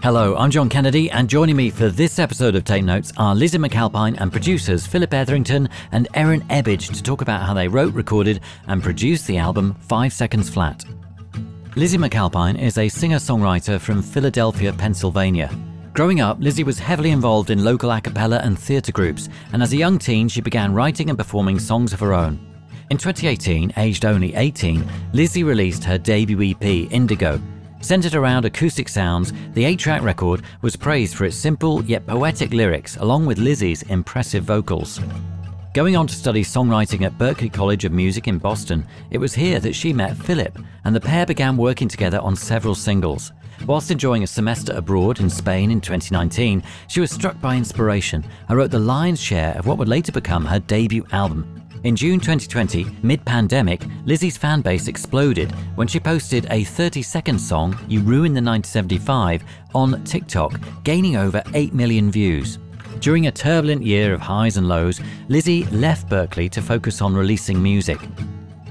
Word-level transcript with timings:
Hello, 0.00 0.36
I'm 0.36 0.52
John 0.52 0.68
Kennedy, 0.68 1.10
and 1.10 1.28
joining 1.28 1.56
me 1.56 1.70
for 1.70 1.88
this 1.88 2.20
episode 2.20 2.54
of 2.54 2.62
Tape 2.62 2.84
Notes 2.84 3.12
are 3.16 3.34
Lizzie 3.34 3.58
McAlpine 3.58 4.16
and 4.20 4.30
producers 4.30 4.86
Philip 4.86 5.12
Etherington 5.12 5.68
and 5.90 6.06
Erin 6.14 6.42
Ebbage 6.42 6.94
to 6.94 7.02
talk 7.02 7.20
about 7.20 7.42
how 7.42 7.52
they 7.52 7.66
wrote, 7.66 7.92
recorded, 7.94 8.40
and 8.68 8.80
produced 8.80 9.26
the 9.26 9.38
album 9.38 9.74
Five 9.80 10.12
Seconds 10.12 10.48
Flat. 10.48 10.84
Lizzie 11.74 11.98
McAlpine 11.98 12.56
is 12.62 12.78
a 12.78 12.88
singer 12.88 13.16
songwriter 13.16 13.80
from 13.80 14.00
Philadelphia, 14.00 14.72
Pennsylvania. 14.72 15.50
Growing 15.94 16.20
up, 16.20 16.38
Lizzie 16.38 16.62
was 16.62 16.78
heavily 16.78 17.10
involved 17.10 17.50
in 17.50 17.64
local 17.64 17.90
a 17.90 18.00
cappella 18.00 18.38
and 18.38 18.56
theatre 18.56 18.92
groups, 18.92 19.28
and 19.52 19.64
as 19.64 19.72
a 19.72 19.76
young 19.76 19.98
teen, 19.98 20.28
she 20.28 20.40
began 20.40 20.72
writing 20.72 21.08
and 21.08 21.18
performing 21.18 21.58
songs 21.58 21.92
of 21.92 21.98
her 21.98 22.14
own. 22.14 22.38
In 22.90 22.98
2018, 22.98 23.72
aged 23.76 24.04
only 24.04 24.32
18, 24.36 24.88
Lizzie 25.12 25.42
released 25.42 25.82
her 25.82 25.98
debut 25.98 26.52
EP, 26.52 26.62
Indigo, 26.92 27.40
Centered 27.80 28.14
around 28.16 28.44
acoustic 28.44 28.88
sounds, 28.88 29.32
the 29.54 29.64
8 29.64 29.78
track 29.78 30.02
record 30.02 30.42
was 30.62 30.74
praised 30.74 31.14
for 31.14 31.24
its 31.24 31.36
simple 31.36 31.84
yet 31.84 32.06
poetic 32.06 32.52
lyrics, 32.52 32.96
along 32.96 33.24
with 33.24 33.38
Lizzie's 33.38 33.82
impressive 33.82 34.42
vocals. 34.44 35.00
Going 35.74 35.96
on 35.96 36.08
to 36.08 36.14
study 36.14 36.42
songwriting 36.42 37.02
at 37.02 37.16
Berklee 37.18 37.52
College 37.52 37.84
of 37.84 37.92
Music 37.92 38.26
in 38.26 38.38
Boston, 38.38 38.84
it 39.10 39.18
was 39.18 39.32
here 39.32 39.60
that 39.60 39.76
she 39.76 39.92
met 39.92 40.16
Philip, 40.16 40.58
and 40.84 40.94
the 40.94 41.00
pair 41.00 41.24
began 41.24 41.56
working 41.56 41.86
together 41.86 42.18
on 42.18 42.34
several 42.34 42.74
singles. 42.74 43.32
Whilst 43.64 43.90
enjoying 43.90 44.24
a 44.24 44.26
semester 44.26 44.72
abroad 44.72 45.20
in 45.20 45.30
Spain 45.30 45.70
in 45.70 45.80
2019, 45.80 46.64
she 46.88 47.00
was 47.00 47.12
struck 47.12 47.40
by 47.40 47.56
inspiration 47.56 48.24
and 48.48 48.58
wrote 48.58 48.72
the 48.72 48.78
lion's 48.78 49.20
share 49.20 49.56
of 49.56 49.66
what 49.66 49.78
would 49.78 49.88
later 49.88 50.10
become 50.10 50.44
her 50.44 50.58
debut 50.58 51.06
album, 51.12 51.62
in 51.84 51.94
June 51.94 52.18
2020, 52.18 52.86
mid 53.02 53.24
pandemic, 53.24 53.82
Lizzie's 54.04 54.36
fan 54.36 54.60
base 54.60 54.88
exploded 54.88 55.52
when 55.76 55.86
she 55.86 56.00
posted 56.00 56.46
a 56.50 56.64
30 56.64 57.02
second 57.02 57.38
song, 57.38 57.78
You 57.88 58.00
Ruin 58.00 58.32
the 58.32 58.42
1975, 58.42 59.44
on 59.74 60.02
TikTok, 60.04 60.60
gaining 60.84 61.16
over 61.16 61.42
8 61.54 61.72
million 61.74 62.10
views. 62.10 62.58
During 63.00 63.28
a 63.28 63.32
turbulent 63.32 63.84
year 63.84 64.12
of 64.12 64.20
highs 64.20 64.56
and 64.56 64.68
lows, 64.68 65.00
Lizzie 65.28 65.64
left 65.66 66.08
Berklee 66.08 66.50
to 66.50 66.62
focus 66.62 67.00
on 67.00 67.14
releasing 67.14 67.62
music. 67.62 68.00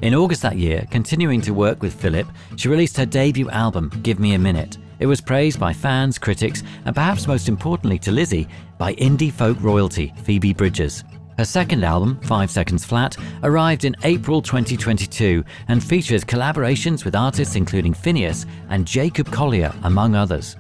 In 0.02 0.14
August 0.14 0.42
that 0.42 0.58
year, 0.58 0.86
continuing 0.92 1.42
to 1.42 1.54
work 1.54 1.82
with 1.82 1.94
Philip, 1.94 2.28
she 2.56 2.68
released 2.68 2.98
her 2.98 3.06
debut 3.06 3.50
album, 3.50 3.90
Give 4.04 4.20
Me 4.20 4.34
a 4.34 4.40
Minute. 4.40 4.78
It 5.00 5.06
was 5.06 5.22
praised 5.22 5.60
by 5.60 5.74
fans, 5.74 6.18
critics, 6.18 6.64
and 6.86 6.94
perhaps 6.96 7.28
most 7.28 7.48
importantly 7.48 8.00
to 8.00 8.12
Lizzie, 8.12 8.48
by 8.78 8.96
indie 8.96 9.32
folk 9.32 9.58
royalty 9.62 10.14
Phoebe 10.24 10.54
Bridgers. 10.54 11.04
Her 11.38 11.46
second 11.46 11.84
album, 11.84 12.20
Five 12.24 12.50
Seconds 12.50 12.84
Flat, 12.84 13.16
arrived 13.44 13.86
in 13.86 13.96
April 14.04 14.42
2022 14.42 15.44
and 15.68 15.84
features 15.84 16.24
collaborations 16.24 17.06
with 17.06 17.16
artists 17.16 17.56
including 17.56 17.94
FINNEAS 17.94 18.48
and 18.70 18.88
Jacob 18.88 19.32
Collier, 19.32 19.72
among 19.84 20.16
others. 20.16 20.56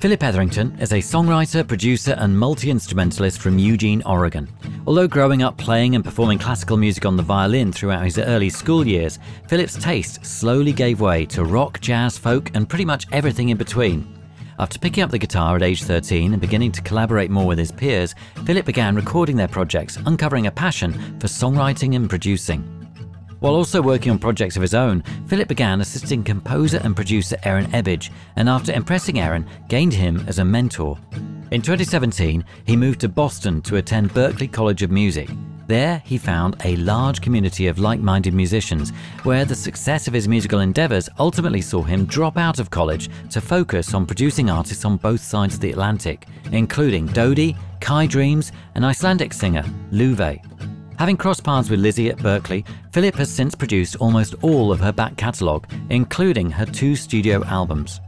Philip 0.00 0.22
Etherington 0.22 0.76
is 0.78 0.92
a 0.92 0.96
songwriter, 0.96 1.66
producer, 1.66 2.14
and 2.18 2.38
multi 2.38 2.70
instrumentalist 2.70 3.40
from 3.40 3.58
Eugene, 3.58 4.02
Oregon. 4.04 4.46
Although 4.86 5.08
growing 5.08 5.42
up 5.42 5.56
playing 5.56 5.94
and 5.94 6.04
performing 6.04 6.38
classical 6.38 6.76
music 6.76 7.06
on 7.06 7.16
the 7.16 7.22
violin 7.22 7.72
throughout 7.72 8.04
his 8.04 8.18
early 8.18 8.50
school 8.50 8.86
years, 8.86 9.18
Philip's 9.48 9.82
taste 9.82 10.26
slowly 10.26 10.72
gave 10.72 11.00
way 11.00 11.24
to 11.26 11.44
rock, 11.44 11.80
jazz, 11.80 12.18
folk, 12.18 12.50
and 12.54 12.68
pretty 12.68 12.84
much 12.84 13.06
everything 13.10 13.48
in 13.48 13.56
between. 13.56 14.23
After 14.58 14.78
picking 14.78 15.02
up 15.02 15.10
the 15.10 15.18
guitar 15.18 15.56
at 15.56 15.62
age 15.62 15.82
13 15.82 16.32
and 16.32 16.40
beginning 16.40 16.72
to 16.72 16.82
collaborate 16.82 17.30
more 17.30 17.46
with 17.46 17.58
his 17.58 17.72
peers, 17.72 18.14
Philip 18.44 18.64
began 18.64 18.94
recording 18.94 19.36
their 19.36 19.48
projects, 19.48 19.98
uncovering 20.06 20.46
a 20.46 20.52
passion 20.52 20.92
for 21.18 21.26
songwriting 21.26 21.96
and 21.96 22.08
producing. 22.08 22.62
While 23.40 23.56
also 23.56 23.82
working 23.82 24.12
on 24.12 24.18
projects 24.18 24.56
of 24.56 24.62
his 24.62 24.74
own, 24.74 25.02
Philip 25.26 25.48
began 25.48 25.80
assisting 25.80 26.22
composer 26.22 26.80
and 26.82 26.94
producer 26.96 27.36
Aaron 27.42 27.66
Ebbage, 27.74 28.10
and 28.36 28.48
after 28.48 28.72
impressing 28.72 29.20
Aaron, 29.20 29.46
gained 29.68 29.92
him 29.92 30.24
as 30.28 30.38
a 30.38 30.44
mentor. 30.44 30.98
In 31.50 31.60
2017, 31.60 32.44
he 32.64 32.76
moved 32.76 33.00
to 33.00 33.08
Boston 33.08 33.60
to 33.62 33.76
attend 33.76 34.14
Berklee 34.14 34.50
College 34.50 34.82
of 34.82 34.90
Music, 34.90 35.28
there, 35.66 36.02
he 36.04 36.18
found 36.18 36.56
a 36.64 36.76
large 36.76 37.20
community 37.20 37.66
of 37.66 37.78
like 37.78 38.00
minded 38.00 38.34
musicians, 38.34 38.90
where 39.22 39.44
the 39.44 39.54
success 39.54 40.06
of 40.06 40.14
his 40.14 40.28
musical 40.28 40.60
endeavours 40.60 41.08
ultimately 41.18 41.60
saw 41.60 41.82
him 41.82 42.04
drop 42.04 42.36
out 42.36 42.58
of 42.58 42.70
college 42.70 43.08
to 43.30 43.40
focus 43.40 43.94
on 43.94 44.06
producing 44.06 44.50
artists 44.50 44.84
on 44.84 44.96
both 44.96 45.20
sides 45.20 45.54
of 45.54 45.60
the 45.60 45.70
Atlantic, 45.70 46.26
including 46.52 47.06
Dodie, 47.06 47.56
Kai 47.80 48.06
Dreams, 48.06 48.52
and 48.74 48.84
Icelandic 48.84 49.32
singer 49.32 49.64
Luve. 49.90 50.40
Having 50.98 51.16
crossed 51.16 51.42
paths 51.42 51.70
with 51.70 51.80
Lizzie 51.80 52.10
at 52.10 52.18
Berklee, 52.18 52.64
Philip 52.92 53.16
has 53.16 53.30
since 53.30 53.54
produced 53.54 53.96
almost 53.96 54.34
all 54.42 54.70
of 54.70 54.80
her 54.80 54.92
back 54.92 55.16
catalogue, 55.16 55.66
including 55.90 56.50
her 56.50 56.66
two 56.66 56.94
studio 56.94 57.44
albums. 57.44 58.00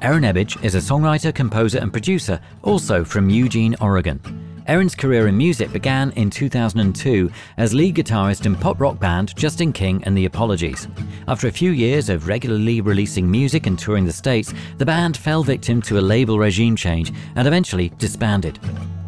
Erin 0.00 0.24
Ebbage 0.24 0.62
is 0.64 0.74
a 0.74 0.78
songwriter, 0.78 1.34
composer, 1.34 1.78
and 1.78 1.92
producer, 1.92 2.40
also 2.62 3.04
from 3.04 3.30
Eugene, 3.30 3.74
Oregon. 3.80 4.20
Erin's 4.66 4.94
career 4.94 5.28
in 5.28 5.36
music 5.36 5.70
began 5.72 6.10
in 6.12 6.30
2002 6.30 7.30
as 7.58 7.74
lead 7.74 7.96
guitarist 7.96 8.46
in 8.46 8.56
pop 8.56 8.80
rock 8.80 8.98
band 8.98 9.36
Justin 9.36 9.74
King 9.74 10.02
and 10.04 10.16
the 10.16 10.24
Apologies. 10.24 10.88
After 11.28 11.48
a 11.48 11.52
few 11.52 11.72
years 11.72 12.08
of 12.08 12.28
regularly 12.28 12.80
releasing 12.80 13.30
music 13.30 13.66
and 13.66 13.78
touring 13.78 14.06
the 14.06 14.12
States, 14.12 14.54
the 14.78 14.86
band 14.86 15.18
fell 15.18 15.42
victim 15.42 15.82
to 15.82 15.98
a 15.98 16.00
label 16.00 16.38
regime 16.38 16.76
change 16.76 17.12
and 17.36 17.46
eventually 17.46 17.90
disbanded. 17.98 18.58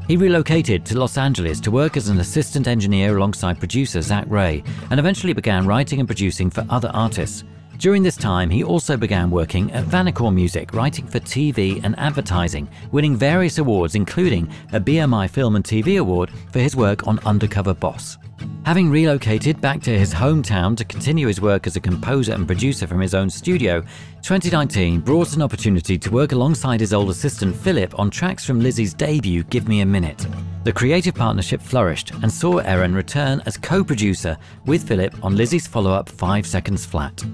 He 0.06 0.18
relocated 0.18 0.84
to 0.86 0.98
Los 0.98 1.16
Angeles 1.16 1.58
to 1.60 1.70
work 1.70 1.96
as 1.96 2.10
an 2.10 2.20
assistant 2.20 2.68
engineer 2.68 3.16
alongside 3.16 3.58
producer 3.58 4.02
Zach 4.02 4.26
Ray 4.28 4.62
and 4.90 5.00
eventually 5.00 5.32
began 5.32 5.66
writing 5.66 6.00
and 6.00 6.08
producing 6.08 6.50
for 6.50 6.66
other 6.68 6.90
artists. 6.92 7.44
During 7.78 8.02
this 8.02 8.16
time, 8.16 8.48
he 8.48 8.64
also 8.64 8.96
began 8.96 9.30
working 9.30 9.70
at 9.72 9.84
Vanacore 9.84 10.32
Music, 10.32 10.72
writing 10.72 11.06
for 11.06 11.20
TV 11.20 11.84
and 11.84 11.98
advertising, 11.98 12.68
winning 12.90 13.16
various 13.16 13.58
awards, 13.58 13.94
including 13.94 14.48
a 14.72 14.80
BMI 14.80 15.28
Film 15.28 15.56
and 15.56 15.64
TV 15.64 16.00
Award 16.00 16.30
for 16.50 16.58
his 16.58 16.74
work 16.74 17.06
on 17.06 17.18
Undercover 17.20 17.74
Boss. 17.74 18.16
Having 18.64 18.90
relocated 18.90 19.60
back 19.60 19.80
to 19.82 19.96
his 19.96 20.12
hometown 20.12 20.76
to 20.76 20.84
continue 20.84 21.26
his 21.26 21.40
work 21.40 21.66
as 21.66 21.76
a 21.76 21.80
composer 21.80 22.32
and 22.32 22.46
producer 22.46 22.86
from 22.86 23.00
his 23.00 23.14
own 23.14 23.30
studio, 23.30 23.80
2019 24.22 25.00
brought 25.00 25.36
an 25.36 25.42
opportunity 25.42 25.96
to 25.98 26.10
work 26.10 26.32
alongside 26.32 26.80
his 26.80 26.92
old 26.92 27.10
assistant 27.10 27.54
Philip 27.54 27.98
on 27.98 28.10
tracks 28.10 28.44
from 28.44 28.60
Lizzie's 28.60 28.94
debut, 28.94 29.44
Give 29.44 29.68
Me 29.68 29.80
a 29.80 29.86
Minute. 29.86 30.26
The 30.64 30.72
creative 30.72 31.14
partnership 31.14 31.62
flourished 31.62 32.12
and 32.22 32.32
saw 32.32 32.58
Erin 32.58 32.94
return 32.94 33.40
as 33.46 33.56
co 33.56 33.84
producer 33.84 34.36
with 34.64 34.88
Philip 34.88 35.14
on 35.22 35.36
Lizzie's 35.36 35.66
follow 35.66 35.92
up 35.92 36.08
Five 36.08 36.46
Seconds 36.46 36.84
Flat. 36.84 37.24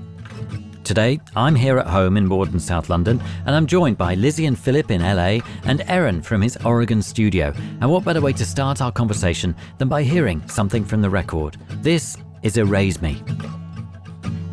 Today, 0.84 1.20
I'm 1.36 1.54
here 1.54 1.78
at 1.78 1.86
home 1.86 2.16
in 2.16 2.26
Morden, 2.26 2.58
South 2.58 2.88
London, 2.90 3.22
and 3.46 3.54
I'm 3.54 3.66
joined 3.66 3.96
by 3.96 4.14
Lizzie 4.14 4.46
and 4.46 4.58
Philip 4.58 4.90
in 4.90 5.00
LA 5.00 5.38
and 5.64 5.82
Aaron 5.86 6.20
from 6.20 6.42
his 6.42 6.56
Oregon 6.64 7.00
studio. 7.00 7.54
And 7.80 7.90
what 7.90 8.04
better 8.04 8.20
way 8.20 8.32
to 8.34 8.44
start 8.44 8.82
our 8.82 8.92
conversation 8.92 9.54
than 9.78 9.88
by 9.88 10.02
hearing 10.02 10.46
something 10.48 10.84
from 10.84 11.00
the 11.00 11.08
record? 11.08 11.56
This 11.82 12.16
is 12.42 12.56
Erase 12.56 13.00
Me. 13.00 13.14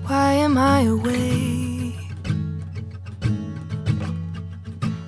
Why 0.05 0.33
am 0.33 0.57
I 0.57 0.81
away? 0.83 1.97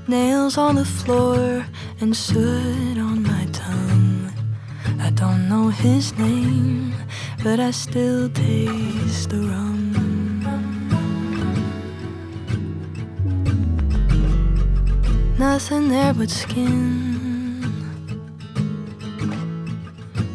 Nails 0.08 0.58
on 0.58 0.76
the 0.76 0.86
floor 0.86 1.66
and 2.02 2.18
soot 2.18 2.98
on 2.98 3.24
my 3.24 3.46
tongue. 3.54 4.34
I 5.00 5.12
don't 5.12 5.48
know 5.48 5.70
his 5.70 6.18
name, 6.18 6.94
but 7.44 7.60
I 7.60 7.72
still 7.72 8.28
taste 8.30 9.30
the 9.30 9.38
rum. 9.38 10.01
Nothing 15.42 15.90
there 15.90 16.14
but 16.14 16.30
skin. 16.30 17.66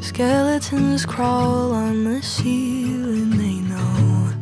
Skeletons 0.01 1.07
crawl 1.07 1.71
on 1.71 2.03
the 2.03 2.21
ceiling, 2.21 3.31
they 3.31 3.61
know 3.71 4.33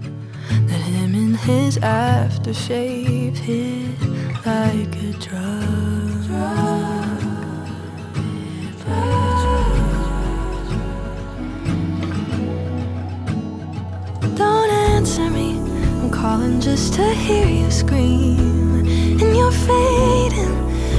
that 0.69 0.81
him 0.81 1.15
and 1.15 1.37
his 1.37 1.77
aftershave 1.77 3.37
hit 3.37 4.01
like 4.47 4.97
a 5.03 5.13
drug. 5.21 6.25
Don't 14.35 14.71
answer 14.71 15.29
me, 15.29 15.59
I'm 16.01 16.11
calling 16.11 16.59
just 16.59 16.95
to 16.95 17.05
hear 17.13 17.47
you 17.47 17.71
scream, 17.71 18.74
you're 19.35 19.51
fading, 19.51 20.55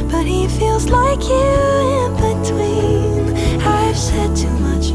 but 0.10 0.26
he 0.26 0.48
feels 0.48 0.90
like 0.90 1.22
you 1.24 1.52
in 2.02 2.12
between. 2.26 3.36
I've 3.62 3.98
said 3.98 4.36
too 4.36 4.56
much 4.60 4.90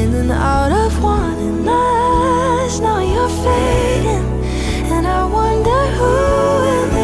in 0.00 0.14
and 0.14 0.32
out 0.32 0.72
of 0.72 1.02
one, 1.02 1.38
and 1.38 1.68
us. 1.68 2.80
Now 2.80 3.00
you're 3.00 3.34
fading, 3.46 4.26
and 4.92 5.06
I 5.06 5.24
wonder 5.26 5.80
who 5.96 6.04
will. 6.04 6.97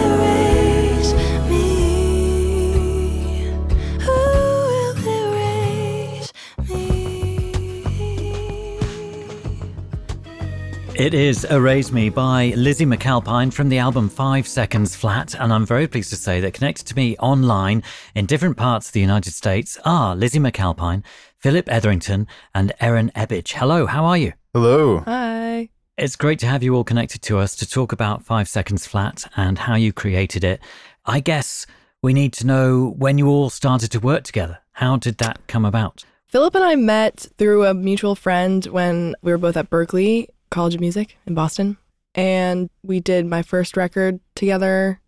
It 10.96 11.12
is 11.12 11.44
Erase 11.46 11.90
Me 11.90 12.08
by 12.08 12.54
Lizzie 12.56 12.86
McAlpine 12.86 13.52
from 13.52 13.68
the 13.68 13.78
album 13.78 14.08
Five 14.08 14.46
Seconds 14.46 14.94
Flat, 14.94 15.34
and 15.34 15.52
I'm 15.52 15.66
very 15.66 15.88
pleased 15.88 16.10
to 16.10 16.16
say 16.16 16.38
that 16.38 16.54
connected 16.54 16.86
to 16.86 16.94
me 16.94 17.16
online 17.16 17.82
in 18.14 18.26
different 18.26 18.56
parts 18.56 18.86
of 18.86 18.92
the 18.92 19.00
United 19.00 19.32
States 19.32 19.76
are 19.84 20.14
Lizzie 20.14 20.38
McAlpine, 20.38 21.02
Philip 21.40 21.68
Etherington, 21.68 22.28
and 22.54 22.72
Erin 22.78 23.10
Ebbage. 23.16 23.54
Hello, 23.54 23.86
how 23.86 24.04
are 24.04 24.16
you? 24.16 24.34
Hello. 24.52 25.00
Hi. 25.00 25.68
It's 25.98 26.14
great 26.14 26.38
to 26.38 26.46
have 26.46 26.62
you 26.62 26.76
all 26.76 26.84
connected 26.84 27.22
to 27.22 27.38
us 27.38 27.56
to 27.56 27.68
talk 27.68 27.90
about 27.90 28.22
Five 28.22 28.48
Seconds 28.48 28.86
Flat 28.86 29.24
and 29.36 29.58
how 29.58 29.74
you 29.74 29.92
created 29.92 30.44
it. 30.44 30.60
I 31.04 31.18
guess 31.18 31.66
we 32.02 32.12
need 32.12 32.32
to 32.34 32.46
know 32.46 32.94
when 32.96 33.18
you 33.18 33.26
all 33.26 33.50
started 33.50 33.90
to 33.90 33.98
work 33.98 34.22
together. 34.22 34.60
How 34.74 34.96
did 34.96 35.18
that 35.18 35.40
come 35.48 35.64
about? 35.64 36.04
Philip 36.28 36.54
and 36.54 36.64
I 36.64 36.76
met 36.76 37.26
through 37.36 37.64
a 37.64 37.74
mutual 37.74 38.14
friend 38.14 38.64
when 38.66 39.16
we 39.22 39.32
were 39.32 39.38
both 39.38 39.56
at 39.56 39.70
Berklee 39.70 40.28
College 40.54 40.76
of 40.76 40.80
Music 40.80 41.18
in 41.26 41.34
Boston. 41.34 41.76
And 42.14 42.70
we 42.84 43.00
did 43.00 43.26
my 43.26 43.42
first 43.42 43.76
record 43.76 44.20
together. 44.36 45.00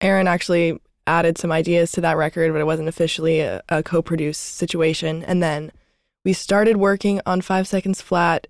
Aaron 0.00 0.26
actually 0.26 0.80
added 1.06 1.36
some 1.36 1.52
ideas 1.52 1.92
to 1.92 2.00
that 2.00 2.16
record, 2.16 2.52
but 2.52 2.60
it 2.60 2.64
wasn't 2.64 2.88
officially 2.88 3.40
a, 3.40 3.62
a 3.68 3.82
co 3.82 4.00
produced 4.00 4.56
situation. 4.56 5.22
And 5.24 5.42
then 5.42 5.70
we 6.24 6.32
started 6.32 6.78
working 6.78 7.20
on 7.26 7.42
Five 7.42 7.68
Seconds 7.68 8.00
Flat 8.00 8.46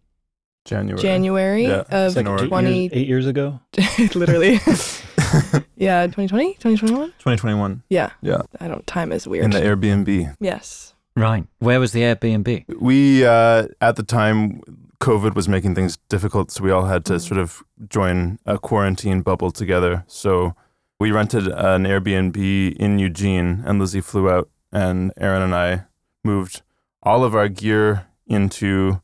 January. 0.65 1.03
January 1.03 1.67
Yeah, 1.67 1.83
of 1.91 2.13
second 2.13 2.39
eight 2.41 2.49
20. 2.49 2.91
Eight 2.93 3.09
years 3.09 3.27
ago. 3.27 3.59
literally. 4.15 4.53
yeah, 5.77 6.07
2020? 6.07 6.55
2021? 6.55 7.09
2021 7.19 7.83
Yeah. 7.89 8.11
Yeah. 8.23 8.43
I 8.61 8.69
don't, 8.69 8.87
time 8.87 9.11
is 9.11 9.27
weird. 9.27 9.45
in 9.47 9.51
the 9.51 9.61
Airbnb. 9.61 10.37
yes. 10.41 10.95
Right. 11.17 11.45
Where 11.59 11.81
was 11.81 11.91
the 11.91 12.03
Airbnb? 12.03 12.79
We 12.81 13.27
uh, 13.27 13.67
at 13.81 13.97
the 13.97 14.05
time 14.05 14.63
COVID 15.01 15.35
was 15.35 15.49
making 15.49 15.75
things 15.75 15.97
difficult, 16.09 16.51
so 16.51 16.65
we 16.65 16.71
all 16.71 16.87
had 16.87 17.05
to 17.07 17.15
Mhm. 17.15 17.21
sort 17.29 17.39
of 17.41 17.63
join 17.89 18.39
a 18.47 18.59
quarantine 18.59 19.23
bubble 19.23 19.51
together. 19.51 20.05
So 20.09 20.55
we 20.99 21.13
rented 21.13 21.47
an 21.49 21.85
Airbnb 21.87 22.37
in 22.79 22.99
Eugene, 22.99 23.63
and 23.65 23.79
Lizzie 23.79 24.01
flew 24.01 24.29
out, 24.29 24.49
and 24.73 25.13
Aaron 25.17 25.43
and 25.43 25.55
I 25.55 25.85
moved 26.25 26.63
all 27.03 27.23
of 27.23 27.35
our 27.35 27.49
gear 27.49 28.07
into 28.27 29.01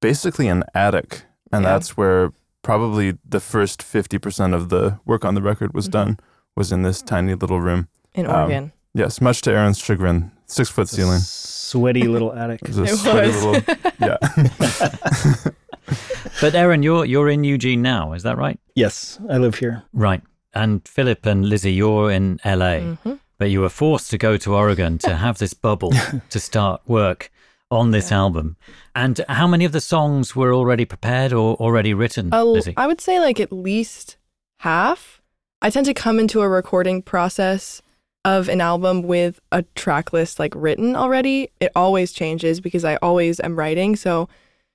basically 0.00 0.48
an 0.48 0.64
attic, 0.74 1.22
and 1.50 1.64
Yeah. 1.64 1.72
that's 1.72 1.96
where 1.96 2.32
probably 2.62 3.16
the 3.26 3.40
first 3.40 3.82
fifty 3.82 4.18
percent 4.18 4.52
of 4.54 4.68
the 4.68 4.98
work 5.06 5.24
on 5.24 5.34
the 5.34 5.42
record 5.42 5.72
was 5.72 5.88
Mhm. 5.88 5.92
done. 5.92 6.18
Was 6.56 6.72
in 6.72 6.82
this 6.82 7.00
tiny 7.02 7.34
little 7.34 7.60
room. 7.60 7.88
In 8.14 8.26
Um, 8.26 8.34
Oregon. 8.34 8.72
Yes, 8.94 9.20
much 9.20 9.40
to 9.42 9.52
Aaron's 9.52 9.78
chagrin, 9.78 10.32
six 10.46 10.68
foot 10.68 10.88
ceiling. 10.88 11.20
Sweaty 11.20 12.08
little 12.08 12.32
attic. 12.32 12.60
It 12.62 12.68
was 12.68 12.78
It 12.78 12.96
sweaty 12.96 13.28
was. 13.28 13.44
little, 13.44 13.76
yeah. 14.00 14.16
But 16.40 16.54
Erin, 16.54 16.82
you're 16.82 17.04
you're 17.04 17.28
in 17.28 17.42
Eugene 17.44 17.82
now, 17.82 18.12
is 18.12 18.22
that 18.22 18.36
right? 18.38 18.58
yes, 18.74 19.18
I 19.28 19.38
live 19.38 19.56
here. 19.56 19.82
Right. 19.92 20.22
And 20.54 20.86
Philip 20.86 21.26
and 21.26 21.48
Lizzie, 21.48 21.72
you're 21.72 22.10
in 22.12 22.38
LA, 22.44 22.78
Mhm. 23.04 23.18
but 23.38 23.50
you 23.50 23.60
were 23.60 23.68
forced 23.68 24.10
to 24.10 24.18
go 24.18 24.36
to 24.36 24.54
Oregon 24.54 24.98
to 24.98 25.16
have 25.16 25.38
this 25.38 25.52
bubble 25.52 25.92
to 26.30 26.38
start 26.40 26.80
work 26.86 27.30
on 27.70 27.90
this 27.90 28.12
album. 28.12 28.56
And 28.94 29.20
how 29.28 29.46
many 29.48 29.64
of 29.64 29.72
the 29.72 29.80
songs 29.80 30.34
were 30.36 30.54
already 30.54 30.84
prepared 30.84 31.32
or 31.32 31.56
already 31.56 31.92
written, 31.92 32.30
A- 32.32 32.44
Lizzie? 32.44 32.74
I 32.76 32.86
would 32.86 33.00
say 33.00 33.18
like 33.20 33.40
at 33.40 33.52
least 33.52 34.16
half. 34.60 35.20
I 35.60 35.70
tend 35.70 35.86
to 35.86 35.94
come 35.94 36.20
into 36.20 36.40
a 36.40 36.48
recording 36.48 37.02
process 37.02 37.82
of 38.24 38.48
an 38.48 38.60
album 38.60 39.02
with 39.02 39.40
a 39.50 39.62
track 39.74 40.12
list 40.12 40.38
like 40.38 40.54
written 40.56 40.94
already. 40.94 41.50
It 41.60 41.72
always 41.74 42.12
changes 42.12 42.60
because 42.60 42.84
I 42.84 42.94
always 43.02 43.40
am 43.40 43.56
writing. 43.58 43.96
So 43.96 44.28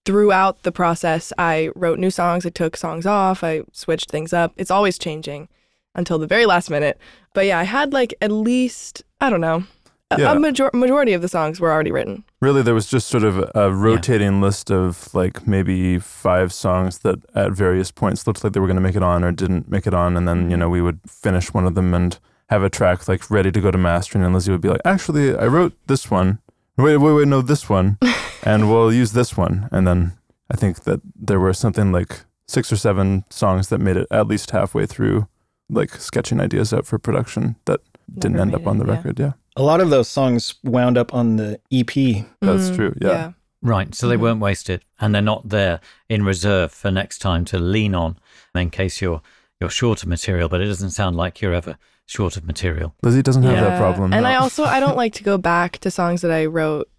throughout 0.05 0.63
the 0.63 0.71
process, 0.71 1.31
I 1.37 1.69
wrote 1.75 1.99
new 1.99 2.11
songs, 2.11 2.45
I 2.45 2.49
took 2.49 2.75
songs 2.77 3.05
off, 3.05 3.43
I 3.43 3.61
switched 3.71 4.11
things 4.11 4.33
up. 4.33 4.53
It's 4.57 4.71
always 4.71 4.97
changing 4.97 5.47
until 5.95 6.17
the 6.19 6.27
very 6.27 6.45
last 6.45 6.69
minute. 6.69 6.97
But 7.33 7.45
yeah, 7.45 7.59
I 7.59 7.63
had 7.63 7.93
like 7.93 8.13
at 8.21 8.31
least, 8.31 9.03
I 9.21 9.29
don't 9.29 9.41
know, 9.41 9.63
a, 10.11 10.19
Yeah. 10.19 10.31
a 10.33 10.39
major- 10.39 10.69
majority 10.73 11.13
of 11.13 11.21
the 11.21 11.27
songs 11.29 11.59
were 11.59 11.71
already 11.71 11.91
written. 11.91 12.23
Really, 12.41 12.61
there 12.61 12.73
was 12.73 12.87
just 12.87 13.07
sort 13.07 13.23
of 13.23 13.49
a 13.55 13.71
rotating 13.71 14.41
list 14.41 14.69
of 14.69 15.13
like 15.13 15.47
maybe 15.47 15.97
five 15.99 16.51
songs 16.51 16.99
that 16.99 17.19
at 17.33 17.53
various 17.53 17.89
points 17.91 18.27
looked 18.27 18.43
like 18.43 18.53
they 18.53 18.59
were 18.59 18.67
going 18.67 18.75
to 18.75 18.81
make 18.81 18.95
it 18.95 19.03
on 19.03 19.23
or 19.23 19.31
didn't 19.31 19.69
make 19.69 19.87
it 19.87 19.93
on. 19.93 20.17
And 20.17 20.27
then, 20.27 20.51
you 20.51 20.57
know, 20.57 20.69
we 20.69 20.81
would 20.81 20.99
finish 21.07 21.53
one 21.53 21.65
of 21.65 21.75
them 21.75 21.93
and 21.93 22.19
have 22.49 22.61
a 22.63 22.69
track 22.69 23.07
like 23.07 23.31
ready 23.31 23.51
to 23.51 23.61
go 23.61 23.71
to 23.71 23.77
mastering. 23.77 24.23
And 24.23 24.33
Lizzie 24.33 24.51
would 24.51 24.61
be 24.61 24.69
like, 24.69 24.81
actually, 24.85 25.35
I 25.35 25.47
wrote 25.47 25.73
this 25.87 26.11
one. 26.11 26.39
Wait, 26.77 26.97
wait, 26.97 27.13
wait, 27.13 27.27
no, 27.27 27.41
this 27.41 27.69
one. 27.69 27.97
and 28.43 28.69
we'll 28.69 28.91
use 28.93 29.11
this 29.13 29.37
one. 29.37 29.69
And 29.71 29.87
then 29.87 30.13
I 30.51 30.55
think 30.57 30.83
that 30.83 31.01
there 31.15 31.39
were 31.39 31.53
something 31.53 31.91
like 31.91 32.21
six 32.47 32.71
or 32.71 32.75
seven 32.77 33.25
songs 33.29 33.69
that 33.69 33.79
made 33.79 33.97
it 33.97 34.07
at 34.11 34.27
least 34.27 34.51
halfway 34.51 34.85
through, 34.85 35.27
like 35.69 35.91
sketching 35.95 36.39
ideas 36.39 36.73
out 36.73 36.85
for 36.85 36.97
production 36.99 37.55
that 37.65 37.79
didn't 38.17 38.39
end 38.39 38.51
made 38.51 38.61
up 38.61 38.67
on 38.67 38.77
the 38.79 38.85
yeah. 38.85 38.91
record. 38.95 39.19
Yeah, 39.19 39.31
A 39.55 39.63
lot 39.63 39.79
of 39.81 39.89
those 39.89 40.09
songs 40.09 40.55
wound 40.63 40.97
up 40.97 41.13
on 41.13 41.37
the 41.37 41.59
EP. 41.71 42.25
that's 42.41 42.69
Mhm. 42.69 42.75
true. 42.75 42.95
Yeah. 42.99 43.31
Right. 43.61 43.95
So 43.95 44.07
they 44.09 44.17
Mhm. 44.17 44.21
weren't 44.21 44.39
wasted 44.41 44.83
and 44.99 45.15
they're 45.15 45.21
not 45.21 45.47
there 45.49 45.79
in 46.09 46.23
reserve 46.25 46.71
for 46.73 46.91
next 46.91 47.19
time 47.19 47.45
to 47.45 47.59
lean 47.59 47.95
on 47.95 48.17
in 48.55 48.69
case 48.71 49.01
you're 49.01 49.21
you're 49.61 49.69
short 49.69 50.03
of 50.03 50.09
material, 50.09 50.49
but 50.49 50.59
it 50.59 50.65
doesn't 50.65 50.89
sound 50.91 51.15
like 51.15 51.39
you're 51.39 51.53
ever 51.53 51.77
short 52.05 52.37
of 52.37 52.45
material. 52.45 52.93
Lizzie 53.01 53.21
doesn't 53.21 53.43
have 53.43 53.55
that 53.59 53.79
problem. 53.79 54.13
And 54.13 54.23
no. 54.23 54.29
I 54.29 54.35
also 54.35 54.63
I 54.63 54.79
don't 54.79 54.97
like 54.97 55.13
to 55.15 55.23
go 55.23 55.37
back 55.37 55.77
to 55.79 55.91
songs 55.91 56.21
that 56.21 56.31
I 56.31 56.45
wrote. 56.45 56.89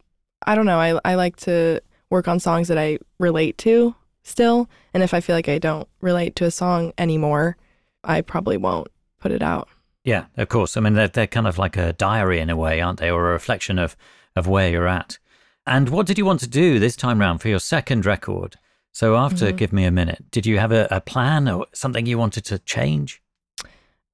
I 0.47 0.55
don't 0.55 0.67
know. 0.67 0.79
I 0.79 0.99
I 1.05 1.15
like 1.15 1.37
to 1.37 1.81
work 2.11 2.29
on 2.29 2.41
songs 2.41 2.69
that 2.69 2.79
I 2.79 2.99
relate 3.19 3.59
to 3.59 3.95
still. 4.23 4.69
And 4.93 5.03
if 5.03 5.13
I 5.15 5.21
feel 5.21 5.37
like 5.37 5.49
I 5.49 5.59
don't 5.59 5.89
relate 6.01 6.37
to 6.37 6.45
a 6.45 6.51
song 6.51 6.93
anymore, 6.99 7.57
I 8.03 8.21
probably 8.21 8.57
won't 8.57 8.89
put 9.21 9.33
it 9.33 9.43
out. 9.43 9.69
Yeah, 10.05 10.27
of 10.37 10.49
course. 10.49 10.77
I 10.77 10.81
mean, 10.81 10.93
they're, 10.95 11.09
they're 11.09 11.27
kind 11.27 11.47
of 11.47 11.57
like 11.59 11.77
a 11.79 11.95
diary 11.95 12.39
in 12.39 12.51
a 12.51 12.57
way, 12.57 12.81
aren't 12.81 13.01
they? 13.01 13.11
Or 13.11 13.31
a 13.31 13.33
reflection 13.33 13.79
of, 13.79 13.97
of 14.37 14.47
where 14.47 14.69
you're 14.69 14.87
at. 14.87 15.19
And 15.67 15.89
what 15.89 16.07
did 16.07 16.19
you 16.19 16.27
want 16.27 16.41
to 16.41 16.47
do 16.47 16.79
this 16.79 16.95
time 16.95 17.19
round 17.21 17.41
for 17.41 17.49
your 17.49 17.59
second 17.59 18.05
record? 18.05 18.57
So 18.93 19.17
after 19.17 19.47
Mhm. 19.51 19.57
Give 19.57 19.73
Me 19.73 19.85
a 19.87 19.91
Minute, 19.91 20.31
did 20.31 20.45
you 20.45 20.59
have 20.59 20.73
a, 20.73 20.87
a 20.91 21.01
plan 21.01 21.49
or 21.49 21.67
something 21.73 22.05
you 22.05 22.19
wanted 22.19 22.45
to 22.45 22.59
change? 22.59 23.23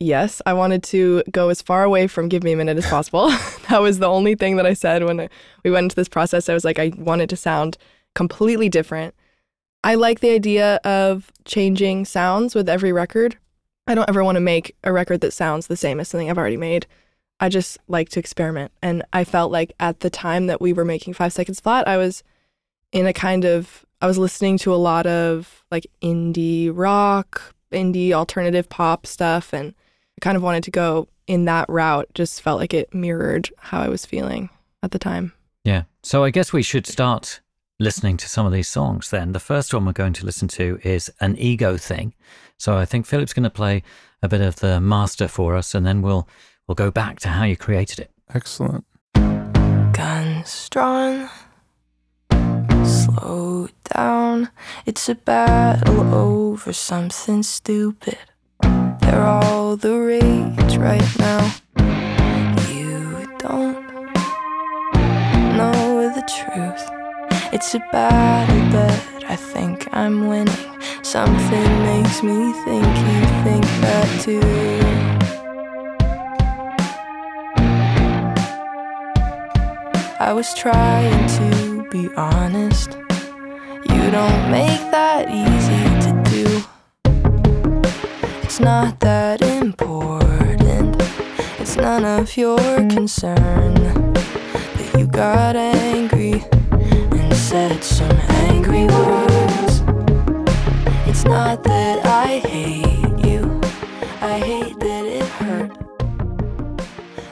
Yes, 0.03 0.41
I 0.47 0.55
wanted 0.55 0.83
to 0.85 1.23
go 1.31 1.51
as 1.51 1.61
far 1.61 1.85
away 1.85 2.07
from 2.07 2.31
Give 2.31 2.43
Me 2.43 2.53
a 2.53 2.57
Minute 2.57 2.79
as 2.79 2.87
possible. 2.87 3.29
that 3.69 3.83
was 3.83 3.99
the 3.99 4.09
only 4.09 4.35
thing 4.35 4.57
that 4.57 4.65
I 4.65 4.73
said 4.73 5.05
when 5.05 5.29
we 5.63 5.71
went 5.71 5.85
into 5.85 5.97
this 5.97 6.09
process. 6.09 6.49
I 6.49 6.55
was 6.55 6.65
like, 6.65 6.79
I 6.79 6.93
wanted 6.97 7.29
to 7.29 7.37
sound 7.37 7.77
completely 8.15 8.71
different. 8.71 9.15
I 9.85 9.97
like 9.97 10.21
the 10.21 10.31
idea 10.31 10.77
of 10.85 11.31
changing 11.45 12.07
sounds 12.07 12.55
with 12.55 12.67
every 12.67 12.93
record. 12.93 13.37
I 13.87 13.95
don't 13.95 14.09
ever 14.09 14.25
want 14.25 14.37
to 14.37 14.41
make 14.41 14.75
a 14.85 14.93
record 14.93 15.21
that 15.21 15.33
sounds 15.35 15.67
the 15.67 15.77
same 15.77 16.01
as 16.01 16.09
something 16.09 16.31
I've 16.31 16.39
already 16.39 16.57
made. 16.57 16.87
I 17.39 17.51
just 17.51 17.77
like 17.87 18.09
to 18.11 18.21
experiment. 18.21 18.73
And 18.81 19.03
I 19.13 19.25
felt 19.25 19.53
like 19.53 19.75
at 19.81 20.01
the 20.01 20.11
time 20.11 20.47
that 20.47 20.63
we 20.63 20.73
were 20.73 20.85
making 20.85 21.13
Five 21.13 21.35
Seconds 21.35 21.61
Flat, 21.61 21.87
I 21.87 21.99
was 21.99 22.23
in 22.91 23.07
a 23.07 23.13
kind 23.13 23.45
of, 23.45 23.85
I 24.01 24.07
was 24.07 24.17
listening 24.17 24.57
to 24.59 24.75
a 24.75 24.77
lot 24.77 25.07
of 25.07 25.63
like 25.71 25.87
indie 26.03 26.71
rock, 26.73 27.55
indie 27.71 28.13
alternative 28.13 28.69
pop 28.69 29.07
stuff. 29.07 29.53
And 29.53 29.75
kind 30.21 30.37
of 30.37 30.43
wanted 30.43 30.65
to 30.65 30.71
go 30.71 31.09
in 31.27 31.45
that 31.47 31.69
route. 31.69 32.09
Just 32.15 32.43
felt 32.43 32.61
like 32.61 32.75
it 32.75 32.95
mirrored 32.95 33.51
how 33.59 33.81
I 33.81 33.89
was 33.89 34.07
feeling 34.07 34.51
at 34.83 34.91
the 34.91 34.99
time. 34.99 35.33
Yeah. 35.65 35.85
So 36.03 36.25
I 36.25 36.31
guess 36.31 36.53
we 36.53 36.63
should 36.63 36.87
start 36.87 37.41
listening 37.79 38.17
to 38.19 38.29
some 38.29 38.47
of 38.47 38.53
these 38.53 38.69
songs 38.69 39.11
then. 39.11 39.33
The 39.33 39.41
first 39.41 39.73
one 39.73 39.85
we're 39.85 39.93
going 39.93 40.13
to 40.15 40.27
listen 40.27 40.49
to 40.49 40.79
is 40.83 41.11
An 41.21 41.37
Ego 41.39 41.77
Thing. 41.77 42.15
So 42.59 42.77
I 42.77 42.85
think 42.85 43.07
Philip's 43.07 43.33
going 43.33 43.45
to 43.45 43.51
play 43.51 43.83
a 44.23 44.29
bit 44.29 44.43
of 44.43 44.57
the 44.57 44.81
master 44.81 45.29
for 45.29 45.57
us 45.57 45.75
and 45.75 45.87
then 45.87 46.03
we'll 46.03 46.29
we'll 46.69 46.75
go 46.75 46.91
back 46.91 47.19
to 47.21 47.29
how 47.29 47.45
you 47.45 47.57
created 47.57 47.99
it. 47.99 48.11
Excellent. 48.35 48.85
Guns 49.93 50.69
drawn, 50.69 51.29
slow 52.85 53.69
down. 53.95 54.51
It's 54.87 55.09
a 55.09 55.15
battle 55.15 56.15
over 56.15 56.73
something 56.73 57.43
stupid. 57.43 58.19
They're 59.11 59.27
all 59.27 59.75
the 59.75 59.99
rage 59.99 60.77
right 60.77 61.19
now. 61.19 61.43
You 62.71 63.27
don't 63.39 63.75
know 65.57 66.13
the 66.15 66.23
truth. 66.39 66.85
It's 67.53 67.75
a 67.75 67.81
battle 67.91 68.71
that 68.71 69.25
I 69.29 69.35
think 69.35 69.89
I'm 69.93 70.29
winning. 70.29 70.55
Something 71.03 71.71
makes 71.83 72.23
me 72.23 72.53
think 72.65 72.87
you 72.87 73.21
think 73.43 73.65
that 73.83 74.09
too. 74.23 74.41
I 80.21 80.33
was 80.33 80.55
trying 80.55 81.27
to 81.39 81.89
be 81.91 82.09
honest, 82.15 82.97
You 83.91 84.11
don't 84.13 84.51
make 84.53 84.83
that 84.93 85.29
easy 85.29 85.80
not 88.61 89.01
that 89.01 89.41
important. 89.43 90.97
It's 91.59 91.77
none 91.77 92.05
of 92.05 92.37
your 92.37 92.59
concern. 92.89 93.75
But 94.13 94.99
you 94.99 95.07
got 95.07 95.57
angry 95.57 96.45
and 96.71 97.35
said 97.35 97.83
some 97.83 98.17
angry 98.51 98.87
words. 98.87 99.83
It's 101.09 101.25
not 101.25 101.65
that 101.65 102.05
I 102.05 102.39
hate 102.39 103.25
you, 103.27 103.61
I 104.21 104.39
hate 104.39 104.79
that 104.79 105.05
it 105.07 105.25
hurt. 105.25 105.73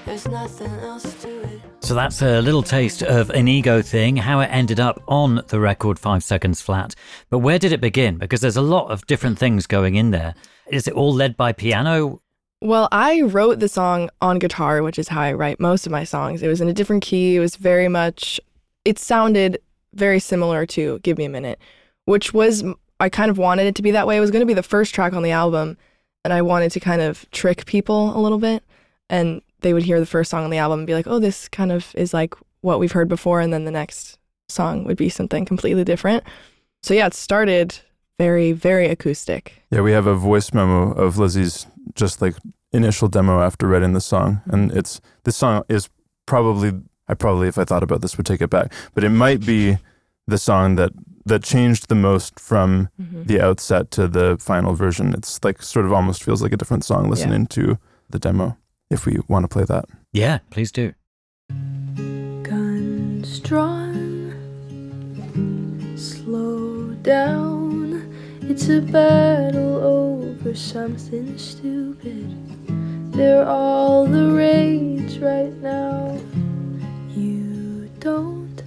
There's 0.07 0.27
nothing 0.29 0.73
else 0.81 1.15
to 1.23 1.43
it. 1.43 1.58
So 1.89 1.95
that's 1.95 2.21
a 2.21 2.43
little 2.43 2.63
taste 2.63 3.03
of 3.03 3.31
an 3.31 3.49
ego 3.49 3.81
thing, 3.81 4.19
how 4.19 4.41
it 4.41 4.49
ended 4.49 4.79
up 4.79 5.03
on 5.09 5.43
the 5.49 5.59
record 5.59 5.99
Five 5.99 6.23
Seconds 6.23 6.61
Flat. 6.61 6.95
But 7.31 7.39
where 7.39 7.59
did 7.59 7.73
it 7.73 7.81
begin? 7.81 8.19
Because 8.19 8.43
there's 8.43 8.59
a 8.59 8.61
lot 8.61 8.91
of 8.91 9.07
different 9.07 9.39
things 9.39 9.67
going 9.67 9.95
in 9.95 10.11
there. 10.11 10.35
Is 10.67 10.87
it 10.87 10.93
all 10.93 11.15
led 11.15 11.35
by 11.35 11.55
piano? 11.55 12.21
Well, 12.61 12.91
I 12.93 13.23
wrote 13.23 13.61
the 13.61 13.71
song 13.71 14.11
on 14.21 14.39
guitar, 14.39 14.83
which 14.83 14.99
is 14.99 15.09
how 15.09 15.23
I 15.23 15.33
write 15.33 15.61
most 15.61 15.87
of 15.87 15.91
my 15.91 16.05
songs. 16.05 16.43
It 16.43 16.49
was 16.49 16.61
in 16.61 16.69
a 16.69 16.75
different 16.75 17.03
key. 17.03 17.37
It 17.37 17.41
was 17.41 17.57
very 17.57 17.89
much, 17.89 18.39
it 18.85 18.99
sounded 18.99 19.59
very 19.95 20.21
similar 20.21 20.67
to 20.67 20.99
Give 20.99 21.17
Me 21.17 21.25
a 21.25 21.31
Minute, 21.31 21.59
which 22.05 22.35
was, 22.35 22.65
I 23.01 23.09
kind 23.09 23.31
of 23.31 23.39
wanted 23.39 23.67
it 23.67 23.75
to 23.77 23.83
be 23.83 23.93
that 23.93 24.07
way. 24.07 24.19
It 24.19 24.21
was 24.21 24.31
going 24.31 24.41
to 24.41 24.47
be 24.47 24.53
the 24.53 24.63
first 24.63 24.95
track 24.95 25.15
on 25.15 25.23
the 25.23 25.31
album, 25.31 25.79
and 26.23 26.35
I 26.35 26.43
wanted 26.43 26.71
to 26.73 26.81
kind 26.81 27.01
of 27.01 27.25
trick 27.31 27.65
people 27.65 28.15
a 28.15 28.21
little 28.21 28.37
bit. 28.37 28.63
And 29.09 29.41
they 29.61 29.73
would 29.75 29.83
hear 29.83 30.01
the 30.01 30.07
first 30.07 30.31
song 30.31 30.45
on 30.45 30.51
the 30.51 30.59
album 30.59 30.81
and 30.81 30.87
be 30.87 30.95
like, 30.95 31.07
oh, 31.07 31.19
this 31.19 31.49
kind 31.49 31.73
of 31.73 31.93
is 31.95 32.13
like 32.15 32.35
what 32.61 32.79
we've 32.79 32.93
heard 32.93 33.09
before. 33.09 33.41
And 33.41 33.53
then 33.53 33.65
the 33.65 33.71
next 33.71 34.19
song 34.49 34.85
would 34.85 34.97
be 34.97 35.09
something 35.09 35.45
completely 35.45 35.85
different. 35.85 36.25
So 36.83 36.95
yeah, 36.95 37.07
it 37.07 37.15
started 37.15 37.79
very, 38.19 38.53
very 38.53 38.87
acoustic. 38.89 39.63
Yeah, 39.71 39.81
we 39.83 39.93
have 39.93 40.07
a 40.07 40.15
voice 40.15 40.53
memo 40.53 40.93
of 40.93 41.19
Lizzie's 41.19 41.67
just 41.95 42.21
like 42.21 42.35
initial 42.73 43.09
demo 43.09 43.41
after 43.41 43.67
writing 43.67 43.95
the 43.95 44.01
song, 44.01 44.43
and 44.47 44.71
it's 44.73 45.01
this 45.25 45.37
song 45.37 45.65
is 45.71 45.89
probably 46.27 46.73
I 47.09 47.15
probably 47.15 47.49
if 47.49 47.57
I 47.57 47.65
thought 47.65 47.83
about 47.83 48.03
this 48.03 48.17
would 48.19 48.27
take 48.27 48.43
it 48.43 48.51
back, 48.51 48.73
but 48.95 49.05
it 49.05 49.09
might 49.11 49.41
be 49.47 49.79
the 50.27 50.37
song 50.39 50.75
that 50.77 50.93
that 51.25 51.43
changed 51.43 51.89
the 51.89 51.95
most 51.95 52.39
from 52.39 52.91
Mhm. 53.01 53.27
the 53.27 53.41
outset 53.41 53.91
to 53.93 54.07
the 54.09 54.37
final 54.39 54.75
version. 54.75 55.15
It's 55.15 55.43
like 55.43 55.63
sort 55.63 55.87
of 55.87 55.93
almost 55.93 56.23
feels 56.23 56.43
like 56.43 56.53
a 56.53 56.57
different 56.59 56.85
song 56.85 57.09
listening 57.09 57.47
to 57.49 57.79
the 58.11 58.19
demo. 58.19 58.58
If 58.91 59.05
we 59.07 59.19
want 59.29 59.45
to 59.45 59.49
play 59.49 59.65
that, 59.65 59.85
Yeah, 60.13 60.39
please 60.51 60.73
do. 60.73 60.95
guns 62.43 63.41
drawn. 63.41 64.35
Slow 65.97 66.95
down. 67.03 68.15
It's 68.43 68.69
a 68.71 68.81
battle 68.81 69.77
over 69.77 70.55
something 70.55 71.37
stupid. 71.37 72.35
They're 73.13 73.47
all 73.47 74.07
the 74.07 74.31
rage 74.33 75.19
right 75.19 75.53
now. 75.61 76.19
You 77.15 77.91
don't 78.01 78.63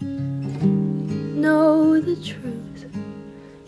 know 0.00 1.98
the 2.00 2.16
truth. 2.16 2.84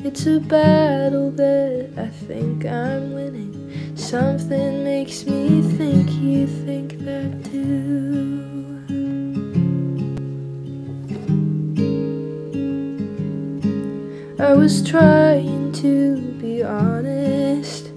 It's 0.01 0.27
a 0.27 0.41
battle 0.41 1.31
that 1.33 1.91
I 1.97 2.09
think 2.27 2.67
I'm 2.67 3.15
winning. 3.15 3.70
Something 4.01 4.83
makes 4.83 5.25
me 5.25 5.61
think 5.77 6.11
you 6.13 6.47
think 6.47 6.99
that 7.05 7.45
too. 7.51 8.81
I 14.39 14.55
was 14.55 14.83
trying 14.89 15.73
to 15.73 16.17
be 16.41 16.63
honest. 16.63 17.93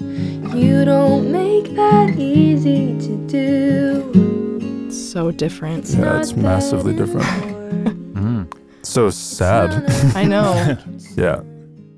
You 0.53 0.83
don't 0.85 1.31
make 1.31 1.73
that 1.75 2.15
easy 2.19 2.97
to 2.99 3.27
do. 3.27 4.85
It's 4.87 4.97
so 5.11 5.31
different. 5.31 5.79
It's 5.85 5.95
Yeah, 5.95 6.01
not 6.05 6.21
it's 6.21 6.35
massively 6.35 6.93
that 6.93 7.05
different. 7.05 7.53
Mm. 8.13 8.47
so 8.83 9.09
sad. 9.09 9.89
I 10.15 10.23
know. 10.25 10.77
yeah, 11.17 11.41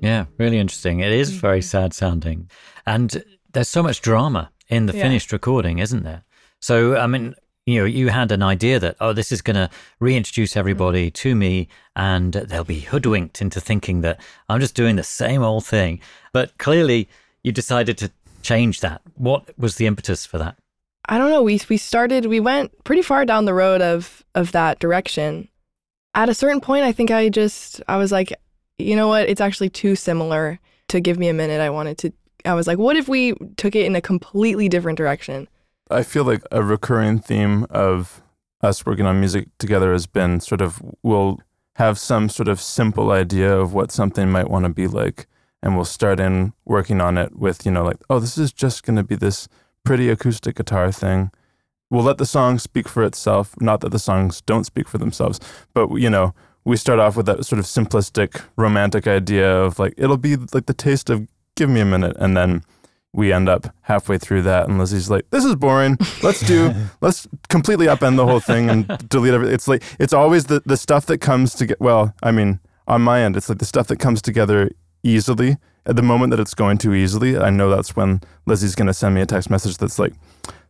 Yeah, 0.00 0.24
really 0.38 0.58
interesting. 0.58 1.00
It 1.00 1.12
is 1.12 1.30
very 1.30 1.60
sad 1.62 1.92
sounding. 1.92 2.48
And 2.86 3.22
there's 3.56 3.68
so 3.70 3.82
much 3.82 4.02
drama 4.02 4.50
in 4.68 4.84
the 4.84 4.94
Yeah. 4.94 5.02
finished 5.02 5.32
recording, 5.32 5.78
isn't 5.78 6.04
there? 6.04 6.22
So, 6.60 6.96
I 6.96 7.06
mean, 7.06 7.34
you 7.64 7.80
know, 7.80 7.86
you 7.86 8.08
had 8.08 8.30
an 8.30 8.42
idea 8.42 8.78
that, 8.78 8.96
oh, 9.00 9.14
this 9.14 9.32
is 9.32 9.40
going 9.40 9.56
to 9.56 9.70
reintroduce 9.98 10.52
mm. 10.52 10.58
everybody 10.58 11.10
to 11.10 11.34
me 11.34 11.68
and 11.96 12.34
they'll 12.34 12.64
be 12.64 12.80
hoodwinked 12.80 13.40
into 13.40 13.58
thinking 13.58 14.02
that 14.02 14.20
I'm 14.50 14.60
just 14.60 14.74
doing 14.74 14.96
the 14.96 15.02
same 15.02 15.42
old 15.42 15.64
thing. 15.64 16.00
But 16.34 16.58
clearly, 16.58 17.08
you 17.42 17.50
decided 17.50 17.96
to 17.98 18.10
change 18.42 18.80
that. 18.80 19.00
What 19.14 19.58
was 19.58 19.76
the 19.76 19.86
impetus 19.86 20.26
for 20.26 20.36
that? 20.36 20.56
I 21.08 21.16
don't 21.16 21.30
know. 21.30 21.42
We 21.42 21.60
we 21.70 21.78
started. 21.78 22.26
We 22.26 22.40
went 22.40 22.84
pretty 22.84 23.02
far 23.02 23.24
down 23.24 23.44
the 23.46 23.54
road 23.54 23.80
of 23.80 24.24
of 24.34 24.52
that 24.52 24.80
direction. 24.80 25.48
At 26.14 26.28
a 26.28 26.34
certain 26.34 26.60
point, 26.60 26.84
I 26.84 26.92
think 26.92 27.10
I 27.10 27.28
just 27.28 27.80
I 27.88 27.96
was 27.96 28.12
like, 28.12 28.32
you 28.78 28.96
know 28.96 29.08
what? 29.08 29.28
It's 29.28 29.40
actually 29.40 29.70
too 29.70 29.94
similar 29.96 30.58
to 30.88 31.00
give 31.00 31.18
me 31.18 31.28
a 31.28 31.32
minute. 31.32 31.60
I 31.60 31.70
wanted 31.70 31.96
to. 31.98 32.12
I 32.46 32.54
was 32.54 32.66
like, 32.66 32.78
what 32.78 32.96
if 32.96 33.08
we 33.08 33.34
took 33.56 33.74
it 33.74 33.86
in 33.86 33.96
a 33.96 34.00
completely 34.00 34.68
different 34.68 34.96
direction? 34.96 35.48
I 35.90 36.02
feel 36.02 36.24
like 36.24 36.42
a 36.50 36.62
recurring 36.62 37.18
theme 37.18 37.66
of 37.70 38.22
us 38.62 38.84
working 38.84 39.06
on 39.06 39.20
music 39.20 39.48
together 39.58 39.92
has 39.92 40.06
been 40.06 40.40
sort 40.40 40.60
of 40.60 40.82
we'll 41.02 41.38
have 41.74 41.98
some 41.98 42.28
sort 42.28 42.48
of 42.48 42.60
simple 42.60 43.10
idea 43.10 43.54
of 43.54 43.74
what 43.74 43.92
something 43.92 44.30
might 44.30 44.50
want 44.50 44.64
to 44.64 44.70
be 44.70 44.86
like 44.86 45.26
and 45.62 45.76
we'll 45.76 45.84
start 45.84 46.18
in 46.18 46.52
working 46.64 47.00
on 47.00 47.18
it 47.18 47.36
with 47.36 47.66
you 47.66 47.72
know 47.72 47.84
like 47.84 47.98
oh 48.08 48.18
this 48.18 48.38
is 48.38 48.52
just 48.52 48.82
going 48.82 48.96
to 48.96 49.04
be 49.04 49.14
this 49.14 49.46
pretty 49.84 50.08
acoustic 50.08 50.56
guitar 50.56 50.90
thing 50.90 51.30
we'll 51.90 52.02
let 52.02 52.18
the 52.18 52.26
song 52.26 52.58
speak 52.58 52.88
for 52.88 53.02
itself 53.02 53.54
not 53.60 53.80
that 53.80 53.90
the 53.90 53.98
songs 53.98 54.40
don't 54.40 54.64
speak 54.64 54.88
for 54.88 54.98
themselves 54.98 55.38
but 55.74 55.94
you 55.96 56.08
know 56.08 56.34
we 56.64 56.76
start 56.76 56.98
off 56.98 57.16
with 57.16 57.26
that 57.26 57.44
sort 57.44 57.58
of 57.58 57.66
simplistic 57.66 58.42
romantic 58.56 59.06
idea 59.06 59.54
of 59.62 59.78
like 59.78 59.94
it'll 59.96 60.16
be 60.16 60.36
like 60.36 60.66
the 60.66 60.74
taste 60.74 61.10
of 61.10 61.28
give 61.56 61.68
me 61.68 61.80
a 61.80 61.84
minute 61.84 62.16
and 62.18 62.36
then 62.36 62.62
we 63.12 63.32
end 63.32 63.48
up 63.48 63.74
halfway 63.82 64.18
through 64.18 64.42
that 64.42 64.68
and 64.68 64.78
Lizzie's 64.78 65.10
like, 65.10 65.28
This 65.30 65.44
is 65.44 65.56
boring. 65.56 65.96
Let's 66.22 66.40
do 66.40 66.72
let's 67.00 67.26
completely 67.48 67.86
upend 67.86 68.16
the 68.16 68.26
whole 68.26 68.40
thing 68.40 68.68
and 68.70 68.86
delete 69.08 69.34
everything. 69.34 69.54
It's 69.54 69.66
like 69.66 69.82
it's 69.98 70.12
always 70.12 70.44
the, 70.44 70.62
the 70.66 70.76
stuff 70.76 71.06
that 71.06 71.18
comes 71.18 71.54
to 71.54 71.66
get 71.66 71.80
well, 71.80 72.14
I 72.22 72.30
mean, 72.30 72.60
on 72.86 73.02
my 73.02 73.20
end, 73.22 73.36
it's 73.36 73.48
like 73.48 73.58
the 73.58 73.64
stuff 73.64 73.88
that 73.88 73.98
comes 73.98 74.22
together 74.22 74.70
easily. 75.02 75.56
At 75.86 75.94
the 75.94 76.02
moment 76.02 76.32
that 76.32 76.40
it's 76.40 76.52
going 76.52 76.78
too 76.78 76.94
easily, 76.94 77.38
I 77.38 77.48
know 77.48 77.70
that's 77.70 77.94
when 77.94 78.20
Lizzie's 78.44 78.74
gonna 78.74 78.94
send 78.94 79.14
me 79.14 79.22
a 79.22 79.26
text 79.26 79.48
message 79.48 79.78
that's 79.78 79.98
like, 79.98 80.12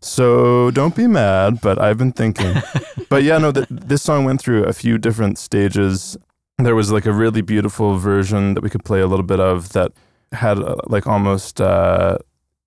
So 0.00 0.71
don't 0.71 0.95
be 0.95 1.07
mad, 1.07 1.61
but 1.61 1.81
I've 1.81 1.99
been 1.99 2.12
thinking. 2.12 2.55
but 3.09 3.25
yeah, 3.25 3.38
no, 3.38 3.50
th- 3.50 3.66
this 3.71 4.02
song 4.02 4.25
went 4.25 4.40
through 4.40 4.64
a 4.64 4.73
few 4.73 4.99
different 4.99 5.38
stages. 5.38 6.16
There 6.59 6.76
was 6.76 6.93
like 6.93 7.07
a 7.07 7.12
really 7.12 7.40
beautiful 7.40 7.99
version 7.99 8.55
that 8.55 8.62
we 8.62 8.71
could 8.71 8.85
play 8.85 9.00
a 9.00 9.07
little 9.07 9.25
bit 9.25 9.40
of 9.40 9.73
that 9.73 9.93
had 10.33 10.59
uh, 10.59 10.76
like 10.87 11.06
almost 11.06 11.61
uh, 11.61 12.18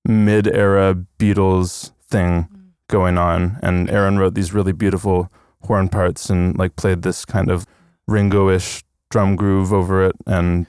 mid-era 0.06 0.96
Beatles 1.18 1.92
thing 2.08 2.48
going 2.88 3.18
on, 3.18 3.60
and 3.62 3.90
Aaron 3.90 4.18
wrote 4.18 4.36
these 4.36 4.54
really 4.54 4.72
beautiful 4.72 5.32
horn 5.62 5.90
parts 5.90 6.30
and 6.30 6.58
like 6.58 6.76
played 6.76 7.02
this 7.02 7.26
kind 7.26 7.52
of 7.52 7.66
Ringo-ish 8.08 8.84
drum 9.10 9.36
groove 9.36 9.72
over 9.74 10.04
it, 10.06 10.16
and 10.26 10.66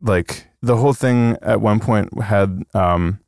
like 0.00 0.46
the 0.62 0.76
whole 0.76 0.92
thing 0.92 1.36
at 1.42 1.60
one 1.60 1.80
point 1.80 2.22
had 2.22 2.62
um, 2.74 3.20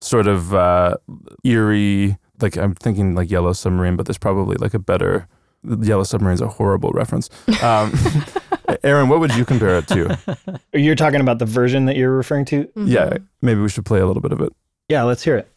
sort 0.00 0.26
of 0.26 0.54
uh, 0.54 0.96
eerie. 1.44 2.16
Like 2.40 2.56
I'm 2.56 2.74
thinking 2.74 3.14
like 3.14 3.30
Yellow 3.30 3.52
Submarine, 3.52 3.96
but 3.96 4.06
there's 4.06 4.18
probably 4.18 4.56
like 4.56 4.74
a 4.74 4.78
better. 4.78 5.26
Yellow 5.62 6.04
Submarine's 6.04 6.40
a 6.40 6.48
horrible 6.48 6.90
reference. 6.92 7.28
Um, 7.62 7.92
Aaron, 8.82 9.08
what 9.08 9.20
would 9.20 9.34
you 9.34 9.44
compare 9.44 9.78
it 9.78 9.88
to? 9.88 10.18
You're 10.72 10.94
talking 10.94 11.20
about 11.20 11.38
the 11.38 11.46
version 11.46 11.86
that 11.86 11.96
you're 11.96 12.14
referring 12.16 12.44
to? 12.46 12.64
Mm-hmm. 12.64 12.86
Yeah, 12.86 13.18
maybe 13.42 13.60
we 13.60 13.68
should 13.68 13.84
play 13.84 14.00
a 14.00 14.06
little 14.06 14.22
bit 14.22 14.32
of 14.32 14.40
it. 14.40 14.52
Yeah, 14.88 15.02
let's 15.04 15.22
hear 15.22 15.36
it. 15.36 15.48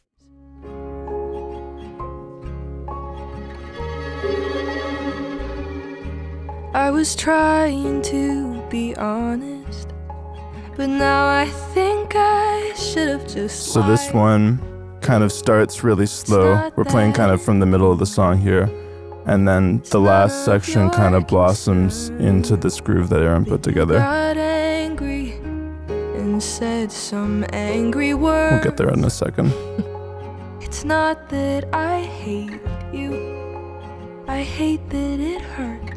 I 6.75 6.89
was 6.89 7.15
trying 7.15 8.01
to 8.03 8.61
be 8.69 8.95
honest, 8.95 9.89
but 10.75 10.87
now 10.87 11.27
I 11.27 11.45
think 11.73 12.13
I 12.15 12.73
should 12.75 13.09
have 13.09 13.27
just. 13.27 13.73
So 13.73 13.83
this 13.83 14.11
one 14.11 14.59
kind 15.01 15.23
of 15.23 15.31
starts 15.31 15.83
really 15.83 16.07
slow. 16.07 16.71
We're 16.75 16.85
playing 16.85 17.13
kind 17.13 17.31
of 17.31 17.43
from 17.43 17.59
the 17.59 17.67
middle 17.67 17.91
of 17.91 17.99
the 17.99 18.05
song 18.07 18.39
here. 18.39 18.67
And 19.25 19.47
then 19.47 19.81
the 19.89 19.99
last 19.99 20.43
section 20.43 20.89
kind 20.89 21.15
of 21.15 21.27
blossoms 21.27 22.09
into 22.09 22.57
this 22.57 22.81
groove 22.81 23.09
that 23.09 23.21
Aaron 23.21 23.45
put 23.45 23.63
together. 23.63 23.97
Got 23.99 24.37
angry 24.37 25.33
and 26.17 26.43
said 26.43 26.91
some 26.91 27.45
angry 27.53 28.13
words. 28.13 28.53
We'll 28.55 28.63
get 28.63 28.77
there 28.77 28.89
in 28.89 29.03
a 29.03 29.09
second. 29.09 29.53
It's 30.75 30.83
not 30.85 31.29
that 31.29 31.65
I 31.71 32.01
hate 32.01 32.59
you, 32.91 33.13
I 34.27 34.41
hate 34.41 34.89
that 34.89 35.19
it 35.19 35.39
hurt. 35.39 35.93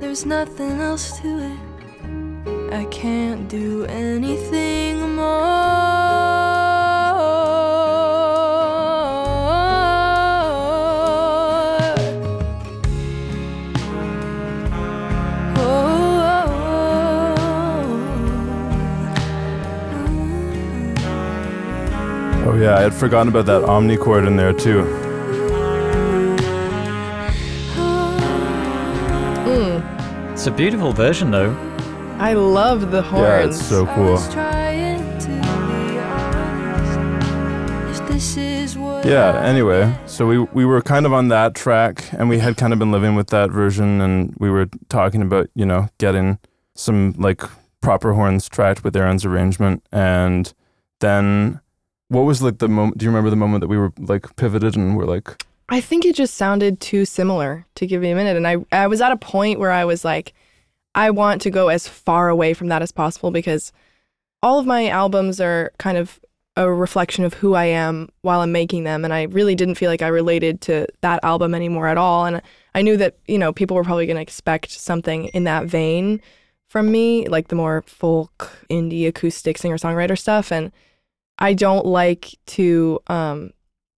There's 0.00 0.24
nothing 0.24 0.80
else 0.80 1.20
to 1.20 1.28
it. 1.38 2.72
I 2.72 2.84
can't 2.86 3.46
do 3.46 3.84
anything 3.84 5.16
more. 5.16 6.67
Yeah, 22.58 22.76
I 22.76 22.80
had 22.82 22.94
forgotten 22.94 23.28
about 23.28 23.46
that 23.46 23.62
omnichord 23.62 24.26
in 24.26 24.36
there 24.36 24.52
too. 24.52 24.82
Mm, 29.46 30.32
It's 30.32 30.46
a 30.46 30.50
beautiful 30.50 30.92
version, 30.92 31.30
though. 31.30 31.56
I 32.18 32.32
love 32.34 32.90
the 32.90 33.02
horns. 33.02 33.22
Yeah, 33.22 33.46
it's 33.46 33.62
so 33.64 33.86
cool. 33.86 34.12
was 34.12 34.32
trying 34.32 35.18
to 35.20 35.28
be 35.28 35.98
honest. 35.98 38.00
If 38.00 38.08
this 38.08 38.36
is 38.36 38.76
what 38.76 39.04
Yeah, 39.06 39.40
anyway, 39.42 39.96
so 40.06 40.26
we 40.26 40.38
we 40.38 40.64
were 40.64 40.82
kind 40.82 41.06
of 41.06 41.12
on 41.12 41.28
that 41.28 41.54
track 41.54 42.12
and 42.12 42.28
we 42.28 42.38
had 42.40 42.56
kind 42.56 42.72
of 42.72 42.78
been 42.78 42.90
living 42.90 43.14
with 43.14 43.28
that 43.28 43.50
version 43.50 44.00
and 44.00 44.34
we 44.38 44.50
were 44.50 44.66
talking 44.88 45.22
about, 45.22 45.48
you 45.54 45.64
know, 45.64 45.88
getting 45.98 46.38
some 46.74 47.14
like 47.18 47.42
proper 47.80 48.14
horns 48.14 48.48
tracked 48.48 48.82
with 48.82 48.96
Aaron's 48.96 49.24
arrangement 49.24 49.84
and 49.92 50.52
then 51.00 51.60
what 52.08 52.22
was 52.22 52.42
like 52.42 52.58
the 52.58 52.68
moment 52.68 52.98
do 52.98 53.04
you 53.04 53.10
remember 53.10 53.30
the 53.30 53.36
moment 53.36 53.60
that 53.60 53.68
we 53.68 53.76
were 53.76 53.92
like 53.98 54.34
pivoted 54.36 54.76
and 54.76 54.96
we're 54.96 55.04
like 55.04 55.44
I 55.68 55.80
think 55.80 56.04
it 56.04 56.14
just 56.14 56.34
sounded 56.34 56.80
too 56.80 57.04
similar 57.04 57.66
to 57.74 57.86
give 57.86 58.00
me 58.00 58.10
a 58.10 58.14
minute. 58.14 58.36
And 58.36 58.48
I, 58.48 58.56
I 58.72 58.86
was 58.86 59.00
at 59.00 59.12
a 59.12 59.16
point 59.16 59.58
where 59.58 59.70
I 59.70 59.84
was 59.84 60.04
like, 60.04 60.32
I 60.94 61.10
want 61.10 61.42
to 61.42 61.50
go 61.50 61.68
as 61.68 61.86
far 61.86 62.30
away 62.30 62.54
from 62.54 62.68
that 62.68 62.80
as 62.80 62.90
possible 62.90 63.30
because 63.30 63.70
all 64.42 64.58
of 64.58 64.66
my 64.66 64.88
albums 64.88 65.40
are 65.40 65.72
kind 65.78 65.98
of 65.98 66.18
a 66.56 66.72
reflection 66.72 67.24
of 67.24 67.34
who 67.34 67.54
I 67.54 67.66
am 67.66 68.08
while 68.22 68.40
I'm 68.40 68.50
making 68.50 68.84
them. 68.84 69.04
And 69.04 69.12
I 69.12 69.24
really 69.24 69.54
didn't 69.54 69.76
feel 69.76 69.90
like 69.90 70.02
I 70.02 70.08
related 70.08 70.60
to 70.62 70.86
that 71.02 71.22
album 71.22 71.54
anymore 71.54 71.86
at 71.86 71.98
all. 71.98 72.24
And 72.24 72.40
I 72.74 72.82
knew 72.82 72.96
that, 72.96 73.16
you 73.26 73.38
know, 73.38 73.52
people 73.52 73.76
were 73.76 73.84
probably 73.84 74.06
going 74.06 74.16
to 74.16 74.22
expect 74.22 74.70
something 74.70 75.26
in 75.26 75.44
that 75.44 75.66
vein 75.66 76.20
from 76.68 76.90
me, 76.90 77.28
like 77.28 77.48
the 77.48 77.54
more 77.54 77.82
folk, 77.82 78.50
indie, 78.70 79.06
acoustic 79.06 79.58
singer 79.58 79.76
songwriter 79.76 80.18
stuff. 80.18 80.50
And 80.50 80.72
I 81.38 81.54
don't 81.54 81.86
like 81.86 82.34
to 82.46 83.00
um, 83.06 83.52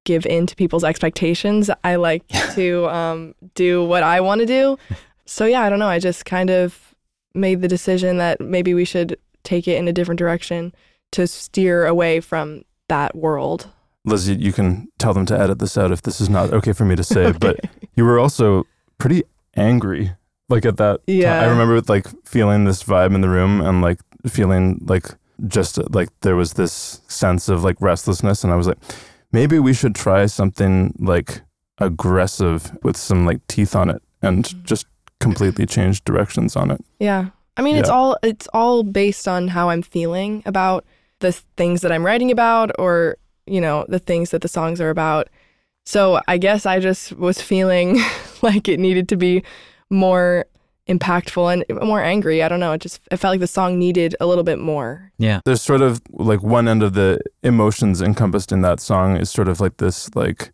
give 0.04 0.26
in 0.26 0.46
to 0.46 0.56
people's 0.56 0.84
expectations. 0.84 1.70
I 1.84 1.96
like 1.96 2.26
to 2.54 2.88
um, 2.88 3.34
do 3.54 3.84
what 3.84 4.02
I 4.02 4.20
want 4.20 4.40
to 4.40 4.46
do. 4.46 4.78
So 5.26 5.44
yeah, 5.44 5.62
I 5.62 5.70
don't 5.70 5.78
know. 5.78 5.86
I 5.86 6.00
just 6.00 6.24
kind 6.24 6.50
of 6.50 6.92
made 7.34 7.62
the 7.62 7.68
decision 7.68 8.16
that 8.16 8.40
maybe 8.40 8.74
we 8.74 8.84
should 8.84 9.16
take 9.44 9.68
it 9.68 9.76
in 9.76 9.86
a 9.86 9.92
different 9.92 10.18
direction 10.18 10.74
to 11.12 11.28
steer 11.28 11.86
away 11.86 12.18
from 12.18 12.64
that 12.88 13.14
world. 13.14 13.68
Lizzie, 14.04 14.34
you 14.34 14.52
can 14.52 14.88
tell 14.98 15.14
them 15.14 15.26
to 15.26 15.38
edit 15.38 15.60
this 15.60 15.78
out 15.78 15.92
if 15.92 16.02
this 16.02 16.20
is 16.20 16.28
not 16.28 16.52
okay 16.52 16.72
for 16.72 16.84
me 16.84 16.96
to 16.96 17.04
say, 17.04 17.30
but 17.40 17.60
you 17.94 18.04
were 18.04 18.18
also 18.18 18.66
pretty 18.98 19.22
angry 19.54 20.10
like 20.48 20.66
at 20.66 20.76
that 20.78 21.00
Yeah. 21.06 21.40
I 21.40 21.46
remember 21.46 21.80
like 21.82 22.06
feeling 22.26 22.64
this 22.64 22.82
vibe 22.82 23.14
in 23.14 23.20
the 23.20 23.28
room 23.28 23.60
and 23.60 23.80
like 23.80 24.00
feeling 24.26 24.80
like 24.84 25.06
just 25.48 25.78
like 25.94 26.08
there 26.20 26.36
was 26.36 26.54
this 26.54 27.00
sense 27.08 27.48
of 27.48 27.64
like 27.64 27.76
restlessness 27.80 28.44
and 28.44 28.52
I 28.52 28.56
was 28.56 28.66
like 28.66 28.78
maybe 29.32 29.58
we 29.58 29.72
should 29.72 29.94
try 29.94 30.26
something 30.26 30.94
like 30.98 31.42
aggressive 31.78 32.76
with 32.82 32.96
some 32.96 33.26
like 33.26 33.46
teeth 33.46 33.74
on 33.74 33.90
it 33.90 34.02
and 34.22 34.44
Mm-hmm. 34.44 34.64
just 34.64 34.86
completely 35.18 35.66
change 35.66 36.02
directions 36.04 36.56
on 36.56 36.70
it. 36.70 36.80
Yeah. 36.98 37.26
I 37.56 37.62
mean, 37.62 37.76
it's 37.76 37.90
all 37.90 38.16
it's 38.22 38.48
all 38.54 38.82
based 38.82 39.28
on 39.28 39.48
how 39.48 39.68
I'm 39.68 39.82
feeling 39.82 40.42
about 40.46 40.84
the 41.18 41.32
things 41.56 41.82
that 41.82 41.92
I'm 41.92 42.06
writing 42.06 42.30
about 42.30 42.70
or, 42.78 43.16
you 43.46 43.60
know, 43.60 43.84
the 43.88 43.98
things 43.98 44.30
that 44.30 44.40
the 44.40 44.48
songs 44.48 44.80
are 44.80 44.88
about. 44.88 45.28
So, 45.84 46.20
I 46.26 46.38
guess 46.38 46.64
I 46.64 46.80
just 46.80 47.12
was 47.12 47.42
feeling 47.42 47.98
like 48.42 48.66
it 48.68 48.80
needed 48.80 49.08
to 49.10 49.16
be 49.16 49.42
more 49.90 50.46
impactful 50.90 51.52
and 51.52 51.80
more 51.86 52.02
angry. 52.02 52.42
I 52.42 52.48
don't 52.48 52.60
know. 52.60 52.72
It 52.72 52.80
just 52.80 53.00
it 53.10 53.16
felt 53.16 53.32
like 53.32 53.40
the 53.40 53.46
song 53.46 53.78
needed 53.78 54.16
a 54.20 54.26
little 54.26 54.44
bit 54.44 54.58
more. 54.58 55.12
Yeah. 55.18 55.40
There's 55.44 55.62
sort 55.62 55.80
of 55.80 56.02
like 56.10 56.42
one 56.42 56.68
end 56.68 56.82
of 56.82 56.94
the 56.94 57.20
emotions 57.42 58.02
encompassed 58.02 58.52
in 58.52 58.62
that 58.62 58.80
song 58.80 59.16
is 59.16 59.30
sort 59.30 59.48
of 59.48 59.60
like 59.60 59.76
this 59.76 60.14
like 60.14 60.52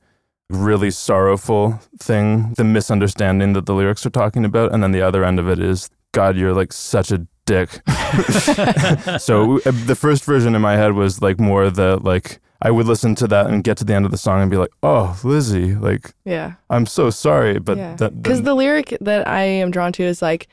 really 0.50 0.90
sorrowful 0.90 1.80
thing, 1.98 2.52
the 2.56 2.64
misunderstanding 2.64 3.54
that 3.54 3.66
the 3.66 3.74
lyrics 3.74 4.06
are 4.06 4.10
talking 4.10 4.44
about, 4.44 4.72
and 4.72 4.82
then 4.82 4.92
the 4.92 5.02
other 5.02 5.24
end 5.24 5.40
of 5.40 5.48
it 5.48 5.58
is 5.58 5.90
God, 6.12 6.36
you're 6.36 6.54
like 6.54 6.72
such 6.72 7.10
a 7.10 7.26
dick. 7.46 7.70
so 9.18 9.58
uh, 9.58 9.72
the 9.86 9.96
first 9.98 10.24
version 10.24 10.54
in 10.54 10.62
my 10.62 10.76
head 10.76 10.92
was 10.92 11.22
like 11.22 11.40
more 11.40 11.70
the 11.70 11.98
like 12.02 12.40
I 12.62 12.70
would 12.70 12.86
listen 12.86 13.14
to 13.16 13.26
that 13.28 13.46
and 13.46 13.62
get 13.62 13.76
to 13.78 13.84
the 13.84 13.94
end 13.94 14.04
of 14.06 14.10
the 14.10 14.18
song 14.18 14.40
and 14.40 14.50
be 14.50 14.56
like, 14.56 14.72
oh, 14.82 15.18
Lizzie, 15.24 15.74
like 15.74 16.12
Yeah. 16.24 16.54
I'm 16.70 16.86
so 16.86 17.10
sorry, 17.10 17.58
but 17.58 17.76
Yeah. 17.76 17.94
that 17.96 18.22
Because 18.22 18.38
then- 18.38 18.44
the 18.46 18.54
lyric 18.54 18.96
that 19.00 19.28
I 19.28 19.42
am 19.42 19.70
drawn 19.70 19.92
to 19.92 20.02
is 20.02 20.22
like, 20.22 20.48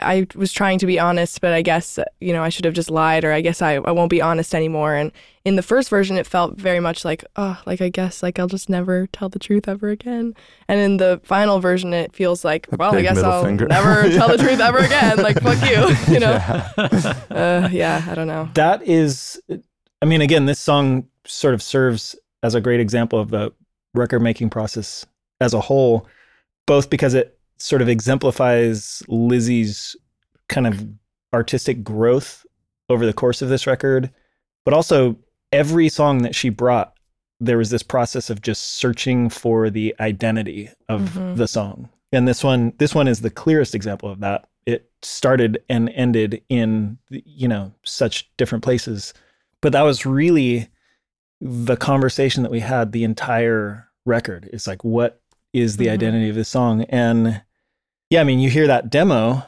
I 0.00 0.26
was 0.34 0.52
trying 0.52 0.80
to 0.80 0.86
be 0.86 0.98
honest, 0.98 1.40
but 1.40 1.52
I 1.52 1.62
guess, 1.62 1.96
you 2.20 2.32
know, 2.32 2.42
I 2.42 2.48
should 2.48 2.64
have 2.64 2.74
just 2.74 2.90
lied, 2.90 3.24
or 3.24 3.30
I 3.32 3.40
guess 3.40 3.62
I, 3.62 3.74
I 3.74 3.92
won't 3.92 4.10
be 4.10 4.20
honest 4.20 4.52
anymore. 4.52 4.96
And 4.96 5.12
in 5.44 5.54
the 5.54 5.62
first 5.62 5.88
version, 5.90 6.16
it 6.16 6.26
felt 6.26 6.58
very 6.58 6.80
much 6.80 7.04
like, 7.04 7.24
oh, 7.36 7.60
like 7.66 7.80
I 7.80 7.88
guess, 7.88 8.20
like 8.20 8.40
I'll 8.40 8.48
just 8.48 8.68
never 8.68 9.06
tell 9.12 9.28
the 9.28 9.38
truth 9.38 9.68
ever 9.68 9.90
again. 9.90 10.34
And 10.66 10.80
in 10.80 10.96
the 10.96 11.20
final 11.22 11.60
version, 11.60 11.94
it 11.94 12.16
feels 12.16 12.44
like, 12.44 12.66
A 12.72 12.76
well, 12.76 12.96
I 12.96 13.02
guess 13.02 13.18
I'll 13.18 13.44
finger. 13.44 13.68
never 13.68 14.10
tell 14.16 14.26
the 14.26 14.38
truth 14.38 14.58
ever 14.58 14.78
again. 14.78 15.18
Like, 15.18 15.40
fuck 15.40 15.60
you, 15.70 15.94
you 16.14 16.18
know? 16.18 16.32
Yeah. 16.32 17.14
Uh, 17.30 17.68
yeah, 17.70 18.04
I 18.08 18.14
don't 18.16 18.26
know. 18.26 18.48
That 18.54 18.82
is, 18.82 19.40
I 20.00 20.04
mean, 20.06 20.20
again, 20.20 20.46
this 20.46 20.58
song 20.58 21.06
sort 21.32 21.54
of 21.54 21.62
serves 21.62 22.14
as 22.42 22.54
a 22.54 22.60
great 22.60 22.80
example 22.80 23.18
of 23.18 23.30
the 23.30 23.52
record 23.94 24.20
making 24.20 24.50
process 24.50 25.06
as 25.40 25.54
a 25.54 25.60
whole, 25.60 26.06
both 26.66 26.90
because 26.90 27.14
it 27.14 27.38
sort 27.58 27.82
of 27.82 27.88
exemplifies 27.88 29.02
Lizzie's 29.08 29.96
kind 30.48 30.66
of 30.66 30.86
artistic 31.32 31.82
growth 31.82 32.44
over 32.88 33.06
the 33.06 33.12
course 33.12 33.42
of 33.42 33.48
this 33.48 33.66
record, 33.66 34.10
but 34.64 34.74
also 34.74 35.16
every 35.52 35.88
song 35.88 36.22
that 36.22 36.34
she 36.34 36.48
brought, 36.48 36.94
there 37.40 37.58
was 37.58 37.70
this 37.70 37.82
process 37.82 38.30
of 38.30 38.42
just 38.42 38.74
searching 38.74 39.28
for 39.28 39.70
the 39.70 39.94
identity 40.00 40.70
of 40.88 41.02
Mhm. 41.02 41.36
the 41.36 41.48
song. 41.48 41.88
And 42.12 42.28
this 42.28 42.44
one, 42.44 42.72
this 42.78 42.94
one 42.94 43.08
is 43.08 43.20
the 43.20 43.30
clearest 43.30 43.74
example 43.74 44.10
of 44.10 44.20
that. 44.20 44.46
It 44.66 44.90
started 45.02 45.62
and 45.68 45.88
ended 45.90 46.42
in, 46.48 46.98
you 47.10 47.48
know, 47.48 47.72
such 47.84 48.30
different 48.36 48.62
places. 48.62 49.14
But 49.60 49.72
that 49.72 49.82
was 49.82 50.04
really 50.06 50.68
the 51.44 51.76
conversation 51.76 52.44
that 52.44 52.52
we 52.52 52.60
had 52.60 52.92
the 52.92 53.02
entire 53.02 53.88
record. 54.06 54.48
It's 54.52 54.68
like, 54.68 54.84
what 54.84 55.20
is 55.52 55.76
the 55.76 55.86
Mhm. 55.86 55.92
identity 55.92 56.28
of 56.28 56.36
this 56.36 56.48
song? 56.48 56.82
And 56.84 57.42
yeah, 58.10 58.20
I 58.20 58.24
mean, 58.24 58.38
you 58.38 58.48
hear 58.48 58.68
that 58.68 58.90
demo 58.90 59.42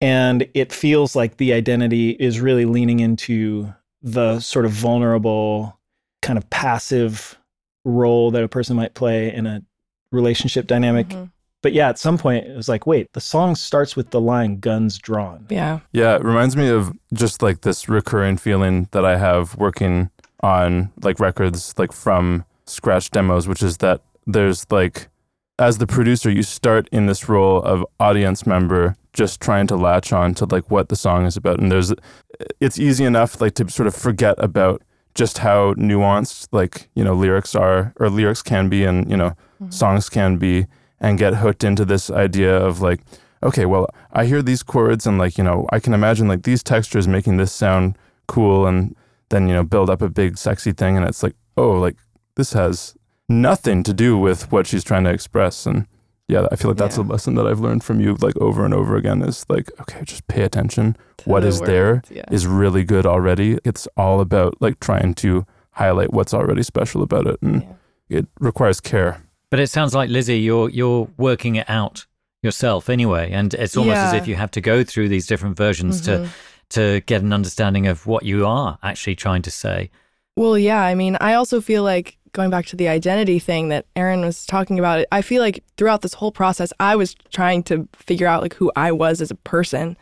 and 0.00 0.48
it 0.54 0.72
feels 0.72 1.14
like 1.14 1.36
the 1.36 1.52
identity 1.52 2.10
is 2.10 2.40
really 2.40 2.64
leaning 2.64 2.98
into 2.98 3.72
the 4.02 4.40
sort 4.40 4.64
of 4.64 4.72
vulnerable, 4.72 5.78
kind 6.20 6.36
of 6.36 6.50
passive 6.50 7.38
role 7.84 8.30
that 8.32 8.42
a 8.42 8.48
person 8.48 8.74
might 8.76 8.94
play 8.94 9.32
in 9.32 9.46
a 9.46 9.62
relationship 10.10 10.66
dynamic. 10.66 11.08
Mhm. 11.10 11.30
But 11.62 11.74
yeah, 11.74 11.90
at 11.90 11.98
some 11.98 12.18
point 12.18 12.46
it 12.46 12.56
was 12.56 12.68
like, 12.68 12.86
wait, 12.86 13.12
the 13.12 13.20
song 13.20 13.54
starts 13.54 13.94
with 13.94 14.10
the 14.10 14.20
line 14.20 14.58
guns 14.58 14.98
drawn. 14.98 15.46
Yeah. 15.48 15.80
Yeah, 15.92 16.16
it 16.16 16.24
reminds 16.24 16.56
me 16.56 16.68
of 16.70 16.92
just 17.12 17.40
like 17.42 17.60
this 17.60 17.88
recurring 17.88 18.36
feeling 18.38 18.88
that 18.90 19.04
I 19.04 19.16
have 19.16 19.54
working 19.56 20.10
on 20.42 20.90
like 21.02 21.20
records 21.20 21.74
like 21.78 21.92
from 21.92 22.44
scratch 22.66 23.10
demos, 23.10 23.46
which 23.48 23.62
is 23.62 23.78
that 23.78 24.02
there's 24.26 24.66
like 24.70 25.08
as 25.58 25.76
the 25.76 25.86
producer, 25.86 26.30
you 26.30 26.42
start 26.42 26.88
in 26.90 27.06
this 27.06 27.28
role 27.28 27.62
of 27.62 27.84
audience 28.00 28.46
member, 28.46 28.96
just 29.12 29.40
trying 29.42 29.66
to 29.66 29.76
latch 29.76 30.10
on 30.12 30.34
to 30.34 30.46
like 30.46 30.70
what 30.70 30.88
the 30.88 30.96
song 30.96 31.26
is 31.26 31.36
about. 31.36 31.60
And 31.60 31.70
there's 31.70 31.92
it's 32.60 32.78
easy 32.78 33.04
enough 33.04 33.40
like 33.40 33.54
to 33.54 33.68
sort 33.68 33.86
of 33.86 33.94
forget 33.94 34.36
about 34.38 34.82
just 35.14 35.38
how 35.38 35.74
nuanced 35.74 36.48
like, 36.52 36.88
you 36.94 37.04
know, 37.04 37.14
lyrics 37.14 37.54
are 37.54 37.92
or 38.00 38.08
lyrics 38.08 38.42
can 38.42 38.68
be 38.68 38.84
and, 38.84 39.10
you 39.10 39.16
know, 39.16 39.30
mm-hmm. 39.30 39.70
songs 39.70 40.08
can 40.08 40.38
be 40.38 40.66
and 40.98 41.18
get 41.18 41.34
hooked 41.34 41.64
into 41.64 41.84
this 41.84 42.10
idea 42.10 42.56
of 42.56 42.80
like 42.80 43.00
okay, 43.42 43.64
well, 43.64 43.88
I 44.12 44.26
hear 44.26 44.42
these 44.42 44.62
chords 44.62 45.06
and 45.06 45.18
like, 45.18 45.38
you 45.38 45.44
know, 45.44 45.66
I 45.72 45.80
can 45.80 45.94
imagine 45.94 46.28
like 46.28 46.42
these 46.42 46.62
textures 46.62 47.08
making 47.08 47.38
this 47.38 47.52
sound 47.52 47.96
cool 48.26 48.66
and 48.66 48.94
then, 49.30 49.48
you 49.48 49.54
know, 49.54 49.64
build 49.64 49.88
up 49.90 50.02
a 50.02 50.08
big 50.08 50.36
sexy 50.38 50.72
thing 50.72 50.96
and 50.96 51.06
it's 51.06 51.22
like, 51.22 51.34
oh, 51.56 51.72
like 51.72 51.96
this 52.36 52.52
has 52.52 52.94
nothing 53.28 53.82
to 53.84 53.92
do 53.94 54.18
with 54.18 54.50
what 54.52 54.66
she's 54.66 54.84
trying 54.84 55.04
to 55.04 55.10
express 55.10 55.66
and 55.66 55.86
yeah, 56.28 56.46
I 56.52 56.56
feel 56.56 56.70
like 56.70 56.78
that's 56.78 56.96
Yeah. 56.96 57.02
a 57.02 57.06
lesson 57.06 57.34
that 57.36 57.46
I've 57.46 57.58
learned 57.58 57.82
from 57.82 58.00
you 58.00 58.14
like 58.20 58.36
over 58.36 58.64
and 58.64 58.72
over 58.72 58.94
again 58.96 59.20
is 59.22 59.44
like, 59.48 59.68
okay, 59.80 60.02
just 60.04 60.28
pay 60.28 60.42
attention. 60.42 60.96
To 61.18 61.28
What 61.28 61.40
the 61.40 61.48
is 61.48 61.60
there 61.60 62.02
Yeah. 62.10 62.22
Is 62.30 62.46
really 62.46 62.84
good 62.84 63.04
already. 63.06 63.58
It's 63.64 63.88
all 63.96 64.20
about 64.20 64.54
like 64.60 64.78
trying 64.78 65.14
to 65.14 65.44
highlight 65.72 66.12
what's 66.12 66.32
already 66.34 66.62
special 66.62 67.02
about 67.02 67.26
it 67.26 67.40
and 67.42 67.62
Yeah. 68.08 68.18
it 68.18 68.26
requires 68.38 68.80
care. 68.80 69.22
But 69.50 69.58
it 69.58 69.68
sounds 69.70 69.92
like 69.94 70.08
Lizzie, 70.10 70.38
you're 70.38 70.68
you're 70.70 71.08
working 71.16 71.56
it 71.56 71.68
out 71.68 72.06
yourself 72.42 72.88
anyway, 72.88 73.30
and 73.32 73.52
it's 73.54 73.76
almost 73.76 73.98
as 73.98 74.14
if 74.14 74.26
you 74.28 74.34
have 74.36 74.50
to 74.52 74.60
go 74.60 74.82
through 74.84 75.08
these 75.08 75.26
different 75.26 75.56
versions 75.56 76.00
to 76.02 76.10
Mhm. 76.10 76.28
To 76.70 77.00
get 77.02 77.22
an 77.22 77.32
understanding 77.32 77.86
of 77.86 78.06
what 78.06 78.24
you 78.24 78.46
are 78.46 78.78
actually 78.82 79.16
trying 79.16 79.42
to 79.42 79.50
say. 79.50 79.90
Well, 80.36 80.58
yeah. 80.58 80.82
I 80.82 80.94
mean, 80.94 81.16
I 81.20 81.34
also 81.34 81.60
feel 81.60 81.82
like 81.82 82.16
going 82.32 82.50
back 82.50 82.66
to 82.66 82.76
the 82.76 82.88
identity 82.88 83.38
thing 83.38 83.68
that 83.68 83.86
Aaron 83.96 84.20
was 84.22 84.46
talking 84.46 84.78
about, 84.78 85.04
I 85.10 85.22
feel 85.22 85.42
like 85.42 85.64
throughout 85.76 86.02
this 86.02 86.14
whole 86.14 86.32
process, 86.32 86.72
I 86.80 86.96
was 86.96 87.14
trying 87.32 87.62
to 87.64 87.88
figure 87.94 88.26
out 88.26 88.42
like 88.42 88.54
who 88.54 88.70
I 88.76 88.92
was 88.92 89.20
as 89.20 89.30
a 89.30 89.36
person 89.36 89.96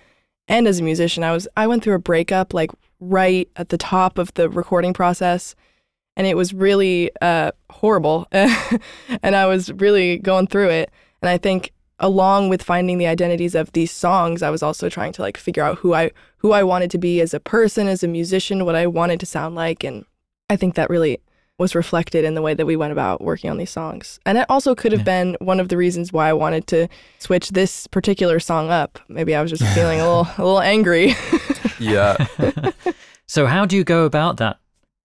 and 0.46 0.66
as 0.66 0.81
a 0.81 0.83
musician. 0.83 1.24
I 1.24 1.33
was 1.33 1.48
I 1.57 1.66
went 1.66 1.83
through 1.83 1.94
a 1.94 2.00
breakup 2.00 2.54
like 2.54 2.70
right 3.00 3.48
at 3.57 3.68
the 3.68 3.78
top 3.78 4.18
of 4.18 4.33
the 4.35 4.48
recording 4.48 4.92
process, 4.92 5.54
and 6.16 6.26
it 6.26 6.37
was 6.37 6.52
really 6.52 7.11
uh, 7.22 7.52
horrible, 7.70 8.26
and 8.33 9.37
I 9.37 9.46
was 9.46 9.72
really 9.72 10.18
going 10.18 10.46
through 10.46 10.70
it. 10.70 10.90
And 11.22 11.28
I 11.28 11.38
think 11.38 11.72
along 12.01 12.49
with 12.49 12.63
finding 12.63 12.99
the 12.99 13.07
identities 13.07 13.55
of 13.55 13.73
these 13.73 13.91
songs, 13.91 14.43
I 14.43 14.51
was 14.51 14.63
also 14.63 14.89
trying 14.89 15.13
to 15.15 15.23
like 15.23 15.37
figure 15.37 15.63
out 15.63 15.79
who 15.79 15.95
I 15.95 16.11
who 16.39 16.53
I 16.53 16.63
wanted 16.63 16.91
to 16.93 16.99
be 16.99 17.21
as 17.21 17.35
a 17.35 17.41
person, 17.41 17.89
as 17.89 18.03
a 18.03 18.09
musician, 18.09 18.65
what 18.65 18.75
I 18.77 18.87
wanted 18.87 19.19
to 19.21 19.27
sound 19.27 19.55
like, 19.55 19.83
and 19.85 20.05
I 20.51 20.57
think 20.57 20.75
that 20.77 20.89
really 20.91 21.19
was 21.59 21.75
reflected 21.75 22.25
in 22.25 22.35
the 22.35 22.43
way 22.43 22.55
that 22.55 22.67
we 22.67 22.77
went 22.77 22.93
about 22.93 23.21
working 23.21 23.51
on 23.51 23.57
these 23.59 23.71
songs. 23.71 24.21
And 24.25 24.39
it 24.39 24.47
also 24.49 24.77
could 24.77 24.93
have 24.93 25.01
Yeah. 25.01 25.05
been 25.25 25.37
one 25.41 25.59
of 25.59 25.69
the 25.71 25.77
reasons 25.77 26.13
why 26.13 26.29
I 26.29 26.33
wanted 26.33 26.69
to 26.69 26.87
switch 27.19 27.49
this 27.49 27.89
particular 27.89 28.39
song 28.39 28.71
up. 28.71 29.01
Maybe 29.09 29.35
I 29.35 29.43
was 29.43 29.51
just 29.51 29.65
feeling 29.75 29.99
a 30.01 30.05
little 30.07 30.29
a 30.39 30.45
little 30.45 30.61
angry. 30.61 31.15
Yeah. 31.81 32.17
So, 33.31 33.47
how 33.47 33.67
do 33.67 33.77
you 33.77 33.85
go 33.85 34.05
about 34.07 34.39
that? 34.39 34.59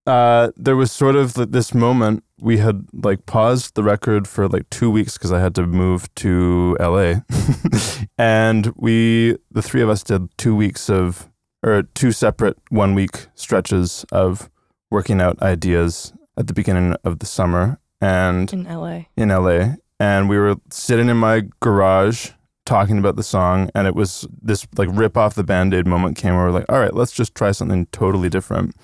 Uh, 0.06 0.50
there 0.56 0.76
was 0.76 0.92
sort 0.92 1.16
of 1.16 1.34
this 1.34 1.74
moment 1.74 2.24
we 2.40 2.58
had 2.58 2.86
like 2.92 3.26
paused 3.26 3.74
the 3.74 3.82
record 3.82 4.28
for 4.28 4.48
like 4.48 4.68
two 4.70 4.90
weeks 4.90 5.16
because 5.16 5.32
I 5.32 5.40
had 5.40 5.54
to 5.54 5.66
move 5.66 6.12
to 6.16 6.76
LA, 6.78 7.20
and 8.18 8.72
we 8.76 9.36
the 9.50 9.62
three 9.62 9.82
of 9.82 9.88
us 9.88 10.02
did 10.02 10.36
two 10.36 10.54
weeks 10.54 10.90
of 10.90 11.30
or 11.62 11.82
two 11.94 12.12
separate 12.12 12.58
one 12.68 12.94
week 12.94 13.26
stretches 13.34 14.04
of 14.12 14.50
working 14.90 15.20
out 15.20 15.40
ideas 15.40 16.12
at 16.36 16.46
the 16.46 16.52
beginning 16.52 16.94
of 17.04 17.20
the 17.20 17.26
summer 17.26 17.78
and 18.00 18.52
in 18.52 18.64
LA. 18.64 19.04
in 19.16 19.28
LA 19.30 19.74
and 19.98 20.28
we 20.28 20.36
were 20.36 20.56
sitting 20.70 21.08
in 21.08 21.16
my 21.16 21.42
garage 21.60 22.30
talking 22.66 22.98
about 22.98 23.16
the 23.16 23.22
song 23.22 23.70
and 23.74 23.86
it 23.86 23.94
was 23.94 24.26
this 24.42 24.66
like 24.76 24.88
rip 24.92 25.16
off 25.16 25.34
the 25.34 25.44
band-aid 25.44 25.86
moment 25.86 26.16
came 26.16 26.34
where 26.34 26.44
we're 26.44 26.50
like 26.50 26.66
all 26.68 26.78
right 26.78 26.94
let's 26.94 27.12
just 27.12 27.34
try 27.34 27.50
something 27.50 27.86
totally 27.86 28.28
different 28.28 28.74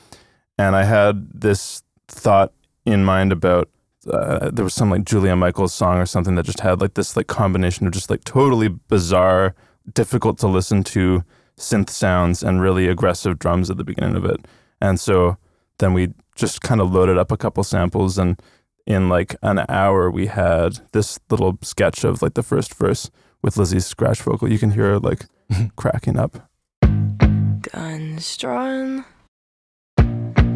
and 0.61 0.77
I 0.77 0.85
had 0.85 1.27
this 1.33 1.83
thought 2.07 2.53
in 2.85 3.03
mind 3.03 3.33
about 3.33 3.71
uh, 4.11 4.51
there 4.51 4.65
was 4.65 4.75
some 4.75 4.91
like 4.91 5.05
Julia 5.05 5.35
Michaels 5.35 5.73
song 5.73 5.97
or 5.97 6.05
something 6.05 6.35
that 6.35 6.45
just 6.45 6.61
had 6.61 6.83
like 6.83 6.95
this 6.95 7.17
like 7.17 7.29
combination 7.29 7.87
of 7.87 7.95
just 7.95 8.11
like 8.11 8.25
totally 8.25 8.69
bizarre 8.69 9.55
difficult 9.95 10.39
to 10.39 10.47
listen 10.47 10.85
to 10.85 11.25
synth 11.59 11.89
sounds 11.89 12.43
and 12.43 12.61
really 12.61 12.89
aggressive 12.89 13.39
drums 13.39 13.71
at 13.71 13.79
the 13.79 13.85
beginning 13.85 14.17
of 14.17 14.25
it. 14.27 14.47
And 14.83 15.01
so 15.01 15.39
then 15.79 15.95
we 15.95 16.13
just 16.37 16.61
kind 16.61 16.83
of 16.83 16.93
loaded 16.93 17.17
up 17.17 17.33
a 17.33 17.39
couple 17.39 17.65
samples 17.65 18.19
and 18.19 18.41
in 18.87 19.09
like 19.09 19.37
an 19.43 19.65
hour 19.69 20.11
we 20.11 20.27
had 20.27 20.79
this 20.93 21.19
little 21.31 21.59
sketch 21.63 22.05
of 22.05 22.21
like 22.21 22.35
the 22.35 22.43
first 22.43 22.75
verse 22.75 23.11
with 23.43 23.57
Lizzie's 23.57 23.87
scratch 23.87 24.21
vocal. 24.21 24.51
You 24.53 24.59
can 24.59 24.73
hear 24.73 24.91
her 24.93 24.99
like 24.99 25.25
cracking 25.77 26.19
up. 26.19 26.51
Guns 27.63 28.37
drawn. 28.37 29.07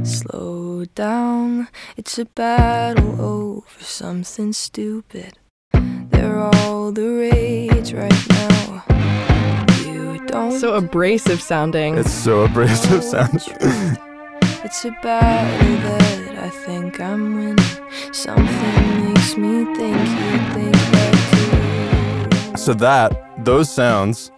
Slow 0.04 0.84
down. 0.94 1.68
It's 1.96 2.18
a 2.18 2.26
battle 2.26 3.20
over 3.20 3.66
something 3.80 4.52
stupid. 4.52 5.38
They're 5.72 6.38
all 6.38 6.92
the 6.92 7.08
rage 7.08 7.94
right 7.94 8.28
now. 8.28 8.84
You 9.86 10.24
don't. 10.26 10.60
So 10.60 10.74
abrasive 10.74 11.40
sounding. 11.40 11.96
it's 11.96 12.12
so 12.12 12.42
abrasive 12.42 13.02
sound 13.02 13.42
It's 14.62 14.84
a 14.84 14.90
battle 15.02 15.76
that 15.76 16.38
I 16.38 16.50
think 16.50 17.00
I'm 17.00 17.36
winning. 17.36 18.12
Something 18.12 19.04
makes 19.08 19.36
me 19.38 19.64
think 19.74 19.96
you 19.96 20.38
think 20.52 20.76
that 20.92 22.50
too. 22.50 22.56
So 22.58 22.74
that 22.74 23.44
those 23.44 23.70
sounds, 23.70 24.30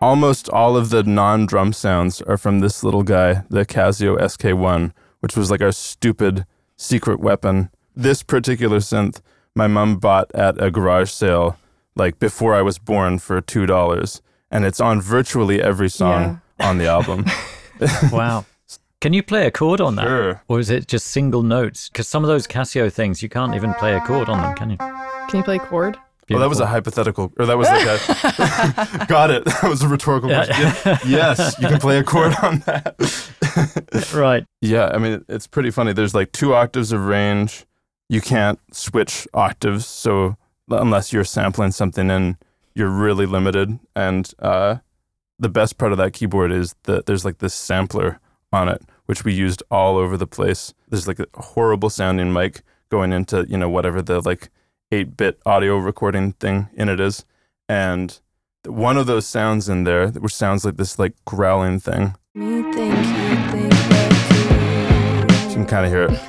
almost 0.00 0.48
all 0.48 0.76
of 0.76 0.90
the 0.90 1.02
non-drum 1.02 1.72
sounds 1.72 2.20
are 2.22 2.36
from 2.36 2.60
this 2.60 2.82
little 2.82 3.02
guy, 3.02 3.44
the 3.48 3.64
Casio 3.64 4.18
SK1, 4.18 4.92
which 5.20 5.36
was 5.36 5.50
like 5.50 5.62
our 5.62 5.72
stupid 5.72 6.46
secret 6.76 7.20
weapon. 7.20 7.70
This 7.94 8.22
particular 8.22 8.78
synth, 8.78 9.20
my 9.54 9.66
mom 9.66 9.96
bought 9.96 10.30
at 10.34 10.62
a 10.62 10.70
garage 10.70 11.10
sale, 11.10 11.58
like 11.94 12.18
before 12.18 12.54
I 12.54 12.62
was 12.62 12.78
born, 12.78 13.18
for 13.18 13.40
two 13.40 13.66
dollars, 13.66 14.20
and 14.50 14.64
it's 14.64 14.80
on 14.80 15.00
virtually 15.00 15.62
every 15.62 15.88
song 15.88 16.42
on 16.60 16.78
the 16.78 16.86
album. 16.86 17.24
Wow. 18.10 18.46
Can 19.02 19.12
you 19.12 19.22
play 19.22 19.46
a 19.46 19.50
chord 19.50 19.82
on 19.82 19.96
that? 19.96 20.06
Sure. 20.06 20.42
Or 20.48 20.58
is 20.58 20.70
it 20.70 20.88
just 20.88 21.08
single 21.08 21.42
notes? 21.42 21.90
Because 21.90 22.08
some 22.08 22.24
of 22.24 22.28
those 22.28 22.46
Casio 22.46 22.90
things, 22.90 23.22
you 23.22 23.28
can't 23.28 23.54
even 23.54 23.74
play 23.74 23.94
a 23.94 24.00
chord 24.00 24.30
on 24.30 24.40
them, 24.40 24.54
can 24.54 24.70
you? 24.70 24.78
Can 24.78 25.34
you 25.34 25.42
play 25.42 25.56
a 25.56 25.58
chord? 25.58 25.98
Well, 26.30 26.40
that 26.40 26.48
was 26.48 26.60
a 26.60 26.66
hypothetical, 26.66 27.32
or 27.38 27.46
that 27.46 27.56
was 27.56 27.68
like 27.68 27.86
a. 27.86 29.06
got 29.08 29.30
it. 29.30 29.44
That 29.44 29.64
was 29.68 29.82
a 29.82 29.88
rhetorical 29.88 30.28
Yeah. 30.30 30.46
question. 30.46 31.10
yes, 31.10 31.56
you 31.60 31.68
can 31.68 31.78
play 31.78 31.98
a 31.98 32.04
chord 32.04 32.34
on 32.42 32.58
that. 32.60 32.96
right. 34.14 34.44
Yeah, 34.60 34.90
I 34.92 34.98
mean, 34.98 35.24
it's 35.28 35.46
pretty 35.46 35.70
funny. 35.70 35.92
There's 35.92 36.14
like 36.14 36.32
two 36.32 36.54
octaves 36.54 36.92
of 36.92 37.06
range. 37.06 37.64
You 38.08 38.20
can't 38.20 38.58
switch 38.72 39.26
octaves, 39.34 39.86
so 39.86 40.36
unless 40.70 41.12
you're 41.12 41.24
sampling 41.24 41.70
something 41.72 42.10
in, 42.10 42.36
you're 42.74 42.90
really 42.90 43.26
limited. 43.26 43.78
And 43.94 44.30
uh, 44.38 44.76
the 45.38 45.48
best 45.48 45.78
part 45.78 45.92
of 45.92 45.98
that 45.98 46.12
keyboard 46.12 46.52
is 46.52 46.74
that 46.84 47.06
there's 47.06 47.24
like 47.24 47.38
this 47.38 47.54
sampler 47.54 48.20
on 48.52 48.68
it, 48.68 48.82
which 49.06 49.24
we 49.24 49.32
used 49.32 49.62
all 49.70 49.96
over 49.96 50.16
the 50.16 50.26
place. 50.26 50.74
There's 50.88 51.06
like 51.08 51.18
a 51.20 51.26
horrible 51.34 51.90
sounding 51.90 52.32
mic 52.32 52.62
going 52.88 53.12
into 53.12 53.44
you 53.48 53.56
know 53.58 53.68
whatever 53.68 54.00
the 54.02 54.20
like 54.20 54.48
eight 54.92 55.16
bit 55.16 55.40
audio 55.44 55.78
recording 55.78 56.32
thing 56.32 56.68
in 56.74 56.88
it 56.88 57.00
is, 57.00 57.24
and 57.68 58.18
one 58.66 58.96
of 58.96 59.06
those 59.06 59.26
sounds 59.26 59.68
in 59.68 59.84
there, 59.84 60.08
which 60.08 60.34
sounds 60.34 60.64
like 60.64 60.76
this 60.76 60.98
like 60.98 61.14
growling 61.24 61.78
thing, 61.80 62.14
Me 62.34 62.62
think 62.72 62.96
you 63.06 63.36
think 63.50 63.72
You 65.48 65.54
can 65.54 65.66
kind 65.66 65.86
of 65.86 65.92
hear 65.92 66.04
it. 66.04 66.20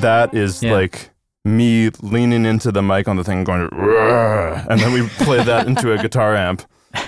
That 0.00 0.34
is 0.34 0.62
Yeah. 0.62 0.72
like 0.72 1.10
me 1.44 1.90
leaning 2.02 2.44
into 2.46 2.72
the 2.72 2.82
mic 2.82 3.06
on 3.08 3.16
the 3.16 3.24
thing, 3.24 3.44
going, 3.44 3.68
and 3.72 4.80
then 4.80 4.92
we 4.92 5.06
played 5.24 5.46
that 5.46 5.66
into 5.66 5.92
a 5.92 5.98
guitar 5.98 6.34
amp, 6.34 6.62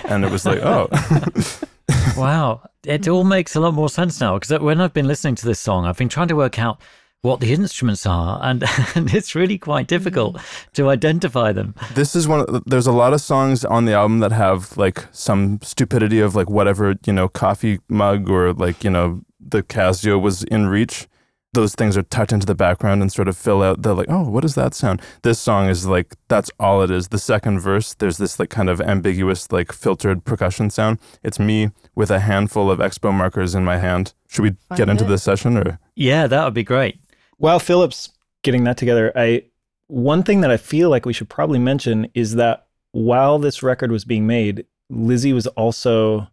and 0.05 0.23
it 0.23 0.31
was 0.31 0.45
like, 0.45 0.59
oh, 0.59 0.87
Wow. 2.17 2.61
It 2.85 3.07
all 3.07 3.23
makes 3.23 3.55
a 3.55 3.59
lot 3.59 3.73
more 3.73 3.89
sense 3.89 4.19
now 4.21 4.35
because 4.35 4.51
uh, 4.51 4.59
when 4.59 4.79
I've 4.79 4.93
been 4.93 5.07
listening 5.07 5.35
to 5.35 5.45
this 5.45 5.59
song, 5.59 5.85
I've 5.85 5.97
been 5.97 6.07
trying 6.09 6.29
to 6.29 6.35
work 6.35 6.57
out 6.57 6.79
what 7.27 7.41
the 7.41 7.53
instruments 7.53 8.05
are, 8.05 8.39
and, 8.41 8.63
and 8.95 9.13
it's 9.13 9.35
really 9.35 9.57
quite 9.57 9.87
difficult 9.87 10.37
mm. 10.37 10.71
to 10.73 10.89
identify 10.89 11.51
them. 11.51 11.75
this 11.93 12.15
is 12.15 12.27
one. 12.27 12.41
Of, 12.41 12.63
there's 12.65 12.87
a 12.87 12.91
lot 12.91 13.13
of 13.13 13.21
songs 13.21 13.65
on 13.65 13.85
the 13.85 13.93
album 13.93 14.19
that 14.19 14.31
have 14.31 14.75
like 14.77 15.05
some 15.11 15.59
stupidity 15.61 16.19
of 16.19 16.35
like 16.35 16.49
whatever 16.49 16.95
you 17.05 17.13
know 17.13 17.27
coffee 17.27 17.79
mug 17.89 18.29
or 18.29 18.53
like 18.53 18.83
you 18.83 18.89
know 18.89 19.21
the 19.39 19.61
Casio 19.61 20.19
was 20.19 20.43
in 20.43 20.67
reach. 20.67 21.07
Those 21.53 21.73
things 21.73 21.97
are 21.97 22.03
tucked 22.03 22.33
into 22.33 22.45
the 22.45 22.53
background 22.53 23.01
and 23.01 23.11
sort 23.11 23.27
of 23.27 23.35
fill 23.35 23.63
out 23.63 23.81
the 23.81 23.95
like, 23.95 24.07
oh, 24.09 24.29
what 24.29 24.41
does 24.41 24.53
that 24.55 24.75
sound? 24.75 25.01
This 25.23 25.39
song 25.39 25.69
is 25.69 25.87
like 25.87 26.15
that's 26.27 26.51
all 26.59 26.81
it 26.81 26.91
is. 26.91 27.07
The 27.07 27.19
second 27.19 27.59
verse, 27.59 27.93
there's 27.95 28.17
this 28.17 28.39
like 28.39 28.49
kind 28.49 28.69
of 28.69 28.79
ambiguous 28.79 29.51
like 29.51 29.71
filtered 29.71 30.23
percussion 30.23 30.69
sound. 30.69 30.99
It's 31.23 31.39
me 31.39 31.71
with 31.95 32.11
a 32.11 32.19
handful 32.19 32.69
of 32.69 32.79
expo 32.79 33.13
markers 33.13 33.55
in 33.55 33.65
my 33.65 33.77
hand. 33.77 34.13
Should 34.27 34.43
we 34.43 34.49
get 34.51 34.59
Find 34.69 34.89
into 34.91 35.05
it. 35.05 35.07
this 35.07 35.23
session 35.23 35.57
or? 35.57 35.79
Yeah, 35.95 36.27
that 36.27 36.43
would 36.45 36.53
be 36.53 36.63
great. 36.63 36.99
While 37.37 37.59
Philip's 37.59 38.09
getting 38.43 38.63
that 38.65 38.77
together, 38.77 39.11
I 39.15 39.43
one 39.87 40.23
thing 40.23 40.41
that 40.41 40.51
I 40.51 40.57
feel 40.57 40.89
like 40.89 41.05
we 41.05 41.13
should 41.13 41.29
probably 41.29 41.59
mention 41.59 42.09
is 42.13 42.35
that 42.35 42.67
while 42.91 43.39
this 43.39 43.63
record 43.63 43.91
was 43.91 44.05
being 44.05 44.27
made, 44.27 44.65
Lizzie 44.89 45.33
was 45.33 45.47
also 45.47 46.27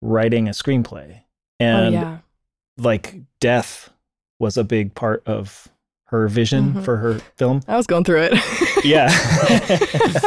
writing 0.00 0.48
a 0.48 0.52
screenplay. 0.52 1.20
And 1.60 1.94
oh 1.94 1.98
yeah. 1.98 2.18
like 2.78 3.16
death 3.40 3.90
was 4.38 4.56
a 4.56 4.64
big 4.64 4.94
part 4.94 5.22
of 5.26 5.68
her 6.06 6.28
vision 6.28 6.74
Mhm. 6.74 6.84
for 6.84 6.96
her 6.98 7.18
film. 7.36 7.60
I 7.68 7.76
was 7.76 7.86
going 7.86 8.04
through 8.04 8.28
it. 8.30 8.34
Yeah. 8.84 9.10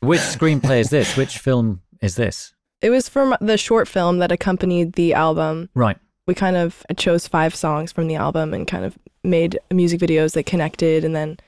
Which 0.00 0.20
screenplay 0.20 0.80
is 0.80 0.90
this? 0.90 1.16
Which 1.16 1.38
film 1.38 1.82
is 2.02 2.16
this? 2.16 2.52
it 2.80 2.90
was 2.90 3.08
from 3.08 3.36
the 3.40 3.58
short 3.58 3.88
film 3.88 4.18
that 4.18 4.30
accompanied 4.30 4.92
the 4.92 5.12
album. 5.14 5.68
Right. 5.74 5.96
We 6.28 6.34
kind 6.34 6.56
of 6.56 6.84
chose 6.96 7.26
five 7.26 7.54
songs 7.54 7.90
from 7.90 8.06
the 8.06 8.14
album 8.14 8.54
and 8.54 8.68
kind 8.68 8.84
of 8.84 8.96
made 9.24 9.58
music 9.72 9.98
videos 9.98 10.34
that 10.34 10.46
connected 10.46 11.02
and 11.04 11.16
then 11.16 11.38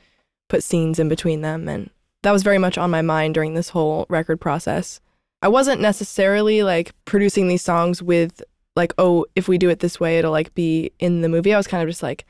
put 0.49 0.65
scenes 0.65 0.99
in 0.99 1.09
between 1.09 1.43
them 1.43 1.69
and 1.69 1.91
that 2.23 2.33
was 2.33 2.43
very 2.43 2.59
much 2.59 2.77
on 2.77 2.91
my 2.91 3.03
mind 3.03 3.35
during 3.35 3.55
this 3.55 3.69
whole 3.69 4.05
record 4.09 4.41
process 4.41 5.01
i 5.43 5.47
wasn't 5.49 5.81
necessarily 5.81 6.63
like 6.65 6.93
producing 7.05 7.47
these 7.47 7.63
songs 7.63 8.03
with 8.03 8.43
like 8.75 8.93
oh 8.99 9.25
if 9.37 9.47
we 9.47 9.57
do 9.59 9.69
it 9.71 9.79
this 9.79 10.01
way 10.01 10.19
it'll 10.19 10.33
like 10.33 10.53
be 10.55 10.91
in 10.99 11.21
the 11.21 11.29
movie 11.29 11.55
i 11.55 11.57
was 11.57 11.69
kind 11.69 11.83
of 11.83 11.89
just 11.89 12.03
like 12.03 12.27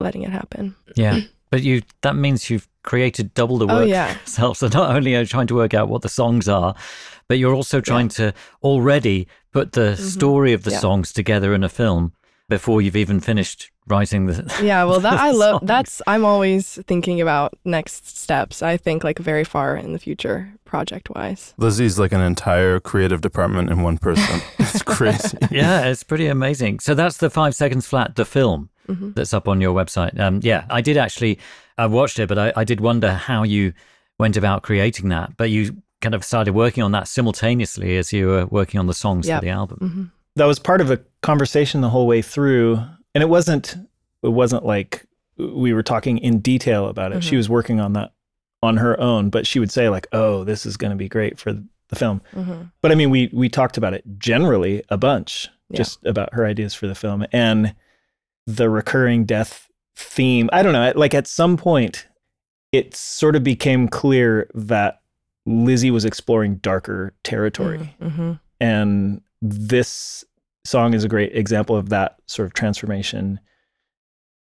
letting 0.00 0.22
it 0.22 0.30
happen 0.30 0.74
Yeah. 0.96 1.20
But 1.50 1.62
you 1.62 1.80
that 2.02 2.14
means 2.14 2.50
you've 2.50 2.68
created 2.82 3.32
double 3.32 3.56
the 3.56 3.66
work 3.66 3.74
Oh, 3.74 3.80
work 3.80 3.88
yeah. 3.88 4.12
yourself. 4.20 4.58
So 4.58 4.68
not 4.68 4.94
only 4.94 5.16
are 5.16 5.20
you 5.20 5.26
trying 5.26 5.46
to 5.46 5.54
work 5.54 5.72
out 5.72 5.88
what 5.88 6.02
the 6.02 6.08
songs 6.10 6.46
are, 6.46 6.74
but 7.28 7.38
you're 7.38 7.54
also 7.54 7.80
trying 7.80 8.08
to 8.08 8.32
already 8.62 9.26
put 9.52 9.72
the 9.72 9.96
story 9.96 10.52
of 10.52 10.62
the 10.62 10.70
Mm-hmm. 10.70 10.74
Yeah. 10.74 10.80
songs 10.80 11.12
together 11.12 11.54
in 11.54 11.62
a 11.64 11.68
film 11.68 12.12
before 12.48 12.80
you've 12.82 12.96
even 12.96 13.20
finished 13.20 13.70
writing 13.86 14.26
the. 14.26 14.34
Yeah, 14.62 14.84
well, 14.84 15.00
that 15.00 15.18
I 15.20 15.30
love. 15.32 15.60
That's 15.66 16.00
I'm 16.06 16.24
always 16.24 16.78
thinking 16.86 17.20
about 17.20 17.52
next 17.64 18.18
steps. 18.18 18.62
I 18.62 18.76
think 18.76 19.04
like 19.04 19.18
very 19.18 19.44
far 19.44 19.76
in 19.76 19.92
the 19.92 19.98
future, 19.98 20.52
project 20.64 21.08
wise. 21.14 21.54
Lizzie's 21.58 21.98
like 21.98 22.12
an 22.12 22.20
entire 22.20 22.80
creative 22.80 23.20
department 23.20 23.70
in 23.70 23.82
one 23.82 23.98
person. 23.98 24.40
it's 24.58 24.82
crazy. 24.82 25.36
yeah, 25.50 25.84
it's 25.86 26.02
pretty 26.02 26.26
amazing. 26.26 26.80
So 26.80 26.94
that's 26.94 27.18
the 27.18 27.30
five 27.30 27.54
seconds 27.54 27.86
flat, 27.86 28.14
the 28.16 28.24
film 28.24 28.68
Mhm. 28.88 29.14
that's 29.14 29.34
up 29.34 29.48
on 29.48 29.60
your 29.60 29.74
website. 29.74 30.18
Um, 30.18 30.40
yeah, 30.42 30.64
I 30.70 30.80
did 30.80 30.96
actually. 30.96 31.38
I 31.76 31.86
watched 31.86 32.18
it, 32.18 32.28
but 32.28 32.38
I, 32.38 32.52
I 32.56 32.64
did 32.64 32.80
wonder 32.80 33.12
how 33.12 33.42
you 33.44 33.72
went 34.18 34.36
about 34.36 34.62
creating 34.62 35.10
that. 35.10 35.36
But 35.36 35.50
you 35.50 35.76
kind 36.00 36.14
of 36.14 36.24
started 36.24 36.52
working 36.54 36.82
on 36.82 36.92
that 36.92 37.08
simultaneously 37.08 37.96
as 37.96 38.12
you 38.12 38.26
were 38.28 38.46
working 38.46 38.78
on 38.78 38.86
the 38.86 38.94
songs 38.94 39.26
Yep. 39.26 39.40
for 39.40 39.44
the 39.44 39.50
album. 39.50 39.78
hmm 39.78 40.04
that 40.36 40.44
was 40.46 40.60
part 40.60 40.80
of 40.80 40.88
a 40.88 41.00
conversation 41.20 41.80
the 41.80 41.88
whole 41.90 42.06
way 42.06 42.22
through 42.22 42.78
and 43.12 43.22
it 43.22 43.28
wasn't 43.28 43.76
it 44.22 44.28
wasn't 44.28 44.64
like 44.64 45.04
we 45.36 45.72
were 45.72 45.82
talking 45.82 46.16
in 46.18 46.38
detail 46.38 46.86
about 46.86 47.10
it 47.12 47.24
she 47.24 47.34
Mhm. 47.34 47.38
was 47.38 47.48
working 47.48 47.80
on 47.80 47.92
that 47.94 48.12
on 48.62 48.76
her 48.76 48.98
own 49.00 49.30
but 49.30 49.48
she 49.48 49.58
would 49.58 49.72
say 49.72 49.88
like 49.88 50.06
oh 50.12 50.44
this 50.44 50.64
is 50.64 50.76
going 50.76 50.90
to 50.92 50.96
be 50.96 51.08
great 51.08 51.40
for 51.40 51.52
the 51.52 51.96
film 51.96 52.20
hmm 52.34 52.62
but 52.82 52.92
i 52.92 52.94
mean 52.94 53.10
we 53.10 53.28
we 53.32 53.48
talked 53.48 53.76
about 53.76 53.94
it 53.94 54.04
generally 54.18 54.82
a 54.90 54.96
bunch 54.96 55.48
Yeah. 55.70 55.78
just 55.78 56.04
about 56.06 56.32
her 56.34 56.46
ideas 56.46 56.72
for 56.72 56.86
the 56.86 56.94
film 56.94 57.26
and 57.32 57.74
the 58.46 58.70
recurring 58.70 59.24
death 59.24 59.68
theme 59.96 60.48
i 60.52 60.62
don't 60.62 60.72
know 60.72 60.92
like 60.94 61.14
at 61.14 61.26
some 61.26 61.56
point 61.56 62.06
it 62.70 62.94
sort 62.94 63.34
of 63.34 63.42
became 63.42 63.88
clear 63.88 64.48
that 64.54 65.00
lizzie 65.48 65.90
was 65.90 66.04
exploring 66.04 66.56
darker 66.56 67.14
territory 67.24 67.94
hmm 68.00 68.32
and 68.60 69.20
this 69.40 70.24
song 70.64 70.94
is 70.94 71.04
a 71.04 71.08
great 71.08 71.34
example 71.34 71.76
of 71.76 71.88
that 71.88 72.16
sort 72.26 72.46
of 72.46 72.52
transformation. 72.52 73.40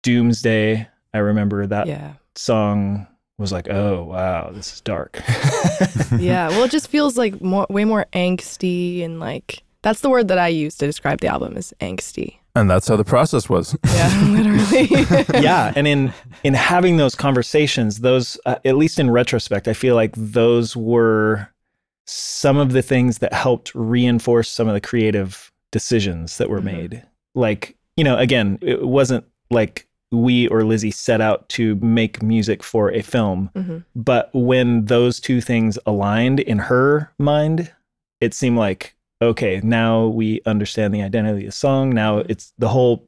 Doomsday, 0.03 0.87
I 1.13 1.17
remember 1.17 1.65
that 1.67 1.87
Yeah, 1.87 2.13
song 2.35 3.07
was 3.37 3.51
like, 3.51 3.69
oh 3.69 4.03
wow, 4.03 4.51
this 4.51 4.73
is 4.73 4.81
dark. 4.81 5.21
yeah. 6.19 6.49
Well, 6.49 6.63
it 6.63 6.71
just 6.71 6.87
feels 6.87 7.17
like 7.17 7.41
more, 7.41 7.67
way 7.69 7.85
more 7.85 8.05
angsty 8.13 9.03
and 9.03 9.19
like 9.19 9.63
that's 9.81 10.01
the 10.01 10.09
word 10.09 10.27
that 10.27 10.37
I 10.37 10.47
use 10.47 10.75
to 10.77 10.85
describe 10.85 11.21
the 11.21 11.27
album 11.27 11.55
is 11.55 11.73
angsty. 11.79 12.37
And 12.59 12.69
that's 12.69 12.87
how 12.87 12.95
the 12.95 13.03
process 13.05 13.47
was. 13.49 13.77
Yeah, 13.85 14.23
literally. 14.27 14.87
yeah, 15.43 15.73
and 15.75 15.87
in 15.87 16.13
in 16.43 16.53
having 16.53 16.97
those 16.97 17.15
conversations, 17.15 17.99
those 17.99 18.37
uh, 18.45 18.55
at 18.65 18.75
least 18.77 18.99
in 18.99 19.09
retrospect, 19.09 19.67
I 19.67 19.73
feel 19.73 19.95
like 19.95 20.13
those 20.15 20.75
were 20.75 21.49
some 22.05 22.57
of 22.57 22.71
the 22.73 22.81
things 22.81 23.19
that 23.19 23.33
helped 23.33 23.73
reinforce 23.75 24.49
some 24.49 24.67
of 24.67 24.73
the 24.73 24.81
creative 24.81 25.51
decisions 25.71 26.37
that 26.37 26.49
were 26.49 26.61
Mhm. 26.61 26.63
made. 26.63 27.03
Like, 27.35 27.75
you 27.97 28.03
know, 28.03 28.17
again, 28.17 28.57
it 28.61 28.87
wasn't 28.87 29.25
like 29.51 29.87
we 30.11 30.47
or 30.47 30.63
Lizzie 30.63 30.91
set 30.91 31.19
out 31.21 31.47
to 31.49 31.75
make 31.75 32.23
music 32.23 32.63
for 32.63 32.91
a 32.91 33.01
film, 33.01 33.49
Mhm. 33.55 33.83
but 33.95 34.29
when 34.33 34.85
those 34.85 35.19
two 35.19 35.41
things 35.41 35.77
aligned 35.85 36.39
in 36.39 36.57
her 36.59 37.11
mind, 37.19 37.71
it 38.21 38.33
seemed 38.33 38.57
like 38.57 38.95
okay, 39.21 39.61
now 39.63 40.07
we 40.07 40.41
understand 40.45 40.93
the 40.93 41.01
identity 41.01 41.41
of 41.41 41.45
the 41.47 41.51
song. 41.51 41.89
Now 41.91 42.19
it's 42.19 42.53
the 42.57 42.67
whole 42.69 43.07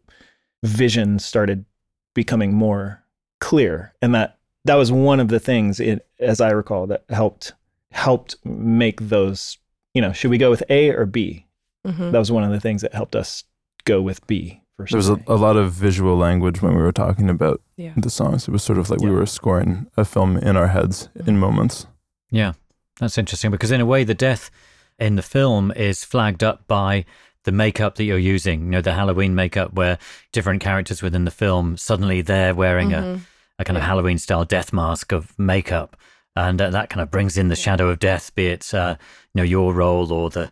vision 0.64 1.20
started 1.20 1.66
becoming 2.14 2.54
more 2.54 3.04
clear, 3.40 3.94
and 4.02 4.14
that 4.16 4.38
that 4.66 4.76
was 4.76 4.92
one 4.92 5.20
of 5.20 5.30
the 5.30 5.40
things, 5.40 5.80
it, 5.80 6.06
as 6.20 6.42
I 6.42 6.50
recall, 6.52 6.88
that 6.88 7.04
helped 7.10 7.54
helped 7.92 8.36
make 8.46 9.02
those. 9.02 9.58
You 9.94 10.02
know, 10.02 10.12
should 10.14 10.30
we 10.32 10.38
go 10.38 10.50
with 10.50 10.64
A 10.70 10.90
or 10.92 11.06
B? 11.06 11.46
Mhm. 11.88 12.12
That 12.12 12.20
was 12.20 12.32
one 12.32 12.44
of 12.44 12.52
the 12.52 12.60
things 12.60 12.82
that 12.82 12.94
helped 12.94 13.16
us 13.16 13.44
go 13.86 14.02
with 14.02 14.26
B. 14.28 14.62
First 14.78 14.92
There 14.92 14.98
was 14.98 15.10
a, 15.10 15.20
a 15.28 15.36
lot 15.36 15.58
of 15.58 15.72
visual 15.72 16.16
language 16.16 16.62
when 16.62 16.76
we 16.76 16.82
were 16.82 16.92
talking 16.92 17.30
about 17.30 17.62
Yeah. 17.76 17.94
the 17.98 18.10
songs. 18.10 18.48
It 18.48 18.52
was 18.52 18.64
sort 18.64 18.78
of 18.78 18.90
like 18.90 19.02
we 19.02 19.10
were 19.10 19.26
scoring 19.26 19.88
a 19.98 20.06
film 20.06 20.38
in 20.38 20.56
our 20.56 20.68
heads 20.68 21.10
in 21.26 21.38
moments. 21.40 21.88
Yeah, 22.32 22.54
that's 23.00 23.18
interesting 23.18 23.50
because 23.52 23.72
in 23.72 23.82
a 23.82 23.86
way, 23.86 24.04
the 24.04 24.14
death 24.14 24.52
in 25.00 25.16
the 25.16 25.22
film 25.22 25.72
is 25.76 26.04
flagged 26.04 26.44
up 26.44 26.68
by 26.68 27.06
the 27.46 27.52
makeup 27.52 27.96
that 27.96 28.04
you're 28.04 28.18
using. 28.18 28.66
You 28.66 28.70
know, 28.72 28.82
the 28.82 28.94
Halloween 28.94 29.34
makeup, 29.36 29.74
where 29.74 29.98
different 30.34 30.62
characters 30.62 31.02
within 31.02 31.26
the 31.26 31.32
film 31.32 31.78
suddenly 31.78 32.22
they're 32.22 32.54
wearing 32.54 32.94
a, 32.94 32.98
Mhm. 33.02 33.22
a 33.60 33.64
kind 33.66 33.78
of 33.78 33.84
Halloween 33.84 34.18
style 34.18 34.46
death 34.46 34.74
mask 34.74 35.12
of 35.12 35.38
makeup, 35.40 35.96
and 36.36 36.62
uh, 36.62 36.70
that 36.70 36.90
kind 36.90 37.02
of 37.02 37.10
brings 37.12 37.38
in 37.38 37.48
the 37.48 37.56
shadow 37.56 37.90
of 37.90 38.00
death, 38.00 38.34
be 38.36 38.48
it 38.48 38.74
uh, 38.74 38.96
you 39.34 39.40
know 39.40 39.44
your 39.44 39.74
role 39.74 40.12
or 40.12 40.30
the 40.30 40.52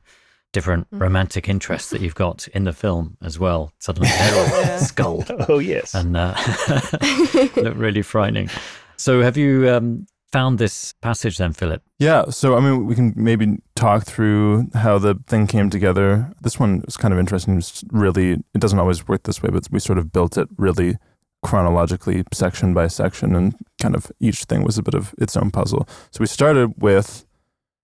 different 0.54 0.90
Mhm. 0.92 1.02
romantic 1.02 1.50
interests 1.50 1.90
that 1.92 2.02
you've 2.02 2.16
got 2.16 2.48
in 2.50 2.64
the 2.64 2.74
film 2.74 3.18
as 3.22 3.38
well. 3.38 3.74
Suddenly 3.80 4.10
they're 4.10 4.34
all 4.40 4.62
Yeah. 4.62 4.78
skulled 4.80 5.30
Oh 5.50 5.60
yes. 5.60 5.94
and 5.94 6.16
uh, 6.16 6.34
look 7.58 7.76
really 7.76 8.02
frightening. 8.02 8.50
So, 8.96 9.22
have 9.22 9.38
you 9.38 9.70
um, 9.70 10.08
found 10.32 10.60
this 10.60 10.94
passage 11.02 11.38
then, 11.38 11.54
Philip? 11.54 11.82
Yeah, 12.00 12.26
so 12.30 12.58
I 12.58 12.60
mean, 12.60 12.86
we 12.86 12.96
can 12.96 13.14
maybe 13.16 13.58
talk 13.76 14.06
through 14.06 14.70
how 14.74 14.98
the 14.98 15.16
thing 15.28 15.48
came 15.48 15.70
together. 15.70 16.32
This 16.42 16.60
one 16.60 16.84
is 16.88 16.98
kind 16.98 17.14
of 17.14 17.20
interesting. 17.20 17.58
It's 17.58 17.84
really, 17.92 18.32
it 18.54 18.60
doesn't 18.60 18.80
always 18.80 19.08
work 19.08 19.24
this 19.24 19.42
way, 19.42 19.50
but 19.52 19.68
we 19.72 19.80
sort 19.80 19.98
of 19.98 20.12
built 20.12 20.38
it 20.38 20.48
really 20.58 20.98
chronologically, 21.44 22.24
section 22.34 22.74
by 22.74 22.88
section, 22.88 23.36
and 23.36 23.56
kind 23.82 23.96
of 23.96 24.12
each 24.20 24.44
thing 24.46 24.64
was 24.64 24.78
a 24.78 24.84
bit 24.84 24.94
of 24.94 25.14
its 25.18 25.38
own 25.38 25.52
puzzle. 25.52 25.88
So 26.12 26.20
we 26.20 26.28
started 26.28 26.74
with 26.82 27.26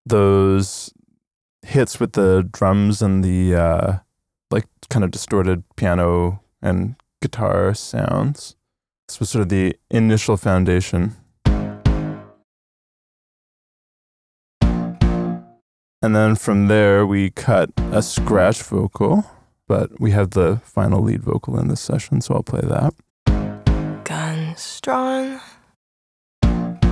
those 0.04 0.92
hits 1.62 2.00
with 2.00 2.12
the 2.12 2.48
drums 2.50 3.02
and 3.02 3.22
the 3.22 3.54
uh, 3.54 3.98
like 4.50 4.66
kind 4.90 5.04
of 5.04 5.10
distorted 5.10 5.62
piano 5.76 6.40
and 6.60 6.96
guitar 7.20 7.72
sounds. 7.74 8.56
This 9.06 9.20
was 9.20 9.30
sort 9.30 9.42
of 9.42 9.48
the 9.48 9.76
initial 9.90 10.36
foundation. 10.36 11.16
And 16.02 16.16
then 16.16 16.34
from 16.34 16.66
there, 16.66 17.06
we 17.06 17.30
cut 17.30 17.70
a 17.92 18.02
scratch 18.02 18.60
vocal, 18.64 19.24
but 19.68 20.00
we 20.00 20.10
have 20.10 20.30
the 20.30 20.60
final 20.64 21.00
lead 21.00 21.22
vocal 21.22 21.56
in 21.60 21.68
this 21.68 21.80
session, 21.80 22.20
so 22.20 22.34
I'll 22.34 22.42
play 22.42 22.62
that. 22.62 22.92
Guns 24.04 24.80
drawn. 24.80 25.40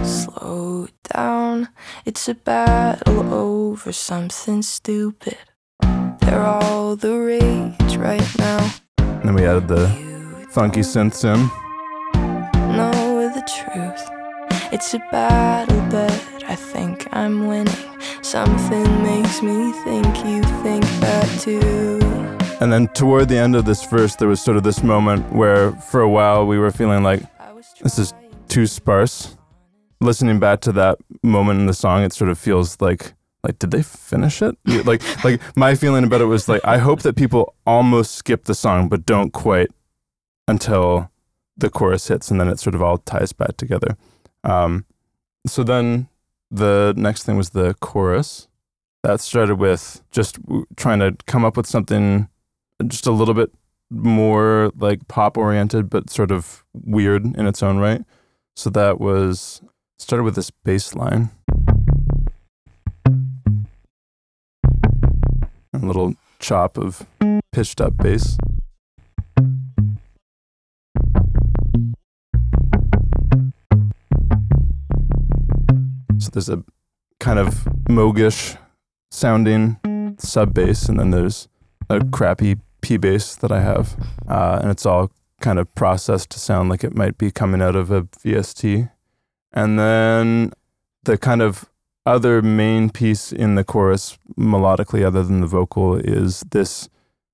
Slow 0.04 0.86
down. 1.12 1.70
It's 2.04 2.28
a 2.28 2.34
battle 2.34 3.34
over 3.34 3.90
something 3.90 4.62
stupid. 4.62 5.38
They're 6.20 6.44
all 6.44 6.94
the 6.94 7.18
rage 7.18 7.96
right 7.96 8.38
now. 8.38 8.74
And 8.98 9.24
then 9.24 9.34
we 9.34 9.44
added 9.44 9.66
the 9.66 9.88
funky 10.50 10.82
synths 10.82 11.24
in. 11.24 11.50
know 12.76 13.28
the 13.34 13.42
truth. 13.42 14.19
It's 14.72 14.94
a 14.94 15.00
battle, 15.10 15.80
but 15.90 16.12
I 16.48 16.54
think 16.54 17.08
I'm 17.10 17.48
winning. 17.48 17.74
Something 18.22 19.02
makes 19.02 19.42
me 19.42 19.72
think 19.82 20.06
you 20.24 20.44
think 20.62 20.84
that 21.00 21.40
too. 21.40 21.98
And 22.60 22.72
then 22.72 22.86
toward 22.88 23.28
the 23.28 23.36
end 23.36 23.56
of 23.56 23.64
this 23.64 23.84
verse, 23.84 24.14
there 24.14 24.28
was 24.28 24.40
sort 24.40 24.56
of 24.56 24.62
this 24.62 24.84
moment 24.84 25.32
where, 25.32 25.72
for 25.72 26.02
a 26.02 26.08
while, 26.08 26.46
we 26.46 26.56
were 26.56 26.70
feeling 26.70 27.02
like 27.02 27.22
This 27.80 27.98
is 27.98 28.14
too 28.46 28.68
sparse. 28.68 29.36
Listening 30.00 30.38
back 30.38 30.60
to 30.60 30.72
that 30.72 30.98
moment 31.24 31.58
in 31.58 31.66
the 31.66 31.74
song, 31.74 32.04
it 32.04 32.12
sort 32.12 32.30
of 32.30 32.38
feels 32.38 32.80
like 32.80 33.14
like 33.42 33.58
did 33.58 33.72
they 33.72 33.82
finish 33.82 34.40
it? 34.40 34.56
Like 34.86 35.02
like 35.24 35.40
my 35.56 35.74
feeling 35.74 36.04
about 36.04 36.20
it 36.20 36.26
was 36.26 36.48
like 36.48 36.64
I 36.64 36.78
hope 36.78 37.02
that 37.02 37.16
people 37.16 37.56
almost 37.66 38.14
skip 38.14 38.44
the 38.44 38.54
song 38.54 38.88
but 38.88 39.04
don't 39.04 39.32
quite 39.32 39.70
until 40.46 41.10
the 41.56 41.70
chorus 41.70 42.06
hits 42.06 42.30
and 42.30 42.40
then 42.40 42.48
it 42.48 42.60
sort 42.60 42.76
of 42.76 42.82
all 42.82 42.98
ties 42.98 43.32
back 43.32 43.56
together. 43.56 43.96
Um, 44.44 44.84
so 45.46 45.62
then 45.62 46.08
the 46.50 46.94
next 46.96 47.24
thing 47.24 47.36
was 47.36 47.50
the 47.50 47.74
chorus. 47.80 48.48
That 49.02 49.20
started 49.20 49.56
with 49.56 50.02
just 50.10 50.38
trying 50.76 50.98
to 50.98 51.16
come 51.26 51.44
up 51.44 51.56
with 51.56 51.66
something 51.66 52.28
just 52.86 53.06
a 53.06 53.12
little 53.12 53.34
bit 53.34 53.50
more 53.90 54.70
like 54.76 55.08
pop 55.08 55.36
oriented, 55.36 55.88
but 55.90 56.10
sort 56.10 56.30
of 56.30 56.64
weird 56.72 57.24
in 57.24 57.46
its 57.46 57.62
own 57.62 57.78
right. 57.78 58.04
So 58.56 58.70
that 58.70 59.00
was 59.00 59.62
started 59.98 60.24
with 60.24 60.34
this 60.34 60.50
bass 60.50 60.94
line. 60.94 61.30
A 65.72 65.78
little 65.78 66.14
chop 66.38 66.76
of 66.76 67.06
pitched 67.52 67.80
up 67.80 67.96
bass. 67.96 68.36
So 76.20 76.28
there's 76.30 76.50
a 76.50 76.62
kind 77.18 77.38
of 77.38 77.64
Moogish 77.88 78.58
sounding 79.10 80.16
sub 80.18 80.52
bass, 80.52 80.88
and 80.88 81.00
then 81.00 81.10
there's 81.10 81.48
a 81.88 82.04
crappy 82.04 82.56
P 82.82 82.98
bass 82.98 83.34
that 83.36 83.50
I 83.50 83.60
have, 83.60 83.96
uh, 84.28 84.58
and 84.60 84.70
it's 84.70 84.84
all 84.84 85.10
kind 85.40 85.58
of 85.58 85.74
processed 85.74 86.28
to 86.30 86.38
sound 86.38 86.68
like 86.68 86.84
it 86.84 86.94
might 86.94 87.16
be 87.16 87.30
coming 87.30 87.62
out 87.62 87.74
of 87.74 87.90
a 87.90 88.02
VST. 88.02 88.90
And 89.52 89.78
then 89.78 90.52
the 91.04 91.16
kind 91.16 91.40
of 91.40 91.70
other 92.04 92.42
main 92.42 92.90
piece 92.90 93.32
in 93.32 93.54
the 93.54 93.64
chorus, 93.64 94.18
melodically, 94.38 95.02
other 95.02 95.22
than 95.22 95.40
the 95.40 95.46
vocal, 95.46 95.96
is 95.96 96.44
this 96.50 96.90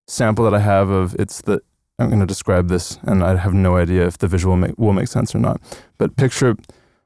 sample 0.06 0.44
that 0.44 0.54
I 0.54 0.60
have 0.60 0.90
of 0.90 1.16
it's 1.18 1.40
the. 1.42 1.60
I'm 1.98 2.08
going 2.08 2.20
to 2.20 2.26
describe 2.26 2.68
this, 2.68 2.98
and 3.02 3.24
I 3.24 3.36
have 3.36 3.54
no 3.54 3.78
idea 3.78 4.06
if 4.06 4.18
the 4.18 4.28
visual 4.28 4.54
make, 4.54 4.76
will 4.78 4.92
make 4.92 5.08
sense 5.08 5.34
or 5.34 5.38
not. 5.38 5.60
But 5.96 6.14
picture 6.14 6.54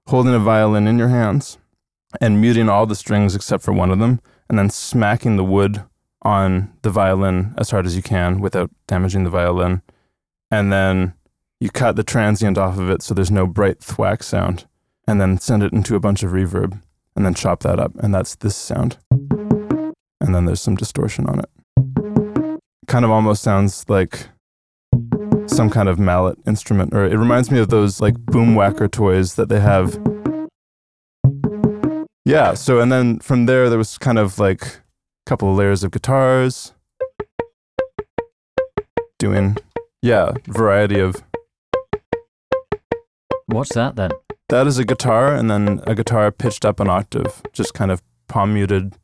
holding 0.09 0.35
a 0.35 0.40
violin 0.40 0.88
in 0.88 0.99
your 0.99 1.09
hands 1.09 1.59
and 2.20 2.40
muting 2.40 2.68
all 2.68 2.87
the 2.87 2.94
strings 2.94 3.35
except 3.35 3.62
for 3.62 3.73
one 3.73 3.90
of 3.90 3.99
them, 3.99 4.20
and 4.49 4.59
then 4.59 4.70
smacking 4.70 5.37
the 5.37 5.44
wood 5.44 5.85
on 6.23 6.73
the 6.83 6.90
violin 6.90 7.55
as 7.57 7.70
hard 7.70 7.87
as 7.87 7.96
you 7.96 8.03
can 8.03 8.40
without 8.40 8.70
damaging 8.87 9.25
the 9.25 9.31
violin. 9.31 9.83
And 10.51 10.73
then 10.73 11.14
you 11.61 11.70
cut 11.70 11.96
the 11.96 12.03
transient 12.03 12.59
off 12.59 12.79
of 12.79 12.90
it 12.90 13.03
so 13.03 13.14
there's 13.14 13.31
no 13.31 13.46
bright 13.46 13.81
thwack 13.81 14.23
sound, 14.23 14.66
and 15.07 15.20
then 15.20 15.38
send 15.38 15.62
it 15.62 15.73
into 15.73 15.94
a 15.94 16.01
bunch 16.01 16.23
of 16.23 16.33
reverb, 16.33 16.81
and 17.14 17.25
then 17.25 17.35
chop 17.35 17.62
that 17.62 17.79
up, 17.79 17.92
and 18.01 18.14
that's 18.14 18.35
this 18.37 18.57
sound. 18.57 18.99
And 19.11 20.35
then 20.35 20.46
there's 20.46 20.61
some 20.61 20.77
distortion 20.77 21.27
on 21.27 21.40
it. 21.40 22.61
Kind 22.87 23.05
of 23.05 23.11
almost 23.11 23.42
sounds 23.42 23.85
like 23.88 24.29
some 25.46 25.70
kind 25.70 25.88
of 25.88 25.99
mallet 25.99 26.38
instrument, 26.46 26.94
or 26.94 27.05
it 27.05 27.16
reminds 27.16 27.51
me 27.51 27.59
of 27.59 27.68
those 27.68 28.01
like 28.01 28.14
boom 28.27 28.55
whacker 28.55 28.88
toys 28.88 29.35
that 29.35 29.49
they 29.49 29.61
have. 29.61 29.99
Yeah, 32.31 32.55
so 32.55 32.79
and 32.79 32.93
then 32.93 33.19
from 33.19 33.47
there, 33.47 33.69
there 33.69 33.77
was 33.77 33.99
kind 33.99 34.16
of 34.16 34.38
like 34.38 34.62
a 34.64 34.71
couple 35.27 35.51
of 35.51 35.57
layers 35.57 35.83
of 35.83 35.90
guitars 35.90 36.73
doing, 39.19 39.57
yeah, 40.01 40.35
variety 40.47 41.01
of. 41.01 41.16
What's 43.47 43.75
that 43.75 43.97
then? 43.97 44.12
That 44.49 44.69
is 44.69 44.79
a 44.79 44.85
guitar, 44.85 45.35
and 45.35 45.51
then 45.51 45.83
a 45.88 45.97
guitar 45.97 46.31
pitched 46.31 46.64
up 46.64 46.79
an 46.79 46.88
octave, 46.88 47.43
just 47.53 47.75
kind 47.75 47.90
of 47.90 48.01
palm 48.29 48.55
muted, 48.55 48.95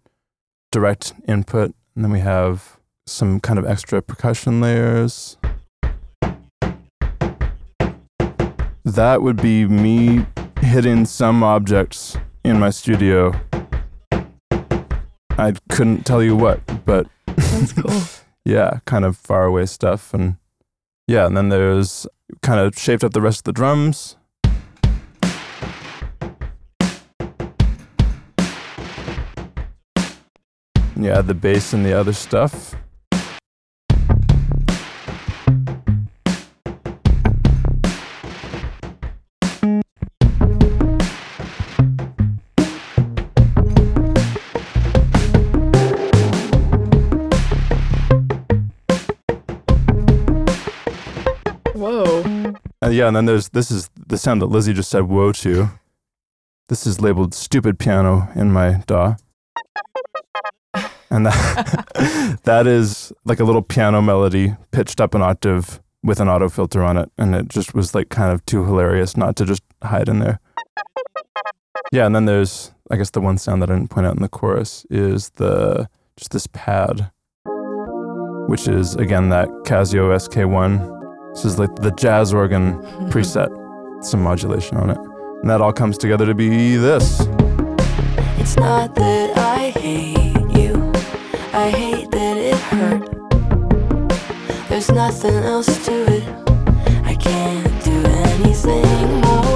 direct 0.71 1.13
input. 1.27 1.75
And 1.97 2.05
then 2.05 2.13
we 2.13 2.21
have 2.21 2.79
some 3.09 3.41
kind 3.41 3.59
of 3.59 3.67
extra 3.67 4.03
percussion 4.03 4.61
layers. 4.61 5.37
That 8.85 9.21
would 9.21 9.43
be 9.43 9.67
me 9.67 10.27
hitting 10.61 11.05
some 11.07 11.43
objects 11.43 12.17
in 12.47 12.61
my 12.61 12.71
studio. 12.71 13.33
I 15.31 15.53
couldn't 15.69 16.07
tell 16.07 16.23
you 16.23 16.37
what, 16.37 16.61
but 16.85 17.09
That's 17.27 17.73
cool. 17.73 18.03
yeah, 18.45 18.79
kind 18.85 19.05
of 19.05 19.17
far 19.17 19.45
away 19.45 19.67
stuff. 19.67 20.15
And 20.15 20.37
yeah, 21.09 21.27
and 21.27 21.37
then 21.37 21.49
there's 21.49 22.07
kind 22.43 22.61
of 22.61 22.79
shaped 22.79 23.03
up 23.03 23.13
the 23.13 23.21
rest 23.21 23.41
of 23.41 23.45
the 23.45 23.53
drums. 23.53 24.17
Yeah, 30.99 31.21
the 31.21 31.35
bass 31.35 31.73
and 31.73 31.85
the 31.85 31.93
other 31.93 32.13
stuff. 32.13 32.75
Yeah, 52.97 53.07
and 53.09 53.15
then 53.15 53.27
there's 53.27 53.51
this 53.51 53.71
is 53.71 53.91
the 54.07 54.17
sound 54.17 54.41
that 54.41 54.47
Lizzie 54.47 54.73
just 54.73 54.91
said 54.91 55.03
whoa 55.03 55.31
to. 55.33 55.69
This 56.69 56.87
is 56.87 57.01
labeled 57.01 57.35
stupid 57.35 57.79
piano 57.79 58.29
in 58.35 58.51
my 58.51 58.83
DAW. 58.87 59.17
And 61.11 61.27
that 61.27 62.41
that 62.45 62.67
is 62.67 63.13
like 63.25 63.39
a 63.39 63.45
little 63.45 63.63
piano 63.63 64.01
melody 64.01 64.57
pitched 64.73 65.01
up 65.01 65.15
an 65.15 65.23
octave 65.23 65.81
with 66.03 66.21
an 66.21 66.29
auto 66.29 66.49
filter 66.49 66.83
on 66.83 66.97
it. 66.97 67.11
And 67.19 67.35
it 67.35 67.49
just 67.49 67.75
was 67.75 67.95
like 67.95 68.09
kind 68.09 68.33
of 68.33 68.45
too 68.47 68.65
hilarious 68.65 69.17
not 69.17 69.37
to 69.37 69.45
just 69.45 69.63
hide 69.83 70.09
in 70.09 70.19
there. 70.21 70.41
Yeah, 71.93 72.07
and 72.07 72.17
then 72.17 72.25
there's 72.25 72.73
I 72.91 72.97
guess 72.97 73.11
the 73.11 73.21
one 73.21 73.37
sound 73.37 73.61
that 73.63 73.71
I 73.71 73.75
didn't 73.75 73.91
point 73.91 74.07
out 74.07 74.17
in 74.17 74.23
the 74.23 74.29
chorus 74.29 74.87
is 74.91 75.31
the 75.37 75.89
just 76.17 76.33
this 76.33 76.47
pad. 76.49 77.11
Which 78.49 78.67
is 78.69 78.95
again 78.95 79.29
that 79.29 79.49
Casio 79.67 80.09
SK1 80.15 80.96
this 81.37 81.45
is 81.45 81.59
like 81.59 81.77
the 81.77 81.91
jazz 81.91 82.33
organ 82.33 82.81
preset, 83.11 83.51
some 84.03 84.23
modulation 84.23 84.79
on 84.79 84.89
it. 84.89 84.97
And 84.97 85.51
that 85.51 85.61
all 85.61 85.71
comes 85.71 85.99
together 85.99 86.25
to 86.25 86.35
be 86.35 86.77
this. 86.77 87.21
It's 88.39 88.57
not 88.57 88.95
that 88.95 89.37
I 89.37 89.69
hate 89.79 90.59
you, 90.59 90.91
I 91.53 91.69
hate 91.69 92.11
that 92.11 92.39
it 92.39 92.57
hurt. 92.57 93.11
There's 94.71 94.91
nothing 94.91 95.35
else 95.35 95.85
to 95.85 95.93
it, 95.93 96.25
I 97.05 97.15
can't 97.15 97.85
do 97.85 98.03
anything 98.07 99.21
more. 99.21 99.56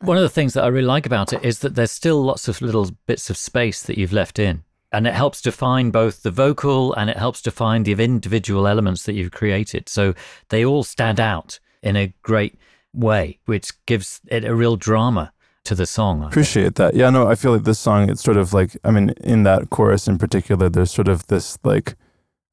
One 0.00 0.16
of 0.16 0.22
the 0.22 0.28
things 0.30 0.54
that 0.54 0.64
I 0.64 0.68
really 0.68 0.86
like 0.86 1.06
about 1.06 1.32
it 1.32 1.44
is 1.44 1.58
that 1.60 1.74
there's 1.74 1.92
still 1.92 2.22
lots 2.22 2.48
of 2.48 2.62
little 2.62 2.90
bits 3.06 3.28
of 3.28 3.36
space 3.36 3.82
that 3.82 3.98
you've 3.98 4.12
left 4.12 4.38
in. 4.38 4.64
And 4.92 5.06
it 5.06 5.14
helps 5.14 5.40
define 5.40 5.90
both 5.90 6.22
the 6.22 6.30
vocal 6.30 6.92
and 6.94 7.08
it 7.08 7.16
helps 7.16 7.40
define 7.40 7.84
the 7.84 7.92
individual 7.92 8.66
elements 8.66 9.04
that 9.04 9.12
you've 9.12 9.30
created. 9.30 9.88
So 9.88 10.14
they 10.48 10.64
all 10.64 10.82
stand 10.82 11.20
out 11.20 11.60
in 11.82 11.96
a 11.96 12.12
great 12.22 12.58
way, 12.92 13.38
which 13.44 13.72
gives 13.86 14.20
it 14.26 14.44
a 14.44 14.54
real 14.54 14.76
drama 14.76 15.32
to 15.64 15.74
the 15.74 15.86
song. 15.86 16.20
I 16.20 16.22
think. 16.22 16.32
Appreciate 16.32 16.74
that. 16.76 16.94
Yeah, 16.94 17.10
no, 17.10 17.28
I 17.28 17.36
feel 17.36 17.52
like 17.52 17.64
this 17.64 17.78
song, 17.78 18.10
it's 18.10 18.22
sort 18.22 18.36
of 18.36 18.52
like, 18.52 18.76
I 18.82 18.90
mean, 18.90 19.10
in 19.20 19.44
that 19.44 19.70
chorus 19.70 20.08
in 20.08 20.18
particular, 20.18 20.68
there's 20.68 20.90
sort 20.90 21.08
of 21.08 21.26
this 21.28 21.58
like 21.62 21.94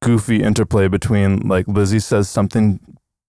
goofy 0.00 0.42
interplay 0.42 0.86
between 0.86 1.48
like 1.48 1.66
Lizzie 1.66 1.98
says 1.98 2.28
something 2.28 2.78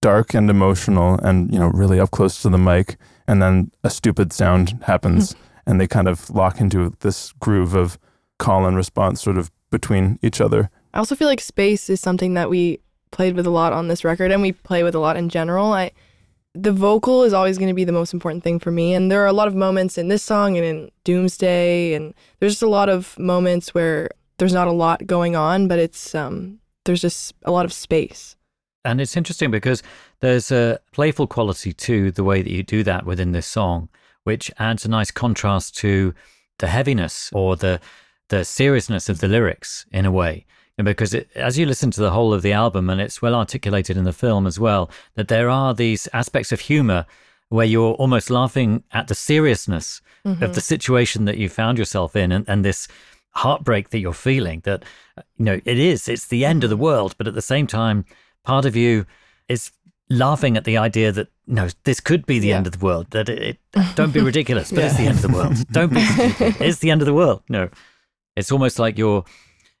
dark 0.02 0.34
and 0.34 0.48
emotional 0.48 1.18
and, 1.18 1.52
you 1.52 1.58
know, 1.58 1.68
really 1.70 1.98
up 1.98 2.10
close 2.12 2.40
to 2.42 2.48
the 2.48 2.58
mic, 2.58 2.96
and 3.30 3.40
then 3.40 3.70
a 3.84 3.90
stupid 3.90 4.32
sound 4.32 4.76
happens 4.82 5.36
and 5.64 5.80
they 5.80 5.86
kind 5.86 6.08
of 6.08 6.28
lock 6.30 6.60
into 6.60 6.96
this 6.98 7.32
groove 7.34 7.74
of 7.74 7.96
call 8.40 8.66
and 8.66 8.76
response 8.76 9.22
sort 9.22 9.38
of 9.38 9.52
between 9.70 10.18
each 10.20 10.40
other. 10.40 10.68
I 10.92 10.98
also 10.98 11.14
feel 11.14 11.28
like 11.28 11.40
space 11.40 11.88
is 11.88 12.00
something 12.00 12.34
that 12.34 12.50
we 12.50 12.80
played 13.12 13.36
with 13.36 13.46
a 13.46 13.50
lot 13.50 13.72
on 13.72 13.86
this 13.86 14.02
record 14.02 14.32
and 14.32 14.42
we 14.42 14.50
play 14.50 14.82
with 14.82 14.96
a 14.96 14.98
lot 14.98 15.16
in 15.16 15.28
general. 15.28 15.72
I 15.72 15.92
the 16.54 16.72
vocal 16.72 17.22
is 17.22 17.32
always 17.32 17.56
going 17.56 17.68
to 17.68 17.74
be 17.74 17.84
the 17.84 17.92
most 17.92 18.12
important 18.12 18.42
thing 18.42 18.58
for 18.58 18.72
me 18.72 18.94
and 18.94 19.12
there 19.12 19.22
are 19.22 19.26
a 19.26 19.32
lot 19.32 19.46
of 19.46 19.54
moments 19.54 19.96
in 19.96 20.08
this 20.08 20.24
song 20.24 20.56
and 20.56 20.66
in 20.66 20.90
Doomsday 21.04 21.94
and 21.94 22.12
there's 22.40 22.54
just 22.54 22.64
a 22.64 22.68
lot 22.68 22.88
of 22.88 23.16
moments 23.16 23.72
where 23.72 24.10
there's 24.38 24.52
not 24.52 24.66
a 24.66 24.72
lot 24.72 25.06
going 25.06 25.36
on 25.36 25.68
but 25.68 25.78
it's 25.78 26.16
um 26.16 26.58
there's 26.84 27.00
just 27.00 27.32
a 27.44 27.52
lot 27.52 27.64
of 27.64 27.72
space. 27.72 28.34
And 28.84 29.00
it's 29.00 29.16
interesting 29.16 29.50
because 29.50 29.82
there's 30.20 30.50
a 30.50 30.80
playful 30.92 31.26
quality 31.26 31.72
to 31.72 32.10
the 32.10 32.24
way 32.24 32.42
that 32.42 32.50
you 32.50 32.62
do 32.62 32.82
that 32.84 33.04
within 33.04 33.32
this 33.32 33.46
song, 33.46 33.88
which 34.24 34.50
adds 34.58 34.84
a 34.84 34.88
nice 34.88 35.10
contrast 35.10 35.76
to 35.78 36.14
the 36.58 36.68
heaviness 36.68 37.30
or 37.32 37.56
the 37.56 37.80
the 38.28 38.44
seriousness 38.44 39.08
of 39.08 39.18
the 39.18 39.26
lyrics 39.26 39.86
in 39.90 40.06
a 40.06 40.10
way. 40.10 40.46
And 40.78 40.84
because 40.84 41.12
it, 41.12 41.28
as 41.34 41.58
you 41.58 41.66
listen 41.66 41.90
to 41.90 42.00
the 42.00 42.12
whole 42.12 42.32
of 42.32 42.42
the 42.42 42.52
album, 42.52 42.88
and 42.88 43.00
it's 43.00 43.20
well 43.20 43.34
articulated 43.34 43.96
in 43.96 44.04
the 44.04 44.12
film 44.12 44.46
as 44.46 44.58
well, 44.58 44.88
that 45.16 45.28
there 45.28 45.50
are 45.50 45.74
these 45.74 46.08
aspects 46.12 46.52
of 46.52 46.60
humor 46.60 47.06
where 47.48 47.66
you're 47.66 47.94
almost 47.94 48.30
laughing 48.30 48.84
at 48.92 49.08
the 49.08 49.14
seriousness 49.14 50.00
of 50.24 50.38
mm-hmm. 50.38 50.52
the 50.52 50.60
situation 50.60 51.24
that 51.24 51.38
you 51.38 51.48
found 51.48 51.76
yourself 51.76 52.14
in 52.14 52.30
and, 52.32 52.48
and 52.48 52.64
this 52.64 52.88
heartbreak 53.32 53.90
that 53.90 53.98
you're 53.98 54.12
feeling 54.12 54.60
that 54.64 54.84
you 55.36 55.44
know 55.44 55.60
it 55.64 55.78
is 55.78 56.08
it's 56.08 56.26
the 56.26 56.44
end 56.44 56.64
of 56.64 56.70
the 56.70 56.76
world 56.76 57.14
but 57.16 57.28
at 57.28 57.34
the 57.34 57.42
same 57.42 57.66
time 57.66 58.04
part 58.44 58.64
of 58.64 58.76
you 58.76 59.06
is 59.48 59.70
laughing 60.08 60.56
at 60.56 60.64
the 60.64 60.76
idea 60.76 61.12
that 61.12 61.28
no 61.46 61.68
this 61.84 62.00
could 62.00 62.26
be 62.26 62.38
the 62.38 62.48
Yeah. 62.48 62.56
end 62.56 62.66
of 62.66 62.78
the 62.78 62.84
world 62.84 63.06
that 63.10 63.28
it, 63.28 63.58
it 63.74 63.86
don't 63.94 64.12
be 64.12 64.20
ridiculous 64.20 64.70
but 64.72 64.84
it's 64.84 64.96
the 64.96 65.04
end 65.10 65.16
of 65.16 65.22
the 65.22 65.28
world. 65.28 65.54
Don't 65.72 65.92
be 65.92 66.00
it's 66.64 66.78
the 66.80 66.90
end 66.90 67.00
of 67.02 67.06
the 67.06 67.14
world. 67.14 67.42
No. 67.48 67.68
It's 68.36 68.50
almost 68.52 68.78
like 68.78 68.98
you're 68.98 69.24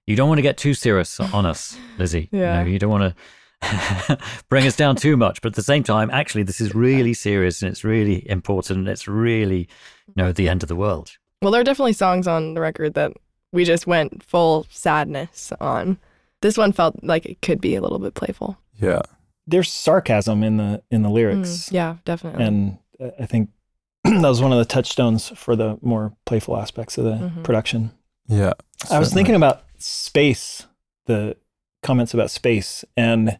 you 0.06 0.16
don't 0.16 0.28
want 0.28 0.38
to 0.38 0.42
get 0.42 0.56
too 0.56 0.74
serious 0.74 1.18
on 1.20 1.46
us 1.46 1.76
lizzie. 1.98 2.28
Yeah. 2.32 2.58
you, 2.60 2.64
know, 2.64 2.70
you 2.70 2.78
don't 2.78 2.90
want 2.90 3.14
to 3.14 4.18
bring 4.48 4.66
us 4.66 4.76
down 4.76 4.96
too 4.96 5.16
much 5.16 5.40
but 5.42 5.48
at 5.48 5.54
the 5.54 5.62
same 5.62 5.82
time 5.82 6.10
actually 6.10 6.42
this 6.44 6.60
is 6.60 6.74
really 6.74 7.12
serious 7.14 7.62
and 7.62 7.70
it's 7.70 7.84
really 7.84 8.28
important 8.30 8.78
and 8.80 8.88
it's 8.88 9.06
really 9.08 9.68
you 10.06 10.14
know 10.16 10.32
the 10.32 10.48
end 10.48 10.62
of 10.62 10.68
the 10.68 10.76
world. 10.76 11.12
Well, 11.42 11.50
there 11.52 11.60
are 11.60 11.64
definitely 11.64 11.94
songs 11.94 12.26
on 12.28 12.54
the 12.54 12.60
record 12.60 12.94
that 12.94 13.12
we 13.52 13.64
just 13.64 13.86
went 13.86 14.22
full 14.22 14.66
sadness 14.70 15.52
on. 15.60 15.98
This 16.42 16.56
one 16.56 16.72
felt 16.72 16.96
like 17.02 17.26
it 17.26 17.42
could 17.42 17.60
be 17.60 17.74
a 17.74 17.80
little 17.80 17.98
bit 17.98 18.14
playful. 18.14 18.58
Yeah. 18.80 19.02
There's 19.46 19.70
sarcasm 19.70 20.42
in 20.42 20.56
the 20.58 20.82
in 20.90 21.02
the 21.02 21.08
Mm, 21.08 21.12
lyrics, 21.12 21.72
yeah, 21.72 21.96
definitely. 22.04 22.44
and 22.44 22.78
uh, 23.00 23.10
I 23.18 23.26
think 23.26 23.50
that 24.04 24.20
was 24.22 24.40
one 24.40 24.52
of 24.52 24.58
the 24.58 24.64
touchstones 24.64 25.28
for 25.30 25.56
the 25.56 25.78
more 25.82 26.14
playful 26.24 26.56
aspects 26.56 26.96
of 26.98 27.04
the 27.04 27.12
Mhm. 27.16 27.42
production. 27.44 27.90
Yeah. 28.28 28.52
I 28.90 28.98
was 28.98 29.12
thinking 29.12 29.34
about 29.34 29.64
space, 29.78 30.66
the 31.06 31.36
comments 31.82 32.14
about 32.14 32.30
space. 32.30 32.84
And 32.96 33.38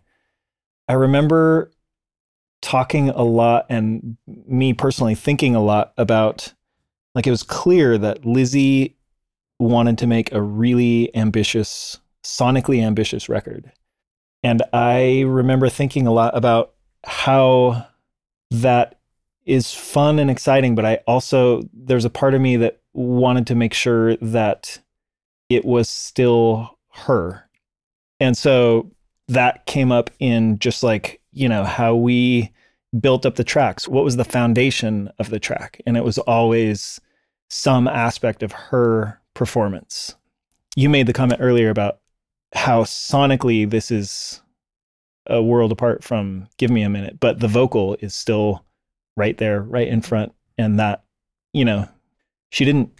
I 0.88 0.94
remember 0.94 1.70
talking 2.60 3.08
a 3.10 3.22
lot 3.22 3.64
and 3.70 4.16
me 4.26 4.74
personally 4.74 5.14
thinking 5.14 5.54
a 5.54 5.62
lot 5.62 5.92
about 5.96 6.52
like 7.14 7.26
it 7.26 7.30
was 7.30 7.42
clear 7.42 7.96
that 7.98 8.24
Lizzie 8.26 8.96
wanted 9.58 9.96
to 9.98 10.06
make 10.06 10.32
a 10.32 10.42
really 10.42 11.14
ambitious, 11.16 11.98
sonically 12.24 12.82
ambitious 12.82 13.28
record. 13.28 13.72
And 14.42 14.62
I 14.72 15.22
remember 15.26 15.68
thinking 15.68 16.06
a 16.06 16.12
lot 16.12 16.36
about 16.36 16.74
how 17.04 17.86
that 18.50 18.98
is 19.44 19.72
fun 19.72 20.18
and 20.18 20.30
exciting, 20.30 20.74
but 20.74 20.84
I 20.84 20.96
also, 21.06 21.62
there's 21.72 22.04
a 22.04 22.10
part 22.10 22.34
of 22.34 22.40
me 22.40 22.56
that 22.56 22.80
wanted 22.92 23.46
to 23.48 23.54
make 23.54 23.74
sure 23.74 24.16
that 24.16 24.80
it 25.48 25.64
was 25.64 25.88
still 25.88 26.78
her. 26.92 27.48
And 28.18 28.36
so 28.36 28.90
that 29.28 29.66
came 29.66 29.92
up 29.92 30.10
in 30.18 30.58
just 30.58 30.82
like, 30.82 31.20
you 31.32 31.48
know, 31.48 31.64
how 31.64 31.94
we 31.94 32.52
built 32.98 33.24
up 33.24 33.36
the 33.36 33.44
tracks. 33.44 33.86
What 33.86 34.04
was 34.04 34.16
the 34.16 34.24
foundation 34.24 35.10
of 35.18 35.30
the 35.30 35.38
track? 35.38 35.80
And 35.86 35.96
it 35.96 36.04
was 36.04 36.18
always 36.18 37.00
some 37.48 37.86
aspect 37.86 38.42
of 38.42 38.52
her 38.52 39.20
performance. 39.34 40.16
You 40.76 40.88
made 40.88 41.06
the 41.06 41.12
comment 41.12 41.40
earlier 41.40 41.70
about 41.70 41.99
how 42.52 42.82
sonically 42.84 43.68
this 43.68 43.90
is 43.90 44.40
a 45.26 45.42
world 45.42 45.72
apart 45.72 46.02
from 46.02 46.48
Give 46.56 46.70
Me 46.70 46.82
a 46.82 46.88
Minute, 46.88 47.18
but 47.20 47.40
the 47.40 47.48
vocal 47.48 47.96
is 48.00 48.14
still 48.14 48.64
right 49.16 49.36
there, 49.38 49.60
right 49.62 49.88
in 49.88 50.02
front. 50.02 50.32
And 50.58 50.78
that, 50.78 51.04
you 51.52 51.64
know, 51.64 51.88
she 52.50 52.64
didn't 52.64 52.90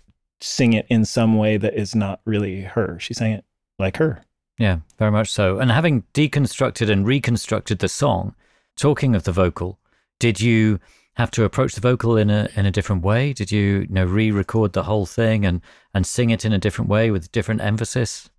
sing 0.41 0.73
it 0.73 0.87
in 0.89 1.05
some 1.05 1.37
way 1.37 1.57
that 1.57 1.75
is 1.75 1.95
not 1.95 2.21
really 2.25 2.63
her. 2.63 2.99
She 3.01 3.15
sang 3.15 3.33
it 3.33 3.45
like 3.79 3.97
her. 3.97 4.25
Yeah, 4.59 4.81
very 4.99 5.11
much 5.11 5.31
so. 5.31 5.59
And 5.59 5.71
having 5.71 6.05
deconstructed 6.15 6.91
and 6.91 7.07
reconstructed 7.07 7.79
the 7.79 7.89
song, 7.89 8.35
talking 8.77 9.15
of 9.15 9.25
the 9.25 9.33
vocal, 9.33 9.79
did 10.19 10.41
you 10.41 10.79
have 11.15 11.31
to 11.33 11.45
approach 11.45 11.75
the 11.75 11.81
vocal 11.81 12.17
in 12.17 12.31
a 12.31 12.49
in 12.55 12.67
a 12.67 12.71
different 12.71 13.03
way? 13.03 13.33
Did 13.33 13.51
you, 13.51 13.81
you 13.81 13.89
know, 13.89 14.05
re-record 14.05 14.73
the 14.73 14.85
whole 14.85 15.07
thing 15.07 15.45
and 15.45 15.61
and 15.93 16.07
sing 16.07 16.31
it 16.31 16.45
in 16.45 16.53
a 16.53 16.59
different 16.59 16.91
way 16.91 17.11
with 17.11 17.33
different 17.33 17.63
emphasis? 17.63 18.31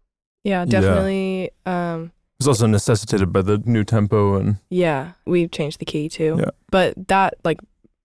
Yeah, 0.43 0.65
definitely. 0.65 1.51
Um, 1.65 2.11
It 2.39 2.43
was 2.43 2.47
also 2.47 2.65
necessitated 2.67 3.31
by 3.31 3.41
the 3.43 3.59
new 3.65 3.83
tempo 3.83 4.35
and 4.35 4.57
yeah, 4.69 5.11
we've 5.25 5.51
changed 5.51 5.79
the 5.79 5.85
key 5.85 6.09
too. 6.09 6.37
Yeah. 6.39 6.49
But 6.71 7.07
that, 7.07 7.35
like, 7.43 7.59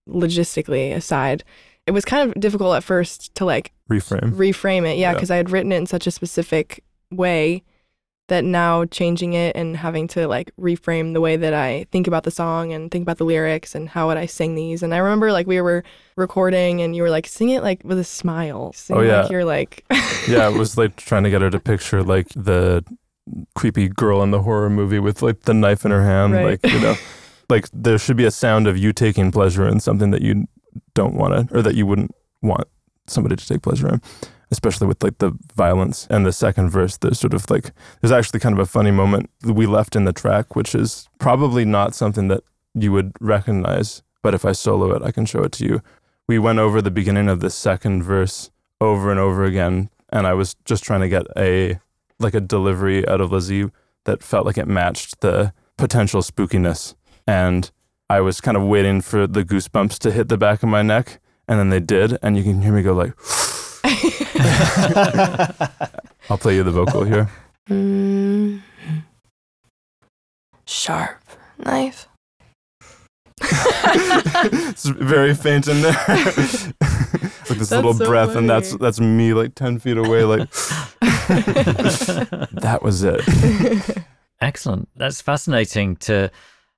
logistically 0.08 0.94
aside, 0.94 1.44
it 1.86 1.92
was 1.92 2.04
kind 2.04 2.28
of 2.28 2.40
difficult 2.40 2.76
at 2.76 2.84
first 2.84 3.34
to 3.36 3.44
like 3.44 3.72
reframe. 3.90 4.32
reframe 4.34 4.84
it. 4.90 4.98
Yeah, 4.98 5.10
Yeah. 5.10 5.14
because 5.14 5.30
I 5.30 5.36
had 5.36 5.50
written 5.50 5.72
it 5.72 5.76
in 5.76 5.86
such 5.86 6.06
a 6.06 6.10
specific 6.10 6.82
way 7.10 7.62
that 8.28 8.44
now 8.44 8.84
changing 8.86 9.34
it 9.34 9.54
and 9.54 9.76
having 9.76 10.08
to 10.08 10.26
like 10.26 10.50
reframe 10.58 11.12
the 11.12 11.20
way 11.20 11.36
that 11.36 11.54
I 11.54 11.86
think 11.92 12.06
about 12.06 12.24
the 12.24 12.30
song 12.30 12.72
and 12.72 12.90
think 12.90 13.02
about 13.02 13.18
the 13.18 13.24
lyrics 13.24 13.74
and 13.74 13.88
how 13.88 14.08
would 14.08 14.16
I 14.16 14.26
sing 14.26 14.54
these. 14.56 14.82
And 14.82 14.92
I 14.92 14.98
remember 14.98 15.30
like 15.30 15.46
we 15.46 15.60
were 15.60 15.84
recording 16.16 16.82
and 16.82 16.96
you 16.96 17.02
were 17.02 17.10
like, 17.10 17.26
sing 17.26 17.50
it 17.50 17.62
like 17.62 17.82
with 17.84 17.98
a 17.98 18.04
smile. 18.04 18.72
Sing 18.72 18.96
Oh, 18.96 19.00
yeah. 19.00 19.22
Like 19.22 19.30
you're 19.30 19.44
like, 19.44 19.84
yeah, 20.28 20.48
it 20.48 20.58
was 20.58 20.76
like 20.76 20.96
trying 20.96 21.22
to 21.24 21.30
get 21.30 21.40
her 21.40 21.50
to 21.50 21.60
picture 21.60 22.02
like 22.02 22.28
the 22.30 22.84
creepy 23.54 23.88
girl 23.88 24.22
in 24.22 24.30
the 24.30 24.42
horror 24.42 24.70
movie 24.70 24.98
with 24.98 25.22
like 25.22 25.42
the 25.42 25.54
knife 25.54 25.84
in 25.84 25.90
her 25.92 26.02
hand. 26.02 26.32
Right. 26.32 26.62
Like, 26.62 26.72
you 26.72 26.80
know, 26.80 26.96
like 27.48 27.68
there 27.72 27.98
should 27.98 28.16
be 28.16 28.24
a 28.24 28.30
sound 28.30 28.66
of 28.66 28.76
you 28.76 28.92
taking 28.92 29.30
pleasure 29.30 29.68
in 29.68 29.78
something 29.78 30.10
that 30.10 30.22
you 30.22 30.46
don't 30.94 31.14
want 31.14 31.48
to, 31.48 31.56
or 31.56 31.62
that 31.62 31.74
you 31.74 31.86
wouldn't 31.86 32.14
want 32.42 32.66
somebody 33.06 33.36
to 33.36 33.46
take 33.46 33.62
pleasure 33.62 33.88
in, 33.88 34.02
especially 34.50 34.86
with 34.86 35.02
like 35.02 35.18
the 35.18 35.36
violence. 35.54 36.06
And 36.10 36.24
the 36.24 36.32
second 36.32 36.70
verse, 36.70 36.96
there's 36.96 37.20
sort 37.20 37.34
of 37.34 37.48
like, 37.50 37.72
there's 38.00 38.12
actually 38.12 38.40
kind 38.40 38.54
of 38.54 38.58
a 38.58 38.66
funny 38.66 38.90
moment 38.90 39.30
that 39.40 39.54
we 39.54 39.66
left 39.66 39.96
in 39.96 40.04
the 40.04 40.12
track, 40.12 40.54
which 40.54 40.74
is 40.74 41.08
probably 41.18 41.64
not 41.64 41.94
something 41.94 42.28
that 42.28 42.42
you 42.74 42.92
would 42.92 43.12
recognize. 43.20 44.02
But 44.22 44.34
if 44.34 44.44
I 44.44 44.52
solo 44.52 44.92
it, 44.92 45.02
I 45.02 45.10
can 45.10 45.26
show 45.26 45.42
it 45.42 45.52
to 45.52 45.64
you. 45.64 45.82
We 46.28 46.38
went 46.38 46.58
over 46.58 46.82
the 46.82 46.90
beginning 46.90 47.28
of 47.28 47.40
the 47.40 47.50
second 47.50 48.02
verse 48.02 48.50
over 48.80 49.10
and 49.10 49.20
over 49.20 49.44
again 49.44 49.90
and 50.10 50.26
I 50.26 50.34
was 50.34 50.54
just 50.64 50.84
trying 50.84 51.00
to 51.00 51.08
get 51.08 51.26
a 51.36 51.78
like 52.18 52.34
a 52.34 52.40
delivery 52.40 53.06
out 53.06 53.20
of 53.20 53.32
Lizzie 53.32 53.70
that 54.04 54.22
felt 54.22 54.46
like 54.46 54.56
it 54.56 54.68
matched 54.68 55.20
the 55.20 55.52
potential 55.76 56.22
spookiness 56.22 56.94
and 57.26 57.70
I 58.08 58.20
was 58.20 58.40
kind 58.40 58.56
of 58.56 58.62
waiting 58.62 59.00
for 59.00 59.26
the 59.26 59.44
goosebumps 59.44 59.98
to 59.98 60.10
hit 60.12 60.28
the 60.28 60.38
back 60.38 60.62
of 60.62 60.68
my 60.68 60.82
neck 60.82 61.20
and 61.48 61.58
then 61.58 61.70
they 61.70 61.80
did 61.80 62.18
and 62.22 62.36
you 62.36 62.42
can 62.42 62.62
hear 62.62 62.72
me 62.72 62.82
go 62.82 62.92
like 62.92 63.14
I'll 66.28 66.38
play 66.38 66.56
you 66.56 66.64
the 66.64 66.72
vocal 66.72 67.04
here. 67.04 67.30
Mm. 67.70 68.62
Sharp 70.66 71.22
knife. 71.58 72.08
it's 73.42 74.86
very 74.86 75.34
faint 75.34 75.68
in 75.68 75.82
there. 75.82 75.92
like 76.08 77.58
this 77.58 77.70
little 77.70 77.94
so 77.94 78.06
breath 78.06 78.34
and 78.34 78.50
that's 78.50 78.74
that's 78.76 78.98
me 78.98 79.34
like 79.34 79.54
10 79.54 79.78
feet 79.78 79.98
away 79.98 80.24
like 80.24 80.50
that 81.28 82.80
was 82.82 83.04
it. 83.04 83.20
Excellent. 84.40 84.88
That's 84.96 85.20
fascinating 85.20 85.94
to 85.96 86.30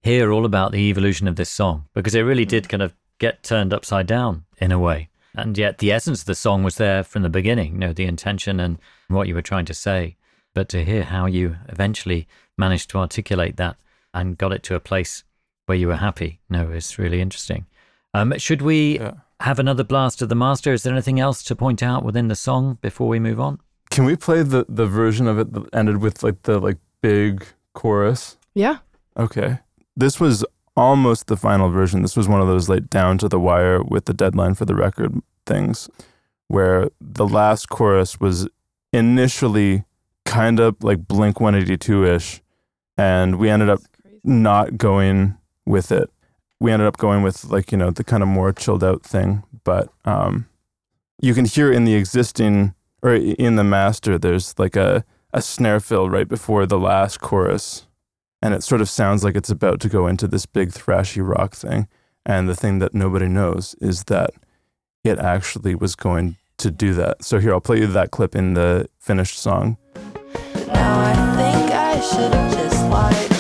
hear 0.03 0.33
all 0.33 0.45
about 0.45 0.73
the 0.73 0.91
evolution 0.91 1.27
of 1.27 1.37
this 1.37 1.49
song 1.49 1.87
because 1.95 2.15
it 2.15 2.21
really 2.21 2.45
did 2.45 2.69
kind 2.69 2.83
of 2.83 2.95
get 3.19 3.43
turned 3.43 3.73
upside 3.73 4.07
down 4.07 4.45
in 4.61 4.73
a 4.73 4.79
way. 4.79 5.09
And 5.39 5.57
yet 5.57 5.79
the 5.79 5.93
essence 5.93 6.21
of 6.21 6.27
the 6.27 6.35
song 6.35 6.63
was 6.65 6.77
there 6.77 7.05
from 7.05 7.23
the 7.23 7.29
beginning, 7.29 7.75
you 7.75 7.79
know, 7.79 7.93
the 7.93 8.05
intention 8.07 8.59
and 8.61 8.79
what 9.09 9.29
you 9.29 9.35
were 9.35 9.43
trying 9.43 9.65
to 9.67 9.75
say. 9.75 10.17
But 10.55 10.69
to 10.71 10.85
hear 10.85 11.05
how 11.05 11.27
you 11.27 11.57
eventually 11.69 12.27
managed 12.57 12.91
to 12.91 12.99
articulate 12.99 13.57
that 13.57 13.77
and 14.13 14.37
got 14.37 14.53
it 14.53 14.63
to 14.65 14.75
a 14.75 14.81
place 14.81 15.23
where 15.67 15.79
you 15.79 15.87
were 15.87 15.97
happy, 15.97 16.41
no, 16.51 16.71
it's 16.71 16.99
really 16.99 17.21
interesting. 17.21 17.67
Um, 18.15 18.35
should 18.39 18.63
we 18.63 18.99
Yeah. 18.99 19.13
have 19.41 19.59
another 19.61 19.85
blast 19.85 20.23
of 20.23 20.29
the 20.29 20.35
master? 20.35 20.73
Is 20.73 20.83
there 20.83 20.93
anything 20.93 21.21
else 21.21 21.43
to 21.45 21.55
point 21.55 21.83
out 21.83 22.05
within 22.05 22.27
the 22.29 22.35
song 22.35 22.79
before 22.81 23.07
we 23.07 23.21
move 23.21 23.39
on? 23.39 23.61
Can 23.91 24.05
we 24.05 24.17
play 24.17 24.43
the 24.43 24.67
the 24.69 24.87
version 24.87 25.29
of 25.29 25.39
it 25.39 25.53
that 25.53 25.65
ended 25.73 25.99
with 25.99 26.23
like 26.23 26.43
the 26.43 26.59
like 26.59 26.79
big 27.01 27.47
chorus? 27.75 28.37
yeah. 28.55 28.79
Okay. 29.17 29.59
This 29.97 30.19
was 30.21 30.45
almost 30.79 31.27
the 31.27 31.37
final 31.37 31.71
version. 31.71 32.03
This 32.03 32.17
was 32.17 32.29
one 32.29 32.41
of 32.41 32.47
those 32.47 32.69
like 32.69 32.89
down 32.89 33.19
to 33.19 33.29
the 33.29 33.41
wire 33.41 33.83
with 33.83 34.05
the 34.05 34.15
deadline 34.15 34.55
for 34.55 34.65
the 34.65 34.77
record 34.77 35.21
things 35.45 35.91
where 36.47 36.89
the 37.01 37.27
last 37.27 37.69
chorus 37.69 38.21
was 38.21 38.49
initially 38.93 39.85
kind 40.25 40.61
of 40.61 40.77
like 40.83 41.09
Blink 41.09 41.41
182 41.41 42.07
ish. 42.07 42.41
And 42.97 43.39
we 43.41 43.51
ended 43.51 43.69
up 43.69 43.81
not 44.23 44.79
going 44.79 45.37
with 45.67 45.91
it. 45.91 46.11
We 46.61 46.71
ended 46.71 46.87
up 46.87 46.97
going 46.97 47.23
with 47.23 47.45
like, 47.45 47.73
you 47.73 47.79
know, 47.79 47.91
the 47.91 48.05
kind 48.05 48.23
of 48.23 48.29
more 48.29 48.53
chilled 48.53 48.85
out 48.85 49.03
thing. 49.03 49.43
But 49.65 49.89
um, 50.05 50.47
you 51.21 51.35
can 51.35 51.45
hear 51.45 51.73
in 51.73 51.87
the 51.87 51.95
existing 51.95 52.73
or 53.03 53.15
in 53.15 53.57
the 53.57 53.65
master, 53.65 54.17
there's 54.17 54.57
like 54.59 54.77
a, 54.77 55.05
a 55.33 55.43
snare 55.43 55.81
fill 55.81 56.09
right 56.09 56.29
before 56.29 56.67
the 56.67 56.79
last 56.79 57.21
chorus 57.21 57.88
and 58.41 58.55
it 58.55 58.63
sort 58.63 58.81
of 58.81 58.89
sounds 58.89 59.25
like 59.25 59.37
it's 59.37 59.51
about 59.51 59.81
to 59.81 59.89
go 59.89 60.07
into 60.07 60.29
this 60.29 60.47
big 60.47 60.71
thrashy 60.71 61.27
rock 61.27 61.55
thing. 61.55 61.89
And 62.25 62.49
the 62.49 62.55
thing 62.55 62.79
that 62.79 62.95
nobody 62.95 63.27
knows 63.27 63.75
is 63.81 64.05
that 64.05 64.31
it 65.03 65.19
actually 65.19 65.75
was 65.75 65.95
going 65.97 66.37
to 66.59 66.71
do 66.71 66.93
that. 66.95 67.25
So 67.25 67.39
here, 67.39 67.53
I'll 67.53 67.61
play 67.61 67.79
you 67.79 67.87
that 67.87 68.11
clip 68.11 68.37
in 68.37 68.55
the 68.55 68.89
finished 68.99 69.39
song. 69.39 69.77
Now 70.67 71.01
I 71.01 71.15
think 71.37 71.73
I 71.73 72.01
should 72.01 72.35
have 72.35 72.53
just 72.53 72.85
lied. 72.89 73.31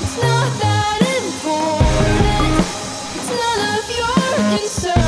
It's 0.00 0.16
not 0.22 0.60
that 0.60 1.00
important. 1.22 2.58
It's 3.16 3.30
none 3.30 3.60
of 3.78 3.86
your 3.96 4.58
concern. 4.58 5.01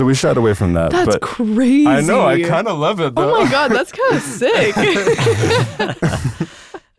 So 0.00 0.06
we 0.06 0.14
shied 0.14 0.38
away 0.38 0.54
from 0.54 0.72
that. 0.72 0.92
That's 0.92 1.10
but 1.12 1.20
crazy. 1.20 1.86
I 1.86 2.00
know, 2.00 2.22
I 2.26 2.40
kind 2.42 2.66
of 2.66 2.78
love 2.78 3.00
it 3.00 3.14
though. 3.14 3.36
Oh 3.36 3.44
my 3.44 3.50
God, 3.50 3.70
that's 3.70 3.92
kind 3.92 4.14
of 4.16 4.22
sick. 4.22 4.74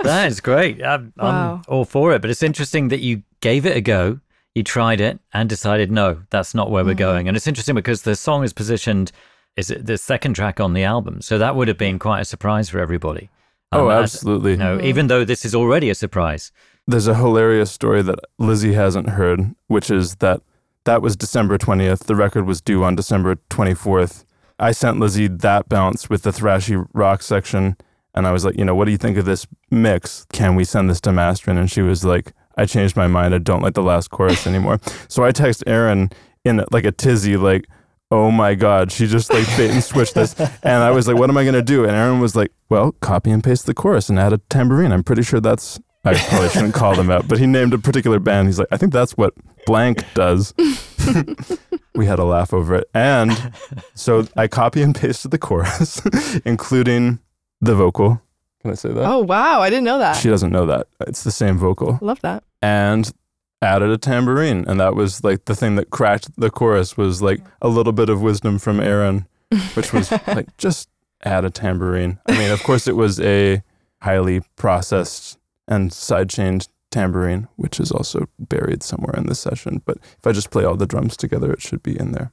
That 0.03 0.27
is 0.27 0.39
great. 0.39 0.83
I'm, 0.83 1.11
Wow. 1.17 1.55
I'm 1.55 1.61
all 1.67 1.83
for 1.83 2.13
it. 2.13 2.21
But 2.21 2.29
it's 2.29 2.43
interesting 2.43 2.89
that 2.89 2.99
you 2.99 3.23
gave 3.39 3.65
it 3.65 3.75
a 3.75 3.81
go, 3.81 4.19
you 4.53 4.61
tried 4.63 5.01
it, 5.01 5.19
and 5.33 5.49
decided, 5.49 5.91
no, 5.91 6.21
that's 6.29 6.53
not 6.53 6.69
where 6.69 6.85
we're 6.85 6.93
going. 6.93 7.27
And 7.27 7.35
it's 7.35 7.47
interesting 7.47 7.73
because 7.73 8.03
the 8.03 8.15
song 8.15 8.43
is 8.43 8.53
positioned, 8.53 9.11
is 9.57 9.71
it 9.71 9.87
the 9.87 9.97
second 9.97 10.35
track 10.35 10.59
on 10.59 10.73
the 10.73 10.83
album? 10.83 11.21
So 11.21 11.39
that 11.39 11.55
would 11.55 11.67
have 11.69 11.77
been 11.79 11.97
quite 11.97 12.19
a 12.21 12.25
surprise 12.25 12.69
for 12.69 12.77
everybody. 12.79 13.29
oh, 13.71 13.89
Um, 13.89 14.03
as- 14.03 14.13
absolutely. 14.15 14.51
You 14.51 14.57
know, 14.57 14.79
even 14.81 15.07
though 15.07 15.25
this 15.25 15.43
is 15.43 15.55
already 15.55 15.89
a 15.89 15.95
surprise. 15.95 16.51
There's 16.87 17.07
a 17.07 17.15
hilarious 17.15 17.71
story 17.71 18.03
that 18.03 18.19
Lizzie 18.37 18.73
hasn't 18.73 19.09
heard, 19.09 19.55
which 19.67 19.89
is 19.89 20.15
that 20.17 20.41
that 20.85 21.01
was 21.01 21.15
December 21.15 21.57
20th. 21.57 22.05
The 22.05 22.15
record 22.15 22.45
was 22.45 22.61
due 22.61 22.83
on 22.83 22.95
December 22.95 23.35
24th. 23.49 24.25
I 24.59 24.71
sent 24.71 24.99
Lizzie 24.99 25.27
that 25.27 25.69
bounce 25.69 26.09
with 26.09 26.23
the 26.23 26.31
thrashy 26.31 26.85
rock 26.93 27.21
section. 27.21 27.77
And 28.13 28.27
I 28.27 28.31
was 28.31 28.43
like, 28.43 28.57
you 28.57 28.65
know, 28.65 28.75
what 28.75 28.85
do 28.85 28.91
you 28.91 28.97
think 28.97 29.17
of 29.17 29.25
this 29.25 29.47
mix? 29.69 30.25
Can 30.33 30.55
we 30.55 30.63
send 30.63 30.89
this 30.89 31.01
to 31.01 31.11
mastering? 31.11 31.57
And 31.57 31.71
she 31.71 31.81
was 31.81 32.03
like, 32.03 32.33
I 32.57 32.65
changed 32.65 32.95
my 32.95 33.07
mind. 33.07 33.33
I 33.33 33.37
don't 33.37 33.61
like 33.61 33.73
the 33.73 33.83
last 33.83 34.09
chorus 34.09 34.45
anymore. 34.45 34.79
so 35.07 35.23
I 35.23 35.31
text 35.31 35.63
Aaron 35.65 36.09
in 36.43 36.63
like 36.71 36.85
a 36.85 36.91
tizzy, 36.91 37.37
like, 37.37 37.67
oh 38.11 38.29
my 38.29 38.55
God, 38.55 38.91
she 38.91 39.07
just 39.07 39.31
like 39.31 39.47
bait 39.55 39.71
and 39.71 39.83
switched 39.83 40.15
this. 40.15 40.37
And 40.39 40.83
I 40.83 40.91
was 40.91 41.07
like, 41.07 41.17
what 41.17 41.29
am 41.29 41.37
I 41.37 41.43
going 41.43 41.55
to 41.55 41.61
do? 41.61 41.85
And 41.85 41.93
Aaron 41.93 42.19
was 42.19 42.35
like, 42.35 42.51
well, 42.69 42.91
copy 42.91 43.31
and 43.31 43.43
paste 43.43 43.65
the 43.65 43.73
chorus 43.73 44.09
and 44.09 44.19
add 44.19 44.33
a 44.33 44.39
tambourine. 44.49 44.91
I'm 44.91 45.03
pretty 45.03 45.23
sure 45.23 45.39
that's, 45.39 45.79
I 46.03 46.15
probably 46.15 46.49
shouldn't 46.49 46.73
call 46.73 46.95
them 46.95 47.11
out, 47.11 47.27
but 47.27 47.37
he 47.37 47.45
named 47.45 47.73
a 47.73 47.77
particular 47.77 48.19
band. 48.19 48.47
He's 48.47 48.57
like, 48.57 48.67
I 48.71 48.77
think 48.77 48.91
that's 48.91 49.13
what 49.13 49.33
blank 49.65 50.03
does. 50.13 50.53
we 51.95 52.05
had 52.07 52.17
a 52.17 52.23
laugh 52.23 52.53
over 52.53 52.75
it. 52.75 52.89
And 52.93 53.53
so 53.93 54.27
I 54.35 54.47
copy 54.47 54.81
and 54.81 54.95
pasted 54.95 55.31
the 55.31 55.37
chorus, 55.37 56.01
including 56.45 57.19
the 57.59 57.75
vocal. 57.75 58.21
Can 58.61 58.71
I 58.71 58.75
say 58.75 58.89
that? 58.89 59.05
Oh 59.05 59.19
wow, 59.19 59.61
I 59.61 59.69
didn't 59.69 59.85
know 59.85 59.99
that. 59.99 60.13
She 60.13 60.29
doesn't 60.29 60.51
know 60.51 60.65
that. 60.67 60.87
It's 61.01 61.23
the 61.23 61.31
same 61.31 61.57
vocal. 61.57 61.99
Love 62.01 62.21
that. 62.21 62.43
And 62.61 63.11
added 63.61 63.89
a 63.89 63.97
tambourine. 63.97 64.65
And 64.67 64.79
that 64.79 64.95
was 64.95 65.23
like 65.23 65.45
the 65.45 65.55
thing 65.55 65.75
that 65.75 65.89
cracked 65.89 66.35
the 66.39 66.49
chorus 66.49 66.97
was 66.97 67.21
like 67.21 67.41
a 67.61 67.67
little 67.67 67.93
bit 67.93 68.09
of 68.09 68.21
wisdom 68.21 68.59
from 68.59 68.79
Aaron, 68.79 69.27
which 69.75 69.93
was 69.93 70.11
like 70.27 70.55
just 70.57 70.89
add 71.23 71.45
a 71.45 71.49
tambourine. 71.49 72.19
I 72.27 72.37
mean, 72.37 72.51
of 72.51 72.63
course, 72.63 72.87
it 72.87 72.95
was 72.95 73.19
a 73.19 73.61
highly 74.01 74.41
processed 74.55 75.37
and 75.67 75.91
sidechained 75.91 76.67
tambourine, 76.91 77.47
which 77.55 77.79
is 77.79 77.91
also 77.91 78.27
buried 78.37 78.83
somewhere 78.83 79.15
in 79.15 79.25
this 79.25 79.39
session. 79.39 79.81
But 79.85 79.97
if 80.01 80.27
I 80.27 80.31
just 80.31 80.51
play 80.51 80.65
all 80.65 80.75
the 80.75 80.85
drums 80.85 81.17
together, 81.17 81.51
it 81.51 81.61
should 81.61 81.81
be 81.81 81.97
in 81.99 82.11
there. 82.11 82.31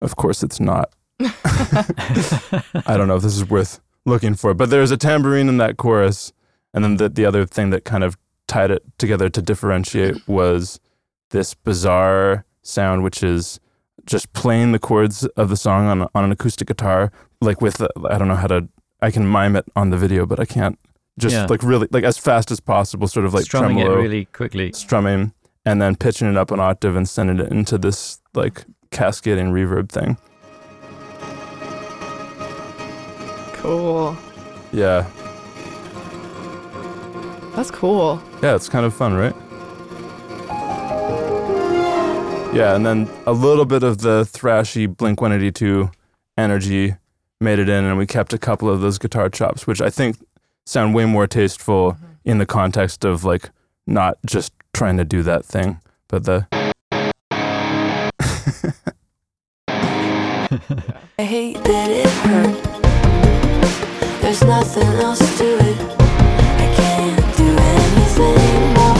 Of 0.00 0.16
course, 0.16 0.42
it's 0.42 0.60
not. 0.60 0.92
I 1.20 2.64
don't 2.96 3.08
know 3.08 3.16
if 3.16 3.22
this 3.22 3.36
is 3.36 3.48
worth 3.48 3.80
looking 4.04 4.34
for, 4.34 4.52
but 4.54 4.70
there's 4.70 4.90
a 4.90 4.96
tambourine 4.96 5.48
in 5.48 5.58
that 5.58 5.76
chorus. 5.76 6.32
And 6.72 6.82
then 6.82 6.96
the, 6.96 7.08
the 7.08 7.24
other 7.24 7.46
thing 7.46 7.70
that 7.70 7.84
kind 7.84 8.04
of 8.04 8.18
tied 8.46 8.70
it 8.70 8.82
together 8.98 9.28
to 9.30 9.40
differentiate 9.40 10.26
was 10.28 10.80
this 11.30 11.54
bizarre 11.54 12.44
sound, 12.62 13.02
which 13.02 13.22
is 13.22 13.60
just 14.06 14.32
playing 14.32 14.72
the 14.72 14.78
chords 14.78 15.24
of 15.36 15.48
the 15.48 15.56
song 15.56 15.86
on, 15.86 16.08
on 16.14 16.24
an 16.24 16.32
acoustic 16.32 16.68
guitar, 16.68 17.10
like 17.40 17.60
with, 17.60 17.80
uh, 17.80 17.88
I 18.08 18.18
don't 18.18 18.28
know 18.28 18.36
how 18.36 18.48
to, 18.48 18.68
I 19.02 19.10
can 19.10 19.26
mime 19.26 19.56
it 19.56 19.64
on 19.76 19.90
the 19.90 19.96
video, 19.96 20.24
but 20.26 20.40
I 20.40 20.44
can't 20.44 20.78
just 21.18 21.34
Yeah. 21.34 21.46
like 21.48 21.62
really, 21.62 21.88
like 21.90 22.04
as 22.04 22.18
fast 22.18 22.50
as 22.50 22.60
possible, 22.60 23.06
sort 23.08 23.26
of 23.26 23.34
like 23.34 23.44
Strumming 23.44 23.76
tremolo 23.78 23.98
it 23.98 24.02
really 24.02 24.24
quickly. 24.26 24.72
strumming 24.72 25.32
and 25.66 25.80
then 25.80 25.96
pitching 25.96 26.28
it 26.30 26.36
up 26.36 26.50
an 26.50 26.60
octave 26.60 26.96
and 26.96 27.08
sending 27.08 27.38
it 27.38 27.50
into 27.52 27.78
this 27.78 28.20
like 28.34 28.64
cascading 28.90 29.52
reverb 29.52 29.88
thing. 29.90 30.16
Cool. 33.54 34.16
Yeah. 34.72 35.06
That's 37.56 37.70
cool. 37.70 38.20
Yeah, 38.42 38.56
it's 38.56 38.68
kind 38.68 38.84
of 38.84 38.92
fun, 38.94 39.14
right? 39.14 39.34
Yeah, 42.54 42.76
and 42.76 42.84
then 42.86 43.08
a 43.26 43.32
little 43.32 43.64
bit 43.64 43.82
of 43.82 43.98
the 43.98 44.22
thrashy 44.22 44.86
Blink 44.94 45.20
182 45.20 45.90
energy 46.38 46.94
made 47.44 47.58
it 47.60 47.68
in, 47.68 47.84
and 47.84 47.98
we 47.98 48.06
kept 48.06 48.32
a 48.32 48.38
couple 48.38 48.68
of 48.70 48.80
those 48.80 48.98
guitar 48.98 49.28
chops, 49.28 49.66
which 49.66 49.80
I 49.80 49.90
think 49.90 50.16
sound 50.64 50.94
way 50.94 51.04
more 51.04 51.26
tasteful 51.26 51.92
mm-hmm. 51.92 52.06
in 52.24 52.38
the 52.38 52.46
context 52.46 53.04
of 53.04 53.22
like 53.22 53.50
not 53.86 54.16
just 54.26 54.52
trying 54.72 54.96
to 54.96 55.04
do 55.04 55.22
that 55.22 55.44
thing, 55.44 55.78
but 56.08 56.24
the. 56.24 56.48
I 61.18 61.22
hate 61.22 61.62
that 61.64 61.90
it 61.90 62.08
hurt. 62.08 62.56
There's 64.22 64.42
nothing 64.42 64.88
else 65.00 65.38
to 65.38 65.44
it. 65.44 65.78
I 66.00 66.74
can't 66.76 67.36
do 67.36 67.56
anything 67.58 68.74
more. 68.74 68.94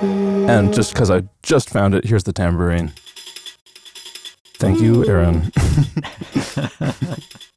Mm. 0.00 0.48
And 0.48 0.74
just 0.74 0.94
because 0.94 1.10
I 1.10 1.24
just 1.42 1.68
found 1.68 1.94
it, 1.94 2.06
here's 2.06 2.24
the 2.24 2.32
tambourine. 2.32 2.92
Thank 4.62 4.80
you, 4.80 5.04
Aaron. 5.08 5.50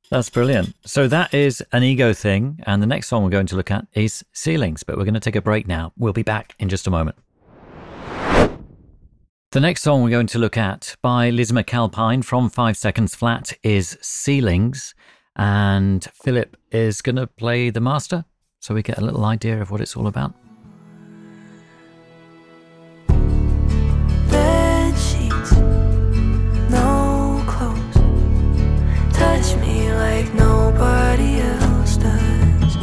That's 0.10 0.28
brilliant. 0.32 0.76
So 0.86 1.08
that 1.08 1.36
is 1.36 1.64
an 1.72 1.84
ego 1.84 2.14
thing. 2.14 2.60
And 2.66 2.82
the 2.82 2.88
next 2.88 3.10
song 3.10 3.24
we're 3.24 3.30
going 3.30 3.45
to 3.45 3.56
look 3.56 3.70
at 3.70 3.86
is 3.93 4.26
Ceilings, 4.34 4.82
but 4.82 4.97
we're 4.97 5.03
going 5.03 5.14
to 5.14 5.20
take 5.20 5.36
a 5.36 5.41
break 5.41 5.68
now. 5.68 5.93
We'll 5.99 6.14
be 6.14 6.24
back 6.24 6.56
in 6.58 6.68
just 6.68 6.88
a 6.88 6.89
moment. 6.89 7.16
The 9.51 9.60
next 9.60 9.84
song 9.84 10.01
we're 10.01 10.10
going 10.10 10.26
to 10.26 10.39
look 10.39 10.58
at 10.58 10.95
by 11.03 11.30
Liz 11.30 11.51
McAlpine 11.51 12.26
from 12.26 12.49
Five 12.49 12.76
Seconds 12.76 13.14
Flat 13.14 13.53
is 13.62 13.99
Ceilings. 14.01 14.95
And 15.36 16.03
Philip 16.24 16.58
is 16.72 17.03
going 17.03 17.18
to 17.18 17.28
play 17.28 17.70
the 17.70 17.82
master 17.82 18.26
so 18.62 18.74
we 18.74 18.82
get 18.82 18.97
a 18.97 19.06
little 19.06 19.26
idea 19.26 19.62
of 19.62 19.70
what 19.70 19.80
it's 19.80 19.95
all 19.95 20.08
about. 20.08 20.34
Nobody 30.34 31.41
else 31.41 31.97
does. 31.97 32.76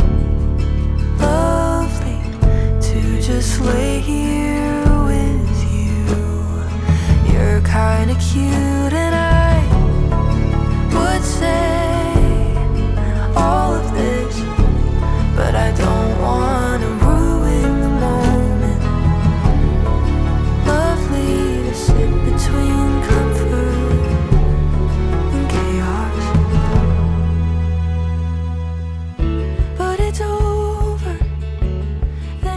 Lovely 1.21 2.21
to 2.81 3.01
just 3.21 3.61
lay 3.61 4.01
here 4.01 4.85
with 5.11 5.57
you. 5.75 5.95
You're 7.33 7.63
kinda 7.63 8.15
cute, 8.29 8.95
and 9.05 9.15
I 9.15 9.57
would 10.95 11.25
say 11.25 12.55
all 13.37 13.75
of 13.75 13.87
this, 13.95 14.35
but 15.37 15.55
I 15.55 15.71
don't 15.83 16.02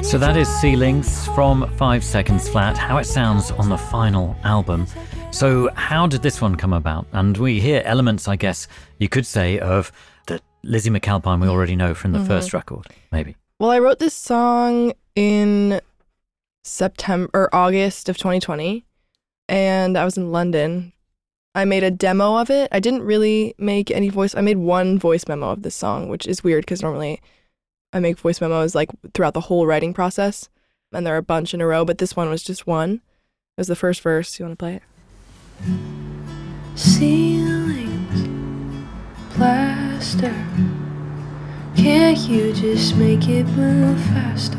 So 0.06 0.20
that 0.20 0.38
is 0.38 0.48
Ceilings 0.48 1.28
from 1.30 1.68
Five 1.78 2.04
Seconds 2.04 2.48
Flat, 2.48 2.78
how 2.78 3.00
it 3.00 3.06
sounds 3.06 3.50
on 3.50 3.70
the 3.70 3.78
final 3.78 4.36
album. 4.44 4.86
So, 5.32 5.70
how 5.74 6.06
did 6.06 6.22
this 6.22 6.40
one 6.40 6.56
come 6.56 6.74
about? 6.74 7.08
And 7.12 7.36
we 7.36 7.60
hear 7.60 7.82
elements, 7.84 8.28
I 8.28 8.36
guess 8.36 8.68
you 9.00 9.10
could 9.10 9.26
say, 9.26 9.58
of 9.58 9.92
the 10.28 10.40
Lizzie 10.64 10.92
McAlpine 10.92 11.42
we 11.42 11.48
already 11.48 11.76
know 11.76 11.96
from 11.96 12.12
the 12.12 12.20
mm-hmm. 12.20 12.28
first 12.28 12.54
record, 12.54 12.86
maybe. 13.12 13.36
Well, 13.60 13.72
I 13.72 13.80
wrote 13.80 13.98
this 13.98 14.14
song 14.14 14.94
in 15.16 15.82
September 16.64 17.30
or 17.34 17.54
August 17.54 18.08
of 18.08 18.16
2020, 18.16 18.86
and 19.50 19.98
I 19.98 20.06
was 20.06 20.18
in 20.18 20.32
London. 20.32 20.94
I 21.56 21.66
made 21.66 21.84
a 21.84 21.92
demo 21.92 22.38
of 22.38 22.52
it. 22.52 22.70
I 22.72 22.80
didn't 22.80 23.02
really 23.02 23.56
make 23.58 23.90
any 23.90 24.10
voice. 24.10 24.36
I 24.36 24.42
made 24.42 24.60
one 24.60 25.00
voice 25.00 25.28
memo 25.28 25.50
of 25.50 25.64
this 25.64 25.76
song, 25.76 26.10
which 26.10 26.28
is 26.28 26.44
weird 26.44 26.62
because 26.62 26.84
normally 26.84 27.22
I 27.96 28.00
make 28.02 28.20
voice 28.20 28.42
memos 28.42 28.76
like 28.76 28.90
throughout 29.14 29.34
the 29.34 29.40
whole 29.42 29.66
writing 29.66 29.94
process, 29.94 30.50
and 30.92 31.08
there 31.08 31.16
are 31.16 31.20
a 31.20 31.24
bunch 31.24 31.54
in 31.54 31.62
a 31.62 31.66
row. 31.66 31.86
But 31.86 31.98
this 31.98 32.14
one 32.14 32.30
was 32.30 32.44
just 32.44 32.68
one. 32.68 32.96
It 32.96 33.62
was 33.62 33.68
the 33.68 33.76
first 33.76 34.02
verse. 34.02 34.38
You 34.38 34.46
want 34.46 34.60
to 34.60 34.64
play 34.64 34.76
it? 34.76 34.84
ceilings, 36.78 38.90
plaster. 39.30 40.36
Can't 41.78 42.18
you 42.18 42.52
just 42.52 42.98
make 42.98 43.30
it 43.30 43.46
move 43.46 43.98
faster? 44.08 44.58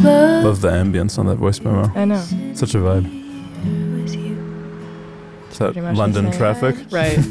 Love 0.00 0.44
Love 0.44 0.60
the 0.62 0.70
ambience 0.70 1.18
on 1.18 1.26
that 1.26 1.36
voice 1.36 1.60
memo. 1.60 1.92
I 1.94 2.06
know. 2.06 2.24
Such 2.54 2.74
a 2.74 2.78
vibe. 2.78 3.04
with. 3.92 4.14
Is 5.52 5.58
that 5.58 5.74
Pretty 5.74 5.80
much 5.82 5.92
the 5.94 5.98
London 5.98 6.32
traffic? 6.32 6.76
Right. 6.90 7.18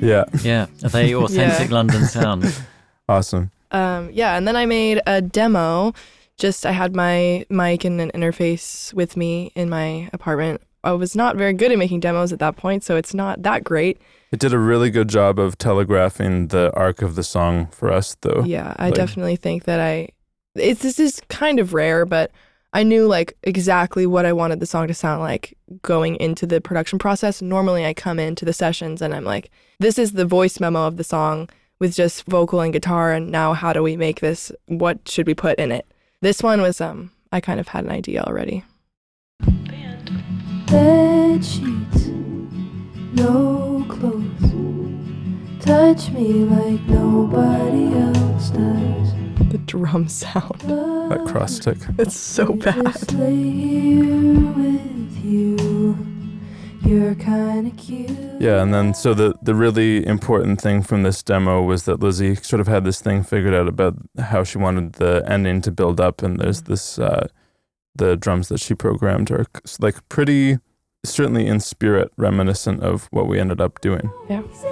Yeah. 0.00 0.24
Yeah, 0.42 0.66
the 0.80 1.14
authentic 1.14 1.70
London 1.70 2.04
sound. 2.06 2.52
Awesome. 3.08 3.50
Um, 3.70 4.10
yeah, 4.12 4.36
and 4.36 4.46
then 4.46 4.56
I 4.56 4.66
made 4.66 5.00
a 5.06 5.20
demo. 5.20 5.92
Just 6.36 6.64
I 6.66 6.72
had 6.72 6.94
my 6.94 7.44
mic 7.48 7.84
and 7.84 8.00
an 8.00 8.10
interface 8.12 8.92
with 8.94 9.16
me 9.16 9.52
in 9.54 9.68
my 9.68 10.08
apartment. 10.12 10.62
I 10.82 10.92
was 10.92 11.16
not 11.16 11.36
very 11.36 11.52
good 11.52 11.72
at 11.72 11.78
making 11.78 12.00
demos 12.00 12.32
at 12.32 12.38
that 12.40 12.56
point, 12.56 12.84
so 12.84 12.96
it's 12.96 13.14
not 13.14 13.42
that 13.42 13.64
great. 13.64 14.00
It 14.32 14.40
did 14.40 14.52
a 14.52 14.58
really 14.58 14.90
good 14.90 15.08
job 15.08 15.38
of 15.38 15.56
telegraphing 15.56 16.48
the 16.48 16.72
arc 16.74 17.02
of 17.02 17.14
the 17.14 17.22
song 17.22 17.68
for 17.68 17.90
us, 17.90 18.16
though. 18.20 18.42
Yeah, 18.44 18.74
I 18.78 18.86
like- 18.86 18.94
definitely 18.94 19.36
think 19.36 19.64
that 19.64 19.80
I. 19.80 20.08
It's 20.54 20.82
this 20.82 21.00
is 21.00 21.20
kind 21.28 21.58
of 21.58 21.74
rare, 21.74 22.04
but 22.04 22.30
I 22.72 22.82
knew 22.82 23.06
like 23.06 23.36
exactly 23.42 24.06
what 24.06 24.26
I 24.26 24.32
wanted 24.32 24.60
the 24.60 24.66
song 24.66 24.86
to 24.88 24.94
sound 24.94 25.20
like 25.20 25.56
going 25.82 26.16
into 26.16 26.46
the 26.46 26.60
production 26.60 26.98
process. 26.98 27.42
Normally, 27.42 27.84
I 27.86 27.94
come 27.94 28.18
into 28.18 28.44
the 28.44 28.52
sessions 28.52 29.02
and 29.02 29.14
I'm 29.14 29.24
like, 29.24 29.50
this 29.80 29.98
is 29.98 30.12
the 30.12 30.24
voice 30.24 30.60
memo 30.60 30.86
of 30.86 30.96
the 30.96 31.04
song 31.04 31.48
with 31.84 31.94
just 31.94 32.24
vocal 32.24 32.62
and 32.62 32.72
guitar, 32.72 33.12
and 33.12 33.30
now 33.30 33.52
how 33.52 33.70
do 33.70 33.82
we 33.82 33.94
make 33.94 34.20
this? 34.20 34.50
What 34.68 35.06
should 35.06 35.26
we 35.26 35.34
put 35.34 35.58
in 35.58 35.70
it? 35.70 35.86
This 36.22 36.42
one 36.42 36.62
was 36.62 36.80
um, 36.80 37.10
I 37.30 37.40
kind 37.42 37.60
of 37.60 37.68
had 37.68 37.84
an 37.84 37.90
idea 37.90 38.22
already. 38.22 38.64
Bed 40.66 41.44
sheets, 41.44 42.06
no 43.12 43.84
clothes. 43.90 44.50
Touch 45.60 46.10
me 46.12 46.44
like 46.44 46.80
nobody 46.88 47.94
else 47.98 48.48
does. 48.48 49.12
The 49.50 49.60
drum 49.66 50.08
sound. 50.08 50.60
That 50.62 51.22
cross 51.26 51.56
stick. 51.56 51.76
It's 51.98 52.16
so 52.16 52.54
bad. 52.54 52.96
Just 56.84 56.92
lay 56.92 57.00
here 57.00 57.00
with 57.00 57.00
you. 57.00 57.00
You're 57.00 57.14
kinda 57.14 57.70
cute. 57.70 58.40
Yeah, 58.40 58.62
and 58.62 58.74
then 58.74 58.94
so 58.94 59.14
the 59.14 59.34
the 59.42 59.54
really 59.54 60.06
important 60.06 60.60
thing 60.60 60.82
from 60.82 61.02
this 61.02 61.22
demo 61.22 61.62
was 61.62 61.84
that 61.84 62.00
Lizzie 62.00 62.34
sort 62.36 62.60
of 62.60 62.66
had 62.66 62.84
this 62.84 63.00
thing 63.00 63.22
figured 63.22 63.54
out 63.54 63.68
about 63.68 63.94
how 64.18 64.44
she 64.44 64.58
wanted 64.58 64.94
the 64.94 65.24
ending 65.26 65.60
to 65.62 65.70
build 65.70 66.00
up, 66.00 66.22
and 66.22 66.38
there's 66.38 66.62
this 66.62 66.98
uh, 66.98 67.28
the 67.94 68.16
drums 68.16 68.48
that 68.48 68.60
she 68.60 68.74
programmed 68.74 69.30
are 69.30 69.46
like 69.80 70.08
pretty, 70.08 70.58
certainly 71.04 71.46
in 71.46 71.60
spirit 71.60 72.12
reminiscent 72.16 72.82
of 72.82 73.08
what 73.10 73.26
we 73.26 73.38
ended 73.38 73.60
up 73.60 73.80
doing. 73.80 74.10
exist. 74.28 74.64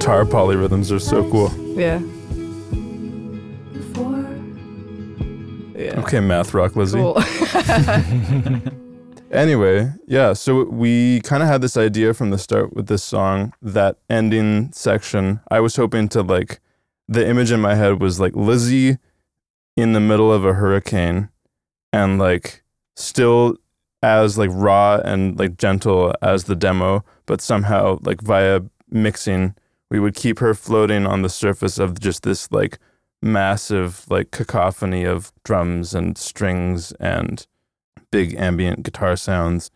Guitar 0.00 0.24
polyrhythms 0.24 0.90
are 0.90 0.98
so 0.98 1.30
cool. 1.30 1.52
Yeah. 1.78 2.00
Yeah. 5.78 6.00
Okay, 6.00 6.20
math 6.20 6.54
rock, 6.54 6.74
Lizzie. 6.74 6.98
Cool. 6.98 7.22
Anyway, 9.32 9.92
yeah, 10.08 10.32
so 10.32 10.64
we 10.64 11.20
kind 11.20 11.40
of 11.40 11.48
had 11.48 11.60
this 11.60 11.76
idea 11.76 12.12
from 12.12 12.30
the 12.30 12.38
start 12.38 12.72
with 12.74 12.88
this 12.88 13.04
song, 13.04 13.52
that 13.62 13.96
ending 14.10 14.72
section. 14.72 15.38
I 15.52 15.60
was 15.60 15.76
hoping 15.76 16.08
to 16.08 16.22
like, 16.22 16.58
the 17.06 17.24
image 17.24 17.52
in 17.52 17.60
my 17.60 17.76
head 17.76 18.00
was 18.00 18.18
like 18.18 18.34
Lizzie 18.34 18.98
in 19.76 19.92
the 19.92 20.00
middle 20.00 20.32
of 20.32 20.44
a 20.44 20.54
hurricane 20.54 21.28
and 21.92 22.18
like 22.18 22.64
still 22.96 23.56
as 24.02 24.36
like 24.36 24.50
raw 24.52 24.96
and 24.96 25.38
like 25.38 25.56
gentle 25.56 26.12
as 26.22 26.44
the 26.44 26.56
demo, 26.56 27.04
but 27.26 27.40
somehow 27.40 28.00
like 28.02 28.22
via 28.22 28.62
mixing, 28.90 29.54
we 29.90 29.98
would 30.00 30.14
keep 30.14 30.38
her 30.38 30.54
floating 30.54 31.06
on 31.06 31.22
the 31.22 31.28
surface 31.28 31.78
of 31.78 31.98
just 32.00 32.22
this 32.22 32.50
like 32.52 32.78
massive 33.22 34.06
like 34.08 34.30
cacophony 34.30 35.04
of 35.04 35.32
drums 35.44 35.94
and 35.94 36.16
strings 36.16 36.92
and 36.92 37.46
big 38.10 38.34
ambient 38.34 38.82
guitar 38.82 39.16
sounds. 39.16 39.70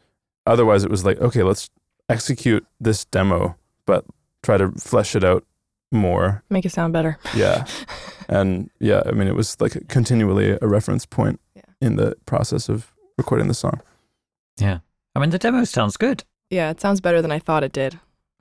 Otherwise, 0.46 0.84
it 0.84 0.90
was 0.90 1.04
like, 1.04 1.20
okay, 1.20 1.42
let's 1.42 1.70
execute 2.08 2.66
this 2.80 3.04
demo, 3.06 3.56
but 3.86 4.04
try 4.42 4.56
to 4.56 4.70
flesh 4.72 5.16
it 5.16 5.24
out 5.24 5.44
more. 5.92 6.42
Make 6.50 6.64
it 6.66 6.72
sound 6.72 6.92
better. 6.92 7.18
Yeah. 7.34 7.64
and 8.28 8.70
yeah, 8.78 9.02
I 9.06 9.12
mean, 9.12 9.28
it 9.28 9.34
was 9.34 9.60
like 9.60 9.88
continually 9.88 10.58
a 10.60 10.66
reference 10.66 11.06
point 11.06 11.40
Yeah. 11.54 11.62
in 11.80 11.96
the 11.96 12.16
process 12.26 12.68
of 12.68 12.92
recording 13.16 13.48
the 13.48 13.54
song. 13.54 13.80
Yeah. 14.58 14.78
I 15.14 15.20
mean, 15.20 15.30
the 15.30 15.38
demo 15.38 15.64
sounds 15.64 15.96
good. 15.96 16.24
Yeah, 16.50 16.70
it 16.70 16.80
sounds 16.80 17.00
better 17.00 17.22
than 17.22 17.32
I 17.32 17.38
thought 17.38 17.62
it 17.64 17.72
did. 17.72 17.98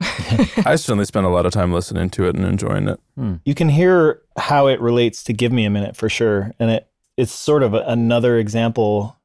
I 0.66 0.76
certainly 0.76 1.04
spent 1.04 1.26
a 1.26 1.28
lot 1.30 1.46
of 1.46 1.52
time 1.52 1.72
listening 1.72 2.10
to 2.10 2.26
it 2.28 2.36
and 2.36 2.44
enjoying 2.44 2.88
it. 2.88 3.00
Hmm. 3.16 3.34
you 3.44 3.54
can 3.54 3.68
hear 3.68 4.22
how 4.36 4.66
it 4.66 4.80
relates 4.80 5.22
to 5.24 5.32
give 5.32 5.52
me 5.52 5.64
a 5.64 5.70
minute 5.70 5.96
for 5.96 6.08
sure 6.08 6.52
and 6.58 6.70
it 6.70 6.88
it's 7.16 7.32
sort 7.32 7.62
of 7.62 7.74
a, 7.74 7.78
another 7.86 8.36
example 8.38 9.16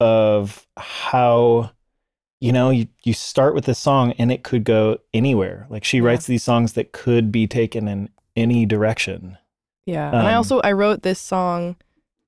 of 0.00 0.66
how 0.76 1.70
you 2.40 2.52
know 2.52 2.70
you, 2.70 2.86
you 3.04 3.12
start 3.12 3.54
with 3.54 3.64
this 3.66 3.78
song 3.78 4.12
and 4.12 4.30
it 4.32 4.44
could 4.44 4.64
go 4.64 4.98
anywhere 5.12 5.66
like 5.68 5.84
she 5.84 5.98
Yeah. 5.98 6.04
writes 6.04 6.26
these 6.26 6.42
songs 6.42 6.72
that 6.74 6.92
could 6.92 7.30
be 7.32 7.46
taken 7.46 7.86
in 7.88 8.08
any 8.36 8.64
direction 8.64 9.36
Yeah. 9.86 10.08
and 10.08 10.18
I 10.26 10.30
Um, 10.32 10.36
also 10.38 10.60
I 10.60 10.72
wrote 10.72 11.02
this 11.02 11.18
song 11.18 11.76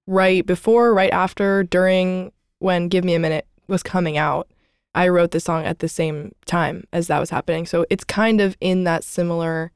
right 0.06 0.44
before, 0.44 0.92
right 0.92 1.12
after, 1.12 1.62
during 1.62 2.32
when 2.58 2.88
Give 2.88 3.04
Me 3.04 3.14
a 3.14 3.18
Minute 3.20 3.46
was 3.68 3.82
coming 3.84 4.18
out. 4.18 4.48
I 4.94 5.08
wrote 5.08 5.30
the 5.30 5.40
song 5.40 5.64
at 5.64 5.78
the 5.78 5.88
same 5.88 6.34
time 6.46 6.84
as 6.92 7.06
that 7.06 7.20
was 7.20 7.30
happening. 7.30 7.66
So 7.66 7.86
it's 7.90 8.04
kind 8.04 8.40
of 8.40 8.56
in 8.60 8.84
that 8.84 9.04
similar 9.04 9.70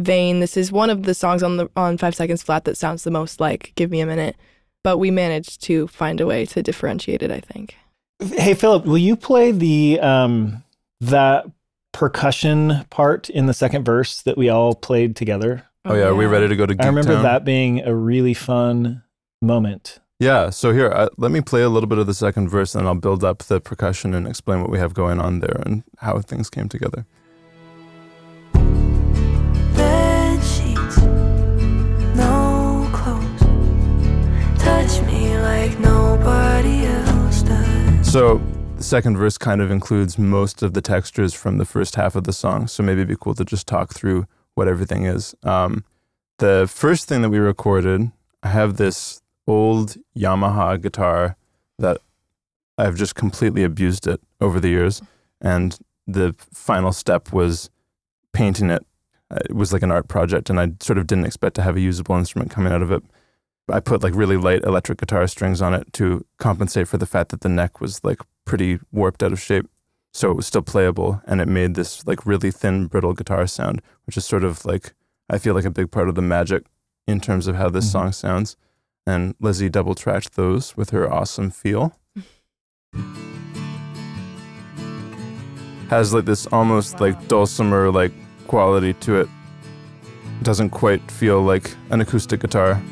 vein. 0.00 0.40
This 0.40 0.56
is 0.56 0.72
one 0.72 0.90
of 0.90 1.02
the 1.02 1.14
songs 1.14 1.42
on 1.42 1.56
the 1.58 1.68
on 1.76 1.98
5 1.98 2.14
seconds 2.14 2.42
flat 2.42 2.64
that 2.64 2.76
sounds 2.76 3.04
the 3.04 3.10
most 3.10 3.40
like 3.40 3.72
Give 3.74 3.90
Me 3.90 4.00
a 4.00 4.06
Minute, 4.06 4.36
but 4.84 4.98
we 4.98 5.10
managed 5.10 5.62
to 5.64 5.86
find 5.88 6.20
a 6.20 6.26
way 6.26 6.46
to 6.46 6.62
differentiate 6.62 7.22
it, 7.22 7.30
I 7.30 7.40
think. 7.40 7.76
hey 8.34 8.52
philip 8.54 8.84
will 8.84 8.98
you 8.98 9.14
play 9.16 9.52
the 9.52 10.00
um 10.00 10.64
that 11.00 11.46
percussion 11.92 12.84
part 12.90 13.28
in 13.30 13.46
the 13.46 13.54
second 13.54 13.84
verse 13.84 14.22
that 14.22 14.36
we 14.38 14.48
all 14.48 14.74
played 14.74 15.14
together 15.16 15.64
Oh, 15.84 15.94
yeah, 15.94 16.06
are 16.06 16.14
we 16.14 16.26
ready 16.26 16.48
to 16.48 16.56
go 16.56 16.66
to 16.66 16.74
Geek 16.74 16.84
i 16.84 16.88
remember 16.88 17.14
Town? 17.14 17.22
that 17.22 17.44
being 17.44 17.80
a 17.80 17.94
really 17.94 18.34
fun 18.34 19.02
moment 19.40 20.00
Yeah, 20.20 20.50
so 20.50 20.72
here, 20.72 20.90
uh, 20.90 21.10
let 21.16 21.30
me 21.30 21.40
play 21.40 21.62
a 21.62 21.68
little 21.68 21.86
bit 21.86 21.98
of 21.98 22.08
the 22.08 22.14
second 22.14 22.48
verse 22.48 22.74
and 22.74 22.88
I'll 22.88 22.96
build 22.96 23.22
up 23.22 23.44
the 23.44 23.60
percussion 23.60 24.14
and 24.14 24.26
explain 24.26 24.60
what 24.60 24.68
we 24.68 24.76
have 24.78 24.92
going 24.92 25.20
on 25.20 25.38
there 25.38 25.62
and 25.64 25.84
how 25.98 26.18
things 26.18 26.50
came 26.50 26.68
together. 26.68 27.06
Bed 28.52 30.42
sheets, 30.42 30.98
no 32.16 32.90
clothes. 32.92 33.40
Touch 34.60 35.00
me 35.06 35.38
like 35.38 35.78
nobody 35.78 36.86
else 36.86 37.42
does. 37.42 38.10
So 38.10 38.42
the 38.76 38.82
second 38.82 39.18
verse 39.18 39.38
kind 39.38 39.60
of 39.60 39.70
includes 39.70 40.18
most 40.18 40.64
of 40.64 40.74
the 40.74 40.80
textures 40.80 41.32
from 41.32 41.58
the 41.58 41.64
first 41.64 41.94
half 41.94 42.16
of 42.16 42.24
the 42.24 42.32
song. 42.32 42.66
So 42.66 42.82
maybe 42.82 43.02
it'd 43.02 43.08
be 43.08 43.16
cool 43.20 43.36
to 43.36 43.44
just 43.44 43.68
talk 43.68 43.94
through 43.94 44.26
what 44.56 44.66
everything 44.66 45.04
is. 45.04 45.36
Um, 45.44 45.84
the 46.38 46.68
first 46.68 47.06
thing 47.06 47.22
that 47.22 47.30
we 47.30 47.38
recorded, 47.38 48.10
I 48.42 48.48
have 48.48 48.78
this 48.78 49.22
old 49.48 49.96
Yamaha 50.16 50.80
guitar 50.80 51.36
that 51.78 51.98
I've 52.76 52.94
just 52.96 53.14
completely 53.16 53.64
abused 53.64 54.06
it 54.06 54.20
over 54.40 54.60
the 54.60 54.68
years. 54.68 55.02
And 55.40 55.76
the 56.06 56.34
final 56.52 56.92
step 56.92 57.32
was 57.32 57.70
painting 58.32 58.70
it. 58.70 58.86
It 59.30 59.54
was 59.54 59.72
like 59.72 59.82
an 59.82 59.90
art 59.90 60.08
project, 60.08 60.48
and 60.48 60.58
I 60.60 60.72
sort 60.80 60.98
of 60.98 61.06
didn't 61.06 61.26
expect 61.26 61.54
to 61.56 61.62
have 61.62 61.76
a 61.76 61.80
usable 61.80 62.16
instrument 62.16 62.50
coming 62.50 62.72
out 62.72 62.82
of 62.82 62.90
it. 62.92 63.02
I 63.70 63.80
put 63.80 64.02
like 64.02 64.14
really 64.14 64.36
light 64.38 64.62
electric 64.64 64.98
guitar 64.98 65.26
strings 65.26 65.60
on 65.60 65.74
it 65.74 65.92
to 65.94 66.24
compensate 66.38 66.88
for 66.88 66.96
the 66.96 67.04
fact 67.06 67.30
that 67.30 67.42
the 67.42 67.50
neck 67.50 67.80
was 67.80 68.02
like 68.02 68.20
pretty 68.46 68.78
warped 68.92 69.22
out 69.22 69.32
of 69.32 69.40
shape. 69.40 69.66
So 70.14 70.30
it 70.30 70.36
was 70.36 70.46
still 70.46 70.62
playable 70.62 71.20
and 71.26 71.40
it 71.42 71.48
made 71.48 71.74
this 71.74 72.06
like 72.06 72.24
really 72.24 72.50
thin, 72.50 72.86
brittle 72.86 73.12
guitar 73.12 73.46
sound, 73.46 73.82
which 74.06 74.16
is 74.16 74.24
sort 74.24 74.42
of 74.44 74.64
like, 74.64 74.94
I 75.28 75.36
feel 75.36 75.54
like 75.54 75.66
a 75.66 75.70
big 75.70 75.90
part 75.90 76.08
of 76.08 76.14
the 76.14 76.22
magic 76.22 76.64
in 77.06 77.20
terms 77.20 77.46
of 77.46 77.56
how 77.56 77.68
this 77.68 77.86
Mhm. 77.86 77.92
song 77.92 78.12
sounds. 78.12 78.56
And 79.08 79.34
Lizzie 79.40 79.70
double 79.70 79.94
tracked 79.94 80.34
those 80.36 80.76
with 80.76 80.90
her 80.90 81.10
awesome 81.10 81.50
feel. 81.50 81.98
Has 85.88 86.12
like 86.12 86.26
this 86.26 86.46
almost 86.48 87.00
like 87.00 87.26
dulcimer 87.26 87.90
like 87.90 88.12
quality 88.48 88.92
to 88.92 89.20
it. 89.20 89.28
Doesn't 90.42 90.68
quite 90.68 91.10
feel 91.10 91.40
like 91.40 91.74
an 91.88 92.02
acoustic 92.02 92.40
guitar. 92.40 92.82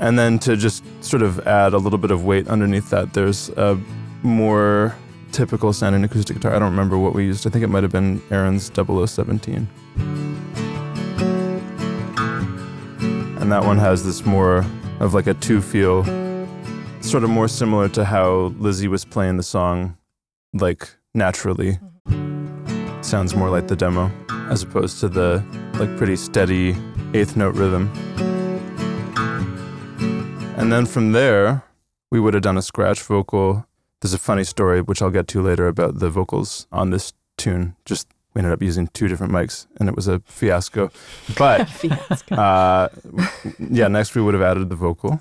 And 0.00 0.18
then 0.18 0.40
to 0.40 0.56
just 0.56 0.82
sort 1.00 1.22
of 1.22 1.46
add 1.46 1.74
a 1.74 1.78
little 1.78 2.00
bit 2.00 2.10
of 2.10 2.24
weight 2.24 2.48
underneath 2.48 2.90
that, 2.90 3.14
there's 3.14 3.50
a 3.50 3.78
more 4.24 4.96
typical 5.30 5.72
sounding 5.72 6.02
acoustic 6.02 6.34
guitar. 6.34 6.52
I 6.52 6.58
don't 6.58 6.72
remember 6.72 6.98
what 6.98 7.14
we 7.14 7.26
used. 7.26 7.46
I 7.46 7.50
think 7.50 7.62
it 7.62 7.68
might 7.68 7.84
have 7.84 7.92
been 7.92 8.20
Aaron's 8.32 8.72
0017. 8.74 9.68
And 13.40 13.52
that 13.52 13.64
one 13.64 13.78
has 13.78 14.04
this 14.04 14.26
more 14.26 14.64
of 15.00 15.14
like 15.14 15.26
a 15.26 15.34
two 15.34 15.62
feel, 15.62 16.04
sort 17.00 17.24
of 17.24 17.30
more 17.30 17.48
similar 17.48 17.88
to 17.90 18.04
how 18.04 18.52
Lizzie 18.58 18.88
was 18.88 19.04
playing 19.04 19.36
the 19.36 19.42
song, 19.42 19.96
like 20.52 20.88
naturally. 21.14 21.78
Sounds 23.00 23.34
more 23.34 23.48
like 23.48 23.68
the 23.68 23.76
demo, 23.76 24.10
as 24.50 24.62
opposed 24.62 25.00
to 25.00 25.08
the 25.08 25.42
like 25.78 25.96
pretty 25.96 26.16
steady 26.16 26.76
eighth 27.14 27.36
note 27.36 27.54
rhythm. 27.54 27.90
And 30.58 30.72
then 30.72 30.84
from 30.84 31.12
there, 31.12 31.62
we 32.10 32.20
would 32.20 32.34
have 32.34 32.42
done 32.42 32.58
a 32.58 32.62
scratch 32.62 33.00
vocal. 33.00 33.64
There's 34.00 34.12
a 34.12 34.18
funny 34.18 34.44
story, 34.44 34.82
which 34.82 35.00
I'll 35.00 35.10
get 35.10 35.28
to 35.28 35.40
later, 35.40 35.68
about 35.68 36.00
the 36.00 36.10
vocals 36.10 36.66
on 36.72 36.90
this 36.90 37.12
tune. 37.36 37.76
Just 37.84 38.08
we 38.38 38.42
ended 38.42 38.52
up 38.52 38.62
using 38.62 38.86
two 38.94 39.08
different 39.08 39.32
mics, 39.32 39.66
and 39.80 39.88
it 39.88 39.96
was 39.96 40.06
a 40.06 40.20
fiasco. 40.20 40.92
But 41.36 41.64
fiasco. 41.68 42.36
uh, 42.36 42.88
yeah, 43.58 43.88
next 43.88 44.14
we 44.14 44.22
would 44.22 44.32
have 44.32 44.44
added 44.44 44.70
the 44.70 44.76
vocal. 44.76 45.20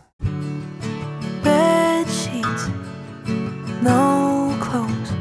Bed 1.43 2.07
sheets, 2.07 2.67
no 3.81 4.55
clothes. 4.61 5.13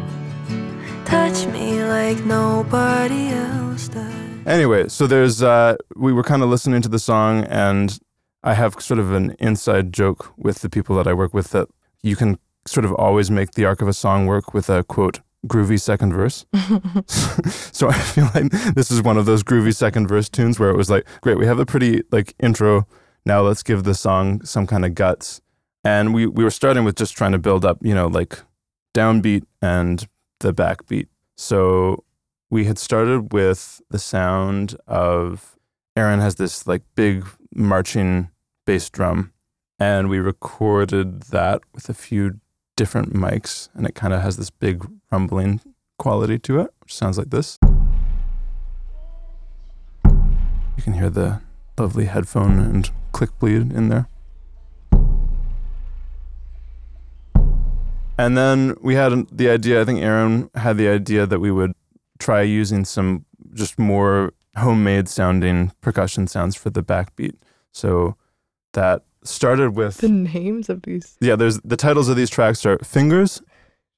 Touch 1.06 1.46
me 1.46 1.82
like 1.84 2.22
nobody 2.26 3.28
else 3.28 3.88
does. 3.88 4.12
Anyway, 4.44 4.88
so 4.88 5.06
there's 5.06 5.42
uh, 5.42 5.76
we 5.96 6.12
were 6.12 6.22
kind 6.22 6.42
of 6.42 6.50
listening 6.50 6.82
to 6.82 6.90
the 6.90 6.98
song, 6.98 7.44
and 7.44 7.98
I 8.42 8.52
have 8.52 8.74
sort 8.78 9.00
of 9.00 9.12
an 9.14 9.34
inside 9.38 9.94
joke 9.94 10.34
with 10.36 10.60
the 10.60 10.68
people 10.68 10.96
that 10.96 11.06
I 11.06 11.14
work 11.14 11.32
with 11.32 11.48
that 11.52 11.68
you 12.02 12.14
can 12.14 12.38
sort 12.66 12.84
of 12.84 12.92
always 12.92 13.30
make 13.30 13.52
the 13.52 13.64
arc 13.64 13.80
of 13.80 13.88
a 13.88 13.94
song 13.94 14.26
work 14.26 14.52
with 14.52 14.68
a 14.68 14.84
quote 14.84 15.20
groovy 15.46 15.80
second 15.80 16.12
verse. 16.12 16.46
so 17.72 17.88
I 17.88 17.94
feel 17.94 18.28
like 18.34 18.50
this 18.74 18.90
is 18.90 19.02
one 19.02 19.16
of 19.16 19.26
those 19.26 19.42
groovy 19.42 19.74
second 19.74 20.06
verse 20.06 20.28
tunes 20.28 20.58
where 20.58 20.70
it 20.70 20.76
was 20.76 20.90
like, 20.90 21.06
great, 21.20 21.38
we 21.38 21.46
have 21.46 21.58
a 21.58 21.66
pretty 21.66 22.02
like 22.10 22.34
intro. 22.40 22.86
Now 23.24 23.42
let's 23.42 23.62
give 23.62 23.84
the 23.84 23.94
song 23.94 24.44
some 24.44 24.66
kind 24.66 24.84
of 24.84 24.94
guts. 24.94 25.40
And 25.84 26.12
we 26.12 26.26
we 26.26 26.42
were 26.42 26.50
starting 26.50 26.84
with 26.84 26.96
just 26.96 27.16
trying 27.16 27.32
to 27.32 27.38
build 27.38 27.64
up, 27.64 27.78
you 27.80 27.94
know, 27.94 28.08
like 28.08 28.40
downbeat 28.94 29.44
and 29.62 30.06
the 30.40 30.52
backbeat. 30.52 31.06
So 31.36 32.04
we 32.50 32.64
had 32.64 32.78
started 32.78 33.32
with 33.32 33.80
the 33.90 33.98
sound 33.98 34.76
of 34.86 35.56
Aaron 35.96 36.20
has 36.20 36.36
this 36.36 36.66
like 36.66 36.82
big 36.94 37.26
marching 37.54 38.30
bass 38.66 38.90
drum 38.90 39.32
and 39.78 40.08
we 40.08 40.18
recorded 40.18 41.22
that 41.24 41.60
with 41.72 41.88
a 41.88 41.94
few 41.94 42.40
different 42.76 43.12
mics 43.12 43.68
and 43.74 43.86
it 43.86 43.94
kind 43.94 44.12
of 44.12 44.22
has 44.22 44.36
this 44.36 44.50
big 44.50 44.86
rumbling 45.10 45.60
quality 45.98 46.38
to 46.38 46.60
it 46.60 46.72
which 46.80 46.94
sounds 46.94 47.18
like 47.18 47.30
this. 47.30 47.58
You 50.04 50.82
can 50.82 50.92
hear 50.92 51.10
the 51.10 51.40
lovely 51.78 52.04
headphone 52.04 52.58
and 52.58 52.90
click 53.12 53.30
bleed 53.38 53.72
in 53.72 53.88
there. 53.88 54.08
And 58.18 58.36
then 58.36 58.76
we 58.80 58.94
had 58.94 59.26
the 59.30 59.50
idea 59.50 59.82
i 59.82 59.84
think 59.84 60.00
aaron 60.00 60.48
had 60.54 60.78
the 60.78 60.88
idea 60.88 61.26
that 61.26 61.38
we 61.38 61.50
would 61.50 61.72
try 62.18 62.40
using 62.42 62.84
some 62.84 63.26
just 63.52 63.78
more 63.78 64.32
homemade 64.56 65.08
sounding 65.08 65.72
percussion 65.80 66.26
sounds 66.26 66.56
for 66.56 66.70
the 66.70 66.82
backbeat. 66.82 67.34
So 67.72 68.16
that 68.72 69.04
started 69.28 69.76
with 69.76 69.98
The 69.98 70.08
names 70.08 70.68
of 70.68 70.82
these. 70.82 71.16
yeah, 71.20 71.36
there's 71.36 71.58
the 71.60 71.76
titles 71.76 72.08
of 72.08 72.16
these 72.16 72.30
tracks 72.30 72.64
are 72.66 72.78
Fingers, 72.78 73.42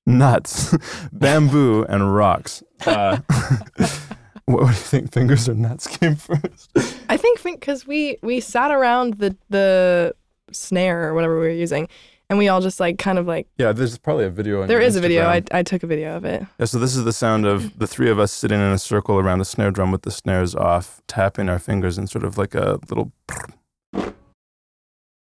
Nuts, 0.07 0.75
Bamboo, 1.13 1.85
and 1.89 2.15
Rocks. 2.15 2.63
Uh, 2.87 3.19
what, 3.77 3.99
what 4.47 4.61
do 4.61 4.67
you 4.67 4.73
think? 4.75 5.13
Fingers 5.13 5.49
or 5.49 5.55
Nuts 5.55 5.87
came 5.87 6.17
first? 6.17 6.71
I 7.09 7.17
think 7.17 7.43
because 7.43 7.87
we 7.87 8.19
we 8.23 8.41
sat 8.41 8.71
around 8.71 9.15
the 9.15 9.37
the 9.51 10.15
snare 10.53 11.09
or 11.09 11.15
whatever 11.15 11.35
we 11.39 11.47
were 11.47 11.53
using, 11.53 11.89
and 12.31 12.39
we 12.39 12.49
all 12.49 12.61
just 12.63 12.81
like 12.81 12.99
kind 12.99 13.19
of 13.19 13.27
like 13.27 13.47
Yeah, 13.59 13.73
there's 13.73 13.99
probably 13.99 14.25
a 14.25 14.31
video. 14.31 14.63
On 14.63 14.69
there 14.69 14.81
your 14.81 14.89
a 14.89 15.01
video. 15.01 15.27
I 15.27 15.43
I 15.53 15.63
took 15.63 15.83
a 15.83 15.87
video 15.87 16.17
of 16.17 16.25
it. 16.25 16.47
yeah, 16.59 16.65
so 16.67 16.79
this 16.79 16.97
is 16.97 17.05
the 17.05 17.13
sound 17.13 17.45
of 17.45 17.79
the 17.79 17.87
three 17.87 18.09
of 18.11 18.19
us 18.19 18.33
sitting 18.33 18.59
in 18.61 18.73
a 18.73 18.79
circle 18.79 19.19
around 19.19 19.41
a 19.43 19.45
snare 19.45 19.71
drum 19.71 19.91
with 19.93 20.03
the 20.03 20.11
snares 20.11 20.55
off, 20.55 21.03
tapping 21.07 21.49
our 21.51 21.59
fingers 21.59 21.99
in 21.99 22.07
sort 22.07 22.25
of 22.25 22.39
like 22.39 22.55
a 22.55 22.79
little. 22.89 23.13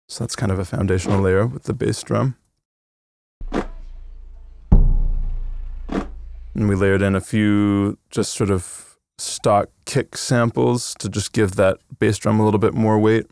So 0.08 0.24
that's 0.24 0.36
kind 0.36 0.52
of 0.52 0.60
a 0.60 0.66
foundational 0.66 1.20
layer 1.20 1.48
with 1.48 1.64
the 1.64 1.74
bass 1.74 2.02
drum. 2.04 2.38
And 6.56 6.70
we 6.70 6.76
layered 6.76 7.02
in 7.02 7.16
a 7.16 7.22
few 7.22 7.98
just 8.10 8.34
sort 8.34 8.50
of 8.50 8.98
stock 9.18 9.70
kick 9.86 10.16
samples 10.18 10.94
to 11.00 11.10
just 11.10 11.34
give 11.34 11.56
that 11.56 11.80
bass 12.00 12.18
drum 12.18 12.40
a 12.40 12.46
little 12.46 12.60
bit 12.60 12.74
more 12.74 13.00
weight. 13.00 13.26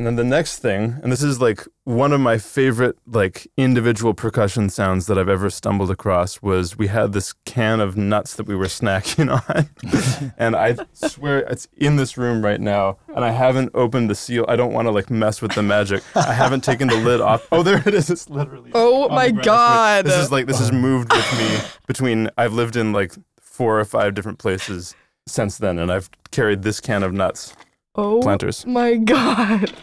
And 0.00 0.06
then 0.06 0.16
the 0.16 0.24
next 0.24 0.60
thing, 0.60 0.98
and 1.02 1.12
this 1.12 1.22
is 1.22 1.42
like 1.42 1.68
one 1.84 2.14
of 2.14 2.22
my 2.22 2.38
favorite 2.38 2.96
like 3.06 3.46
individual 3.58 4.14
percussion 4.14 4.70
sounds 4.70 5.06
that 5.08 5.18
I've 5.18 5.28
ever 5.28 5.50
stumbled 5.50 5.90
across 5.90 6.40
was 6.40 6.78
we 6.78 6.86
had 6.86 7.12
this 7.12 7.34
can 7.44 7.80
of 7.80 7.98
nuts 7.98 8.34
that 8.36 8.46
we 8.46 8.54
were 8.56 8.64
snacking 8.64 9.28
on. 10.30 10.32
and 10.38 10.56
I 10.56 10.78
swear 10.94 11.40
it's 11.40 11.68
in 11.76 11.96
this 11.96 12.16
room 12.16 12.42
right 12.42 12.62
now 12.62 12.96
and 13.14 13.26
I 13.26 13.32
haven't 13.32 13.72
opened 13.74 14.08
the 14.08 14.14
seal. 14.14 14.46
I 14.48 14.56
don't 14.56 14.72
want 14.72 14.86
to 14.86 14.90
like 14.90 15.10
mess 15.10 15.42
with 15.42 15.52
the 15.52 15.62
magic. 15.62 16.02
I 16.16 16.32
haven't 16.32 16.64
taken 16.64 16.88
the 16.88 16.96
lid 16.96 17.20
off. 17.20 17.46
Oh, 17.52 17.62
there 17.62 17.86
it 17.86 17.92
is. 17.92 18.08
It's 18.08 18.30
literally 18.30 18.70
Oh 18.72 19.06
my. 19.10 19.30
God. 19.30 20.06
This 20.06 20.16
is 20.16 20.32
like 20.32 20.46
this 20.46 20.60
has 20.60 20.72
moved 20.72 21.12
with 21.12 21.38
me 21.38 21.58
between 21.86 22.30
I've 22.38 22.54
lived 22.54 22.76
in 22.76 22.94
like 22.94 23.12
four 23.38 23.78
or 23.78 23.84
five 23.84 24.14
different 24.14 24.38
places 24.38 24.94
since 25.26 25.58
then 25.58 25.78
and 25.78 25.92
I've 25.92 26.08
carried 26.30 26.62
this 26.62 26.80
can 26.80 27.02
of 27.02 27.12
nuts 27.12 27.54
Oh 28.00 28.20
planters. 28.22 28.64
my 28.66 28.96
god. 28.96 29.72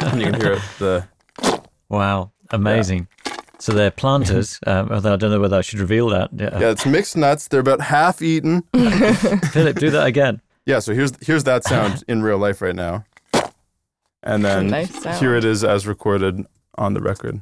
And 0.00 0.20
you 0.20 0.30
can 0.30 0.40
hear 0.40 0.62
the 0.78 1.08
Wow, 1.88 2.30
amazing. 2.50 3.08
So 3.58 3.72
they're 3.72 3.90
planters. 3.90 4.60
um, 4.66 4.90
although 4.92 5.14
I 5.14 5.16
don't 5.16 5.30
know 5.30 5.40
whether 5.40 5.56
I 5.56 5.62
should 5.62 5.80
reveal 5.80 6.08
that. 6.10 6.30
Yeah. 6.32 6.56
Yeah, 6.60 6.70
it's 6.70 6.86
mixed 6.86 7.16
nuts. 7.16 7.48
They're 7.48 7.60
about 7.60 7.80
half 7.80 8.22
eaten. 8.22 8.62
Philip, 9.52 9.76
do 9.78 9.90
that 9.90 10.06
again. 10.06 10.40
Yeah, 10.66 10.78
so 10.78 10.94
here's 10.94 11.12
here's 11.24 11.44
that 11.44 11.64
sound 11.64 12.04
in 12.06 12.22
real 12.22 12.38
life 12.38 12.60
right 12.60 12.76
now. 12.76 13.04
And 14.22 14.44
then 14.44 14.68
nice 14.68 15.02
sound. 15.02 15.18
here 15.18 15.34
it 15.34 15.44
is 15.44 15.64
as 15.64 15.86
recorded 15.86 16.44
on 16.76 16.94
the 16.94 17.00
record. 17.00 17.40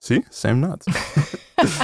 See? 0.00 0.24
Same 0.30 0.60
nuts. 0.60 0.86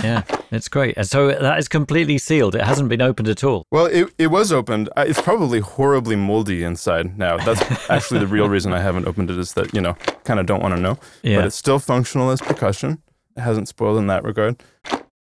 Yeah, 0.03 0.23
it's 0.51 0.69
great. 0.69 0.97
And 0.97 1.07
so 1.07 1.29
that 1.29 1.59
is 1.59 1.69
completely 1.69 2.19
sealed. 2.19 2.55
It 2.55 2.63
hasn't 2.63 2.89
been 2.89 3.03
opened 3.03 3.29
at 3.29 3.45
all. 3.45 3.67
Well, 3.71 3.87
it, 3.87 4.13
it 4.19 4.29
was 4.29 4.53
opened. 4.53 4.89
It's 4.97 5.21
probably 5.21 5.61
horribly 5.61 6.17
moldy 6.17 6.63
inside 6.65 7.19
now. 7.19 7.37
That's 7.39 7.61
actually 7.91 8.21
the 8.21 8.27
real 8.27 8.49
reason 8.49 8.73
I 8.73 8.81
haven't 8.81 9.07
opened 9.07 9.31
it 9.31 9.39
is 9.39 9.55
that, 9.55 9.75
you 9.75 9.81
know, 9.81 9.95
kind 10.25 10.41
of 10.41 10.47
don't 10.47 10.63
want 10.63 10.75
to 10.75 10.81
know. 10.81 10.99
Yeah. 11.23 11.37
But 11.39 11.47
it's 11.47 11.57
still 11.57 11.79
functional 11.79 12.31
as 12.31 12.41
percussion. 12.41 13.03
It 13.37 13.41
hasn't 13.41 13.69
spoiled 13.69 13.99
in 13.99 14.07
that 14.07 14.25
regard. 14.25 14.63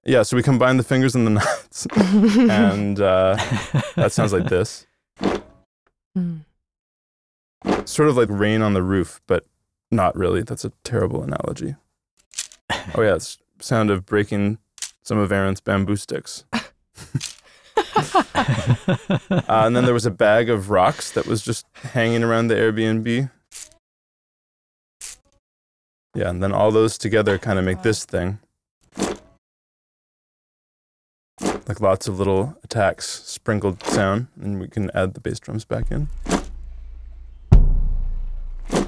Yeah, 0.06 0.24
so 0.24 0.36
we 0.36 0.44
combine 0.44 0.76
the 0.78 0.84
fingers 0.84 1.16
and 1.16 1.26
the 1.26 1.32
nuts. 1.40 1.88
and 1.96 3.00
uh, 3.00 3.36
that 3.96 4.12
sounds 4.12 4.34
like 4.34 4.48
this. 4.50 4.86
Hmm. 6.16 6.42
Sort 7.86 8.08
of 8.08 8.16
like 8.18 8.30
rain 8.30 8.62
on 8.62 8.74
the 8.74 8.84
roof, 8.84 9.20
but 9.26 9.46
not 9.90 10.16
really. 10.16 10.44
That's 10.44 10.64
a 10.64 10.72
terrible 10.84 11.24
analogy. 11.24 11.76
Oh 12.96 13.02
yeah, 13.02 13.16
it's 13.16 13.40
sound 13.60 13.90
of 13.90 14.06
breaking 14.06 14.58
some 15.04 15.18
of 15.18 15.32
Aaron's 15.32 15.62
bamboo 15.62 15.96
sticks. 15.96 16.46
Uh, 19.30 19.42
and 19.66 19.76
then 19.76 19.86
there 19.86 19.94
was 19.94 20.06
a 20.06 20.12
bag 20.12 20.50
of 20.50 20.70
rocks 20.70 21.12
that 21.12 21.26
was 21.26 21.42
just 21.44 21.66
hanging 21.76 22.24
around 22.24 22.48
the 22.48 22.56
Airbnb. 22.56 23.30
Yeah, 26.16 26.30
and 26.30 26.44
then 26.44 26.52
all 26.52 26.72
those 26.72 26.98
together 26.98 27.38
kind 27.38 27.58
of 27.58 27.66
make 27.66 27.82
this 27.82 28.06
thing. 28.06 28.40
Like 31.68 31.80
lots 31.80 32.08
of 32.08 32.20
little 32.20 32.58
attacks, 32.64 33.24
sprinkled 33.26 33.82
sound, 33.84 34.28
and 34.40 34.60
we 34.60 34.68
can 34.68 34.92
add 34.94 35.14
the 35.14 35.22
bass 35.22 35.40
drums 35.40 35.66
back 35.66 35.92
in. 35.92 36.10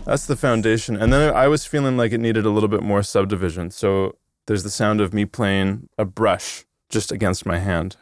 That's 0.05 0.27
the 0.27 0.35
foundation. 0.35 0.95
And 0.95 1.11
then 1.11 1.33
I 1.33 1.47
was 1.47 1.65
feeling 1.65 1.97
like 1.97 2.11
it 2.11 2.19
needed 2.19 2.45
a 2.45 2.49
little 2.49 2.69
bit 2.69 2.83
more 2.83 3.01
subdivision. 3.01 3.71
So 3.71 4.15
there's 4.47 4.63
the 4.63 4.69
sound 4.69 5.01
of 5.01 5.13
me 5.13 5.25
playing 5.25 5.89
a 5.97 6.05
brush 6.05 6.65
just 6.89 7.11
against 7.11 7.45
my 7.45 7.57
hand. 7.57 7.97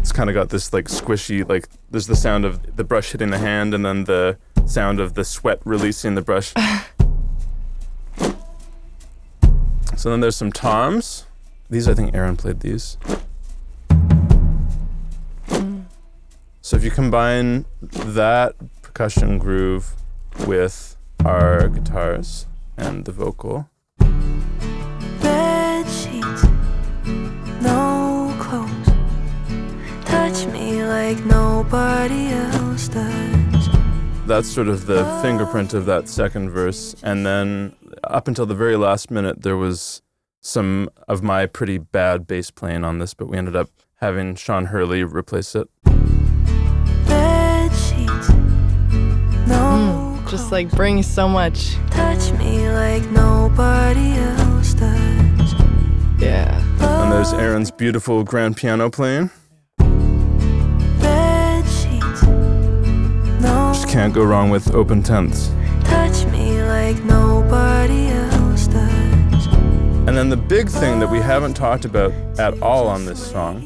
It's 0.00 0.12
kind 0.12 0.28
of 0.28 0.34
got 0.34 0.50
this 0.50 0.72
like 0.72 0.88
squishy, 0.88 1.48
like 1.48 1.68
there's 1.90 2.06
the 2.06 2.16
sound 2.16 2.44
of 2.44 2.76
the 2.76 2.84
brush 2.84 3.12
hitting 3.12 3.30
the 3.30 3.38
hand 3.38 3.72
and 3.72 3.84
then 3.84 4.04
the 4.04 4.36
sound 4.66 5.00
of 5.00 5.14
the 5.14 5.24
sweat 5.24 5.60
releasing 5.64 6.14
the 6.14 6.22
brush. 6.22 6.52
so 9.96 10.10
then 10.10 10.20
there's 10.20 10.36
some 10.36 10.52
toms. 10.52 11.24
These, 11.70 11.88
I 11.88 11.94
think 11.94 12.14
Aaron 12.14 12.36
played 12.36 12.60
these. 12.60 12.98
Mm. 15.48 15.84
So 16.60 16.76
if 16.76 16.84
you 16.84 16.90
combine 16.90 17.64
that 17.80 18.54
percussion 18.82 19.38
groove 19.38 19.94
with 20.46 20.96
our 21.24 21.68
guitars 21.68 22.46
and 22.76 23.04
the 23.04 23.12
vocal, 23.12 23.68
Bed 25.20 25.86
sheets, 25.88 26.44
no 27.62 28.34
clothes. 28.40 28.88
Touch 30.04 30.46
me 30.52 30.82
like 30.84 31.24
nobody 31.24 32.28
else 32.28 32.88
does. 32.88 33.68
that's 34.26 34.48
sort 34.48 34.68
of 34.68 34.86
the 34.86 35.04
fingerprint 35.22 35.72
of 35.74 35.86
that 35.86 36.08
second 36.08 36.50
verse. 36.50 36.94
And 37.02 37.24
then 37.24 37.74
up 38.04 38.28
until 38.28 38.46
the 38.46 38.54
very 38.54 38.76
last 38.76 39.10
minute, 39.10 39.42
there 39.42 39.56
was 39.56 40.02
some 40.40 40.88
of 41.08 41.22
my 41.22 41.46
pretty 41.46 41.78
bad 41.78 42.26
bass 42.26 42.50
playing 42.50 42.84
on 42.84 42.98
this, 42.98 43.14
but 43.14 43.28
we 43.28 43.36
ended 43.38 43.56
up 43.56 43.68
having 43.96 44.34
Sean 44.34 44.66
Hurley 44.66 45.02
replace 45.02 45.54
it. 45.54 45.68
Just 50.28 50.50
like 50.50 50.68
brings 50.70 51.06
so 51.06 51.28
much. 51.28 51.76
touch 51.90 52.32
me 52.32 52.68
like 52.70 53.02
nobody 53.10 54.12
else 54.14 54.74
does. 54.74 55.54
Yeah. 56.18 56.60
And 56.80 57.12
there's 57.12 57.32
Aaron's 57.32 57.70
beautiful 57.70 58.24
grand 58.24 58.56
piano 58.56 58.90
playing. 58.90 59.30
No 63.40 63.70
Just 63.72 63.88
can't 63.88 64.12
go 64.12 64.24
wrong 64.24 64.50
with 64.50 64.74
open 64.74 65.02
tenths. 65.02 65.50
touch 65.84 66.24
me 66.26 66.60
like 66.62 67.02
nobody 67.04 68.08
else 68.08 68.66
does. 68.66 69.46
And 70.08 70.16
then 70.16 70.28
the 70.28 70.36
big 70.36 70.68
thing 70.68 70.98
that 70.98 71.10
we 71.10 71.18
haven't 71.20 71.54
talked 71.54 71.84
about 71.84 72.12
at 72.38 72.60
all 72.60 72.88
on 72.88 73.04
this 73.04 73.24
song, 73.30 73.62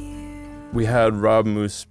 we 0.75 0.85
had 0.85 1.15
Rob 1.15 1.47
Moose 1.47 1.87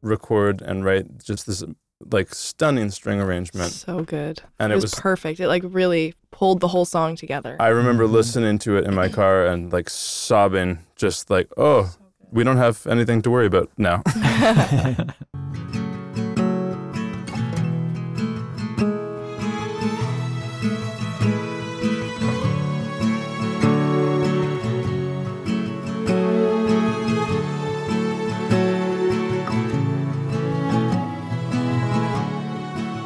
record 0.00 0.62
and 0.62 0.84
write 0.84 1.22
just 1.22 1.46
this 1.46 1.62
like 2.10 2.34
stunning 2.34 2.90
string 2.90 3.20
arrangement, 3.20 3.72
So 3.72 4.02
good. 4.04 4.42
and 4.58 4.72
it 4.72 4.74
it 4.74 4.76
was, 4.76 4.84
was. 4.84 4.94
perfect. 4.94 5.40
It 5.40 5.48
like 5.48 5.62
really 5.66 6.14
pulled 6.30 6.60
the 6.60 6.68
whole 6.68 6.84
song 6.84 7.16
together. 7.16 7.56
I 7.60 7.68
remember 7.68 8.06
Mhm. 8.06 8.12
listening 8.12 8.58
to 8.60 8.76
it 8.76 8.84
in 8.84 8.94
my 8.94 9.08
car 9.08 9.46
and 9.46 9.72
like 9.72 9.88
sobbing, 9.90 10.78
just 10.96 11.30
like, 11.30 11.48
oh, 11.56 11.94
we 12.30 12.42
don't 12.44 12.56
have 12.56 12.86
anything 12.86 13.22
to 13.22 13.30
worry 13.30 13.46
about 13.46 13.70
now. 13.78 14.02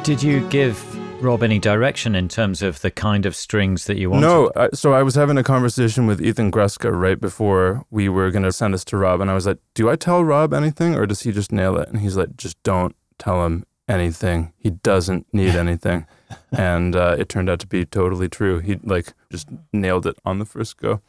Did 0.09 0.23
you 0.23 0.41
give 0.49 1.23
Rob 1.23 1.43
any 1.43 1.59
direction 1.59 2.15
in 2.15 2.29
terms 2.29 2.63
of 2.63 2.81
the 2.81 2.89
kind 2.89 3.27
of 3.27 3.35
strings 3.35 3.85
that 3.85 3.97
you 3.99 4.09
wanted? 4.09 4.25
No, 4.25 4.51
I, 4.55 4.69
so 4.73 4.91
I 4.91 5.03
was 5.03 5.13
having 5.13 5.37
a 5.37 5.43
conversation 5.43 6.07
with 6.07 6.19
Ethan 6.19 6.51
Gruska 6.51 6.91
right 6.91 7.21
before 7.21 7.85
we 7.91 8.09
were 8.09 8.31
going 8.31 8.41
to 8.41 8.51
send 8.51 8.73
this 8.73 8.83
to 8.85 8.97
Rob, 8.97 9.21
and 9.21 9.29
I 9.29 9.35
was 9.35 9.45
like, 9.45 9.59
"Do 9.75 9.87
I 9.87 9.95
tell 9.95 10.23
Rob 10.23 10.51
anything, 10.51 10.95
or 10.95 11.05
does 11.05 11.21
he 11.21 11.31
just 11.31 11.51
nail 11.51 11.77
it?" 11.77 11.89
And 11.89 11.99
he's 11.99 12.17
like, 12.17 12.35
"Just 12.37 12.57
don't 12.63 12.95
tell 13.19 13.45
him 13.45 13.67
anything. 13.87 14.51
He 14.57 14.71
doesn't 14.71 15.27
need 15.31 15.53
anything." 15.65 16.07
and 16.51 16.95
uh, 16.95 17.15
it 17.19 17.29
turned 17.29 17.47
out 17.47 17.59
to 17.59 17.67
be 17.67 17.85
totally 17.85 18.29
true. 18.29 18.57
He 18.57 18.79
like 18.83 19.13
just 19.31 19.47
nailed 19.71 20.07
it 20.07 20.17
on 20.25 20.39
the 20.39 20.45
first 20.45 20.77
go. 20.77 21.01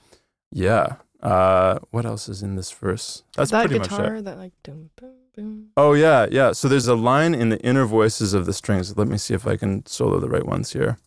Yeah. 0.52 0.96
Uh, 1.22 1.78
what 1.90 2.06
else 2.06 2.28
is 2.28 2.42
in 2.42 2.56
this 2.56 2.70
verse? 2.70 3.24
That's 3.36 3.50
that 3.50 3.66
pretty 3.66 3.78
much 3.78 3.92
it. 3.92 4.24
that 4.24 4.38
like 4.38 4.52
boom, 4.62 4.90
boom, 4.96 5.14
boom. 5.36 5.68
Oh 5.76 5.92
yeah, 5.92 6.26
yeah. 6.30 6.52
So 6.52 6.66
there's 6.68 6.88
a 6.88 6.94
line 6.94 7.34
in 7.34 7.50
the 7.50 7.60
inner 7.60 7.84
voices 7.84 8.32
of 8.32 8.46
the 8.46 8.52
strings. 8.52 8.96
Let 8.96 9.06
me 9.08 9.18
see 9.18 9.34
if 9.34 9.46
I 9.46 9.56
can 9.56 9.84
solo 9.86 10.18
the 10.18 10.28
right 10.30 10.46
ones 10.46 10.72
here. 10.72 10.98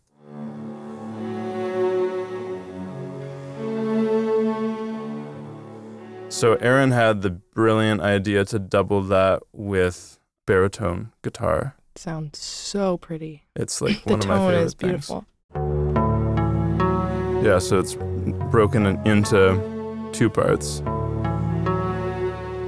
So 6.29 6.55
Aaron 6.55 6.91
had 6.91 7.21
the 7.21 7.29
brilliant 7.29 8.01
idea 8.01 8.43
to 8.45 8.59
double 8.59 9.01
that 9.03 9.43
with 9.51 10.19
baritone 10.45 11.11
guitar. 11.21 11.75
Sounds 11.95 12.39
so 12.39 12.97
pretty. 12.97 13.43
It's 13.55 13.81
like 13.81 14.03
the 14.03 14.11
one 14.13 14.19
of 14.19 14.27
my 14.27 14.35
tone 14.35 14.51
favorite 14.51 14.65
is 14.65 14.73
things. 14.73 14.91
beautiful. 14.91 15.25
Yeah, 17.43 17.59
so 17.59 17.79
it's 17.79 17.95
broken 18.51 18.85
into 19.07 19.72
two 20.13 20.29
parts. 20.29 20.81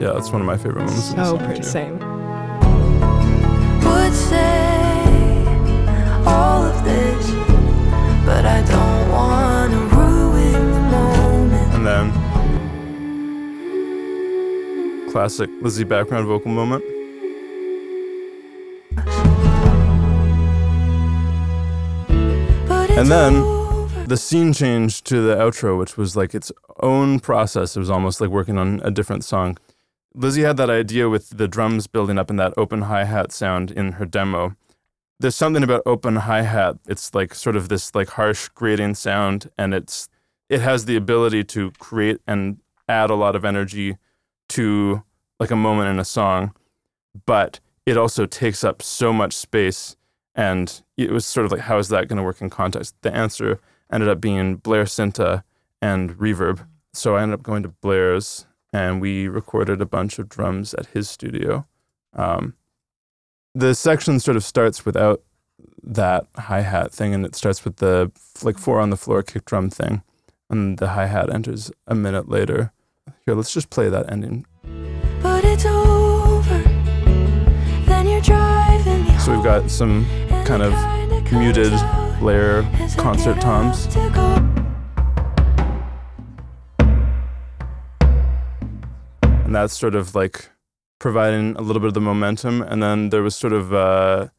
Yeah, 0.01 0.11
that's 0.13 0.29
one 0.31 0.41
of 0.41 0.47
my 0.47 0.57
favorite 0.57 0.85
moments. 0.85 1.11
in 1.11 1.17
the 1.17 1.25
So 1.25 1.37
pretty. 1.37 1.61
too. 1.61 1.63
Same. 1.63 1.99
would 3.85 4.13
say 4.13 5.45
all 6.25 6.63
of 6.65 6.83
this, 6.83 7.31
but 8.25 8.45
I 8.45 8.61
don't 8.67 9.09
want 9.11 9.71
to 9.71 9.79
ruin 9.95 10.71
the 10.73 10.79
moment. 10.91 11.73
And 11.75 11.85
then 11.87 12.11
classic 15.11 15.49
Lizzie 15.61 15.83
background 15.85 16.27
vocal 16.27 16.51
moment. 16.51 16.83
But 22.67 22.89
And 22.91 23.07
then 23.09 23.35
over. 23.35 23.64
The 24.07 24.17
scene 24.17 24.53
change 24.53 25.01
to 25.05 25.19
the 25.19 25.35
outro, 25.35 25.79
which 25.79 25.97
was 25.97 26.15
like 26.15 26.35
its 26.35 26.51
own 26.79 27.19
process. 27.19 27.75
It 27.75 27.79
was 27.79 27.89
almost 27.89 28.21
like 28.21 28.29
working 28.29 28.55
on 28.55 28.79
a 28.83 28.91
different 28.91 29.23
song. 29.23 29.57
Lizzie 30.13 30.43
had 30.43 30.57
that 30.57 30.69
idea 30.69 31.09
with 31.09 31.35
the 31.35 31.47
drums 31.47 31.87
building 31.87 32.19
up 32.19 32.29
and 32.29 32.39
that 32.39 32.53
open 32.55 32.83
hi 32.83 33.05
hat 33.05 33.31
sound 33.31 33.71
in 33.71 33.93
her 33.93 34.05
demo. 34.05 34.55
There's 35.19 35.35
something 35.35 35.63
about 35.63 35.81
open 35.87 36.17
hi 36.17 36.43
hat. 36.43 36.77
It's 36.87 37.15
like 37.15 37.33
sort 37.33 37.55
of 37.55 37.67
this 37.69 37.95
like 37.95 38.09
harsh 38.09 38.47
grating 38.49 38.93
sound, 38.93 39.49
and 39.57 39.73
it's 39.73 40.07
it 40.49 40.61
has 40.61 40.85
the 40.85 40.95
ability 40.95 41.43
to 41.45 41.71
create 41.79 42.19
and 42.27 42.57
add 42.87 43.09
a 43.09 43.15
lot 43.15 43.35
of 43.35 43.43
energy 43.43 43.97
to 44.49 45.03
like 45.39 45.49
a 45.49 45.55
moment 45.55 45.89
in 45.89 45.97
a 45.97 46.05
song, 46.05 46.53
but 47.25 47.59
it 47.87 47.97
also 47.97 48.27
takes 48.27 48.63
up 48.63 48.83
so 48.83 49.11
much 49.11 49.33
space. 49.33 49.95
And 50.35 50.83
it 50.95 51.09
was 51.09 51.25
sort 51.25 51.45
of 51.45 51.51
like, 51.51 51.61
how 51.61 51.79
is 51.79 51.87
that 51.89 52.07
going 52.07 52.17
to 52.17 52.23
work 52.23 52.41
in 52.41 52.49
context? 52.49 52.93
The 53.01 53.15
answer 53.15 53.59
ended 53.91 54.09
up 54.09 54.21
being 54.21 54.55
Blair 54.55 54.85
Sinta 54.85 55.43
and 55.81 56.17
reverb. 56.17 56.65
So 56.93 57.15
I 57.15 57.23
ended 57.23 57.39
up 57.39 57.43
going 57.43 57.63
to 57.63 57.69
Blair's 57.69 58.45
and 58.75 58.99
we 58.99 59.27
recorded 59.29 59.81
a 59.81 59.85
bunch 59.85 60.19
of 60.19 60.27
drums 60.27 60.73
at 60.73 60.87
his 60.87 61.09
studio. 61.09 61.65
Um, 62.13 62.55
the 63.53 63.73
section 63.73 64.19
sort 64.19 64.35
of 64.35 64.43
starts 64.43 64.85
without 64.85 65.23
that 65.81 66.27
hi 66.35 66.59
hat 66.61 66.91
thing, 66.91 67.13
and 67.13 67.25
it 67.25 67.35
starts 67.35 67.63
with 67.63 67.77
the 67.77 68.11
like 68.43 68.57
four 68.57 68.81
on 68.81 68.89
the 68.89 68.97
floor 68.97 69.23
kick 69.23 69.45
drum 69.45 69.69
thing, 69.69 70.03
and 70.49 70.77
the 70.77 70.89
hi 70.89 71.05
hat 71.05 71.33
enters 71.33 71.71
a 71.87 71.95
minute 71.95 72.27
later. 72.27 72.73
Here, 73.25 73.33
let's 73.33 73.53
just 73.53 73.69
play 73.69 73.87
that 73.87 74.11
ending. 74.11 74.45
But 75.21 75.45
it's 75.45 75.65
over. 75.65 76.61
Then 77.85 78.07
you're 78.07 78.19
driving 78.19 79.05
me 79.05 79.17
So 79.19 79.35
we've 79.35 79.43
got 79.43 79.71
some 79.71 80.05
kind 80.43 80.63
of 80.63 80.73
muted 81.31 81.71
Blair 82.19 82.63
concert 82.97 83.39
toms. 83.41 83.87
up 83.87 83.93
to 83.93 84.09
go. 84.13 84.55
and 89.45 89.55
that's 89.55 89.77
sort 89.77 89.95
of 89.95 90.15
like 90.15 90.49
providing 90.99 91.55
a 91.55 91.61
little 91.61 91.79
bit 91.79 91.87
of 91.87 91.93
the 91.93 92.01
momentum. 92.01 92.61
And 92.61 92.83
then 92.83 93.09
there 93.09 93.23
was 93.23 93.35
sort 93.35 93.53
of 93.53 93.73
uh, 93.73 94.29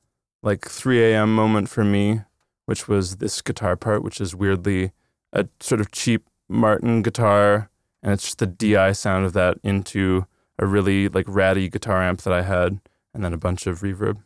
like 0.42 0.66
3 0.68 1.02
a.m. 1.12 1.34
moment 1.34 1.68
for 1.68 1.84
me, 1.84 2.22
which 2.66 2.86
was 2.86 3.16
this 3.16 3.40
guitar 3.40 3.76
part, 3.76 4.02
which 4.02 4.20
is 4.20 4.34
weirdly 4.34 4.92
a 5.32 5.46
sort 5.60 5.80
of 5.80 5.90
cheap 5.90 6.26
Martin 6.48 7.02
guitar, 7.02 7.70
and 8.02 8.12
it's 8.12 8.24
just 8.24 8.38
the 8.38 8.46
DI 8.46 8.92
sound 8.92 9.24
of 9.24 9.32
that 9.32 9.58
into 9.62 10.26
a 10.58 10.66
really 10.66 11.08
like 11.08 11.26
ratty 11.28 11.68
guitar 11.68 12.02
amp 12.02 12.22
that 12.22 12.32
I 12.32 12.42
had, 12.42 12.80
and 13.14 13.24
then 13.24 13.32
a 13.32 13.38
bunch 13.38 13.66
of 13.66 13.80
reverb. 13.80 14.18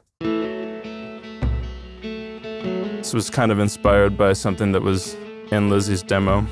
This 3.11 3.27
was 3.27 3.29
kind 3.29 3.51
of 3.51 3.59
inspired 3.59 4.17
by 4.17 4.35
something 4.35 4.71
that 4.71 4.83
was 4.83 5.17
in 5.51 5.69
Lizzie's 5.69 6.01
demo. 6.01 6.47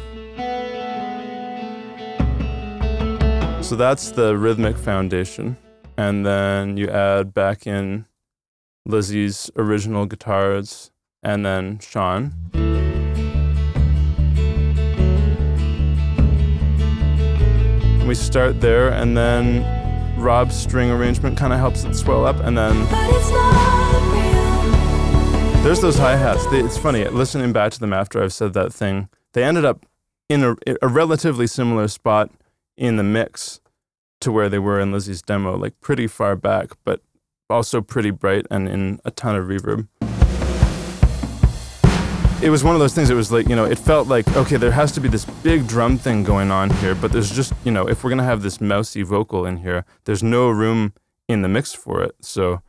So 3.63 3.77
that's 3.77 4.11
the 4.11 4.37
rhythmic 4.37 4.77
foundation. 4.77 5.57
And 5.97 6.27
then 6.27 6.77
you 6.77 6.91
add 6.91 7.33
back 7.33 7.69
in 7.69 8.07
Lizzie's 8.87 9.53
original 9.55 10.05
guitars 10.05 10.91
and 11.23 11.47
then 11.47 11.79
Sean. 11.79 12.35
We 18.05 18.17
start 18.17 18.61
there 18.61 18.89
and 18.89 19.17
then 19.17 20.21
Rob's 20.21 20.57
string 20.57 20.91
arrangement 20.91 21.39
kind 21.39 21.53
of 21.53 21.61
helps 21.61 21.85
it 21.85 21.95
swell 21.95 22.27
up 22.27 22.41
and 22.41 22.59
then 22.59 23.78
there's 25.63 25.81
those 25.81 25.99
hi-hats. 25.99 26.45
It's 26.53 26.79
funny, 26.79 27.05
listening 27.07 27.53
back 27.53 27.73
to 27.73 27.81
them 27.81 27.93
after 27.93 28.23
I've 28.23 28.33
said 28.33 28.53
that 28.55 28.73
thing, 28.73 29.09
they 29.33 29.45
ended 29.45 29.65
up 29.65 29.85
in 30.29 30.45
a, 30.45 30.57
a 30.81 30.89
relatively 30.89 31.47
similar 31.47 31.89
spot 31.89 32.31
in 32.77 32.97
the 32.97 33.03
mix 33.03 33.61
to 34.21 34.33
where 34.33 34.49
they 34.49 34.59
were 34.59 34.81
in 34.81 34.93
Lizzie's 34.93 35.23
demo, 35.23 35.57
like 35.57 35.79
pretty 35.81 36.07
far 36.07 36.37
back, 36.37 36.71
but 36.85 37.03
also 37.51 37.81
pretty 37.81 38.11
bright 38.11 38.47
and 38.51 38.69
in 38.69 39.01
a 39.05 39.11
ton 39.11 39.37
of 39.37 39.47
reverb. 39.47 39.89
It 42.41 42.51
was 42.51 42.63
one 42.63 42.75
of 42.77 42.79
those 42.79 42.95
things, 42.95 43.11
it 43.11 43.15
was 43.15 43.33
like, 43.33 43.49
you 43.49 43.57
know, 43.57 43.65
it 43.65 43.79
felt 43.79 44.07
like, 44.07 44.29
okay, 44.37 44.57
there 44.57 44.71
has 44.71 44.93
to 44.93 45.01
be 45.01 45.09
this 45.09 45.25
big 45.25 45.67
drum 45.67 45.99
thing 45.99 46.23
going 46.23 46.53
on 46.53 46.71
here, 46.71 46.95
but 46.95 47.11
there's 47.11 47.35
just, 47.35 47.53
you 47.65 47.73
know, 47.73 47.89
if 47.89 48.05
we're 48.05 48.11
going 48.11 48.19
to 48.19 48.25
have 48.25 48.43
this 48.43 48.61
mousy 48.61 49.03
vocal 49.03 49.45
in 49.45 49.57
here, 49.57 49.85
there's 50.05 50.23
no 50.23 50.49
room 50.49 50.93
in 51.27 51.43
the 51.43 51.49
mix 51.49 51.75
for 51.75 52.01
it. 52.03 52.15
So 52.21 52.63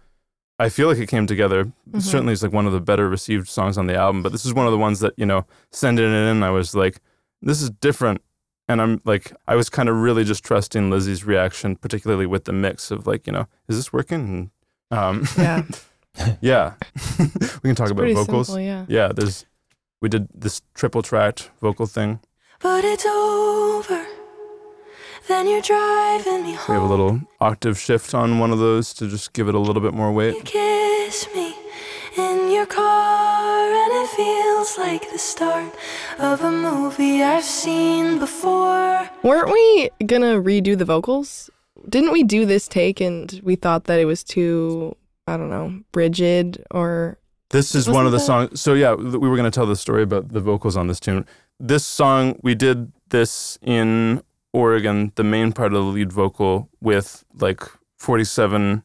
I 0.59 0.67
feel 0.69 0.87
like 0.89 0.97
it 0.97 1.07
came 1.07 1.25
together. 1.25 1.71
Mhm. 1.91 2.01
Certainly, 2.01 2.33
it's 2.33 2.43
like 2.43 2.51
one 2.51 2.67
of 2.67 2.73
the 2.73 2.81
better 2.81 3.07
received 3.09 3.47
songs 3.47 3.77
on 3.77 3.87
the 3.87 3.95
album. 3.95 4.21
But 4.21 4.31
this 4.33 4.45
is 4.45 4.53
one 4.53 4.65
of 4.65 4.71
the 4.71 4.77
ones 4.77 4.99
that 4.99 5.13
you 5.17 5.25
know, 5.25 5.45
sending 5.71 6.05
it 6.05 6.29
in, 6.31 6.43
I 6.43 6.49
was 6.49 6.75
like, 6.75 6.99
this 7.41 7.61
is 7.61 7.69
different, 7.69 8.21
and 8.67 8.81
I'm 8.81 9.01
like, 9.05 9.31
I 9.47 9.55
was 9.55 9.69
kind 9.69 9.87
of 9.89 9.95
really 9.95 10.23
just 10.25 10.43
trusting 10.43 10.89
Lizzie's 10.89 11.23
reaction, 11.23 11.75
particularly 11.77 12.25
with 12.25 12.43
the 12.43 12.51
mix 12.53 12.91
of 12.91 13.07
like, 13.07 13.25
you 13.25 13.31
know, 13.33 13.47
is 13.69 13.77
this 13.77 13.93
working? 13.93 14.51
And, 14.91 14.99
um, 14.99 15.25
Yeah. 15.37 15.63
yeah, 16.41 16.73
we 17.19 17.69
can 17.69 17.75
talk 17.75 17.85
It's 17.85 17.91
about 17.91 18.11
vocals. 18.13 18.47
simple, 18.47 18.59
yeah. 18.59 18.83
Yeah, 18.89 19.11
there's 19.15 19.45
we 20.01 20.09
did 20.09 20.27
this 20.33 20.61
triple 20.73 21.01
tracked 21.01 21.51
vocal 21.61 21.85
thing. 21.85 22.19
But 22.61 22.83
it's 22.83 23.05
over. 23.05 24.05
Then 25.29 25.47
you're 25.47 25.61
driving 25.61 26.41
me 26.41 26.57
We 26.67 26.73
have 26.73 26.81
a 26.81 26.87
little 26.87 27.21
octave 27.39 27.77
shift 27.77 28.15
on 28.15 28.39
one 28.39 28.49
of 28.49 28.57
those 28.57 28.95
to 28.95 29.07
just 29.07 29.31
give 29.31 29.47
it 29.47 29.53
a 29.53 29.59
little 29.59 29.79
bit 29.79 29.93
more 29.93 30.11
weight. 30.11 30.33
You 30.33 30.41
kiss 30.41 31.27
me 31.35 31.53
in 32.17 32.49
your 32.49 32.65
car, 32.65 33.71
and 33.71 33.93
it 33.93 34.09
feels 34.09 34.79
like 34.79 35.11
the 35.11 35.19
start 35.19 35.71
of 36.17 36.41
a 36.41 36.51
movie 36.51 37.21
I've 37.21 37.43
seen 37.43 38.17
before. 38.17 39.07
Weren't 39.21 39.51
we 39.51 39.91
gonna 40.03 40.41
redo 40.41 40.75
the 40.75 40.83
vocals? 40.83 41.51
Didn't 41.87 42.11
we 42.11 42.23
do 42.23 42.47
this 42.47 42.67
take 42.67 42.99
and 42.99 43.39
we 43.43 43.55
thought 43.55 43.83
that 43.83 43.99
it 43.99 44.05
was 44.05 44.23
too 44.23 44.95
I 45.27 45.37
don't 45.37 45.51
know, 45.51 45.81
Bridget 45.91 46.65
or 46.71 47.19
This 47.51 47.75
is 47.75 47.87
one 47.87 48.07
of 48.07 48.11
the 48.11 48.15
Wasn't 48.15 48.49
songs. 48.49 48.61
So 48.61 48.73
yeah, 48.73 48.95
we 48.95 49.29
were 49.29 49.35
going 49.35 49.51
to 49.51 49.55
tell 49.55 49.67
the 49.67 49.75
story 49.75 50.01
about 50.01 50.29
the 50.29 50.39
vocals 50.39 50.75
on 50.75 50.87
this 50.87 50.99
tune. 50.99 51.23
This 51.59 51.85
song, 51.85 52.39
we 52.41 52.55
did 52.55 52.91
this 53.09 53.59
in 53.61 54.23
Oregon, 54.53 55.11
the 55.15 55.23
main 55.23 55.51
part 55.51 55.73
of 55.73 55.83
the 55.83 55.91
lead 55.91 56.11
vocal 56.11 56.69
with 56.81 57.23
like 57.39 57.63
47 57.97 58.83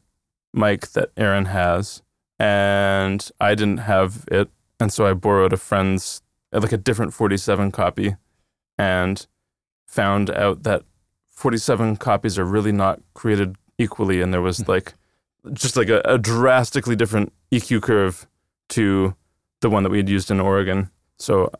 mic 0.53 0.87
that 0.89 1.09
Aaron 1.17 1.45
has, 1.45 2.01
and 2.39 3.29
I 3.39 3.55
didn't 3.55 3.79
have 3.79 4.25
it, 4.31 4.49
and 4.79 4.91
so 4.91 5.05
I 5.05 5.13
borrowed 5.13 5.53
a 5.53 5.57
friend's 5.57 6.21
uh, 6.53 6.59
like 6.61 6.71
a 6.71 6.77
different 6.77 7.13
47 7.13 7.71
copy, 7.71 8.15
and 8.77 9.25
found 9.85 10.29
out 10.31 10.63
that 10.63 10.83
47 11.29 11.97
copies 11.97 12.37
are 12.37 12.45
really 12.45 12.71
not 12.71 13.01
created 13.13 13.55
equally, 13.77 14.21
and 14.21 14.33
there 14.33 14.41
was 14.41 14.67
like 14.67 14.93
just 15.53 15.75
like 15.75 15.89
a, 15.89 16.01
a 16.05 16.17
drastically 16.17 16.95
different 16.95 17.33
EQ 17.51 17.81
curve 17.81 18.27
to 18.69 19.15
the 19.61 19.69
one 19.69 19.83
that 19.83 19.89
we 19.89 19.97
had 19.97 20.09
used 20.09 20.31
in 20.31 20.39
Oregon. 20.39 20.89
So 21.17 21.51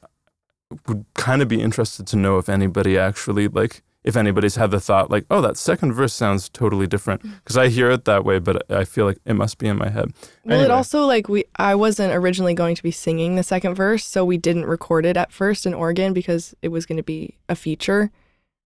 would 0.87 1.05
kind 1.13 1.41
of 1.41 1.47
be 1.47 1.61
interested 1.61 2.07
to 2.07 2.15
know 2.15 2.37
if 2.37 2.49
anybody 2.49 2.97
actually 2.97 3.47
like 3.47 3.83
if 4.05 4.15
anybody's 4.15 4.55
had 4.55 4.69
the 4.69 4.79
thought 4.79 5.09
like, 5.09 5.25
oh, 5.31 5.41
that 5.41 5.57
second 5.57 5.93
verse 5.93 6.13
sounds 6.13 6.47
totally 6.47 6.85
different 6.85 7.23
mm. 7.23 7.33
because 7.43 7.57
I 7.57 7.69
hear 7.69 7.89
it 7.89 8.05
that 8.05 8.23
way, 8.23 8.39
but 8.39 8.71
I 8.71 8.85
feel 8.85 9.05
like 9.05 9.17
it 9.25 9.33
must 9.33 9.57
be 9.57 9.67
in 9.67 9.77
my 9.77 9.89
head. 9.89 10.13
Well, 10.45 10.61
it 10.61 10.71
also 10.71 11.05
like 11.05 11.27
we 11.27 11.43
I 11.57 11.73
wasn't 11.75 12.13
originally 12.13 12.53
going 12.53 12.75
to 12.75 12.83
be 12.83 12.91
singing 12.91 13.35
the 13.35 13.43
second 13.43 13.75
verse, 13.75 14.05
so 14.05 14.23
we 14.23 14.37
didn't 14.37 14.65
record 14.65 15.05
it 15.05 15.17
at 15.17 15.31
first 15.31 15.65
in 15.65 15.73
Oregon 15.73 16.13
because 16.13 16.53
it 16.61 16.69
was 16.69 16.85
going 16.85 16.97
to 16.97 17.03
be 17.03 17.35
a 17.49 17.55
feature, 17.55 18.11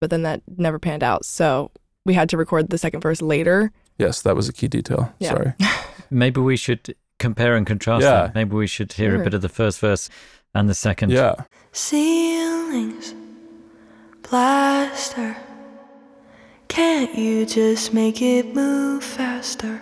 but 0.01 0.09
then 0.09 0.23
that 0.23 0.41
never 0.57 0.77
panned 0.77 1.03
out. 1.03 1.23
So 1.23 1.71
we 2.05 2.13
had 2.13 2.29
to 2.29 2.37
record 2.37 2.69
the 2.69 2.77
second 2.77 2.99
verse 2.99 3.21
later. 3.21 3.71
Yes, 3.97 4.21
that 4.23 4.35
was 4.35 4.49
a 4.49 4.53
key 4.53 4.67
detail. 4.67 5.13
Yeah. 5.19 5.29
Sorry. 5.29 5.53
Maybe 6.09 6.41
we 6.41 6.57
should 6.57 6.95
compare 7.17 7.55
and 7.55 7.65
contrast 7.65 8.03
Yeah. 8.03 8.11
that. 8.11 8.35
Maybe 8.35 8.55
we 8.55 8.67
should 8.67 8.91
hear 8.93 9.11
Sure. 9.11 9.21
a 9.21 9.23
bit 9.23 9.33
of 9.33 9.41
the 9.41 9.49
first 9.49 9.79
verse 9.79 10.09
and 10.53 10.67
the 10.67 10.73
second. 10.73 11.11
Yeah. 11.11 11.35
Ceilings, 11.71 13.13
blaster. 14.29 15.35
Can't 16.67 17.15
you 17.15 17.45
just 17.45 17.93
make 17.93 18.21
it 18.21 18.53
move 18.53 19.03
faster? 19.03 19.81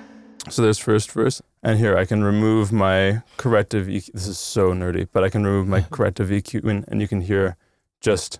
So 0.49 0.61
there's 0.61 0.79
first 0.79 1.11
verse. 1.11 1.41
And 1.61 1.77
here 1.77 1.97
I 1.97 2.05
can 2.05 2.23
remove 2.23 2.71
my 2.71 3.23
corrective 3.35 3.87
EQ. 3.87 4.13
This 4.13 4.27
is 4.27 4.37
so 4.37 4.71
nerdy, 4.71 5.07
but 5.11 5.23
I 5.23 5.29
can 5.29 5.45
remove 5.45 5.67
my 5.67 5.81
corrective 5.91 6.29
EQ 6.29 6.63
and, 6.63 6.85
and 6.87 7.01
you 7.01 7.07
can 7.07 7.21
hear 7.21 7.57
just 7.99 8.39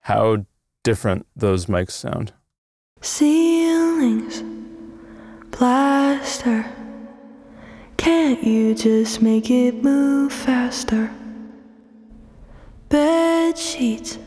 how 0.00 0.46
different 0.82 1.26
those 1.36 1.66
mics 1.66 1.90
sound. 1.92 2.32
Ceilings, 3.02 4.42
blaster. 5.50 6.64
Can't 7.98 8.42
you 8.42 8.74
just 8.74 9.20
make 9.20 9.50
it 9.50 9.84
move 9.84 10.32
faster? 10.32 11.10
Bed 12.88 13.58
sheets, 13.58 14.18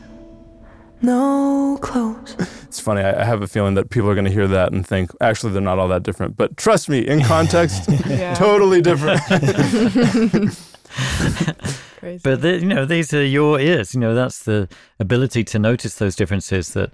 no 1.06 1.78
clothes. 1.80 2.36
It's 2.66 2.80
funny. 2.80 3.00
I, 3.00 3.22
I 3.22 3.24
have 3.24 3.40
a 3.40 3.46
feeling 3.46 3.74
that 3.76 3.88
people 3.88 4.10
are 4.10 4.14
going 4.14 4.26
to 4.26 4.30
hear 4.30 4.48
that 4.48 4.70
and 4.72 4.86
think, 4.86 5.10
actually, 5.22 5.52
they're 5.54 5.62
not 5.62 5.78
all 5.78 5.88
that 5.88 6.02
different. 6.02 6.36
But 6.36 6.58
trust 6.58 6.90
me, 6.90 6.98
in 6.98 7.22
context, 7.22 7.88
Yeah. 8.06 8.34
totally 8.34 8.82
different. 8.82 9.20
Crazy. 11.98 12.20
But 12.22 12.42
the, 12.42 12.58
you 12.60 12.66
know, 12.66 12.84
these 12.84 13.14
are 13.14 13.24
your 13.24 13.58
ears. 13.58 13.94
You 13.94 14.00
know, 14.00 14.14
that's 14.14 14.42
the 14.44 14.68
ability 15.00 15.42
to 15.44 15.58
notice 15.58 15.94
those 15.96 16.14
differences 16.16 16.74
that 16.74 16.90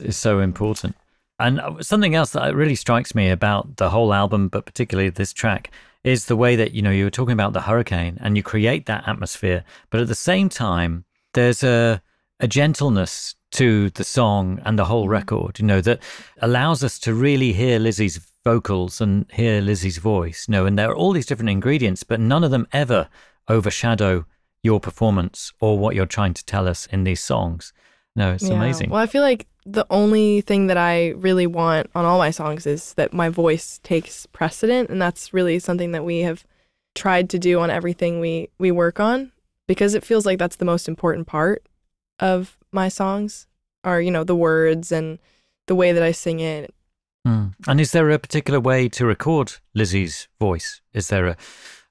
is 0.00 0.16
so 0.16 0.40
important. 0.40 0.96
And 1.38 1.60
uh, 1.60 1.82
something 1.82 2.14
else 2.14 2.30
that 2.30 2.54
really 2.54 2.74
strikes 2.74 3.14
me 3.14 3.28
about 3.28 3.76
the 3.76 3.90
whole 3.90 4.14
album, 4.14 4.48
but 4.48 4.64
particularly 4.64 5.10
this 5.10 5.32
track, 5.34 5.70
is 6.02 6.26
the 6.26 6.36
way 6.36 6.56
that 6.56 6.72
you 6.72 6.80
know 6.82 6.90
you 6.90 7.04
were 7.04 7.10
talking 7.10 7.34
about 7.34 7.52
the 7.52 7.62
hurricane, 7.62 8.16
and 8.22 8.36
you 8.38 8.42
create 8.42 8.86
that 8.86 9.06
atmosphere, 9.06 9.64
but 9.90 10.00
at 10.00 10.06
the 10.06 10.14
same 10.14 10.48
time, 10.48 11.04
there's 11.34 11.62
a 11.62 12.00
a 12.40 12.48
gentleness 12.48 13.34
to 13.52 13.90
the 13.90 14.04
song 14.04 14.60
and 14.64 14.78
the 14.78 14.84
whole 14.84 15.04
mm-hmm. 15.04 15.12
record. 15.12 15.58
You 15.58 15.66
know 15.66 15.80
that 15.80 16.00
allows 16.40 16.84
us 16.84 16.98
to 17.00 17.14
really 17.14 17.52
hear 17.52 17.78
Lizzie's 17.78 18.20
vocals 18.44 19.00
and 19.00 19.26
hear 19.32 19.60
Lizzie's 19.60 19.98
voice. 19.98 20.46
You 20.48 20.52
know, 20.52 20.66
and 20.66 20.78
there 20.78 20.90
are 20.90 20.96
all 20.96 21.12
these 21.12 21.26
different 21.26 21.50
ingredients, 21.50 22.02
but 22.02 22.20
none 22.20 22.44
of 22.44 22.50
them 22.50 22.66
ever 22.72 23.08
overshadow 23.48 24.24
your 24.62 24.80
performance 24.80 25.52
or 25.60 25.78
what 25.78 25.94
you're 25.94 26.06
trying 26.06 26.34
to 26.34 26.44
tell 26.44 26.66
us 26.68 26.86
in 26.86 27.04
these 27.04 27.22
songs. 27.22 27.72
No, 28.14 28.32
it's 28.32 28.48
Yeah. 28.48 28.54
amazing. 28.54 28.90
Well, 28.90 29.02
I 29.02 29.06
feel 29.06 29.22
like 29.22 29.46
the 29.64 29.86
only 29.90 30.40
thing 30.40 30.68
that 30.68 30.76
I 30.76 31.10
really 31.10 31.46
want 31.46 31.90
on 31.94 32.04
all 32.04 32.18
my 32.18 32.30
songs 32.30 32.66
is 32.66 32.94
that 32.94 33.12
my 33.12 33.28
voice 33.28 33.80
takes 33.82 34.26
precedent, 34.26 34.90
and 34.90 35.00
that's 35.00 35.34
really 35.34 35.58
something 35.58 35.92
that 35.92 36.04
we 36.04 36.20
have 36.20 36.44
tried 36.94 37.28
to 37.30 37.38
do 37.38 37.60
on 37.60 37.70
everything 37.70 38.20
we 38.20 38.48
we 38.58 38.70
work 38.70 38.98
on 38.98 39.32
because 39.66 39.94
it 39.94 40.04
feels 40.04 40.24
like 40.24 40.38
that's 40.38 40.56
the 40.56 40.64
most 40.64 40.88
important 40.88 41.26
part 41.26 41.62
of 42.20 42.56
my 42.72 42.88
songs 42.88 43.46
are 43.84 44.00
you 44.00 44.10
know 44.10 44.24
the 44.24 44.36
words 44.36 44.90
and 44.92 45.18
the 45.66 45.74
way 45.74 45.92
that 45.92 46.02
I 46.02 46.12
sing 46.12 46.40
it. 46.40 46.74
Hmm. 47.24 47.48
And 47.66 47.80
is 47.80 47.92
there 47.92 48.08
a 48.10 48.18
particular 48.18 48.60
way 48.60 48.88
to 48.90 49.04
record 49.06 49.54
Lizzie's 49.74 50.28
voice? 50.40 50.80
Is 50.92 51.08
there 51.08 51.26
a, 51.26 51.36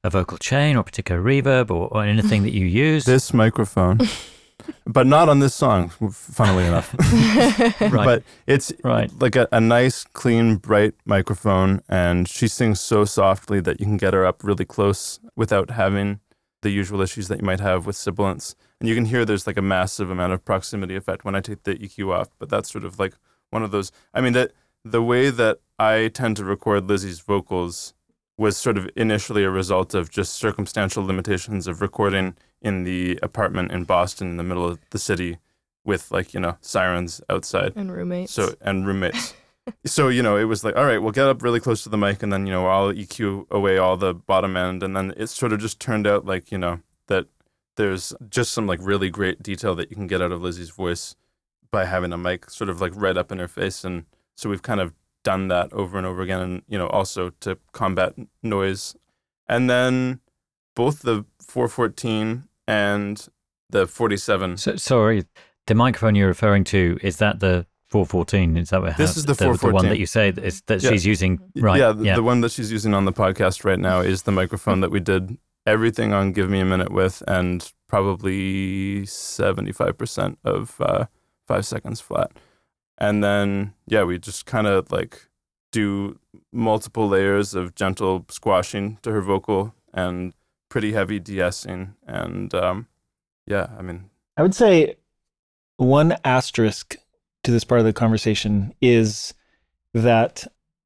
a 0.04 0.10
vocal 0.10 0.38
chain 0.38 0.78
or 0.78 0.80
a 0.80 0.84
particular 0.84 1.22
reverb 1.22 1.70
or, 1.72 1.90
or 1.90 2.04
anything 2.04 2.44
that 2.44 2.54
you 2.54 2.66
use? 2.86 3.04
this 3.04 3.34
microphone, 3.34 4.00
but 4.86 5.06
not 5.08 5.28
on 5.28 5.40
this 5.40 5.54
song, 5.54 5.90
funnily 5.90 6.66
enough. 6.66 6.96
right, 7.82 8.06
But 8.06 8.24
it's 8.48 8.72
right. 8.84 9.12
like 9.20 9.36
a, 9.36 9.48
a 9.52 9.60
nice, 9.60 10.06
clean, 10.06 10.56
bright 10.56 10.94
microphone, 11.06 11.82
and 11.90 12.30
she 12.30 12.48
sings 12.48 12.80
so 12.80 13.04
softly 13.04 13.60
that 13.60 13.82
you 13.82 13.86
can 13.86 13.98
get 13.98 14.14
her 14.14 14.26
up 14.26 14.42
really 14.42 14.66
close 14.66 15.20
without 15.36 15.72
having 15.72 16.22
the 16.62 16.70
usual 16.70 17.02
issues 17.02 17.28
that 17.28 17.40
you 17.42 17.46
might 17.46 17.60
have 17.60 17.86
with 17.86 17.98
sibilants. 17.98 18.56
And 18.86 18.90
you 18.92 18.94
can 18.94 19.06
hear 19.06 19.26
there's 19.26 19.48
like 19.48 19.58
a 19.58 19.64
massive 19.64 20.12
amount 20.12 20.34
of 20.34 20.46
proximity 20.46 20.96
effect 20.96 21.26
when 21.26 21.34
I 21.34 21.42
take 21.42 21.64
the 21.64 21.74
EQ 21.74 22.14
off. 22.14 22.30
But 22.38 22.50
that's 22.50 22.72
sort 22.72 22.86
of 22.86 23.00
like 23.00 23.16
one 23.50 23.64
of 23.64 23.72
those. 23.72 23.92
I 24.14 24.22
mean, 24.22 24.34
that 24.34 24.52
the 24.84 25.02
way 25.02 25.32
that 25.32 25.58
I 25.80 26.12
tend 26.14 26.38
to 26.38 26.46
record 26.46 26.88
Lizzie's 26.88 27.20
vocals 27.20 27.96
was 28.38 28.58
sort 28.58 28.78
of 28.78 28.88
initially 28.96 29.44
a 29.44 29.50
result 29.50 29.96
of 29.96 30.12
just 30.12 30.34
circumstantial 30.34 31.04
limitations 31.04 31.66
of 31.66 31.82
recording 31.82 32.36
in 32.62 32.84
the 32.84 33.18
apartment 33.24 33.72
in 33.72 33.86
Boston 33.86 34.30
in 34.30 34.38
the 34.38 34.44
middle 34.44 34.68
of 34.68 34.78
the 34.92 35.00
city 35.00 35.40
with 35.84 36.12
like, 36.12 36.36
you 36.36 36.40
know, 36.40 36.56
sirens 36.62 37.22
outside. 37.28 37.74
And 37.76 37.92
roommates. 37.92 38.34
So 38.34 38.54
and 38.62 38.86
roommates. 38.86 39.34
so 39.88 40.10
you 40.10 40.22
know, 40.22 40.38
it 40.38 40.44
was 40.44 40.64
like, 40.64 40.76
all 40.76 40.86
right, 40.86 41.00
we'll 41.00 41.12
get 41.12 41.26
up 41.26 41.42
really 41.42 41.60
close 41.60 41.82
to 41.82 41.90
the 41.90 41.98
mic, 41.98 42.22
and 42.22 42.32
then 42.32 42.46
you 42.46 42.54
know, 42.54 42.68
I'll 42.68 42.94
EQ 42.94 43.50
away 43.50 43.80
all 43.80 43.98
the 43.98 44.14
bottom 44.14 44.56
end, 44.56 44.84
and 44.84 44.96
then 44.96 45.12
it 45.18 45.26
sort 45.28 45.54
of 45.54 45.60
just 45.60 45.80
turned 45.80 46.06
out 46.06 46.24
like 46.24 46.52
you 46.52 46.60
know 46.60 46.82
that 47.08 47.26
there's 47.76 48.14
just 48.30 48.52
some 48.52 48.68
like 48.68 48.80
really 48.82 49.10
great 49.10 49.42
detail 49.44 49.76
that 49.76 49.90
you 49.90 49.96
can 49.96 50.08
get 50.08 50.22
out 50.22 50.32
of 50.32 50.42
Lizzie's 50.42 50.70
voice 50.70 51.16
by 51.72 51.86
having 51.86 52.14
a 52.14 52.18
mic 52.18 52.50
sort 52.50 52.70
of 52.70 52.82
like 52.82 52.94
right 52.96 53.18
up 53.18 53.32
in 53.32 53.40
her 53.40 53.48
face, 53.48 53.84
and 53.84 54.06
so 54.36 54.50
we've 54.50 54.62
kind 54.62 54.80
of 54.80 54.94
done 55.24 55.48
that 55.50 55.72
over 55.74 55.98
and 55.98 56.06
over 56.06 56.22
again, 56.22 56.40
and 56.40 56.62
you 56.68 56.78
know, 56.78 56.88
also 56.88 57.32
to 57.42 57.58
combat 57.72 58.14
noise, 58.44 58.96
and 59.48 59.70
then 59.70 60.20
both 60.76 61.02
the 61.02 61.26
414 61.42 62.44
and 62.68 63.28
the 63.70 63.88
47 63.88 64.58
So, 64.58 64.76
sorry, 64.76 65.26
the 65.68 65.76
microphone 65.76 66.16
you're 66.16 66.28
referring 66.28 66.64
to 66.66 66.98
is 67.02 67.18
that 67.18 67.40
the 67.40 67.66
414? 67.90 68.58
Is 68.58 68.70
that 68.70 68.82
what 68.82 68.98
This 68.98 69.16
is 69.16 69.26
the 69.26 69.34
the, 69.34 69.48
one 69.48 69.58
414. 69.58 69.90
that 69.90 70.00
you 70.00 70.06
say 70.06 70.32
that, 70.32 70.44
is, 70.44 70.62
that 70.64 70.84
Yeah. 70.84 70.90
she's 70.90 71.06
using? 71.06 71.40
Right. 71.56 71.80
Yeah, 71.80 71.92
the, 71.92 72.04
yeah. 72.04 72.16
the 72.16 72.24
one 72.24 72.42
that 72.42 72.52
she's 72.52 72.72
using 72.72 72.94
on 72.94 73.06
the 73.06 73.14
podcast 73.14 73.64
right 73.64 73.80
now 73.80 74.02
is 74.02 74.24
the 74.24 74.32
microphone 74.32 74.76
mm-hmm. 74.76 74.82
that 74.82 74.92
we 74.92 75.00
did 75.00 75.38
everything 75.66 76.14
on 76.14 76.32
Give 76.32 76.50
Me 76.50 76.60
a 76.60 76.66
Minute 76.66 76.92
with, 76.92 77.24
and 77.28 77.72
probably 77.88 79.04
75% 79.04 80.38
of 80.44 80.80
uh, 80.80 81.06
Five 81.48 81.66
Seconds 81.66 82.02
Flat. 82.02 82.32
And 82.98 83.24
then, 83.24 83.74
yeah, 83.88 84.04
we 84.04 84.20
just 84.20 84.46
kind 84.46 84.68
of 84.68 84.92
like 84.92 85.28
do 85.72 86.20
multiple 86.54 87.08
layers 87.08 87.54
of 87.54 87.76
gentle 87.76 88.26
squashing 88.30 88.98
to 89.02 89.12
her 89.12 89.22
vocal 89.22 89.76
and 89.94 90.34
pretty 90.70 90.94
heavy 90.94 91.20
de-essing. 91.20 91.96
And 92.08 92.54
um, 92.54 92.88
yeah, 93.46 93.68
I 93.78 93.82
mean, 93.82 94.10
I 94.38 94.42
would 94.42 94.56
say 94.56 94.96
one 95.78 96.16
asterisk 96.24 96.96
to 97.44 97.52
this 97.52 97.64
part 97.64 97.80
of 97.80 97.86
the 97.86 97.94
conversation 97.94 98.74
is 98.82 99.34
that 99.94 100.46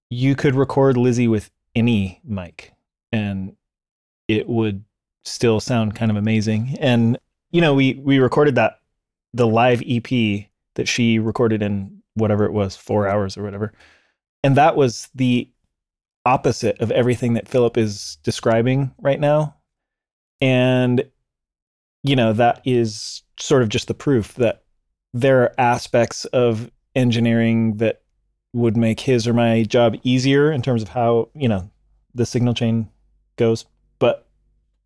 you 0.10 0.36
could 0.36 0.56
record 0.56 0.98
Lizzie 0.98 1.28
with 1.28 1.52
any 1.76 2.20
mic 2.24 2.74
and 3.12 3.56
it 4.30 4.48
would 4.48 4.86
still 5.26 5.60
sound 5.60 5.96
kind 5.96 6.12
of 6.12 6.16
amazing. 6.16 6.78
And 6.80 7.18
you 7.52 7.60
know, 7.60 7.74
we 7.74 7.96
we 7.96 8.20
recorded 8.20 8.56
that 8.56 8.80
the 9.34 9.48
live 9.48 9.82
EP 9.86 10.48
that 10.76 10.88
she 10.88 11.20
recorded 11.20 11.62
in 11.62 12.02
whatever 12.14 12.46
it 12.46 12.54
was, 12.54 12.76
4 12.76 13.08
hours 13.08 13.38
or 13.38 13.44
whatever. 13.44 13.74
And 14.44 14.56
that 14.56 14.76
was 14.76 15.10
the 15.16 15.50
opposite 16.26 16.80
of 16.80 16.92
everything 16.92 17.34
that 17.34 17.48
Philip 17.48 17.78
is 17.78 18.18
describing 18.24 18.94
right 19.00 19.20
now. 19.20 19.56
And 20.40 21.04
you 22.04 22.16
know, 22.16 22.32
that 22.34 22.62
is 22.64 23.24
sort 23.40 23.62
of 23.62 23.70
just 23.70 23.88
the 23.88 23.94
proof 23.94 24.36
that 24.36 24.64
there 25.14 25.42
are 25.42 25.54
aspects 25.58 26.26
of 26.26 26.72
engineering 26.96 27.78
that 27.78 28.02
would 28.54 28.78
make 28.78 29.02
his 29.02 29.28
or 29.28 29.34
my 29.34 29.64
job 29.64 29.96
easier 30.04 30.52
in 30.52 30.62
terms 30.62 30.82
of 30.82 30.90
how, 30.90 31.30
you 31.34 31.48
know, 31.48 31.70
the 32.16 32.26
signal 32.26 32.54
chain 32.54 32.90
goes. 33.36 33.66
But 34.00 34.28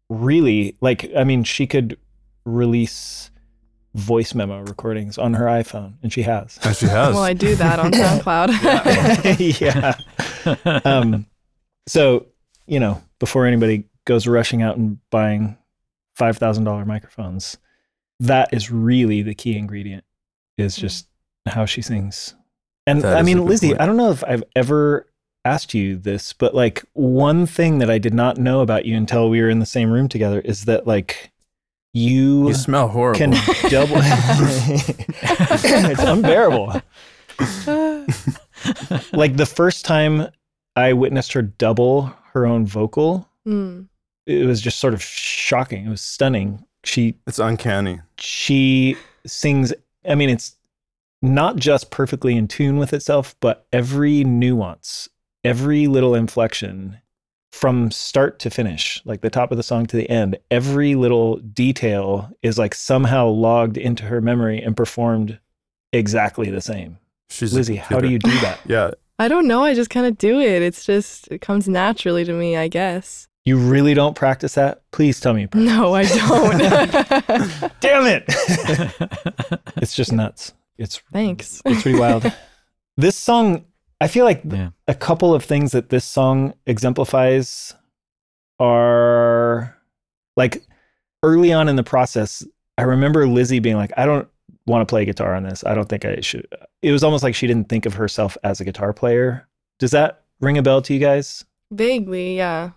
really, 0.09 0.77
like, 0.81 1.09
I 1.15 1.23
mean, 1.23 1.43
she 1.43 1.67
could 1.67 1.97
release 2.45 3.31
voice 3.95 4.33
memo 4.33 4.59
recordings 4.61 5.17
on 5.17 5.35
her 5.35 5.45
iPhone, 5.45 5.93
and 6.01 6.11
she 6.11 6.23
has. 6.23 6.59
And 6.63 6.75
she 6.75 6.87
has. 6.87 7.13
Well, 7.13 7.23
I 7.23 7.33
do 7.33 7.55
that 7.55 7.79
on 7.79 7.91
SoundCloud. 7.93 9.61
yeah. 9.61 10.81
Um, 10.83 11.27
so, 11.87 12.25
you 12.65 12.79
know, 12.79 13.01
before 13.19 13.45
anybody 13.45 13.85
goes 14.05 14.27
rushing 14.27 14.61
out 14.61 14.77
and 14.77 14.97
buying 15.09 15.57
$5,000 16.19 16.85
microphones, 16.85 17.57
that 18.19 18.49
is 18.53 18.71
really 18.71 19.21
the 19.21 19.35
key 19.35 19.57
ingredient 19.57 20.03
is 20.57 20.75
just 20.75 21.07
how 21.47 21.65
she 21.65 21.81
sings. 21.81 22.35
And 22.85 23.01
That 23.01 23.17
I 23.17 23.21
mean, 23.21 23.45
Lizzie, 23.45 23.69
point. 23.69 23.81
I 23.81 23.85
don't 23.85 23.97
know 23.97 24.11
if 24.11 24.23
I've 24.23 24.43
ever 24.55 25.07
asked 25.45 25.73
you 25.73 25.97
this, 25.97 26.33
but 26.33 26.55
like 26.55 26.83
one 26.93 27.45
thing 27.45 27.79
that 27.79 27.89
I 27.89 27.97
did 27.97 28.13
not 28.13 28.37
know 28.37 28.61
about 28.61 28.85
you 28.85 28.95
until 28.97 29.29
we 29.29 29.41
were 29.41 29.49
in 29.49 29.59
the 29.59 29.65
same 29.65 29.91
room 29.91 30.07
together 30.07 30.39
is 30.41 30.65
that 30.65 30.87
like 30.87 31.31
you, 31.93 32.47
you 32.47 32.53
smell 32.53 32.87
horrible. 32.87 33.17
can 33.19 33.31
double 33.69 33.97
it's 33.99 36.01
unbearable. 36.01 36.81
like 39.13 39.37
the 39.37 39.45
first 39.45 39.85
time 39.85 40.27
I 40.75 40.93
witnessed 40.93 41.33
her 41.33 41.41
double 41.41 42.13
her 42.33 42.45
own 42.45 42.65
vocal, 42.65 43.27
Mm. 43.45 43.87
it 44.25 44.45
was 44.47 44.61
just 44.61 44.79
sort 44.79 44.93
of 44.93 45.03
shocking. 45.03 45.85
It 45.85 45.89
was 45.89 45.99
stunning. 46.01 46.63
She 46.85 47.15
it's 47.27 47.39
uncanny. 47.39 47.99
she 48.17 48.95
sings 49.25 49.73
I 50.07 50.15
mean 50.15 50.29
it's 50.29 50.55
not 51.21 51.57
just 51.57 51.91
perfectly 51.91 52.37
in 52.37 52.47
tune 52.47 52.77
with 52.77 52.93
itself, 52.93 53.35
but 53.41 53.65
every 53.73 54.23
nuance, 54.23 55.09
every 55.43 55.87
little 55.87 56.15
inflection 56.15 56.99
from 57.51 57.91
start 57.91 58.39
to 58.39 58.49
finish, 58.49 59.01
like 59.05 59.21
the 59.21 59.29
top 59.29 59.51
of 59.51 59.57
the 59.57 59.63
song 59.63 59.85
to 59.85 59.95
the 59.95 60.09
end, 60.09 60.37
every 60.49 60.95
little 60.95 61.37
detail 61.37 62.31
is 62.41 62.57
like 62.57 62.73
somehow 62.73 63.27
logged 63.27 63.77
into 63.77 64.03
her 64.05 64.21
memory 64.21 64.59
and 64.59 64.75
performed 64.75 65.39
exactly 65.91 66.49
the 66.49 66.61
same. 66.61 66.97
She's 67.29 67.53
Lizzie, 67.53 67.75
how 67.75 67.99
do 67.99 68.09
you 68.09 68.19
do 68.19 68.31
that? 68.41 68.59
Yeah, 68.65 68.91
I 69.19 69.27
don't 69.27 69.47
know. 69.47 69.63
I 69.63 69.75
just 69.75 69.91
kind 69.91 70.07
of 70.07 70.17
do 70.17 70.39
it. 70.39 70.61
It's 70.63 70.85
just, 70.85 71.27
it 71.29 71.41
comes 71.41 71.69
naturally 71.69 72.25
to 72.25 72.33
me, 72.33 72.57
I 72.57 72.67
guess. 72.67 73.27
You 73.45 73.57
really 73.57 73.93
don't 73.93 74.15
practice 74.15 74.55
that? 74.55 74.81
Please 74.91 75.19
tell 75.19 75.33
me. 75.33 75.41
you 75.41 75.47
practice. 75.49 75.71
No, 75.75 75.93
I 75.93 76.05
don't. 76.05 77.71
Damn 77.81 78.05
it! 78.07 78.23
it's 79.77 79.95
just 79.95 80.11
nuts. 80.13 80.53
It's 80.77 81.01
Thanks. 81.11 81.61
it's 81.65 81.83
pretty 81.83 81.99
wild. 81.99 82.31
this 82.97 83.15
song, 83.15 83.65
I 84.03 84.07
feel 84.07 84.25
like 84.25 84.41
Yeah. 84.43 84.69
a 84.87 84.93
couple 84.93 85.33
of 85.33 85.43
things 85.43 85.71
that 85.71 85.89
this 85.89 86.03
song 86.05 86.53
exemplifies 86.65 87.73
are 88.59 89.77
like 90.35 90.65
early 91.23 91.53
on 91.53 91.69
in 91.69 91.75
the 91.75 91.83
process. 91.83 92.45
I 92.77 92.83
remember 92.83 93.27
Lizzie 93.27 93.59
being 93.59 93.75
like, 93.77 93.91
I 93.97 94.05
don't 94.05 94.27
want 94.65 94.81
to 94.87 94.91
play 94.91 95.05
guitar 95.05 95.35
on 95.35 95.43
this. 95.43 95.63
I 95.65 95.73
don't 95.75 95.87
think 95.87 96.05
I 96.05 96.19
should. 96.21 96.47
It 96.81 96.91
was 96.91 97.03
almost 97.03 97.23
like 97.23 97.35
she 97.35 97.47
didn't 97.47 97.69
think 97.69 97.85
of 97.85 97.93
herself 97.93 98.37
as 98.43 98.59
a 98.59 98.65
guitar 98.65 98.93
player. 98.93 99.47
Does 99.79 99.91
that 99.91 100.23
ring 100.39 100.57
a 100.57 100.61
bell 100.63 100.81
to 100.81 100.93
you 100.93 100.99
guys? 100.99 101.45
Vaguely, 101.71 102.37
yeah. 102.37 102.71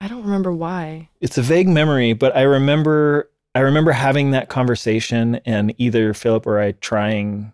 I 0.00 0.08
don't 0.08 0.24
remember 0.24 0.52
why. 0.52 1.08
It's 1.20 1.38
a 1.38 1.42
vague 1.42 1.68
memory, 1.68 2.12
but 2.12 2.36
I 2.36 2.42
remember 2.42 3.30
I 3.54 3.60
remember 3.60 3.92
having 3.92 4.30
that 4.30 4.48
conversation 4.48 5.36
and 5.44 5.74
either 5.78 6.14
Philip 6.14 6.46
or 6.46 6.58
I 6.58 6.72
trying 6.72 7.52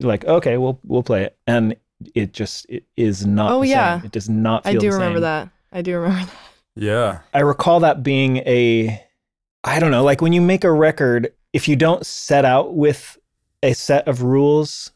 like, 0.00 0.24
okay, 0.26 0.58
we'll 0.58 0.78
we'll 0.84 1.02
play 1.02 1.24
it. 1.24 1.36
And 1.46 1.74
it 2.14 2.32
just 2.32 2.66
it 2.68 2.84
is 2.96 3.26
not 3.26 3.52
Oh, 3.52 3.60
the 3.60 3.68
yeah. 3.68 3.98
same. 3.98 4.06
It 4.06 4.12
does 4.12 4.28
not 4.28 4.64
feel 4.64 4.70
I 4.70 4.74
do 4.78 4.90
the 4.90 4.92
remember 4.94 5.16
same. 5.18 5.22
that. 5.22 5.48
I 5.72 5.82
do 5.82 5.98
remember 5.98 6.24
that. 6.26 6.32
yeah. 6.76 7.18
I 7.34 7.40
recall 7.40 7.80
that 7.80 8.02
being 8.02 8.38
a 8.38 9.02
I 9.64 9.80
don't 9.80 9.90
know, 9.90 10.04
like 10.04 10.20
when 10.22 10.32
you 10.32 10.40
make 10.40 10.64
a 10.64 10.72
record, 10.72 11.32
if 11.52 11.66
you 11.68 11.74
don't 11.76 12.06
set 12.06 12.44
out 12.44 12.74
with 12.76 13.18
a 13.62 13.72
set 13.72 14.06
of 14.06 14.22
rules, 14.22 14.92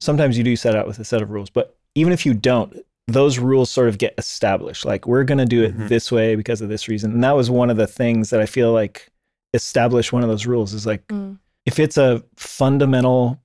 sometimes 0.00 0.38
you 0.38 0.44
do 0.44 0.54
set 0.56 0.76
out 0.76 0.86
with 0.86 0.98
a 1.00 1.04
set 1.04 1.20
of 1.20 1.30
rules, 1.30 1.50
but 1.50 1.76
even 1.96 2.12
if 2.12 2.24
you 2.24 2.32
don't, 2.34 2.78
those 3.08 3.38
rules 3.38 3.70
sort 3.70 3.88
of 3.88 3.98
get 3.98 4.14
established. 4.16 4.84
Like 4.84 5.06
we're 5.06 5.24
going 5.24 5.38
to 5.38 5.44
do 5.44 5.62
it 5.64 5.76
Mhm. 5.76 5.88
this 5.88 6.12
way 6.12 6.36
because 6.36 6.60
of 6.60 6.68
this 6.68 6.88
reason. 6.88 7.12
And 7.12 7.24
that 7.24 7.36
was 7.36 7.50
one 7.50 7.68
of 7.70 7.76
the 7.76 7.86
things 7.88 8.30
that 8.30 8.40
I 8.40 8.46
feel 8.46 8.72
like 8.72 9.10
established 9.52 10.12
one 10.12 10.22
of 10.22 10.28
those 10.28 10.46
rules 10.46 10.72
is 10.72 10.86
like 10.86 11.06
Mm. 11.08 11.38
if 11.66 11.78
it's 11.78 11.98
a 11.98 12.22
fundamental 12.36 13.40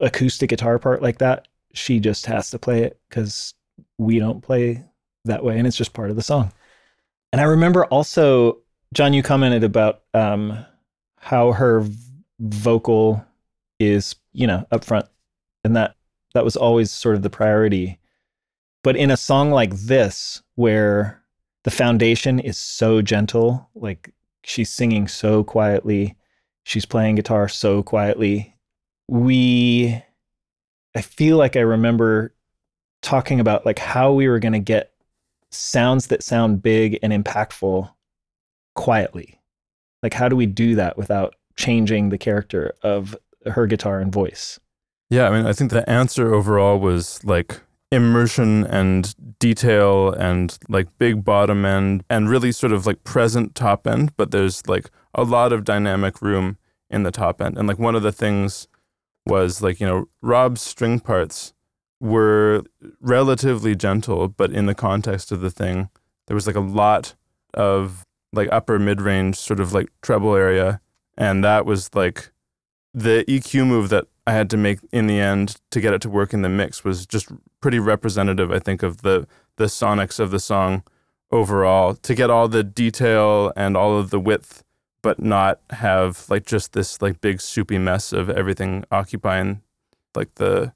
acoustic 0.00 0.50
guitar 0.50 0.78
part 0.78 1.00
like 1.02 1.18
that, 1.18 1.46
she 1.78 2.00
just 2.00 2.26
has 2.26 2.50
to 2.50 2.58
play 2.58 2.82
it 2.82 3.00
because 3.08 3.54
we 3.96 4.18
don't 4.18 4.42
play 4.42 4.84
that 5.24 5.44
way, 5.44 5.58
and 5.58 5.66
it's 5.66 5.76
just 5.76 5.92
part 5.92 6.10
of 6.10 6.16
the 6.16 6.22
song. 6.22 6.52
And 7.32 7.40
I 7.40 7.44
remember 7.44 7.84
also, 7.86 8.58
John, 8.94 9.12
you 9.12 9.22
commented 9.22 9.64
about 9.64 10.02
um, 10.14 10.64
how 11.18 11.52
her 11.52 11.84
vocal 12.40 13.24
is, 13.78 14.16
you 14.32 14.46
know, 14.46 14.66
up 14.70 14.84
front, 14.84 15.06
and 15.64 15.76
that 15.76 15.94
that 16.34 16.44
was 16.44 16.56
always 16.56 16.90
sort 16.90 17.16
of 17.16 17.22
the 17.22 17.30
priority. 17.30 17.98
But 18.82 18.96
in 18.96 19.10
a 19.10 19.16
song 19.16 19.50
like 19.50 19.74
this, 19.74 20.42
where 20.54 21.22
the 21.64 21.70
foundation 21.70 22.38
is 22.38 22.56
so 22.56 23.02
gentle, 23.02 23.68
like 23.74 24.12
she's 24.44 24.70
singing 24.70 25.08
so 25.08 25.44
quietly, 25.44 26.16
she's 26.62 26.86
playing 26.86 27.16
guitar 27.16 27.48
so 27.48 27.82
quietly, 27.82 28.54
we 29.08 30.02
I 30.98 31.00
feel 31.00 31.36
like 31.36 31.54
I 31.54 31.60
remember 31.60 32.34
talking 33.02 33.38
about 33.38 33.64
like 33.64 33.78
how 33.78 34.12
we 34.12 34.26
were 34.26 34.40
going 34.40 34.52
to 34.54 34.58
get 34.58 34.90
sounds 35.52 36.08
that 36.08 36.24
sound 36.24 36.60
big 36.60 36.98
and 37.04 37.12
impactful 37.12 37.88
quietly. 38.74 39.40
Like 40.02 40.12
how 40.12 40.28
do 40.28 40.34
we 40.34 40.46
do 40.46 40.74
that 40.74 40.98
without 40.98 41.36
changing 41.54 42.08
the 42.08 42.18
character 42.18 42.74
of 42.82 43.16
her 43.46 43.68
guitar 43.68 44.00
and 44.00 44.12
voice? 44.12 44.58
Yeah, 45.08 45.28
I 45.28 45.30
mean, 45.30 45.46
I 45.46 45.52
think 45.52 45.70
the 45.70 45.88
answer 45.88 46.34
overall 46.34 46.80
was 46.80 47.24
like 47.24 47.60
immersion 47.92 48.66
and 48.66 49.14
detail 49.38 50.10
and 50.10 50.58
like 50.68 50.88
big 50.98 51.24
bottom 51.24 51.64
end 51.64 52.02
and 52.10 52.28
really 52.28 52.50
sort 52.50 52.72
of 52.72 52.86
like 52.86 53.04
present 53.04 53.54
top 53.54 53.86
end, 53.86 54.16
but 54.16 54.32
there's 54.32 54.66
like 54.66 54.90
a 55.14 55.22
lot 55.22 55.52
of 55.52 55.62
dynamic 55.62 56.20
room 56.20 56.58
in 56.90 57.04
the 57.04 57.12
top 57.12 57.40
end. 57.40 57.56
And 57.56 57.68
like 57.68 57.78
one 57.78 57.94
of 57.94 58.02
the 58.02 58.10
things 58.10 58.66
was 59.28 59.62
like, 59.62 59.80
you 59.80 59.86
know, 59.86 60.08
Rob's 60.22 60.60
string 60.60 61.00
parts 61.00 61.52
were 62.00 62.64
relatively 63.00 63.76
gentle, 63.76 64.28
but 64.28 64.50
in 64.50 64.66
the 64.66 64.74
context 64.74 65.30
of 65.30 65.40
the 65.40 65.50
thing, 65.50 65.90
there 66.26 66.34
was 66.34 66.46
like 66.46 66.56
a 66.56 66.60
lot 66.60 67.14
of 67.54 68.06
like 68.32 68.48
upper 68.52 68.78
mid 68.78 69.00
range 69.00 69.36
sort 69.36 69.60
of 69.60 69.72
like 69.72 69.88
treble 70.02 70.34
area. 70.34 70.80
And 71.16 71.42
that 71.44 71.66
was 71.66 71.94
like 71.94 72.30
the 72.94 73.24
EQ 73.28 73.66
move 73.66 73.88
that 73.90 74.06
I 74.26 74.32
had 74.32 74.50
to 74.50 74.56
make 74.56 74.80
in 74.92 75.06
the 75.06 75.20
end 75.20 75.56
to 75.70 75.80
get 75.80 75.94
it 75.94 76.02
to 76.02 76.10
work 76.10 76.32
in 76.32 76.42
the 76.42 76.48
mix 76.48 76.84
was 76.84 77.06
just 77.06 77.28
pretty 77.60 77.78
representative, 77.78 78.52
I 78.52 78.58
think, 78.58 78.82
of 78.82 79.02
the 79.02 79.26
the 79.56 79.64
sonics 79.64 80.20
of 80.20 80.30
the 80.30 80.38
song 80.38 80.84
overall. 81.30 81.94
To 81.94 82.14
get 82.14 82.30
all 82.30 82.48
the 82.48 82.62
detail 82.62 83.52
and 83.56 83.76
all 83.76 83.98
of 83.98 84.10
the 84.10 84.20
width, 84.20 84.62
but 85.02 85.20
not 85.20 85.60
have 85.70 86.24
like 86.28 86.46
just 86.46 86.72
this 86.72 87.00
like 87.00 87.20
big 87.20 87.40
soupy 87.40 87.78
mess 87.78 88.12
of 88.12 88.30
everything 88.30 88.84
occupying 88.90 89.62
like 90.14 90.34
the. 90.36 90.72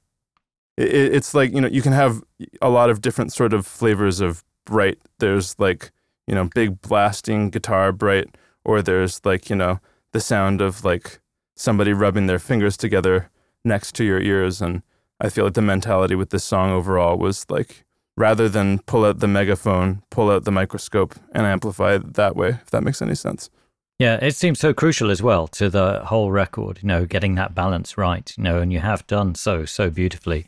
It, 0.77 1.13
it's 1.13 1.33
like 1.33 1.53
you 1.53 1.61
know 1.61 1.67
you 1.67 1.81
can 1.81 1.93
have 1.93 2.23
a 2.61 2.69
lot 2.69 2.89
of 2.89 3.01
different 3.01 3.33
sort 3.33 3.53
of 3.53 3.67
flavors 3.67 4.19
of 4.19 4.43
bright. 4.65 4.99
There's 5.19 5.57
like 5.59 5.91
you 6.27 6.35
know 6.35 6.49
big 6.53 6.81
blasting 6.81 7.49
guitar 7.49 7.91
bright, 7.91 8.35
or 8.63 8.81
there's 8.81 9.23
like 9.25 9.49
you 9.49 9.55
know 9.55 9.79
the 10.13 10.21
sound 10.21 10.61
of 10.61 10.85
like 10.85 11.19
somebody 11.55 11.93
rubbing 11.93 12.27
their 12.27 12.39
fingers 12.39 12.77
together 12.77 13.29
next 13.63 13.93
to 13.95 14.03
your 14.03 14.19
ears 14.19 14.61
and 14.61 14.81
i 15.19 15.29
feel 15.29 15.45
like 15.45 15.53
the 15.53 15.61
mentality 15.61 16.15
with 16.15 16.29
this 16.29 16.43
song 16.43 16.71
overall 16.71 17.17
was 17.17 17.45
like 17.49 17.85
rather 18.15 18.47
than 18.49 18.79
pull 18.79 19.05
out 19.05 19.19
the 19.19 19.27
megaphone 19.27 20.01
pull 20.09 20.29
out 20.29 20.43
the 20.45 20.51
microscope 20.51 21.15
and 21.33 21.45
amplify 21.45 21.95
it 21.95 22.13
that 22.13 22.35
way 22.35 22.49
if 22.49 22.69
that 22.71 22.83
makes 22.83 23.01
any 23.01 23.15
sense 23.15 23.49
Yeah, 23.99 24.17
it 24.21 24.35
seems 24.35 24.59
so 24.59 24.73
crucial 24.73 25.11
as 25.11 25.21
well 25.21 25.47
to 25.49 25.69
the 25.69 26.03
whole 26.05 26.31
record, 26.31 26.79
you 26.81 26.87
know, 26.87 27.05
getting 27.05 27.35
that 27.35 27.53
balance 27.53 27.97
right, 27.97 28.33
you 28.37 28.43
know, 28.43 28.59
and 28.59 28.73
you 28.73 28.79
have 28.79 29.05
done 29.07 29.35
so, 29.35 29.65
so 29.65 29.89
beautifully. 29.89 30.47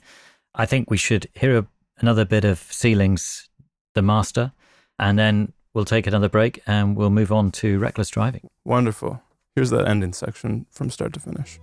I 0.56 0.66
think 0.66 0.90
we 0.90 0.98
should 0.98 1.28
hear 1.36 1.58
a, 1.60 1.68
another 2.00 2.26
bit 2.26 2.44
of 2.44 2.60
Ceilings, 2.72 3.50
The 3.94 4.02
Master, 4.02 4.52
and 4.98 5.18
then 5.20 5.54
we'll 5.74 5.86
take 5.86 6.08
another 6.08 6.30
break 6.30 6.62
and 6.66 6.96
we'll 6.96 7.10
move 7.10 7.32
on 7.32 7.52
to 7.52 7.80
Reckless 7.80 8.10
Driving. 8.10 8.48
wonderful 8.64 9.22
here's 9.56 9.70
that 9.70 9.88
ending 9.88 10.14
section 10.14 10.66
from 10.72 10.90
start 10.90 11.14
to 11.14 11.20
finish 11.20 11.60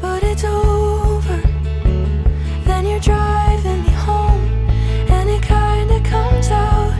but 0.00 0.22
it's 0.22 0.44
over. 0.44 1.40
Then 2.64 2.86
you're 2.86 3.00
driving 3.00 3.82
me 3.82 3.90
home, 3.90 4.44
and 5.10 5.28
it 5.30 5.42
kinda 5.42 6.00
comes 6.08 6.48
out 6.50 6.92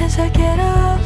as 0.00 0.18
I 0.18 0.28
get 0.30 0.58
up 0.58 0.99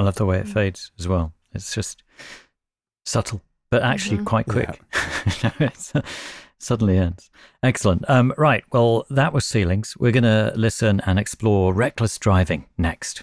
love 0.00 0.16
the 0.16 0.26
way 0.26 0.38
it 0.38 0.48
fades 0.48 0.90
as 0.98 1.06
well. 1.08 1.32
It's 1.52 1.74
just 1.74 2.02
subtle, 3.04 3.40
but 3.70 3.82
actually 3.82 4.18
Mhm. 4.18 4.24
quite 4.26 4.46
quick. 4.46 4.80
It's- 5.60 5.92
suddenly 6.58 6.96
ends. 6.98 7.30
Excellent. 7.62 8.04
Um, 8.08 8.32
right. 8.38 8.64
Well, 8.72 9.04
that 9.10 9.32
was 9.34 9.44
Ceilings. 9.44 9.96
We're 9.98 10.12
going 10.12 10.22
to 10.24 10.52
listen 10.56 11.00
and 11.06 11.18
explore 11.18 11.74
Reckless 11.74 12.18
Driving 12.18 12.66
next. 12.78 13.22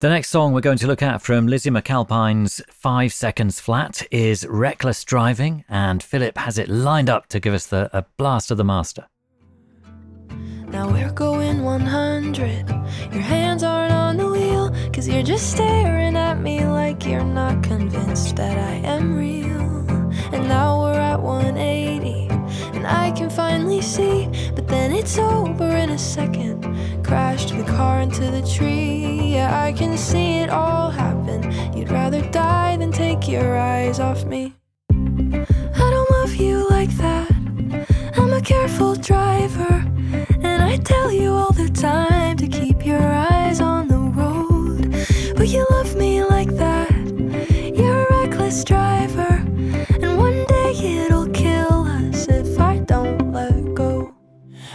The 0.00 0.08
next 0.08 0.30
song 0.30 0.52
we're 0.52 0.60
going 0.60 0.78
to 0.78 0.86
look 0.86 1.02
at 1.02 1.20
from 1.22 1.48
Lizzie 1.48 1.70
McAlpine's 1.70 2.62
Five 2.70 3.12
Seconds 3.12 3.58
Flat 3.60 4.06
is 4.12 4.46
Reckless 4.46 5.02
Driving, 5.04 5.64
and 5.68 6.02
Philip 6.02 6.38
has 6.38 6.56
it 6.56 6.68
lined 6.68 7.10
up 7.10 7.26
to 7.28 7.40
give 7.40 7.52
us 7.52 7.66
the 7.66 7.90
a 7.92 8.04
blast 8.16 8.50
of 8.52 8.58
the 8.58 8.64
master. 8.64 9.06
Now 10.70 10.90
we're 10.92 11.12
going 11.12 11.62
100. 11.64 12.68
Your 13.12 13.22
hands 13.22 13.62
aren't 13.62 13.92
on 13.92 14.16
the 14.18 14.28
wheel, 14.28 14.70
cause 14.92 15.08
you're 15.08 15.22
just 15.22 15.50
staring 15.52 16.16
at 16.16 16.40
me 16.40 16.64
like 16.64 17.06
you're 17.06 17.24
not 17.24 17.62
convinced 17.62 18.36
that 18.36 18.58
I 18.58 18.74
am 18.86 19.16
real. 19.16 19.48
And 20.32 20.46
now 20.46 20.82
we're 20.82 21.00
at 21.00 21.20
180, 21.20 22.28
and 22.76 22.86
I 22.86 23.10
can 23.12 23.30
finally 23.30 23.80
see, 23.80 24.28
but 24.54 24.68
then 24.68 24.92
it's 24.92 25.18
over 25.18 25.68
in 25.68 25.90
a 25.90 25.98
second. 25.98 26.62
Crashed 27.02 27.56
the 27.56 27.64
car 27.64 28.00
into 28.00 28.30
the 28.30 28.42
tree. 28.42 29.32
Yeah, 29.34 29.64
I 29.64 29.72
can 29.72 29.96
see 29.96 30.40
it 30.40 30.50
all 30.50 30.90
happen. 30.90 31.50
You'd 31.76 31.90
rather 31.90 32.20
die 32.30 32.76
than 32.76 32.92
take 32.92 33.26
your 33.26 33.56
eyes 33.56 34.00
off 34.00 34.26
me. 34.26 34.54
I 34.90 35.90
don't 35.90 36.10
love 36.10 36.34
you 36.34 36.68
like 36.68 36.90
that. 36.98 37.30
I'm 38.16 38.32
a 38.34 38.42
careful 38.42 38.94
driver. 38.94 39.97
And 40.78 40.86
I 40.86 40.90
tell 40.90 41.10
you 41.10 41.32
all 41.32 41.52
the 41.52 41.68
time 41.68 42.36
to 42.36 42.46
keep 42.46 42.86
your 42.86 43.02
eyes 43.02 43.60
on 43.60 43.88
the 43.88 43.98
road. 43.98 44.90
But 45.36 45.48
you 45.48 45.66
love 45.70 45.96
me 45.96 46.22
like 46.22 46.50
that. 46.56 46.92
You're 47.74 48.06
a 48.06 48.22
reckless 48.22 48.62
driver. 48.64 49.44
And 50.00 50.18
one 50.18 50.44
day 50.46 50.72
it'll 50.74 51.28
kill 51.30 51.84
us 51.84 52.28
if 52.28 52.60
I 52.60 52.78
don't 52.78 53.32
let 53.32 53.74
go. 53.74 54.14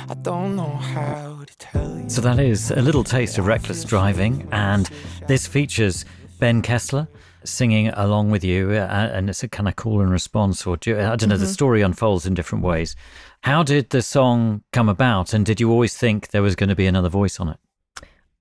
I 0.09 0.15
don't 0.15 0.55
know 0.55 0.75
how 0.75 1.43
to 1.45 1.57
tell 1.57 1.99
you. 1.99 2.09
So 2.09 2.21
that 2.21 2.39
is 2.39 2.71
a 2.71 2.81
little 2.81 3.03
taste 3.03 3.37
of 3.37 3.47
reckless 3.47 3.85
driving, 3.85 4.47
and 4.51 4.89
this 5.27 5.47
features 5.47 6.05
Ben 6.39 6.61
Kessler 6.61 7.07
singing 7.45 7.89
along 7.89 8.31
with 8.31 8.43
you, 8.43 8.71
uh, 8.71 9.09
and 9.13 9.29
it's 9.29 9.43
a 9.43 9.49
kind 9.49 9.67
of 9.67 9.75
call 9.75 10.01
and 10.01 10.11
response, 10.11 10.65
or 10.65 10.77
do, 10.77 10.97
I 10.99 11.15
don't 11.15 11.29
know. 11.29 11.37
The 11.37 11.47
story 11.47 11.81
unfolds 11.81 12.25
in 12.25 12.33
different 12.33 12.63
ways. 12.63 12.95
How 13.43 13.61
did 13.61 13.89
the 13.89 14.01
song 14.01 14.63
come 14.71 14.87
about, 14.87 15.33
and 15.33 15.45
did 15.45 15.59
you 15.59 15.69
always 15.69 15.97
think 15.97 16.29
there 16.29 16.41
was 16.41 16.55
going 16.55 16.69
to 16.69 16.77
be 16.77 16.85
another 16.85 17.09
voice 17.09 17.41
on 17.41 17.49
it? 17.49 17.57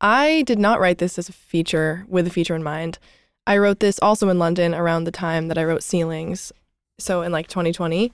I 0.00 0.42
did 0.42 0.60
not 0.60 0.78
write 0.78 0.98
this 0.98 1.18
as 1.18 1.28
a 1.28 1.32
feature 1.32 2.04
with 2.06 2.28
a 2.28 2.30
feature 2.30 2.54
in 2.54 2.62
mind. 2.62 3.00
I 3.44 3.58
wrote 3.58 3.80
this 3.80 3.98
also 4.00 4.28
in 4.28 4.38
London 4.38 4.76
around 4.76 5.02
the 5.02 5.10
time 5.10 5.48
that 5.48 5.58
I 5.58 5.64
wrote 5.64 5.82
Ceilings, 5.82 6.52
so 7.00 7.22
in 7.22 7.32
like 7.32 7.48
2020. 7.48 8.12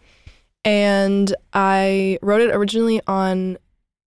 And 0.65 1.35
I 1.52 2.19
wrote 2.23 2.40
it 2.40 2.55
originally 2.55 3.02
on 3.06 3.59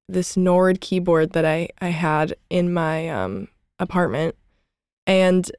this 0.09 0.35
Nord 0.35 0.81
keyboard 0.81 1.33
that 1.33 1.45
I, 1.45 1.69
I 1.81 1.89
had 1.89 2.33
in 2.49 2.73
my 2.73 3.09
um, 3.09 3.47
apartment. 3.77 4.35
And 5.05 5.51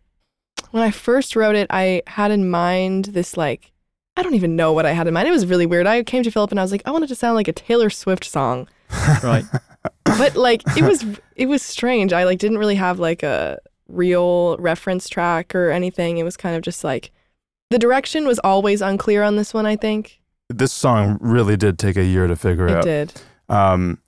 when 0.72 0.82
I 0.82 0.90
first 0.90 1.36
wrote 1.36 1.54
it, 1.54 1.68
I 1.70 2.02
had 2.08 2.32
in 2.32 2.50
mind 2.50 3.06
this 3.06 3.36
like, 3.36 3.71
I 4.16 4.22
don't 4.22 4.34
even 4.34 4.56
know 4.56 4.72
what 4.72 4.84
I 4.86 4.92
had 4.92 5.06
in 5.08 5.14
mind. 5.14 5.26
It 5.26 5.32
was 5.32 5.46
really 5.46 5.66
weird. 5.66 5.86
I 5.86 6.02
came 6.02 6.22
to 6.22 6.30
Philip 6.30 6.50
and 6.50 6.60
I 6.60 6.62
was 6.62 6.70
like, 6.72 6.82
I 6.84 6.90
wanted 6.90 7.08
to 7.08 7.14
sound 7.14 7.34
like 7.34 7.48
a 7.48 7.52
Taylor 7.52 7.88
Swift 7.90 8.24
song 8.24 8.68
Right. 9.22 9.44
but 10.04 10.36
like 10.36 10.62
it 10.76 10.82
was 10.84 11.04
it 11.34 11.46
was 11.46 11.62
strange 11.62 12.12
i 12.12 12.24
like 12.24 12.38
didn't 12.38 12.58
really 12.58 12.74
have 12.74 12.98
like 13.00 13.22
a 13.22 13.58
real 13.88 14.56
reference 14.58 15.08
track 15.08 15.54
or 15.54 15.70
anything 15.70 16.18
it 16.18 16.24
was 16.24 16.36
kind 16.36 16.54
of 16.54 16.62
just 16.62 16.84
like 16.84 17.10
the 17.70 17.78
direction 17.78 18.26
was 18.26 18.38
always 18.40 18.82
unclear 18.82 19.22
on 19.22 19.36
this 19.36 19.54
one 19.54 19.64
i 19.64 19.74
think 19.76 20.20
This 20.50 20.72
song 20.72 21.16
really 21.22 21.56
did 21.56 21.78
take 21.78 21.96
a 21.96 22.04
year 22.04 22.26
to 22.26 22.36
figure 22.36 22.66
it 22.66 22.72
out. 22.76 22.86
It 22.86 23.14
did 23.14 23.22
Um, 23.48 23.98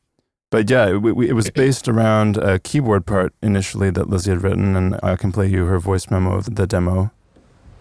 but 0.50 0.68
yeah, 0.70 0.88
it, 0.90 0.98
we, 1.02 1.28
it 1.30 1.32
was 1.32 1.50
based 1.50 1.88
around 1.88 2.36
a 2.36 2.58
keyboard 2.58 3.06
part 3.06 3.32
initially 3.42 3.90
that 3.90 4.08
Lizzie 4.10 4.30
had 4.30 4.42
written, 4.42 4.76
and 4.76 5.00
I 5.02 5.16
can 5.16 5.32
play 5.32 5.48
you 5.48 5.64
her 5.64 5.80
voice 5.80 6.10
memo 6.10 6.34
of 6.36 6.54
the 6.54 6.66
demo. 6.66 7.10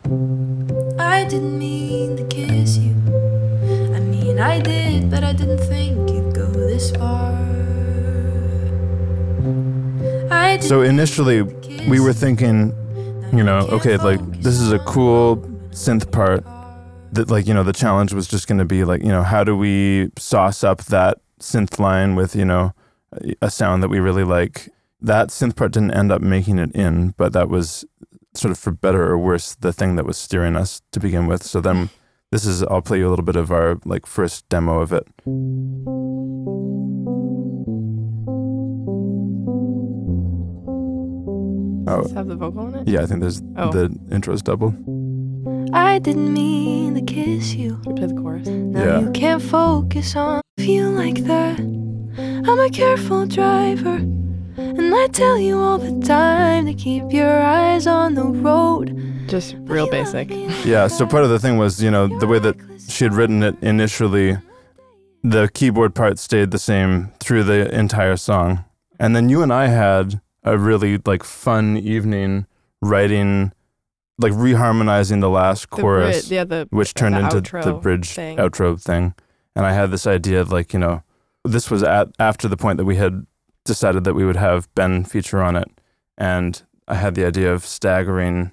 I 0.05 1.23
didn't 1.29 1.57
mean 1.57 2.17
to 2.17 2.25
kiss 2.25 2.77
you. 2.77 2.91
I 3.95 3.99
mean, 4.01 4.37
I 4.37 4.59
did, 4.59 5.09
but 5.09 5.23
I 5.23 5.31
didn't 5.31 5.59
think 5.59 6.09
you'd 6.09 6.35
go 6.35 6.45
this 6.51 6.91
far. 6.91 7.33
So 10.61 10.81
initially, 10.81 11.37
mean 11.37 11.45
to 11.45 11.53
kiss 11.61 11.87
we 11.87 11.99
were 12.01 12.11
thinking, 12.11 12.73
you 13.33 13.43
know, 13.43 13.59
okay, 13.71 13.95
like 13.97 14.19
this 14.41 14.59
is 14.59 14.73
a 14.73 14.79
cool 14.79 15.37
synth 15.71 16.11
part. 16.11 16.45
That 17.13 17.29
like 17.29 17.47
you 17.47 17.53
know 17.53 17.63
the 17.63 17.73
challenge 17.73 18.11
was 18.13 18.27
just 18.27 18.47
going 18.47 18.57
to 18.57 18.65
be 18.65 18.83
like 18.83 19.03
you 19.03 19.09
know 19.09 19.23
how 19.23 19.43
do 19.43 19.55
we 19.55 20.09
sauce 20.17 20.63
up 20.63 20.83
that 20.85 21.19
synth 21.39 21.79
line 21.79 22.15
with 22.15 22.35
you 22.35 22.43
know 22.43 22.73
a 23.41 23.49
sound 23.49 23.83
that 23.83 23.89
we 23.89 23.99
really 23.99 24.23
like. 24.23 24.69
That 24.99 25.29
synth 25.29 25.55
part 25.55 25.71
didn't 25.73 25.91
end 25.91 26.11
up 26.11 26.21
making 26.21 26.59
it 26.59 26.71
in, 26.73 27.13
but 27.17 27.33
that 27.33 27.49
was 27.49 27.85
sort 28.35 28.51
of 28.51 28.57
for 28.57 28.71
better 28.71 29.03
or 29.09 29.17
worse 29.17 29.55
the 29.55 29.71
thing 29.73 29.95
that 29.95 30.05
was 30.05 30.17
steering 30.17 30.55
us 30.55 30.81
to 30.91 30.99
begin 30.99 31.27
with. 31.27 31.43
So 31.43 31.61
then 31.61 31.89
this 32.31 32.45
is 32.45 32.63
I'll 32.63 32.81
play 32.81 32.97
you 32.99 33.07
a 33.07 33.11
little 33.11 33.25
bit 33.25 33.35
of 33.35 33.51
our 33.51 33.77
like 33.85 34.05
first 34.05 34.47
demo 34.49 34.79
of 34.81 34.91
it. 34.93 35.07
Oh 41.85 42.01
Does 42.01 42.11
it 42.11 42.15
have 42.15 42.27
the 42.27 42.35
vocal 42.35 42.67
in 42.67 42.75
it 42.75 42.87
yeah, 42.87 43.01
I 43.01 43.05
think 43.05 43.19
there's 43.21 43.41
Oh. 43.57 43.71
the 43.71 43.95
intro's 44.11 44.41
double. 44.41 44.73
I 45.73 45.99
didn't 45.99 46.33
mean 46.33 46.95
to 46.95 47.01
kiss 47.01 47.53
you. 47.55 47.79
Should 47.83 47.87
we 47.87 47.93
play 47.95 48.07
the 48.07 48.13
chorus 48.21 48.47
Now 48.47 48.83
Yeah. 48.83 48.99
you 49.01 49.11
can't 49.11 49.41
focus 49.41 50.15
on 50.15 50.41
feel 50.57 50.91
like 50.91 51.19
that. 51.25 51.59
I'm 52.49 52.59
a 52.59 52.69
careful 52.69 53.25
driver, 53.25 53.99
and 54.57 54.93
I 54.93 55.07
tell 55.07 55.37
you 55.37 55.59
all 55.59 55.77
the 55.77 55.99
time 56.05 56.65
to 56.65 56.73
keep 56.73 57.11
your 57.11 57.41
eyes 57.41 57.87
on 57.87 58.13
the 58.15 58.23
road. 58.25 58.99
just 59.27 59.55
real 59.61 59.89
basic 59.89 60.29
Yeah, 60.65 60.87
so 60.87 61.05
part 61.07 61.23
of 61.23 61.29
the 61.29 61.39
thing 61.39 61.57
was, 61.57 61.81
you 61.81 61.89
know, 61.91 62.07
the 62.19 62.27
way 62.27 62.39
that 62.39 62.55
she 62.87 63.03
had 63.03 63.13
written 63.13 63.41
it 63.43 63.55
initially, 63.61 64.37
the 65.23 65.49
keyboard 65.53 65.95
part 65.95 66.19
stayed 66.19 66.51
the 66.51 66.59
same 66.59 67.11
through 67.19 67.43
the 67.43 67.73
entire 67.73 68.17
song. 68.17 68.63
And 68.99 69.15
then 69.15 69.29
you 69.29 69.41
and 69.41 69.51
I 69.51 69.67
had 69.67 70.21
a 70.43 70.57
really 70.57 70.99
like 71.05 71.23
fun 71.23 71.77
evening 71.77 72.45
writing 72.81 73.53
like 74.19 74.33
reharmonizing 74.33 75.21
the 75.21 75.29
last 75.29 75.69
The 75.69 75.75
chorus, 75.81 76.27
brid- 76.27 76.31
yeah 76.35 76.43
the 76.43 76.67
which 76.69 76.93
turned 76.93 77.15
the 77.15 77.21
into 77.37 77.41
the 77.61 77.73
bridge 77.73 78.09
thing. 78.11 78.37
outro 78.37 78.79
thing. 78.79 79.15
And 79.55 79.65
I 79.65 79.71
had 79.73 79.89
this 79.91 80.05
idea 80.05 80.41
of 80.41 80.51
like, 80.51 80.73
you 80.73 80.79
know, 80.79 81.01
this 81.43 81.71
was 81.71 81.81
at 81.83 82.09
after 82.19 82.47
the 82.47 82.57
point 82.57 82.77
that 82.77 82.85
we 82.85 82.97
had 82.97 83.25
decided 83.65 84.03
that 84.03 84.13
we 84.13 84.25
would 84.25 84.35
have 84.35 84.73
Ben 84.75 85.03
feature 85.03 85.41
on 85.41 85.55
it. 85.55 85.69
And 86.17 86.61
I 86.87 86.95
had 86.95 87.15
the 87.15 87.25
idea 87.25 87.53
of 87.53 87.65
staggering 87.65 88.51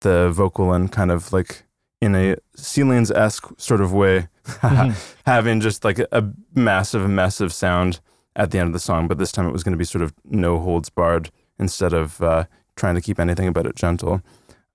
the 0.00 0.30
vocal 0.30 0.72
and 0.72 0.90
kind 0.90 1.10
of 1.10 1.32
like 1.32 1.64
in 2.00 2.14
a 2.14 2.36
ceilings 2.56 3.10
esque 3.10 3.46
sort 3.58 3.80
of 3.80 3.92
way, 3.92 4.28
having 5.26 5.60
just 5.60 5.84
like 5.84 5.98
a 5.98 6.30
massive, 6.54 7.08
massive 7.08 7.52
sound 7.52 8.00
at 8.36 8.50
the 8.50 8.58
end 8.58 8.68
of 8.68 8.72
the 8.72 8.78
song. 8.80 9.06
But 9.08 9.18
this 9.18 9.32
time 9.32 9.46
it 9.46 9.52
was 9.52 9.62
going 9.62 9.72
to 9.74 9.78
be 9.78 9.84
sort 9.84 10.02
of 10.02 10.14
no 10.24 10.58
holds 10.58 10.88
barred 10.88 11.30
instead 11.58 11.92
of 11.92 12.20
uh, 12.22 12.44
trying 12.76 12.94
to 12.94 13.00
keep 13.02 13.20
anything 13.20 13.46
about 13.48 13.66
it 13.66 13.76
gentle. 13.76 14.22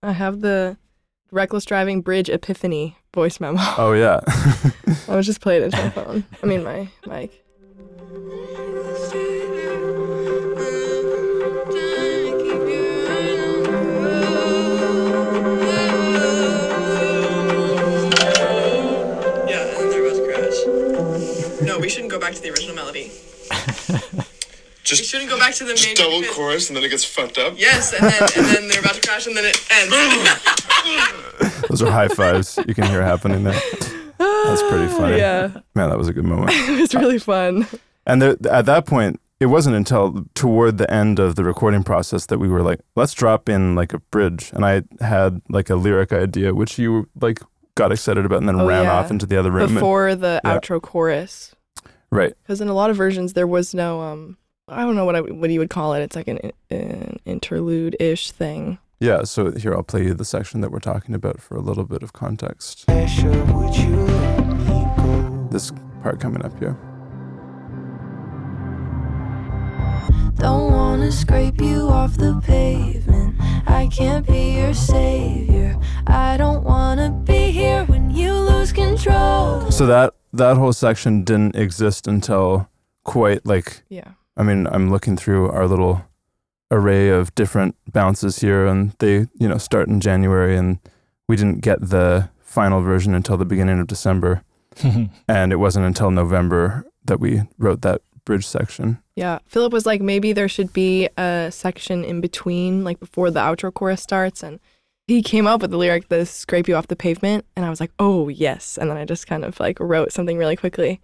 i 0.04 0.12
have 0.12 0.42
the 0.42 0.78
reckless 1.32 1.66
driving 1.66 2.02
bridge 2.02 2.30
epiphany 2.30 2.96
voice 3.16 3.40
memo 3.40 3.58
Oh, 3.80 3.94
yeah. 3.94 4.20
i 5.08 5.16
was 5.16 5.26
just 5.26 5.42
playing 5.42 5.64
it 5.64 5.66
into 5.66 5.78
my 5.78 5.90
phone 6.04 6.24
i 6.44 6.46
mean 6.46 6.64
my 6.64 6.88
mic 7.08 7.44
No, 21.61 21.80
we 21.80 21.90
shouldn't 21.90 22.11
go 22.11 22.19
back 22.19 22.34
to 22.34 22.41
the 22.41 22.49
original 22.49 22.76
melody. 22.76 23.11
just 24.84 25.02
We 25.02 25.06
shouldn't 25.06 25.30
go 25.30 25.38
back 25.38 25.53
to 25.56 25.64
the 25.64 25.69
main. 25.69 25.77
just 25.77 25.95
double 25.95 26.22
because- 26.22 26.36
chorus 26.36 26.68
and 26.69 26.76
then 26.77 26.84
it 26.84 26.90
gets 26.90 27.06
fucked 27.06 27.38
up. 27.38 27.53
Yes, 27.57 27.94
and 27.94 28.03
then 28.10 28.22
and 28.38 28.45
then 28.56 28.68
they're 28.68 28.82
about 28.82 28.95
to 28.95 29.02
crash, 29.07 29.27
and 29.27 29.36
then 29.36 29.45
it 29.45 29.57
ends. 29.72 29.94
Those 31.69 31.82
are 31.82 31.91
high 31.91 32.07
fives 32.07 32.60
you 32.68 32.73
can 32.76 32.86
hear 32.86 33.02
happening 33.02 33.44
there. 33.44 33.60
That's 34.18 34.61
pretty 34.64 34.86
oh, 34.86 34.98
funny. 34.98 35.18
yeah 35.18 35.49
Man, 35.73 35.90
that 35.90 35.98
was 35.98 36.07
a 36.07 36.14
good 36.14 36.23
moment. 36.26 36.52
it 36.53 36.80
was 36.80 36.94
really 36.95 37.19
fun 37.19 37.68
And 38.06 38.22
there, 38.22 38.36
at 38.49 38.65
that 38.68 38.86
point, 38.86 39.19
it 39.40 39.48
wasn't 39.48 39.76
until 39.76 40.26
toward 40.36 40.77
the 40.77 40.90
end 40.91 41.19
of 41.19 41.36
the 41.36 41.44
recording 41.44 41.84
process 41.84 42.26
that 42.27 42.38
we 42.38 42.48
were 42.48 42.61
like, 42.61 42.80
let's 42.95 43.14
drop 43.14 43.49
in 43.49 43.76
like 43.76 43.91
a 43.94 43.99
bridge. 43.99 44.52
And 44.53 44.64
I 44.65 44.84
had 45.02 45.41
like 45.49 45.69
a 45.69 45.76
lyric 45.76 46.14
idea, 46.14 46.53
which 46.53 46.77
you 46.80 47.10
like 47.19 47.41
got 47.76 47.92
excited 47.92 48.26
about 48.26 48.40
and 48.40 48.48
then 48.48 48.60
Oh, 48.62 48.68
ran 48.68 48.86
yeah. 48.86 48.94
off 48.98 49.12
into 49.12 49.26
the 49.26 49.38
other 49.38 49.52
room. 49.52 49.66
and- 49.66 49.74
before 49.76 50.16
the 50.16 50.40
Yeah. 50.44 50.58
outro 50.60 50.82
chorus 50.82 51.54
right. 52.12 52.34
because 52.44 52.62
in 52.62 52.68
a 52.70 52.74
lot 52.74 52.90
of 52.90 52.96
versions 52.96 53.34
there 53.34 53.48
was 53.48 53.74
no 53.74 54.02
um 54.02 54.38
I 54.68 54.82
don't 54.82 54.96
know 54.96 55.06
what 55.06 55.16
I, 55.16 55.22
what 55.22 55.52
you 55.52 55.60
would 55.60 55.70
call 55.70 55.94
it. 55.94 56.02
It's 56.02 56.16
like 56.16 56.28
an, 56.28 56.40
an 56.72 57.20
interlude 57.26 57.96
ish 58.00 58.32
thing. 58.32 58.80
Yeah, 59.00 59.22
so 59.24 59.52
here 59.52 59.76
I'll 59.76 59.84
play 59.84 60.04
you 60.06 60.16
the 60.16 60.26
section 60.26 60.62
that 60.62 60.72
we're 60.72 60.80
talking 60.80 61.14
about 61.14 61.40
for 61.40 61.56
a 61.56 61.62
little 61.62 61.84
bit 61.84 62.02
of 62.02 62.14
context. 62.14 62.88
Pressure, 62.88 63.30
would 63.54 63.76
you 63.78 63.96
let 63.98 64.48
me 64.48 64.88
go? 64.98 65.48
This 65.52 65.72
part 66.02 66.20
coming 66.20 66.44
up 66.44 66.58
here. 66.58 66.76
Don't 70.38 70.72
wanna 70.72 71.12
scrape 71.12 71.62
you 71.62 71.88
off 71.90 72.18
the 72.18 72.40
pavement. 72.44 73.36
I 73.68 73.88
can't 73.92 74.26
be 74.26 74.58
your 74.58 74.74
savior. 74.74 75.78
I 76.08 76.38
don't 76.38 76.55
control. 79.06 79.72
So 79.72 79.86
that 79.86 80.14
that 80.34 80.57
whole 80.57 80.73
section 80.73 81.23
didn't 81.23 81.56
exist 81.56 82.07
until 82.07 82.69
quite 83.03 83.45
like 83.45 83.84
Yeah. 83.90 84.11
I 84.38 84.44
mean, 84.44 84.68
I'm 84.68 84.91
looking 84.91 85.15
through 85.15 85.49
our 85.49 85.68
little 85.68 86.03
array 86.72 87.10
of 87.10 87.34
different 87.36 87.76
bounces 87.91 88.40
here 88.40 88.65
and 88.65 88.94
they, 88.99 89.27
you 89.40 89.48
know, 89.48 89.57
start 89.57 89.88
in 89.88 90.02
January 90.02 90.57
and 90.57 90.80
we 91.27 91.36
didn't 91.36 91.61
get 91.61 91.80
the 91.90 92.30
final 92.41 92.82
version 92.82 93.14
until 93.14 93.38
the 93.38 93.45
beginning 93.45 93.80
of 93.80 93.88
December 93.88 94.44
and 95.27 95.53
it 95.53 95.57
wasn't 95.57 95.86
until 95.86 96.11
November 96.11 96.86
that 97.06 97.19
we 97.19 97.44
wrote 97.57 97.82
that 97.82 98.02
bridge 98.26 98.45
section. 98.45 98.98
Yeah. 99.15 99.40
Philip 99.45 99.72
was 99.72 99.86
like, 99.86 100.02
maybe 100.02 100.34
there 100.34 100.49
should 100.49 100.73
be 100.73 101.07
a 101.18 101.49
section 101.52 102.03
in 102.03 102.19
between, 102.19 102.84
like 102.84 102.99
before 102.99 103.32
the 103.32 103.40
outro 103.40 103.73
chorus 103.73 104.02
starts. 104.02 104.44
And 104.44 104.60
he 105.07 105.22
came 105.22 105.45
up 105.48 105.61
with 105.61 105.72
the 105.72 105.77
lyric, 105.77 106.10
the 106.10 106.26
scrape 106.26 106.68
you 106.68 106.76
off 106.76 106.88
the 106.88 106.95
pavement. 106.95 107.45
And 107.56 107.65
I 107.65 107.69
was 107.69 107.80
like, 107.80 107.91
oh, 107.99 108.27
yes. 108.27 108.77
And 108.77 108.90
then 108.90 108.98
I 108.98 109.06
just 109.06 109.27
kind 109.27 109.45
of 109.45 109.60
like 109.60 109.80
wrote 109.80 110.11
something 110.11 110.38
really 110.38 110.56
quickly. 110.56 110.99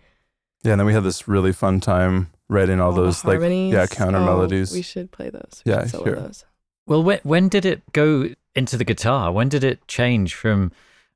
Yeah, 0.63 0.71
and 0.73 0.79
then 0.79 0.85
we 0.87 0.93
had 0.93 1.03
this 1.03 1.27
really 1.27 1.51
fun 1.53 1.79
time 1.79 2.31
writing 2.49 2.79
all, 2.79 2.91
the 2.91 3.03
those 3.03 3.23
like 3.25 3.39
yeah, 3.41 3.87
counter 3.87 4.19
Oh, 4.19 4.25
melodies. 4.25 4.71
We 4.73 4.81
should 4.81 5.11
play 5.11 5.29
those. 5.29 5.61
We 5.65 5.71
Yeah, 5.71 5.81
should 5.81 5.91
solo 5.91 6.03
here. 6.05 6.15
those. 6.15 6.45
Well, 6.87 7.03
when, 7.03 7.19
when 7.23 7.47
did 7.49 7.65
it 7.65 7.81
go 7.93 8.29
into 8.55 8.77
the 8.77 8.83
guitar? 8.83 9.31
When 9.31 9.49
did 9.49 9.63
it 9.63 9.87
change 9.87 10.33
from 10.35 10.71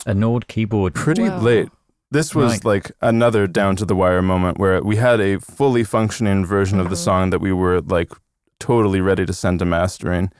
a 0.06 0.14
Nord 0.14 0.48
keyboard? 0.48 0.94
pretty 0.96 1.24
Wow. 1.24 1.40
late. 1.40 1.70
This 2.12 2.34
was 2.34 2.54
Right. 2.54 2.66
like 2.66 2.92
another 3.02 3.46
down 3.48 3.76
to 3.78 3.86
the 3.86 3.96
wire 3.96 4.22
moment 4.22 4.58
where 4.58 4.82
we 4.82 4.96
had 4.96 5.20
a 5.20 5.40
fully 5.40 5.84
functioning 5.84 6.46
version 6.46 6.80
of 6.80 6.90
the 6.90 6.96
Mhm. 6.96 7.04
song 7.04 7.30
that 7.32 7.40
we 7.42 7.52
were 7.52 7.82
like 7.82 8.12
totally 8.60 9.02
ready 9.02 9.26
to 9.26 9.34
send 9.34 9.60
to 9.60 9.66
mastering. 9.66 10.32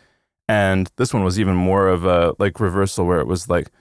And 0.48 0.90
this 0.98 1.14
one 1.14 1.24
was 1.24 1.40
even 1.40 1.56
more 1.56 1.88
of 1.88 2.06
a 2.06 2.36
like 2.40 2.60
reversal 2.60 3.06
where 3.06 3.20
it 3.20 3.28
was 3.28 3.50
like 3.50 3.72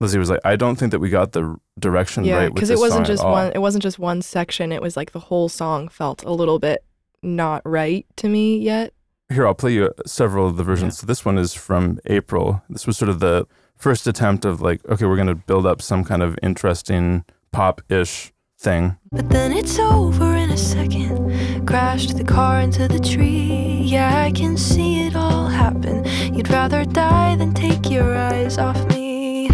Lizzie 0.00 0.18
was 0.18 0.30
like, 0.30 0.40
I 0.44 0.56
don't 0.56 0.76
think 0.76 0.90
that 0.90 0.98
we 0.98 1.10
got 1.10 1.32
the 1.32 1.56
direction 1.78 2.24
Yeah, 2.24 2.36
right 2.36 2.54
because 2.54 2.70
it 2.70 2.78
wasn't 2.78 3.06
just 3.06 3.24
one. 3.24 3.52
It 3.54 3.60
wasn't 3.60 3.82
just 3.82 3.98
one 3.98 4.22
section. 4.22 4.72
It 4.72 4.82
was 4.82 4.96
like 4.96 5.12
the 5.12 5.20
whole 5.20 5.48
song 5.48 5.88
felt 5.88 6.24
a 6.24 6.32
little 6.32 6.58
bit 6.58 6.84
not 7.22 7.62
right 7.64 8.06
to 8.16 8.28
me 8.28 8.58
yet. 8.58 8.92
Here, 9.30 9.46
I'll 9.46 9.54
play 9.54 9.72
you 9.72 9.90
several 10.04 10.46
of 10.46 10.56
the 10.56 10.62
versions. 10.62 10.98
So 10.98 11.06
this 11.06 11.24
one 11.24 11.38
is 11.38 11.54
from 11.54 11.98
April. 12.06 12.62
This 12.68 12.86
was 12.86 12.98
sort 12.98 13.08
of 13.08 13.20
the 13.20 13.46
first 13.76 14.06
attempt 14.06 14.44
of 14.44 14.60
like, 14.60 14.84
okay, 14.86 15.06
we're 15.06 15.16
going 15.16 15.28
to 15.28 15.34
build 15.34 15.64
up 15.64 15.80
some 15.80 16.04
kind 16.04 16.22
of 16.22 16.38
interesting 16.42 17.24
pop-ish 17.50 18.33
thing. 18.64 18.96
But 19.12 19.28
then 19.28 19.52
it's 19.52 19.78
over 19.78 20.34
in 20.34 20.50
a 20.50 20.56
second. 20.56 21.66
Crashed 21.66 22.16
the 22.16 22.24
car 22.24 22.60
into 22.60 22.88
the 22.88 22.98
tree. 22.98 23.82
Yeah, 23.84 24.22
I 24.26 24.32
can 24.32 24.56
see 24.56 25.06
it 25.06 25.14
all 25.14 25.46
happen. 25.46 26.04
You'd 26.34 26.48
rather 26.50 26.84
die 26.84 27.36
than 27.36 27.52
take 27.52 27.90
your 27.90 28.16
eyes 28.16 28.56
off 28.58 28.80
me. 28.88 29.50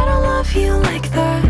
don't 0.08 0.22
love 0.34 0.52
you 0.52 0.72
like 0.90 1.08
that. 1.12 1.44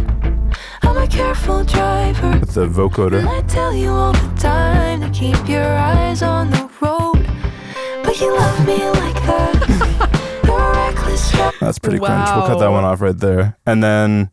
I'm 0.82 0.96
a 0.98 1.06
careful 1.06 1.64
driver. 1.64 2.38
with 2.38 2.52
the 2.52 2.64
And 2.64 2.74
vocoder. 2.74 3.26
I 3.26 3.40
tell 3.48 3.72
you 3.74 3.88
all 3.90 4.12
the 4.12 4.32
time 4.38 5.00
to 5.00 5.10
keep 5.10 5.48
your 5.48 5.70
eyes 5.92 6.22
on 6.22 6.50
the 6.50 6.68
road. 6.82 7.24
But 8.04 8.20
you 8.20 8.30
love 8.36 8.58
me 8.66 8.78
like 9.02 9.20
that. 9.30 9.54
You're 10.46 10.60
a 10.60 10.72
reckless 10.72 11.30
driver. 11.32 11.56
That's 11.60 11.78
pretty 11.78 11.98
cringe. 11.98 12.28
We'll 12.34 12.46
cut 12.46 12.58
that 12.58 12.70
one 12.70 12.84
off 12.84 13.00
right 13.00 13.16
there. 13.18 13.56
And 13.64 13.82
then 13.82 14.30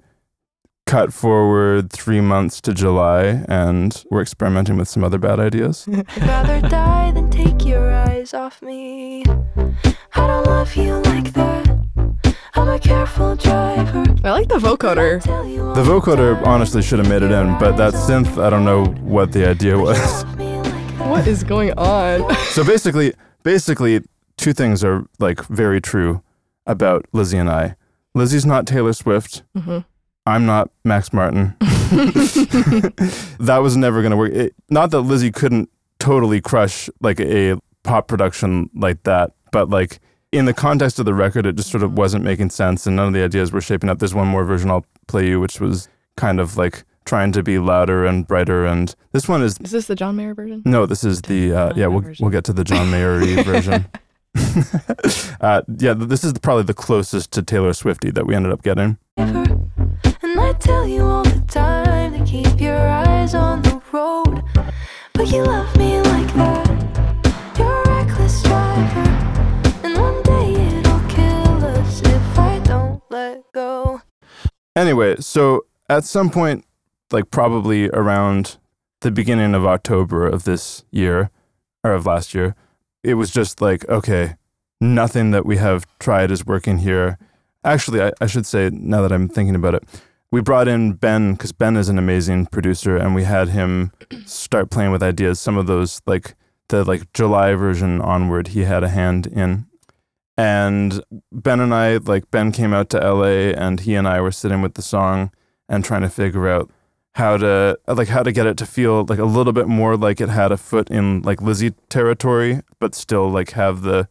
cut 0.85 1.11
forward 1.13 1.91
three 1.91 2.21
months 2.21 2.61
to 2.61 2.73
July, 2.73 3.43
and 3.49 4.03
we're 4.11 4.21
experimenting 4.21 4.77
with 4.77 4.87
some 4.87 5.03
other 5.03 5.17
bad 5.17 5.39
ideas. 5.39 5.87
I'd 5.91 6.21
rather 6.21 6.61
die 6.61 7.11
than 7.11 7.29
take 7.29 7.65
your 7.65 7.91
eyes 7.91 8.33
off 8.33 8.61
me. 8.61 9.23
I 10.13 10.27
don't 10.27 10.45
love 10.45 10.75
you 10.75 10.95
like 11.01 11.33
that. 11.33 12.05
I'm 12.53 12.69
a 12.69 12.79
careful 12.79 13.35
driver. 13.35 14.03
I 14.23 14.31
like 14.31 14.47
the 14.47 14.55
vocoder. 14.57 15.21
The 15.23 15.83
vocoder 15.83 16.41
honestly 16.45 16.81
should 16.81 16.99
have 16.99 17.09
made 17.09 17.23
it 17.23 17.31
in, 17.31 17.57
but 17.59 17.75
that 17.77 17.93
synth, 17.93 18.41
I 18.41 18.49
don't 18.49 18.63
know 18.65 18.85
what 19.01 19.31
the 19.31 19.47
idea 19.47 19.77
was. 19.77 20.23
What 20.99 21.27
is 21.27 21.43
going 21.43 21.73
on? 21.73 22.33
so 22.51 22.63
basically, 22.63 23.13
basically, 23.43 24.01
two 24.37 24.53
things 24.53 24.83
are 24.83 25.05
like 25.19 25.43
very 25.47 25.81
true 25.81 26.21
about 26.65 27.05
Lizzie 27.11 27.37
and 27.37 27.49
I. 27.49 27.75
Lizzie's 28.13 28.45
not 28.45 28.65
Taylor 28.65 28.93
Swift. 28.93 29.43
Mhm. 29.57 29.83
I'm 30.25 30.45
not 30.45 30.69
Max 30.83 31.13
Martin. 31.13 31.55
that 33.39 33.59
was 33.61 33.77
never 33.77 34.01
going 34.01 34.11
to 34.11 34.17
work. 34.17 34.31
It, 34.33 34.55
not 34.69 34.91
that 34.91 35.01
Lizzie 35.01 35.31
couldn't 35.31 35.69
totally 35.99 36.41
crush 36.41 36.89
like 37.01 37.19
a 37.19 37.57
pop 37.83 38.07
production 38.07 38.69
like 38.75 39.03
that, 39.03 39.31
but 39.51 39.69
like 39.69 39.99
in 40.31 40.45
the 40.45 40.53
context 40.53 40.99
of 40.99 41.05
the 41.05 41.13
record, 41.13 41.45
it 41.45 41.55
just 41.55 41.69
sort 41.69 41.83
of 41.83 41.93
wasn't 41.97 42.23
making 42.23 42.49
sense, 42.49 42.85
and 42.87 42.95
none 42.95 43.07
of 43.07 43.13
the 43.13 43.23
ideas 43.23 43.51
were 43.51 43.61
shaping 43.61 43.89
up. 43.89 43.99
There's 43.99 44.13
one 44.15 44.27
more 44.27 44.43
version 44.43 44.69
I'll 44.71 44.85
play 45.07 45.27
you, 45.27 45.39
which 45.39 45.59
was 45.61 45.87
kind 46.17 46.39
of 46.39 46.57
like 46.57 46.83
trying 47.05 47.31
to 47.31 47.43
be 47.43 47.59
louder 47.59 48.05
and 48.05 48.27
brighter, 48.27 48.65
and 48.65 48.95
this 49.11 49.27
one 49.27 49.43
is 49.43 49.57
Is 49.59 49.71
this 49.71 49.85
the 49.85 49.95
John 49.95 50.15
Mayer 50.15 50.33
version? 50.33 50.63
no, 50.65 50.85
this 50.87 51.03
is 51.03 51.21
the 51.21 51.53
uh, 51.53 51.73
yeah. 51.75 51.87
We'll 51.87 52.01
version. 52.01 52.23
we'll 52.23 52.31
get 52.31 52.43
to 52.45 52.53
the 52.53 52.63
John 52.63 52.89
Mayer 52.89 53.19
version. 53.43 53.85
uh, 55.41 55.61
yeah, 55.77 55.93
this 55.93 56.23
is 56.23 56.33
probably 56.33 56.63
the 56.63 56.73
closest 56.73 57.31
to 57.31 57.41
Taylor 57.41 57.73
Swifty 57.73 58.11
that 58.11 58.25
we 58.27 58.35
ended 58.35 58.51
up 58.51 58.61
getting. 58.63 58.97
And 59.17 60.39
I 60.39 60.53
tell 60.53 60.87
you 60.87 61.03
all 61.03 61.23
the 61.23 61.43
time 61.47 62.17
to 62.17 62.25
keep 62.25 62.59
your 62.59 62.77
eyes 62.77 63.33
on 63.33 63.61
the 63.61 63.81
road. 63.91 64.43
But 65.13 65.31
you 65.31 65.43
love 65.43 65.75
me 65.77 66.01
like 66.01 66.33
that. 66.35 67.57
You're 67.57 67.81
a 67.81 67.87
reckless 67.87 68.43
driver. 68.43 69.09
And 69.83 69.97
one 69.97 70.21
day 70.23 70.77
it'll 70.77 70.99
kill 71.07 71.63
us 71.63 72.01
if 72.01 72.39
I 72.39 72.59
don't 72.59 73.01
let 73.09 73.41
go. 73.53 74.01
Anyway, 74.75 75.15
so 75.19 75.65
at 75.89 76.03
some 76.03 76.29
point, 76.29 76.65
like 77.11 77.31
probably 77.31 77.89
around 77.89 78.57
the 78.99 79.11
beginning 79.11 79.53
of 79.53 79.65
October 79.65 80.27
of 80.27 80.43
this 80.43 80.83
year 80.91 81.29
or 81.83 81.93
of 81.93 82.05
last 82.05 82.33
year, 82.33 82.55
it 83.05 83.13
was 83.13 83.29
just 83.29 83.61
like, 83.61 83.87
okay, 83.87 84.35
nothing 84.81 85.31
that 85.31 85.45
we 85.45 85.57
have 85.57 85.85
tried 85.99 86.31
is 86.31 86.45
working 86.45 86.79
here. 86.79 87.17
Actually, 87.63 88.01
I, 88.01 88.11
I 88.19 88.25
should 88.25 88.45
say, 88.45 88.69
now 88.71 89.01
that 89.03 89.11
I'm 89.11 89.29
thinking 89.29 89.55
about 89.55 89.75
it, 89.75 89.83
we 90.31 90.41
brought 90.41 90.67
in 90.67 90.93
Ben 90.93 91.33
because 91.33 91.51
Ben 91.51 91.77
is 91.77 91.87
an 91.87 91.99
amazing 91.99 92.47
producer 92.47 92.97
and 92.97 93.13
we 93.13 93.23
had 93.23 93.49
him 93.49 93.91
start 94.25 94.71
playing 94.71 94.91
with 94.91 95.03
ideas. 95.03 95.39
Some 95.39 95.55
of 95.55 95.67
those, 95.67 96.01
like 96.07 96.35
the 96.69 96.83
like 96.83 97.13
July 97.13 97.53
version 97.53 98.01
onward, 98.01 98.49
he 98.49 98.61
had 98.61 98.83
a 98.83 98.89
hand 98.89 99.27
in. 99.27 99.67
And 100.35 101.01
Ben 101.31 101.59
and 101.59 101.73
I, 101.73 101.97
like 101.97 102.29
Ben 102.31 102.51
came 102.51 102.73
out 102.73 102.89
to 102.89 102.97
LA 102.97 103.53
and 103.55 103.81
he 103.81 103.93
and 103.95 104.07
I 104.07 104.19
were 104.19 104.31
sitting 104.31 104.61
with 104.61 104.73
the 104.73 104.81
song 104.81 105.31
and 105.69 105.85
trying 105.85 106.01
to 106.01 106.09
figure 106.09 106.49
out 106.49 106.71
how 107.15 107.37
to 107.37 107.77
like 107.87 108.09
how 108.09 108.23
to 108.23 108.31
get 108.31 108.45
it 108.45 108.57
to 108.57 108.65
feel 108.65 109.05
like 109.05 109.19
a 109.19 109.25
little 109.25 109.53
bit 109.53 109.67
more 109.67 109.95
like 109.97 110.19
it 110.21 110.29
had 110.29 110.51
a 110.51 110.57
foot 110.57 110.89
in 110.89 111.21
like 111.21 111.41
Lizzie 111.41 111.71
territory, 111.89 112.61
but 112.79 112.93
still 112.93 113.29
like 113.29 113.51
have 113.51 113.81
the 113.81 114.07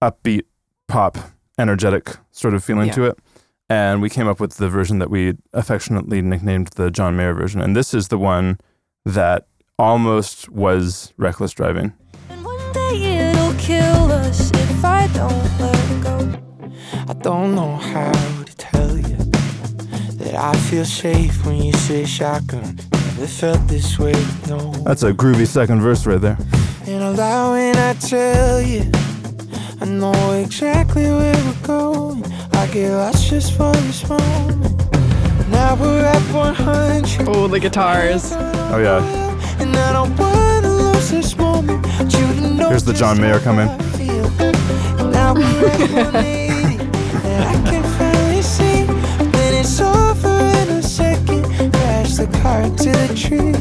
upbeat 0.00 0.42
pop 0.86 1.18
energetic 1.58 2.16
sort 2.30 2.54
of 2.54 2.62
feeling 2.64 2.86
Yeah. 2.88 2.92
to 2.94 3.04
it. 3.04 3.18
And 3.68 4.00
we 4.02 4.08
came 4.10 4.28
up 4.28 4.38
with 4.40 4.56
the 4.58 4.68
version 4.68 4.98
that 5.00 5.10
we 5.10 5.34
affectionately 5.52 6.20
nicknamed 6.22 6.68
the 6.76 6.90
John 6.90 7.16
Mayer 7.16 7.34
version. 7.34 7.60
And 7.60 7.74
this 7.74 7.92
is 7.94 8.08
the 8.08 8.18
one 8.18 8.58
that 9.04 9.46
almost 9.78 10.48
was 10.50 11.12
reckless 11.16 11.52
driving. 11.52 11.92
And 12.30 12.44
one 12.44 12.72
day 12.72 13.30
it'll 13.30 13.54
kill 13.54 14.12
us 14.12 14.50
if 14.52 14.84
I 14.84 15.08
don't 15.08 15.60
let 15.60 16.02
go. 16.02 16.40
I 17.08 17.14
don't 17.14 17.54
know 17.54 17.76
how 17.76 18.12
to 18.44 18.56
tell 18.56 18.96
you 18.98 19.03
that 20.24 20.34
I 20.34 20.56
feel 20.68 20.84
safe 20.84 21.44
when 21.44 21.62
you 21.62 21.72
say 21.72 22.04
shotgun. 22.06 22.78
Never 22.92 23.26
felt 23.26 23.68
this 23.68 23.98
way, 23.98 24.14
no. 24.48 24.72
That's 24.84 25.02
a 25.02 25.12
groovy 25.12 25.46
second 25.46 25.82
verse 25.82 26.06
right 26.06 26.20
there. 26.20 26.38
And 26.86 27.04
I 27.04 27.08
lie 27.10 27.50
when 27.52 27.76
I 27.76 27.92
tell 27.94 28.60
you 28.60 28.90
I 29.80 29.84
know 29.84 30.32
exactly 30.32 31.04
where 31.04 31.36
we're 31.44 31.66
going. 31.66 32.24
I 32.54 32.66
get 32.72 32.90
lost 32.90 33.28
just 33.28 33.52
for 33.52 33.72
this 33.72 34.08
moment. 34.08 34.74
Now 35.50 35.76
we're 35.76 36.04
at 36.04 36.22
100. 36.32 37.28
Oh, 37.28 37.46
the 37.46 37.60
guitars. 37.60 38.32
Oh 38.32 38.78
yeah. 38.78 39.02
And 39.60 39.76
I 39.76 39.92
don't 39.92 40.16
wanna 40.16 40.68
lose 40.68 41.10
this 41.10 41.36
moment. 41.36 41.86
You 42.12 42.56
know 42.56 42.70
Here's 42.70 42.84
the 42.84 42.94
John 42.94 43.20
Mayer 43.20 43.38
how 43.38 43.44
coming. 43.44 43.84
Crash 52.44 52.68
the 52.70 52.84
car 52.84 53.08
the 53.08 53.14
tree. 53.14 53.54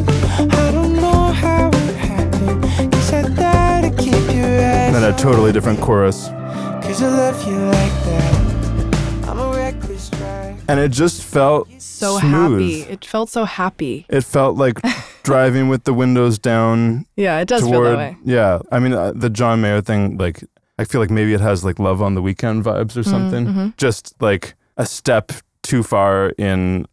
I 0.52 0.72
don't 0.72 0.94
know 0.94 1.32
how 1.32 1.70
it 1.70 1.96
happened. 1.96 2.92
Guess 2.92 3.14
I 3.14 5.12
totally 5.18 5.52
different 5.54 5.80
chorus. 5.80 6.28
Cause 6.28 7.02
I 7.02 7.08
love 7.08 7.48
you 7.48 7.56
like 7.56 8.04
that. 8.04 9.30
I'm 9.30 9.40
a 9.40 9.56
reckless 9.56 10.10
driver. 10.10 10.60
And 10.68 10.80
it 10.82 10.92
just 10.92 11.24
felt 11.24 11.70
So 11.82 12.20
smooth. 12.20 12.62
happy. 12.62 12.92
It 12.92 13.06
felt 13.06 13.30
so 13.30 13.46
happy. 13.46 14.06
It 14.10 14.22
felt 14.26 14.58
like 14.58 14.80
driving 15.24 15.70
with 15.70 15.86
the 15.86 15.94
windows 15.94 16.38
down 16.38 17.06
Yeah, 17.16 17.40
it 17.40 17.48
does 17.48 17.62
feel 17.64 17.82
that 17.84 17.98
way. 17.98 18.18
yeah 18.26 18.60
i 18.74 18.80
mean 18.80 18.92
uh, 18.92 19.14
the 19.16 19.30
john 19.30 19.62
mayer 19.62 19.80
thing 19.80 20.18
like 20.18 20.44
i 20.78 20.84
feel 20.84 21.00
like 21.00 21.10
maybe 21.10 21.34
it 21.34 21.40
has 21.40 21.64
like 21.64 21.80
love 21.80 22.02
on 22.02 22.14
the 22.14 22.22
weekend 22.22 22.66
vibes 22.66 22.98
or 22.98 23.04
something 23.04 23.46
mhm. 23.46 23.78
just 23.78 24.14
like 24.22 24.56
a 24.76 24.86
step 24.86 25.32
too 25.62 25.82
far 25.82 26.34
in 26.38 26.86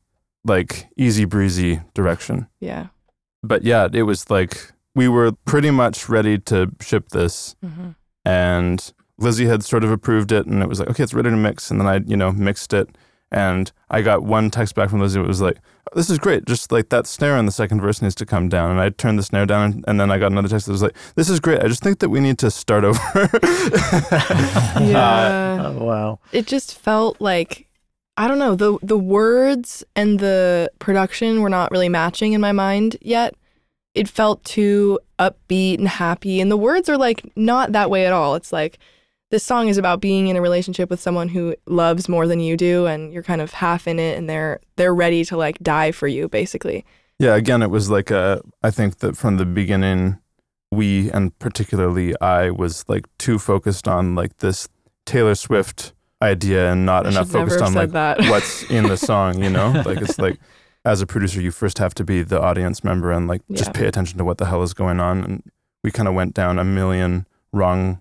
like 0.44 0.88
easy 0.96 1.24
breezy 1.24 1.80
direction. 1.94 2.46
Yeah. 2.60 2.86
but 3.42 3.62
yeah 3.62 3.88
it 3.92 4.02
was 4.02 4.28
like 4.30 4.72
we 4.94 5.06
were 5.08 5.32
pretty 5.44 5.70
much 5.70 6.08
ready 6.08 6.38
to 6.38 6.70
ship 6.80 7.08
this. 7.10 7.56
Hmm 7.64 7.90
and 8.24 8.92
lizzie 9.16 9.46
had 9.46 9.64
sort 9.64 9.82
of 9.82 9.90
approved 9.90 10.30
it 10.30 10.44
and 10.46 10.62
it 10.62 10.68
was 10.68 10.78
like 10.78 10.90
okay 10.90 11.02
it's 11.02 11.14
ready 11.14 11.30
to 11.30 11.36
mix. 11.36 11.70
And 11.70 11.80
then 11.80 11.86
i 11.88 11.96
you 12.06 12.16
know 12.16 12.32
mixed 12.32 12.72
it. 12.74 12.88
And 13.32 13.70
i 13.88 14.02
got 14.02 14.22
one 14.24 14.50
text 14.50 14.74
back 14.74 14.90
from 14.90 15.00
lizzie 15.00 15.20
it 15.20 15.26
was 15.26 15.40
like 15.40 15.56
"Oh, 15.90 15.96
this 15.96 16.10
is 16.10 16.18
great. 16.18 16.44
Just 16.46 16.70
like 16.72 16.88
that 16.90 17.06
snare 17.06 17.36
in 17.38 17.46
the 17.46 17.52
second 17.52 17.80
verse 17.80 18.02
needs 18.02 18.14
to 18.16 18.26
come 18.26 18.48
down. 18.50 18.70
And 18.72 18.80
i 18.80 18.90
turned 18.90 19.18
the 19.18 19.22
snare 19.22 19.46
down 19.46 19.62
and, 19.72 19.84
and 19.88 19.98
then 20.00 20.10
i 20.10 20.18
got 20.18 20.32
another 20.32 20.48
text 20.48 20.66
that 20.66 20.72
was 20.72 20.82
like 20.82 20.96
this 21.14 21.30
is 21.30 21.40
great. 21.40 21.62
I 21.62 21.68
just 21.68 21.82
think 21.82 22.00
that 22.00 22.08
we 22.10 22.20
need 22.20 22.38
to 22.40 22.50
start 22.50 22.84
over. 22.84 22.98
Yeah. 24.80 25.62
Oh, 25.66 25.84
wow. 25.84 26.18
it 26.32 26.46
just 26.46 26.78
felt 26.78 27.20
like 27.20 27.66
I 28.20 28.28
don't 28.28 28.38
know 28.38 28.54
the 28.54 28.78
the 28.82 28.98
words 28.98 29.82
and 29.96 30.18
the 30.18 30.70
production 30.78 31.40
were 31.40 31.48
not 31.48 31.70
really 31.70 31.88
matching 31.88 32.34
in 32.34 32.40
my 32.42 32.52
mind 32.52 32.98
yet. 33.00 33.34
It 33.94 34.10
felt 34.10 34.44
too 34.44 35.00
upbeat 35.18 35.78
and 35.78 35.88
happy, 35.88 36.38
and 36.42 36.50
the 36.50 36.56
words 36.58 36.90
are 36.90 36.98
like 36.98 37.24
not 37.34 37.72
that 37.72 37.88
way 37.88 38.04
at 38.04 38.12
all. 38.12 38.34
It's 38.34 38.52
like 38.52 38.78
this 39.30 39.42
song 39.42 39.68
is 39.68 39.78
about 39.78 40.02
being 40.02 40.28
in 40.28 40.36
a 40.36 40.42
relationship 40.42 40.90
with 40.90 41.00
someone 41.00 41.28
who 41.28 41.54
loves 41.64 42.10
more 42.10 42.26
than 42.26 42.40
you 42.40 42.58
do, 42.58 42.84
and 42.84 43.10
you're 43.10 43.22
kind 43.22 43.40
of 43.40 43.52
half 43.52 43.88
in 43.88 43.98
it, 43.98 44.18
and 44.18 44.28
they're 44.28 44.60
they're 44.76 44.94
ready 44.94 45.24
to 45.24 45.38
like 45.38 45.58
die 45.60 45.90
for 45.90 46.06
you, 46.06 46.28
basically. 46.28 46.84
yeah 47.18 47.34
again 47.36 47.62
it 47.62 47.70
was 47.70 47.88
like 47.88 48.10
a 48.10 48.42
i 48.62 48.70
think 48.70 48.98
that 48.98 49.16
from 49.16 49.38
the 49.38 49.46
beginning 49.46 50.18
we 50.70 51.10
and 51.12 51.38
particularly 51.38 52.14
i 52.20 52.50
was 52.50 52.84
like 52.86 53.06
too 53.18 53.38
focused 53.38 53.86
on 53.88 54.14
like 54.14 54.36
this 54.38 54.68
taylor 55.04 55.34
swift 55.34 55.94
idea 56.22 56.70
and 56.70 56.84
not 56.86 57.06
I 57.06 57.10
enough 57.10 57.30
focused 57.30 57.60
on 57.62 57.74
like 57.74 57.90
that. 57.92 58.18
what's 58.30 58.62
in 58.64 58.84
the 58.88 58.96
song, 58.96 59.42
you 59.42 59.50
know? 59.50 59.70
Like 59.86 60.00
it's 60.00 60.18
like 60.18 60.38
as 60.84 61.00
a 61.00 61.06
producer 61.06 61.40
you 61.40 61.50
first 61.50 61.78
have 61.78 61.94
to 61.94 62.04
be 62.04 62.22
the 62.22 62.40
audience 62.40 62.82
member 62.84 63.10
and 63.10 63.26
like 63.28 63.42
Yeah. 63.48 63.56
just 63.58 63.72
pay 63.72 63.86
attention 63.86 64.18
to 64.18 64.24
what 64.24 64.38
the 64.38 64.46
hell 64.46 64.62
is 64.62 64.74
going 64.74 65.00
on 65.00 65.24
and 65.24 65.42
we 65.84 65.90
kind 65.90 66.08
of 66.08 66.14
went 66.14 66.34
down 66.34 66.58
a 66.58 66.64
million 66.64 67.26
wrong 67.52 68.00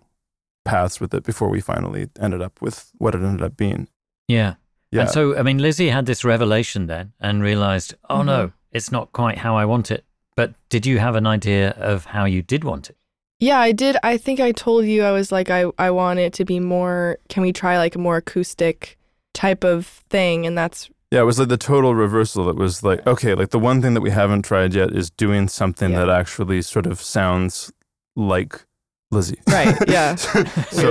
paths 0.66 1.00
with 1.00 1.14
it 1.14 1.24
before 1.24 1.50
we 1.50 1.62
finally 1.62 2.10
ended 2.20 2.42
up 2.42 2.62
with 2.62 2.92
what 2.98 3.16
it 3.16 3.22
ended 3.22 3.42
up 3.42 3.56
being. 3.58 3.88
Yeah. 4.28 4.56
Yeah. 4.92 5.02
And 5.02 5.10
so, 5.12 5.38
I 5.38 5.44
mean, 5.44 5.60
Lizzie 5.60 5.90
had 5.90 6.06
this 6.06 6.24
revelation 6.26 6.88
then 6.88 7.14
and 7.20 7.42
realized, 7.42 7.94
oh 8.10 8.24
no, 8.24 8.48
Mhm. 8.48 8.54
it's 8.72 8.92
not 8.92 9.12
quite 9.14 9.38
how 9.40 9.56
I 9.56 9.66
want 9.66 9.92
it. 9.92 10.04
But 10.36 10.54
did 10.70 10.86
you 10.86 11.00
have 11.00 11.16
an 11.16 11.26
idea 11.28 11.72
of 11.72 12.06
how 12.06 12.26
you 12.26 12.42
did 12.42 12.64
want 12.64 12.90
it? 12.90 12.98
Yeah, 13.40 13.60
I 13.60 13.72
did. 13.72 13.96
I 14.04 14.18
think 14.18 14.40
I 14.40 14.52
told 14.52 14.86
you 14.86 15.04
I 15.04 15.12
was 15.12 15.32
like, 15.32 15.50
I, 15.50 15.66
I 15.78 15.92
want 15.92 16.20
it 16.20 16.34
to 16.34 16.46
be 16.46 16.60
more, 16.60 17.18
can 17.30 17.42
we 17.44 17.54
try 17.54 17.78
like 17.78 17.96
a 17.96 18.00
more 18.00 18.18
acoustic 18.18 18.98
type 19.34 19.64
of 19.64 19.86
thing? 20.10 20.46
And 20.46 20.58
that's, 20.58 20.90
yeah, 21.12 21.22
it 21.22 21.24
was 21.26 21.40
like 21.40 21.48
the 21.48 21.58
total 21.58 21.96
reversal. 21.96 22.50
It 22.50 22.56
was 22.58 22.84
like, 22.84 23.06
okay, 23.08 23.34
like 23.36 23.50
the 23.52 23.60
one 23.60 23.82
thing 23.82 23.94
that 23.94 24.02
we 24.02 24.10
haven't 24.12 24.44
tried 24.44 24.74
yet 24.74 24.92
is 24.92 25.10
doing 25.10 25.48
something 25.48 25.92
Yeah. 25.92 26.00
that 26.06 26.10
actually 26.10 26.62
sort 26.62 26.86
of 26.86 27.02
sounds 27.02 27.72
like 28.16 28.66
Lizzie. 29.12 29.40
right. 29.48 29.76
Yeah. 29.88 30.16
so 30.16 30.44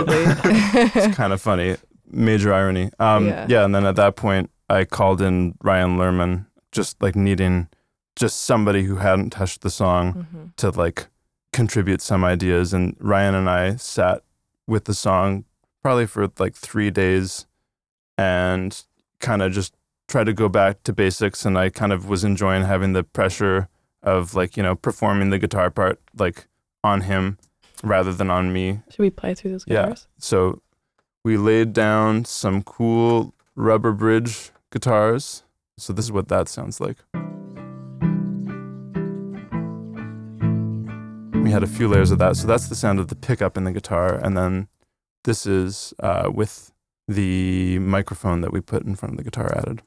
it's 0.08 1.14
kind 1.16 1.32
of 1.34 1.40
funny. 1.42 1.76
Major 2.10 2.52
irony. 2.54 2.90
Um, 2.98 3.26
Yeah. 3.28 3.46
yeah. 3.48 3.64
and 3.64 3.74
then 3.74 3.84
at 3.84 3.96
that 3.96 4.16
point, 4.16 4.50
I 4.70 4.86
called 4.86 5.20
in 5.20 5.54
Ryan 5.62 5.98
Lerman, 5.98 6.46
just 6.72 7.00
like 7.02 7.14
needing 7.14 7.68
just 8.16 8.40
somebody 8.40 8.84
who 8.84 8.96
hadn't 8.96 9.30
touched 9.30 9.60
the 9.60 9.70
song 9.70 10.26
Mhm. 10.34 10.56
to 10.56 10.70
like 10.70 11.06
contribute 11.58 12.00
some 12.00 12.22
ideas. 12.22 12.72
And 12.72 12.94
Ryan 13.00 13.34
and 13.34 13.50
I 13.50 13.74
sat 13.74 14.22
with 14.68 14.84
the 14.84 14.94
song 14.94 15.44
probably 15.82 16.06
for 16.06 16.30
like 16.38 16.54
three 16.54 16.88
days 16.88 17.46
and 18.16 18.84
kind 19.18 19.42
of 19.42 19.50
just 19.50 19.74
tried 20.06 20.26
to 20.26 20.32
go 20.32 20.48
back 20.48 20.84
to 20.84 20.92
basics. 20.92 21.44
And 21.44 21.58
I 21.58 21.68
kind 21.70 21.92
of 21.92 22.08
was 22.08 22.22
enjoying 22.22 22.62
having 22.62 22.92
the 22.92 23.02
pressure 23.02 23.68
of 24.04 24.36
like, 24.36 24.56
you 24.56 24.62
know, 24.62 24.76
performing 24.76 25.30
the 25.30 25.38
guitar 25.40 25.68
part 25.68 26.00
like 26.16 26.46
on 26.84 27.00
him 27.00 27.38
rather 27.82 28.12
than 28.12 28.30
on 28.30 28.52
me 28.52 28.80
Should 28.90 29.00
we 29.00 29.10
play 29.10 29.34
through 29.34 29.50
those 29.50 29.64
guitars? 29.64 30.06
Yeah. 30.08 30.14
so 30.20 30.62
we 31.24 31.36
laid 31.36 31.72
down 31.72 32.24
some 32.24 32.62
cool 32.62 33.34
rubber 33.56 33.90
bridge 33.90 34.52
guitars. 34.70 35.42
So 35.76 35.92
this 35.92 36.04
is 36.04 36.12
what 36.12 36.28
that 36.28 36.48
sounds 36.48 36.80
like. 36.80 36.98
We 41.48 41.52
had 41.52 41.62
a 41.62 41.66
few 41.66 41.88
layers 41.88 42.10
of 42.10 42.18
that. 42.18 42.36
So 42.36 42.46
that's 42.46 42.68
the 42.68 42.74
sound 42.74 42.98
of 43.00 43.08
the 43.08 43.16
pickup 43.16 43.56
in 43.56 43.64
the 43.64 43.72
guitar. 43.72 44.16
And 44.16 44.36
then 44.36 44.68
this 45.24 45.46
is 45.46 45.94
uh, 45.98 46.30
with 46.30 46.74
the 47.06 47.78
microphone 47.78 48.42
that 48.42 48.52
we 48.52 48.60
put 48.60 48.82
in 48.82 48.94
front 48.96 49.14
of 49.14 49.16
the 49.16 49.24
guitar 49.24 49.56
added. 49.56 49.80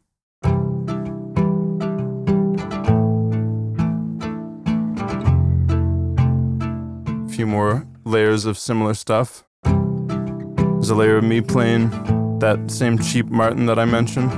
A 7.27 7.29
few 7.31 7.45
more 7.45 7.85
layers 8.05 8.45
of 8.45 8.57
similar 8.57 8.95
stuff. 8.95 9.43
There's 9.63 10.89
a 10.89 10.95
layer 10.95 11.17
of 11.17 11.23
me 11.23 11.41
playing 11.41 11.91
that 12.39 12.71
same 12.71 12.97
cheap 12.97 13.27
Martin 13.27 13.67
that 13.67 13.77
I 13.77 13.85
mentioned. 13.85 14.31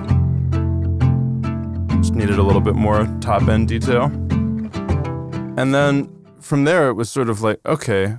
Just 2.04 2.16
needed 2.16 2.38
a 2.38 2.44
little 2.44 2.60
bit 2.60 2.76
more 2.76 3.08
top 3.22 3.48
end 3.48 3.70
detail. 3.70 4.12
And 5.56 5.74
then 5.74 6.13
from 6.44 6.66
there, 6.66 6.90
it 6.90 6.94
was 6.94 7.10
sort 7.10 7.30
of 7.30 7.42
like, 7.42 7.60
okay, 7.66 8.18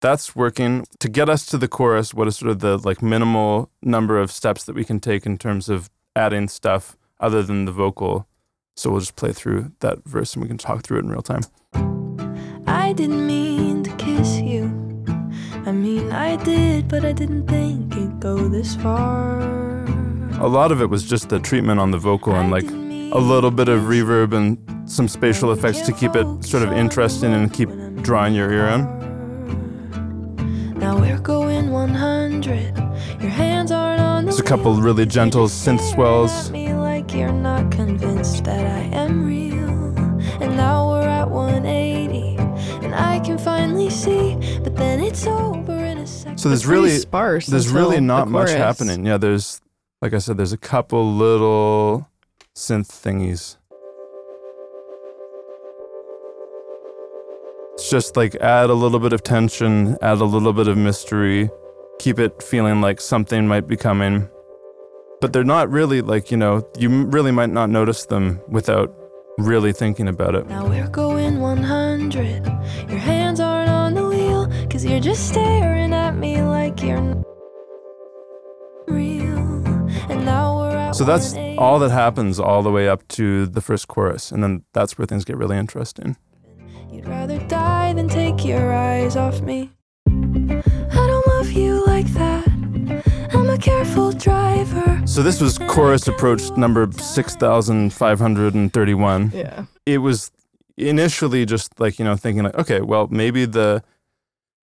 that's 0.00 0.34
working. 0.34 0.86
To 1.00 1.08
get 1.08 1.28
us 1.28 1.44
to 1.46 1.58
the 1.58 1.68
chorus, 1.68 2.14
what 2.14 2.26
is 2.26 2.36
sort 2.36 2.50
of 2.50 2.60
the 2.60 2.78
like 2.78 3.02
minimal 3.02 3.70
number 3.82 4.18
of 4.18 4.30
steps 4.32 4.64
that 4.64 4.74
we 4.74 4.84
can 4.84 5.00
take 5.00 5.26
in 5.26 5.38
terms 5.38 5.68
of 5.68 5.90
adding 6.16 6.48
stuff 6.48 6.96
other 7.20 7.42
than 7.42 7.64
the 7.64 7.72
vocal? 7.72 8.26
So 8.76 8.90
we'll 8.90 9.00
just 9.00 9.16
play 9.16 9.32
through 9.32 9.72
that 9.80 10.04
verse 10.04 10.34
and 10.34 10.42
we 10.42 10.48
can 10.48 10.58
talk 10.58 10.82
through 10.82 10.98
it 10.98 11.04
in 11.04 11.10
real 11.10 11.22
time. 11.22 11.42
I 12.66 12.92
didn't 12.92 13.26
mean 13.26 13.82
to 13.82 13.90
kiss 13.96 14.40
you. 14.40 14.66
I 15.66 15.72
mean, 15.72 16.12
I 16.12 16.36
did, 16.36 16.88
but 16.88 17.04
I 17.04 17.12
didn't 17.12 17.48
think 17.48 17.92
it'd 17.92 18.20
go 18.20 18.48
this 18.48 18.76
far. 18.76 19.40
A 20.40 20.46
lot 20.46 20.70
of 20.70 20.80
it 20.80 20.86
was 20.86 21.04
just 21.04 21.28
the 21.28 21.40
treatment 21.40 21.80
on 21.80 21.90
the 21.90 21.98
vocal 21.98 22.34
and 22.34 22.50
like 22.50 22.70
a 23.12 23.18
little 23.18 23.50
bit 23.50 23.68
of 23.68 23.82
reverb 23.82 24.34
and 24.34 24.90
some 24.90 25.08
spatial 25.08 25.52
effects 25.52 25.80
to 25.82 25.92
keep 25.92 26.14
it 26.14 26.26
sort 26.44 26.62
of 26.62 26.72
interesting 26.72 27.32
and 27.32 27.52
keep 27.52 27.68
drawing 28.02 28.34
your 28.34 28.52
ear 28.52 28.68
in. 28.68 30.78
Now 30.78 30.98
we're 30.98 31.18
going 31.18 31.70
100. 31.70 32.76
Your 33.20 33.30
hands 33.30 33.72
aren't 33.72 34.00
on 34.00 34.24
the 34.24 34.30
There's 34.30 34.40
a 34.40 34.44
couple 34.44 34.74
really 34.76 35.06
gentle 35.06 35.46
synth 35.46 35.80
swells. 35.92 36.50
me 36.50 36.72
like 36.74 37.12
you're 37.12 37.32
not 37.32 37.70
convinced 37.70 38.44
that 38.44 38.66
I 38.66 38.96
am 38.96 39.26
real. 39.26 39.58
And 40.40 40.56
now 40.56 40.90
we're 40.90 41.02
at 41.02 41.30
180, 41.30 42.36
and 42.84 42.94
I 42.94 43.20
can 43.20 43.38
finally 43.38 43.90
see. 43.90 44.36
But 44.62 44.76
then 44.76 45.00
it's 45.00 45.26
over 45.26 45.72
in 45.72 45.98
a 45.98 46.06
second. 46.06 46.38
So 46.38 46.48
there's 46.48 46.66
really 46.66 46.90
sparse. 46.90 47.46
there's 47.46 47.66
until 47.66 47.82
really 47.82 47.96
the 47.96 48.02
not 48.02 48.28
much 48.28 48.50
happening. 48.50 49.04
Yeah, 49.04 49.16
there's 49.16 49.60
like 50.00 50.14
I 50.14 50.18
said, 50.18 50.36
there's 50.36 50.52
a 50.52 50.58
couple 50.58 51.12
little 51.12 52.08
synth 52.58 52.88
thingies. 52.88 53.56
It's 57.74 57.88
just 57.88 58.16
like 58.16 58.34
add 58.36 58.68
a 58.68 58.74
little 58.74 58.98
bit 58.98 59.12
of 59.12 59.22
tension, 59.22 59.96
add 60.02 60.18
a 60.18 60.24
little 60.24 60.52
bit 60.52 60.66
of 60.66 60.76
mystery, 60.76 61.50
keep 62.00 62.18
it 62.18 62.42
feeling 62.42 62.80
like 62.80 63.00
something 63.00 63.46
might 63.46 63.68
be 63.68 63.76
coming. 63.76 64.28
But 65.20 65.32
they're 65.32 65.44
not 65.44 65.70
really 65.70 66.02
like, 66.02 66.32
you 66.32 66.36
know, 66.36 66.68
you 66.76 67.04
really 67.06 67.30
might 67.30 67.50
not 67.50 67.70
notice 67.70 68.06
them 68.06 68.40
without 68.48 68.92
really 69.38 69.72
thinking 69.72 70.08
about 70.08 70.34
it. 70.34 70.48
Now 70.48 70.66
we're 70.66 70.88
going 70.88 71.38
100. 71.40 72.44
Your 72.88 72.98
hands 72.98 73.38
aren't 73.38 73.70
on 73.70 73.94
the 73.94 74.08
wheel, 74.08 74.48
cause 74.68 74.84
you're 74.84 74.98
just 74.98 75.28
staring 75.28 75.92
at 75.92 76.16
me 76.16 76.42
like 76.42 76.82
you're 76.82 77.22
real. 78.88 79.38
And 80.10 80.24
now 80.24 80.57
So 80.92 81.04
that's 81.04 81.34
all 81.58 81.78
that 81.80 81.90
happens 81.90 82.40
all 82.40 82.62
the 82.62 82.70
way 82.70 82.88
up 82.88 83.06
to 83.08 83.46
the 83.46 83.60
first 83.60 83.88
chorus. 83.88 84.32
And 84.32 84.42
then 84.42 84.64
that's 84.72 84.96
where 84.98 85.06
things 85.06 85.24
get 85.24 85.36
really 85.36 85.56
interesting. 85.56 86.16
You'd 86.90 87.06
rather 87.06 87.38
die 87.46 87.92
than 87.92 88.08
take 88.08 88.44
your 88.44 88.72
eyes 88.72 89.16
off 89.16 89.40
me. 89.42 89.70
I 90.06 90.62
don't 90.92 91.26
love 91.26 91.52
you 91.52 91.84
like 91.86 92.06
that. 92.14 92.48
I'm 93.32 93.50
a 93.50 93.58
careful 93.58 94.12
driver. 94.12 95.02
So 95.06 95.22
this 95.22 95.40
was 95.40 95.58
chorus 95.58 96.08
approach 96.08 96.50
number 96.56 96.90
6531. 96.92 99.32
Yeah. 99.34 99.64
It 99.84 99.98
was 99.98 100.30
initially 100.76 101.44
just 101.44 101.78
like, 101.78 101.98
you 101.98 102.04
know, 102.04 102.16
thinking 102.16 102.44
like, 102.44 102.56
okay, 102.56 102.80
well, 102.80 103.08
maybe 103.10 103.44
the 103.44 103.82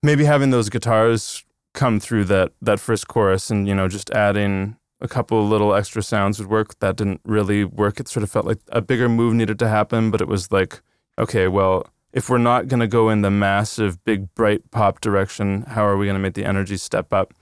maybe 0.02 0.26
having 0.26 0.50
those 0.50 0.70
guitars 0.70 1.44
come 1.74 2.00
through 2.00 2.24
that 2.26 2.54
that 2.62 2.80
first 2.80 3.08
chorus 3.08 3.52
and 3.52 3.68
you 3.68 3.76
know 3.76 3.88
just 3.88 4.10
adding 4.12 4.78
a 5.02 5.08
couple 5.08 5.46
little 5.48 5.74
extra 5.74 6.02
sounds 6.02 6.40
would 6.40 6.50
work. 6.50 6.80
That 6.80 6.96
didn't 6.96 7.22
really 7.26 7.64
work. 7.64 8.00
It 8.00 8.08
sort 8.08 8.24
of 8.24 8.32
felt 8.32 8.46
like 8.46 8.60
a 8.70 8.82
bigger 8.82 9.10
move 9.10 9.34
needed 9.34 9.60
to 9.60 9.68
happen 9.68 10.12
but 10.12 10.22
it 10.22 10.28
was 10.28 10.52
like 10.52 10.82
okay 11.18 11.48
well 11.48 11.88
if 12.14 12.30
we're 12.30 12.38
not 12.38 12.68
going 12.70 12.80
to 12.80 12.88
go 12.88 13.10
in 13.10 13.22
the 13.22 13.32
massive 13.32 14.02
big 14.06 14.34
bright 14.36 14.72
pop 14.72 15.02
direction 15.02 15.64
how 15.64 15.86
are 15.86 15.98
we 15.98 16.06
going 16.06 16.16
to 16.16 16.22
make 16.22 16.34
the 16.34 16.46
energy 16.46 16.78
step 16.78 17.14
up? 17.14 17.34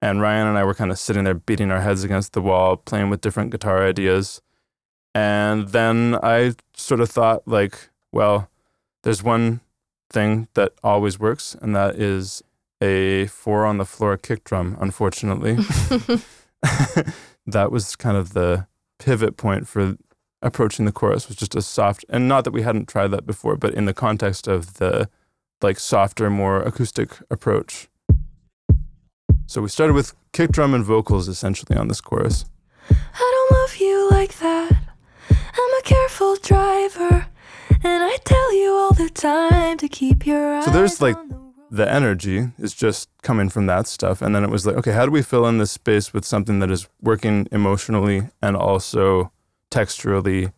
And 0.00 0.20
Ryan 0.20 0.46
and 0.46 0.58
I 0.58 0.64
were 0.64 0.74
kind 0.74 0.92
of 0.92 0.98
sitting 0.98 1.24
there 1.24 1.34
beating 1.34 1.70
our 1.70 1.80
heads 1.80 2.04
against 2.04 2.32
the 2.32 2.42
wall 2.42 2.76
playing 2.76 3.10
with 3.10 3.20
different 3.20 3.50
guitar 3.50 3.84
ideas. 3.84 4.40
And 5.14 5.68
then 5.68 6.16
I 6.22 6.54
sort 6.74 7.00
of 7.00 7.10
thought 7.10 7.46
like 7.46 7.90
well 8.12 8.48
there's 9.02 9.22
one 9.22 9.60
thing 10.10 10.48
that 10.54 10.72
always 10.82 11.18
works 11.18 11.56
and 11.60 11.74
that 11.74 11.96
is 11.96 12.42
a 12.80 13.26
four 13.26 13.66
on 13.66 13.78
the 13.78 13.84
floor 13.84 14.16
kick 14.16 14.44
drum, 14.44 14.76
unfortunately. 14.80 15.58
that 17.46 17.70
was 17.70 17.96
kind 17.96 18.16
of 18.16 18.32
the 18.32 18.66
pivot 18.98 19.36
point 19.36 19.68
for 19.68 19.96
approaching 20.42 20.84
the 20.84 20.92
chorus 20.92 21.28
was 21.28 21.36
just 21.36 21.54
a 21.54 21.62
soft 21.62 22.04
and 22.08 22.28
not 22.28 22.44
that 22.44 22.52
we 22.52 22.62
hadn't 22.62 22.88
tried 22.88 23.08
that 23.08 23.26
before, 23.26 23.56
but 23.56 23.74
in 23.74 23.84
the 23.86 23.94
context 23.94 24.46
of 24.46 24.74
the 24.74 25.08
like 25.60 25.78
softer, 25.78 26.30
more 26.30 26.62
acoustic 26.62 27.10
approach. 27.30 27.88
So 29.46 29.62
we 29.62 29.68
started 29.68 29.94
with 29.94 30.14
kick 30.32 30.52
drum 30.52 30.74
and 30.74 30.84
vocals 30.84 31.26
essentially 31.26 31.76
on 31.76 31.88
this 31.88 32.00
chorus. 32.00 32.44
I 32.90 33.48
don't 33.48 33.58
love 33.58 33.76
you 33.76 34.10
like 34.10 34.38
that. 34.38 34.72
I'm 35.30 35.78
a 35.78 35.82
careful 35.82 36.36
driver, 36.36 37.26
and 37.82 38.04
I 38.04 38.16
tell 38.24 38.54
you 38.54 38.72
all 38.72 38.92
the 38.92 39.10
time 39.10 39.76
to 39.78 39.88
keep 39.88 40.26
your 40.26 40.56
eyes. 40.56 40.64
So 40.64 40.70
there's 40.70 41.00
like 41.02 41.16
the 41.70 41.90
energy 41.90 42.50
is 42.58 42.72
just 42.74 43.08
coming 43.22 43.48
from 43.48 43.66
that 43.66 43.86
stuff. 43.86 44.22
And 44.22 44.34
then 44.34 44.44
it 44.44 44.50
was 44.50 44.66
like, 44.66 44.76
okay, 44.76 44.92
how 44.92 45.04
do 45.04 45.12
we 45.12 45.22
fill 45.22 45.46
in 45.46 45.58
this 45.58 45.72
space 45.72 46.12
with 46.12 46.24
something 46.24 46.60
that 46.60 46.70
is 46.70 46.88
working 47.02 47.46
emotionally 47.52 48.28
and 48.40 48.56
also 48.56 49.32
texturally, 49.70 50.52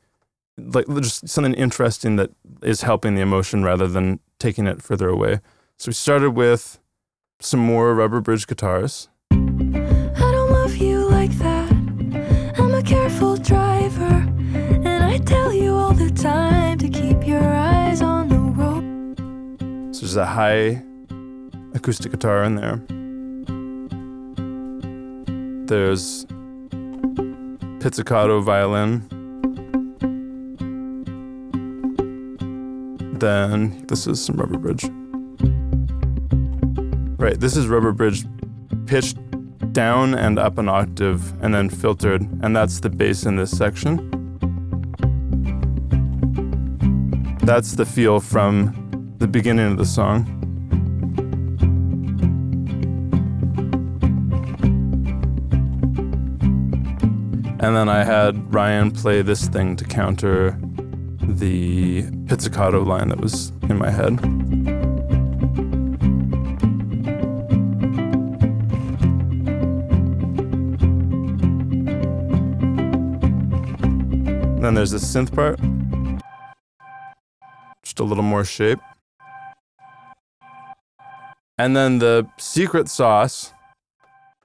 like 0.57 0.87
just 1.01 1.29
something 1.29 1.55
interesting 1.55 2.17
that 2.17 2.31
is 2.63 2.83
helping 2.83 3.15
the 3.15 3.23
emotion 3.23 3.65
rather 3.65 3.89
than 3.89 4.21
taking 4.39 4.67
it 4.67 4.83
further 4.83 5.09
away. 5.09 5.41
So 5.79 5.89
we 5.89 5.95
started 5.95 6.31
with 6.31 6.79
some 7.41 7.61
more 7.61 7.95
rubber 7.95 8.21
bridge 8.21 8.47
guitars. 8.47 9.09
I 9.33 9.37
don't 9.37 10.51
love 10.51 10.77
you 10.77 11.09
like 11.09 11.33
that. 11.39 11.73
I'm 12.59 12.75
a 12.75 12.83
careful 12.83 13.37
driver, 13.37 14.29
and 14.85 15.05
I 15.05 15.19
tell 15.19 15.53
you 15.53 15.75
all 15.75 15.95
the 15.95 16.11
time 16.11 16.79
to 16.79 16.89
keep 16.89 17.27
your 17.27 17.43
eyes 17.43 18.03
on 18.03 18.29
the 18.29 18.39
road. 18.39 19.17
So 19.95 20.03
there's 20.03 20.17
a 20.17 20.27
high 20.27 20.83
acoustic 21.75 22.13
guitar 22.13 22.45
in 22.45 22.57
there. 22.57 22.81
There's 25.67 26.27
pizzicato 27.81 28.41
violin. 28.41 29.07
Then 33.19 33.85
this 33.87 34.07
is 34.07 34.23
some 34.25 34.37
rubber 34.37 34.59
bridge. 34.59 34.85
Right, 37.19 37.39
this 37.39 37.57
is 37.57 37.69
rubber 37.69 37.93
bridge 37.93 38.25
pitched 38.87 39.19
down 39.73 40.15
and 40.15 40.39
up 40.39 40.59
an 40.59 40.69
octave 40.69 41.33
and 41.43 41.55
then 41.55 41.69
filtered, 41.69 42.23
and 42.43 42.57
that's 42.57 42.81
the 42.81 42.91
bass 42.91 43.25
in 43.25 43.37
this 43.37 43.57
section. 43.57 43.97
That's 47.45 47.73
the 47.73 47.87
feel 47.87 48.21
from 48.21 49.15
the 49.19 49.29
beginning 49.29 49.73
of 49.73 49.79
the 49.79 49.85
song. 49.85 50.40
And 57.63 57.77
then 57.77 57.91
I 57.91 58.05
had 58.05 58.55
Ryan 58.55 58.91
play 58.91 59.21
this 59.21 59.47
thing 59.47 59.77
to 59.77 59.85
counter 59.85 60.59
the 61.21 62.11
pizzicato 62.27 62.83
line 62.83 63.11
that 63.11 63.21
was 63.21 63.53
in 63.69 63.77
my 63.77 63.91
head. 63.91 64.17
Then 74.63 74.75
there's 74.75 74.93
the 74.93 74.99
synth 74.99 75.35
part. 75.35 75.61
Just 77.83 78.01
a 78.01 78.05
little 78.05 78.25
more 78.25 78.45
shape. 78.45 78.81
And 81.59 81.77
then 81.77 81.99
the 81.99 82.27
secret 82.39 82.89
sauce, 82.89 83.53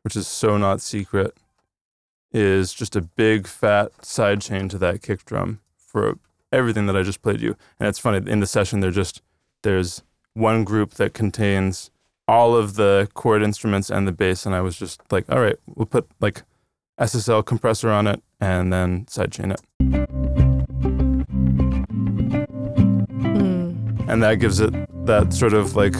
which 0.01 0.17
is 0.17 0.27
so 0.27 0.57
not 0.57 0.81
secret, 0.81 1.33
is 2.35 2.73
just 2.73 2.97
a 2.97 3.01
big 3.01 3.47
fat 3.47 4.05
side 4.05 4.41
chain 4.41 4.67
to 4.67 4.77
that 4.77 5.01
kick 5.01 5.23
drum 5.23 5.61
for 5.77 6.19
everything 6.51 6.85
that 6.85 6.95
I 6.97 7.01
just 7.01 7.21
played 7.21 7.39
you. 7.39 7.55
And 7.79 7.87
it's 7.87 7.97
funny 7.97 8.29
in 8.29 8.41
the 8.41 8.45
session 8.45 8.81
there 8.81 8.91
just 8.91 9.21
there's 9.63 10.03
one 10.33 10.65
group 10.65 10.95
that 10.95 11.13
contains 11.13 11.91
all 12.27 12.53
of 12.53 12.75
the 12.75 13.07
chord 13.13 13.41
instruments 13.41 13.89
and 13.89 14.05
the 14.05 14.11
bass 14.11 14.45
and 14.45 14.53
I 14.53 14.59
was 14.59 14.75
just 14.75 15.01
like, 15.13 15.31
all 15.31 15.39
right, 15.39 15.55
we'll 15.65 15.85
put 15.85 16.09
like 16.19 16.43
SSL 16.99 17.45
compressor 17.45 17.89
on 17.89 18.05
it 18.05 18.21
and 18.41 18.73
then 18.73 19.05
sidechain 19.05 19.53
it. 19.53 19.61
Hmm. 23.21 24.09
And 24.09 24.21
that 24.23 24.35
gives 24.41 24.59
it 24.59 24.73
that 25.05 25.33
sort 25.33 25.53
of 25.53 25.77
like 25.77 25.93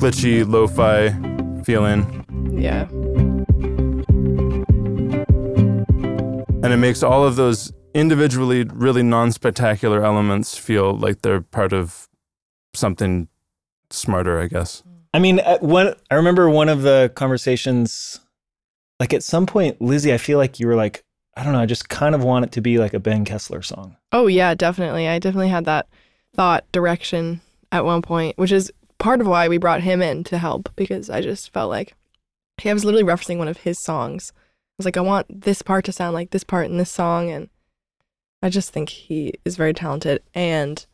glitchy 0.00 0.44
lo-fi 0.46 1.10
feeling 1.62 2.24
Yeah. 2.58 2.88
And 6.64 6.72
it 6.72 6.78
makes 6.78 7.02
all 7.02 7.26
of 7.26 7.36
those 7.36 7.72
individually 7.92 8.64
really 8.64 9.02
non-spectacular 9.02 10.02
elements 10.02 10.56
feel 10.56 10.96
like 10.96 11.20
they're 11.22 11.42
part 11.42 11.74
of 11.74 12.08
something 12.72 13.28
smarter, 13.90 14.40
I 14.40 14.46
guess. 14.46 14.82
I 15.12 15.18
mean, 15.18 15.38
at 15.40 15.62
one 15.62 15.94
I 16.10 16.14
remember 16.14 16.48
one 16.48 16.68
of 16.68 16.82
the 16.82 17.12
conversations, 17.14 18.18
like 18.98 19.12
at 19.12 19.22
some 19.22 19.46
point, 19.46 19.80
Lizzie, 19.80 20.12
I 20.12 20.18
feel 20.18 20.38
like 20.38 20.58
you 20.58 20.66
were 20.66 20.74
like, 20.74 21.04
I 21.36 21.44
don't 21.44 21.52
know, 21.52 21.60
I 21.60 21.66
just 21.66 21.88
kind 21.88 22.14
of 22.14 22.24
want 22.24 22.46
it 22.46 22.52
to 22.52 22.60
be 22.60 22.78
like 22.78 22.94
a 22.94 23.00
Ben 23.00 23.24
Kessler 23.24 23.60
song. 23.62 23.96
Oh 24.10 24.26
yeah, 24.26 24.54
definitely. 24.54 25.06
I 25.06 25.18
definitely 25.18 25.50
had 25.50 25.66
that 25.66 25.86
thought 26.34 26.64
direction 26.72 27.42
at 27.70 27.84
one 27.84 28.00
point, 28.00 28.38
which 28.38 28.52
is 28.52 28.72
part 28.98 29.20
of 29.20 29.26
why 29.26 29.48
we 29.48 29.58
brought 29.58 29.82
him 29.82 30.00
in 30.00 30.24
to 30.24 30.38
help 30.38 30.70
because 30.76 31.10
I 31.10 31.20
just 31.20 31.52
felt 31.52 31.68
like 31.68 31.94
I 32.64 32.72
was 32.72 32.84
literally 32.84 33.04
referencing 33.04 33.36
one 33.36 33.48
of 33.48 33.58
his 33.58 33.78
songs. 33.78 34.32
I 34.74 34.78
was 34.78 34.86
like, 34.86 34.96
I 34.96 35.02
want 35.02 35.42
this 35.42 35.62
part 35.62 35.84
to 35.84 35.92
sound 35.92 36.14
like 36.14 36.30
this 36.30 36.42
part 36.42 36.66
in 36.66 36.78
this 36.78 36.90
song, 36.90 37.30
and 37.30 37.48
I 38.42 38.48
just 38.48 38.70
think 38.70 38.88
he 38.88 39.34
is 39.44 39.56
very 39.56 39.72
talented 39.72 40.20
and 40.34 40.84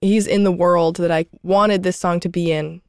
he's 0.00 0.26
in 0.26 0.44
the 0.44 0.52
world 0.52 0.96
that 0.96 1.10
I 1.10 1.26
wanted 1.42 1.82
this 1.82 1.98
song 1.98 2.20
to 2.20 2.28
be 2.28 2.52
in, 2.52 2.80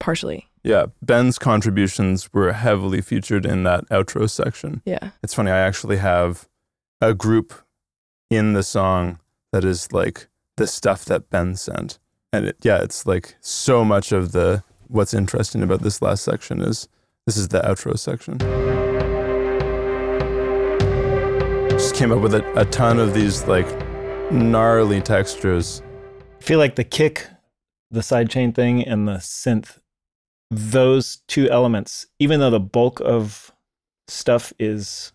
partially. 0.00 0.48
Yeah, 0.64 0.86
Ben's 1.00 1.38
contributions 1.38 2.32
were 2.32 2.52
heavily 2.52 3.00
featured 3.00 3.46
in 3.46 3.62
that 3.62 3.88
outro 3.88 4.28
section. 4.28 4.82
Yeah. 4.84 5.10
It's 5.22 5.32
funny, 5.34 5.52
I 5.52 5.60
actually 5.60 5.98
have 5.98 6.48
a 7.00 7.14
group 7.14 7.54
in 8.30 8.54
the 8.54 8.64
song 8.64 9.20
that 9.52 9.64
is 9.64 9.92
like 9.92 10.26
the 10.56 10.66
stuff 10.66 11.04
that 11.04 11.30
Ben 11.30 11.54
sent. 11.54 12.00
And 12.32 12.46
it, 12.46 12.56
yeah, 12.62 12.82
it's 12.82 13.06
like 13.06 13.36
so 13.40 13.84
much 13.84 14.10
of 14.10 14.32
the 14.32 14.64
what's 14.88 15.14
interesting 15.14 15.62
about 15.62 15.82
this 15.82 16.02
last 16.02 16.24
section 16.24 16.60
is 16.60 16.88
this 17.26 17.36
is 17.36 17.48
the 17.48 17.60
outro 17.60 17.96
section. 17.98 18.38
Came 21.96 22.12
up 22.12 22.20
with 22.20 22.34
a, 22.34 22.60
a 22.60 22.64
ton 22.66 22.98
of 22.98 23.14
these 23.14 23.46
like 23.46 23.66
gnarly 24.30 25.00
textures. 25.00 25.82
I 26.38 26.42
feel 26.42 26.58
like 26.58 26.76
the 26.76 26.84
kick, 26.84 27.26
the 27.90 28.00
sidechain 28.00 28.54
thing, 28.54 28.84
and 28.84 29.08
the 29.08 29.14
synth, 29.14 29.78
those 30.50 31.18
two 31.26 31.48
elements, 31.50 32.06
even 32.18 32.40
though 32.40 32.50
the 32.50 32.60
bulk 32.60 33.00
of 33.00 33.50
stuff 34.08 34.52
is 34.58 35.12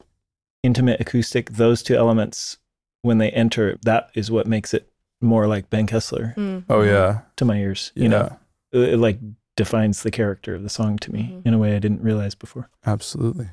intimate 0.63 0.99
acoustic, 0.99 1.51
those 1.51 1.83
two 1.83 1.95
elements, 1.95 2.57
when 3.03 3.19
they 3.19 3.29
enter, 3.31 3.77
that 3.83 4.09
is 4.15 4.29
what 4.31 4.47
makes 4.47 4.73
it 4.73 4.89
more 5.21 5.47
like 5.47 5.69
Ben 5.69 5.85
Kessler 5.87 6.33
Mm. 6.35 6.65
Oh 6.69 6.81
yeah. 6.81 7.21
to 7.37 7.45
my 7.45 7.57
ears. 7.57 7.91
Yeah. 7.95 8.03
You 8.03 8.09
know, 8.09 8.37
it, 8.71 8.93
it, 8.93 8.97
like 8.97 9.19
defines 9.55 10.01
the 10.01 10.09
character 10.11 10.55
of 10.55 10.63
the 10.63 10.69
song 10.69 10.97
to 10.99 11.11
me 11.11 11.29
Mhm. 11.31 11.45
in 11.47 11.53
a 11.53 11.57
way 11.59 11.75
I 11.75 11.79
didn't 11.79 12.01
realize 12.01 12.33
before. 12.35 12.69
Absolutely. 12.85 13.49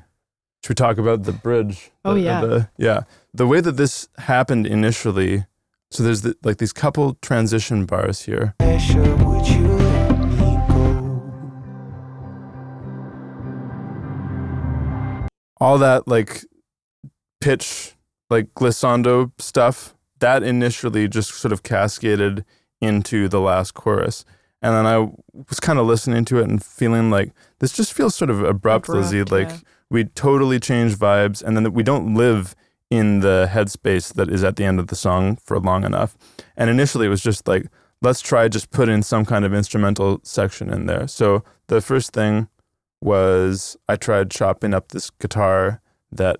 Should 0.63 0.69
we 0.71 0.75
talk 0.75 0.97
about 0.97 1.23
the 1.23 1.31
bridge? 1.31 1.91
Oh, 2.03 2.13
The- 2.13 2.19
yeah. 2.21 2.41
the- 2.41 2.69
yeah. 2.77 3.01
The 3.33 3.47
way 3.47 3.61
that 3.61 3.77
this 3.77 4.09
happened 4.17 4.67
initially, 4.67 5.45
so 5.91 6.03
there's 6.03 6.21
the, 6.21 6.35
like 6.43 6.57
these 6.57 6.73
couple 6.73 7.15
transition 7.21 7.85
bars 7.85 8.23
here. 8.23 8.55
Pressure, 8.59 9.15
would 9.17 9.47
you 9.47 9.67
let 9.67 10.19
me 10.19 10.57
go? 10.67 11.17
All 15.61 15.77
that 15.77 16.07
like 16.07 16.43
pitch, 17.39 17.93
like 18.29 18.53
glissando 18.53 19.31
stuff, 19.39 19.95
that 20.19 20.43
initially 20.43 21.07
just 21.07 21.31
sort 21.33 21.51
of 21.53 21.63
cascaded 21.63 22.43
into 22.81 23.27
the 23.29 23.39
last 23.39 23.73
chorus. 23.73 24.25
And 24.61 24.73
then 24.75 24.85
I 24.85 24.97
was 25.47 25.59
kind 25.61 25.79
of 25.79 25.85
listening 25.85 26.25
to 26.25 26.39
it 26.39 26.49
and 26.49 26.61
feeling 26.63 27.09
like 27.09 27.31
this 27.59 27.71
just 27.71 27.93
feels 27.93 28.13
sort 28.15 28.29
of 28.29 28.43
abrupt, 28.43 28.89
Lizzie. 28.89 29.23
Like 29.23 29.49
yeah. 29.49 29.57
We 29.89 30.05
totally 30.05 30.59
change 30.59 30.95
vibes, 30.95 31.41
and 31.43 31.55
then 31.55 31.71
we 31.73 31.83
don't 31.83 32.15
live 32.15 32.55
in 32.89 33.19
the 33.19 33.49
headspace 33.51 34.13
that 34.13 34.29
is 34.29 34.43
at 34.43 34.55
the 34.55 34.63
end 34.65 34.79
of 34.79 34.87
the 34.87 34.95
song 34.95 35.35
for 35.37 35.59
long 35.59 35.83
enough. 35.83 36.17
And 36.57 36.69
initially, 36.69 37.05
it 37.05 37.09
was 37.09 37.21
just 37.21 37.47
like, 37.47 37.67
let's 38.01 38.21
try 38.21 38.47
just 38.47 38.71
put 38.71 38.89
in 38.89 39.03
some 39.03 39.25
kind 39.25 39.45
of 39.45 39.53
instrumental 39.53 40.19
section 40.23 40.71
in 40.71 40.85
there. 40.85 41.07
So 41.07 41.43
the 41.67 41.81
first 41.81 42.13
thing 42.13 42.47
was 43.01 43.77
I 43.87 43.95
tried 43.95 44.31
chopping 44.31 44.73
up 44.73 44.89
this 44.89 45.09
guitar 45.09 45.81
that 46.11 46.37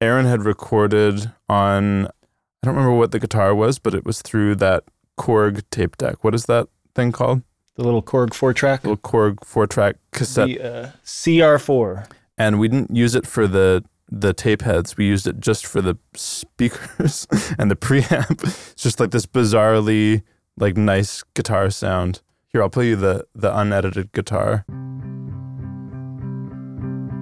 Aaron 0.00 0.26
had 0.26 0.44
recorded 0.44 1.32
on. 1.48 2.06
I 2.06 2.68
don't 2.68 2.74
remember 2.74 2.96
what 2.96 3.12
the 3.12 3.20
guitar 3.20 3.54
was, 3.54 3.78
but 3.78 3.94
it 3.94 4.04
was 4.04 4.22
through 4.22 4.56
that 4.56 4.84
Korg 5.18 5.62
tape 5.70 5.96
deck. 5.96 6.24
What 6.24 6.34
is 6.34 6.46
that 6.46 6.68
thing 6.94 7.12
called? 7.12 7.42
The 7.76 7.84
little 7.84 8.02
Korg 8.02 8.34
four 8.34 8.52
track. 8.52 8.84
Little 8.84 8.96
Korg 8.96 9.44
four 9.44 9.66
track 9.66 9.96
cassette. 10.12 10.48
The 10.48 10.60
uh, 10.60 10.90
CR4. 11.04 12.10
And 12.38 12.58
we 12.58 12.68
didn't 12.68 12.94
use 12.94 13.14
it 13.14 13.26
for 13.26 13.46
the 13.46 13.84
the 14.08 14.32
tape 14.32 14.62
heads. 14.62 14.96
We 14.96 15.06
used 15.06 15.26
it 15.26 15.40
just 15.40 15.66
for 15.66 15.82
the 15.82 15.98
speakers 16.14 17.26
and 17.58 17.70
the 17.70 17.76
preamp. 17.76 18.44
It's 18.44 18.82
just 18.82 19.00
like 19.00 19.10
this 19.10 19.26
bizarrely 19.26 20.22
like 20.58 20.76
nice 20.76 21.22
guitar 21.34 21.70
sound. 21.70 22.22
Here, 22.48 22.62
I'll 22.62 22.70
play 22.70 22.88
you 22.88 22.96
the 22.96 23.26
the 23.34 23.56
unedited 23.56 24.12
guitar. 24.12 24.64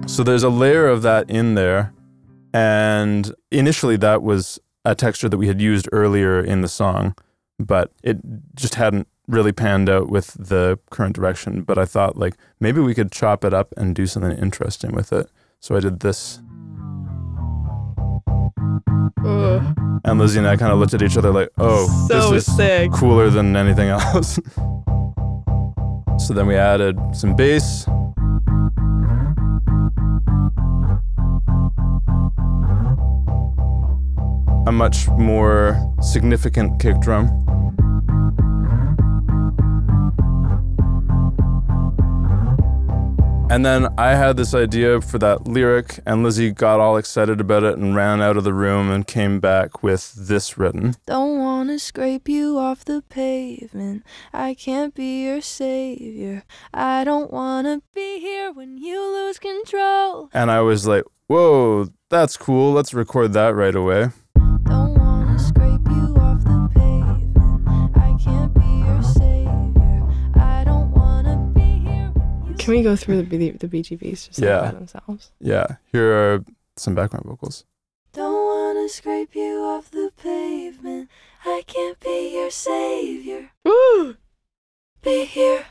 So 0.07 0.23
there's 0.23 0.43
a 0.43 0.49
layer 0.49 0.87
of 0.87 1.01
that 1.01 1.29
in 1.29 1.55
there, 1.55 1.93
and 2.53 3.33
initially 3.51 3.97
that 3.97 4.21
was 4.21 4.59
a 4.85 4.93
texture 4.93 5.27
that 5.27 5.37
we 5.37 5.47
had 5.47 5.59
used 5.59 5.89
earlier 5.91 6.39
in 6.39 6.61
the 6.61 6.67
song, 6.67 7.15
but 7.57 7.91
it 8.03 8.19
just 8.53 8.75
hadn't 8.75 9.07
really 9.27 9.51
panned 9.51 9.89
out 9.89 10.09
with 10.09 10.33
the 10.39 10.79
current 10.89 11.15
direction. 11.15 11.61
But 11.63 11.77
I 11.77 11.85
thought 11.85 12.17
like 12.17 12.35
maybe 12.59 12.79
we 12.81 12.93
could 12.93 13.11
chop 13.11 13.43
it 13.43 13.53
up 13.53 13.73
and 13.77 13.95
do 13.95 14.05
something 14.07 14.37
interesting 14.37 14.91
with 14.93 15.11
it. 15.13 15.29
So 15.59 15.75
I 15.75 15.79
did 15.79 15.99
this. 16.01 16.39
And 20.07 20.19
Lizzy 20.19 20.37
and 20.39 20.47
I 20.47 20.55
kind 20.55 20.71
of 20.71 20.77
looked 20.77 20.93
at 20.93 21.01
each 21.01 21.17
other 21.17 21.31
like, 21.31 21.49
oh, 21.57 21.87
So 22.07 22.31
this 22.31 22.47
is 22.47 22.55
sick. 22.55 22.91
cooler 22.91 23.29
than 23.29 23.55
anything 23.55 23.89
else. 23.89 24.35
so 26.19 26.33
then 26.33 26.45
we 26.47 26.55
added 26.55 26.97
some 27.13 27.35
bass. 27.35 27.87
A 34.67 34.71
much 34.71 35.07
more 35.09 35.79
significant 36.01 36.79
kick 36.79 36.99
drum. 36.99 37.44
And 43.47 43.63
then 43.63 43.87
I 43.97 44.15
had 44.15 44.37
this 44.37 44.55
idea 44.55 44.99
for 45.01 45.19
that 45.19 45.47
lyric, 45.47 45.99
and 46.05 46.23
Lizzy 46.23 46.51
got 46.51 46.79
all 46.79 46.97
excited 46.97 47.39
about 47.39 47.63
it 47.63 47.77
and 47.77 47.95
ran 47.95 48.19
out 48.21 48.37
of 48.37 48.43
the 48.43 48.53
room 48.53 48.89
and 48.89 49.05
came 49.05 49.39
back 49.39 49.83
with 49.83 50.13
this 50.13 50.57
written. 50.57 50.95
Don't 51.05 51.37
wanna 51.37 51.77
scrape 51.77 52.27
you 52.27 52.57
off 52.57 52.83
the 52.83 53.03
pavement. 53.07 54.03
I 54.33 54.55
can't 54.55 54.95
be 54.95 55.23
your 55.23 55.41
savior. 55.41 56.43
I 56.73 57.03
don't 57.03 57.31
wanna 57.31 57.81
be 57.93 58.19
here 58.19 58.51
when 58.51 58.77
you 58.77 58.99
lose 58.99 59.37
control. 59.37 60.29
And 60.33 60.49
I 60.49 60.61
was 60.61 60.87
like, 60.87 61.03
whoa, 61.27 61.89
that's 62.09 62.37
cool. 62.37 62.73
Let's 62.73 62.93
record 62.95 63.33
that 63.33 63.53
right 63.55 63.75
away. 63.75 64.09
Can 72.65 72.73
we 72.73 72.81
go 72.81 72.95
through 72.95 73.17
the 73.17 73.23
B- 73.37 73.51
the 73.51 73.67
BGVs 73.67 74.25
just 74.27 74.39
like 74.41 74.47
Yeah. 74.47 74.61
by 74.61 74.71
themselves? 74.71 75.31
Yeah, 75.39 75.67
here 75.91 76.11
are 76.11 76.43
some 76.75 76.95
background 76.95 77.25
vocals. 77.27 77.63
Don't 78.11 78.33
wanna 78.33 78.89
scrape 78.89 79.35
you 79.35 79.59
off 79.59 79.91
the 79.91 80.11
pavement. 80.17 81.09
I 81.45 81.63
can't 81.67 81.99
be 81.99 82.33
your 82.33 82.49
savior. 82.49 83.51
Woo! 83.63 84.15
Be 85.03 85.25
here, 85.25 85.67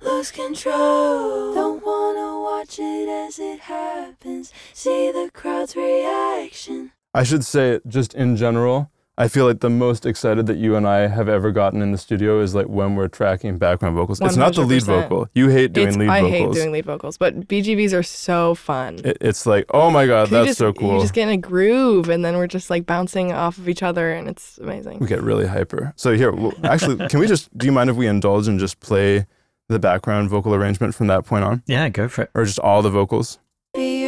lose 0.00 0.30
control. 0.30 1.52
Don't 1.52 1.84
wanna 1.84 2.40
watch 2.40 2.78
it 2.78 3.08
as 3.08 3.40
it 3.40 3.60
happens. 3.62 4.52
See 4.72 5.10
the 5.10 5.30
crowd's 5.34 5.74
reaction. 5.74 6.92
I 7.12 7.24
should 7.24 7.44
say, 7.44 7.80
just 7.88 8.14
in 8.14 8.36
general, 8.36 8.92
I 9.18 9.28
feel 9.28 9.46
like 9.46 9.60
the 9.60 9.70
most 9.70 10.04
excited 10.04 10.46
that 10.46 10.58
you 10.58 10.76
and 10.76 10.86
I 10.86 11.06
have 11.06 11.26
ever 11.26 11.50
gotten 11.50 11.80
in 11.80 11.90
the 11.90 11.96
studio 11.96 12.40
is 12.40 12.54
like 12.54 12.66
when 12.66 12.96
we're 12.96 13.08
tracking 13.08 13.56
background 13.56 13.96
vocals. 13.96 14.20
It's 14.20 14.36
not 14.36 14.54
the 14.54 14.60
lead 14.60 14.82
vocal. 14.82 15.26
You 15.34 15.48
hate 15.48 15.72
doing 15.72 15.88
It's- 15.88 15.98
lead 15.98 16.08
I 16.10 16.20
vocals. 16.20 16.34
I 16.34 16.36
hate 16.38 16.52
doing 16.52 16.72
lead 16.72 16.84
vocals, 16.84 17.16
but 17.16 17.48
BGVs 17.48 17.94
are 17.94 18.02
so 18.02 18.54
fun. 18.54 19.00
It- 19.02 19.16
it's 19.22 19.46
like, 19.46 19.64
oh 19.72 19.90
my 19.90 20.06
God, 20.06 20.28
that's 20.28 20.48
just, 20.48 20.58
so 20.58 20.74
cool. 20.74 20.96
You 20.96 21.00
just 21.00 21.14
get 21.14 21.22
in 21.22 21.30
a 21.30 21.36
groove, 21.38 22.10
and 22.10 22.22
then 22.22 22.36
we're 22.36 22.46
just 22.46 22.68
like 22.68 22.84
bouncing 22.84 23.32
off 23.32 23.56
of 23.56 23.70
each 23.70 23.82
other, 23.82 24.12
and 24.12 24.28
it's 24.28 24.58
amazing. 24.58 24.98
we 24.98 25.06
get 25.06 25.22
really 25.22 25.46
hyper. 25.46 25.94
So 25.96 26.12
here, 26.14 26.30
well, 26.32 26.52
actually, 26.62 27.08
can 27.08 27.18
we 27.18 27.26
just? 27.26 27.56
Do 27.56 27.64
you 27.64 27.72
mind 27.72 27.88
if 27.88 27.96
we 27.96 28.06
indulge 28.06 28.48
and 28.48 28.60
just 28.60 28.80
play 28.80 29.24
the 29.70 29.78
background 29.78 30.28
vocal 30.28 30.54
arrangement 30.54 30.94
from 30.94 31.06
that 31.06 31.24
point 31.24 31.42
on, 31.42 31.62
Yeah, 31.66 31.88
go 31.88 32.06
for 32.08 32.22
it. 32.24 32.30
or 32.34 32.44
just 32.44 32.58
all 32.58 32.82
the 32.82 32.90
vocals? 32.90 33.38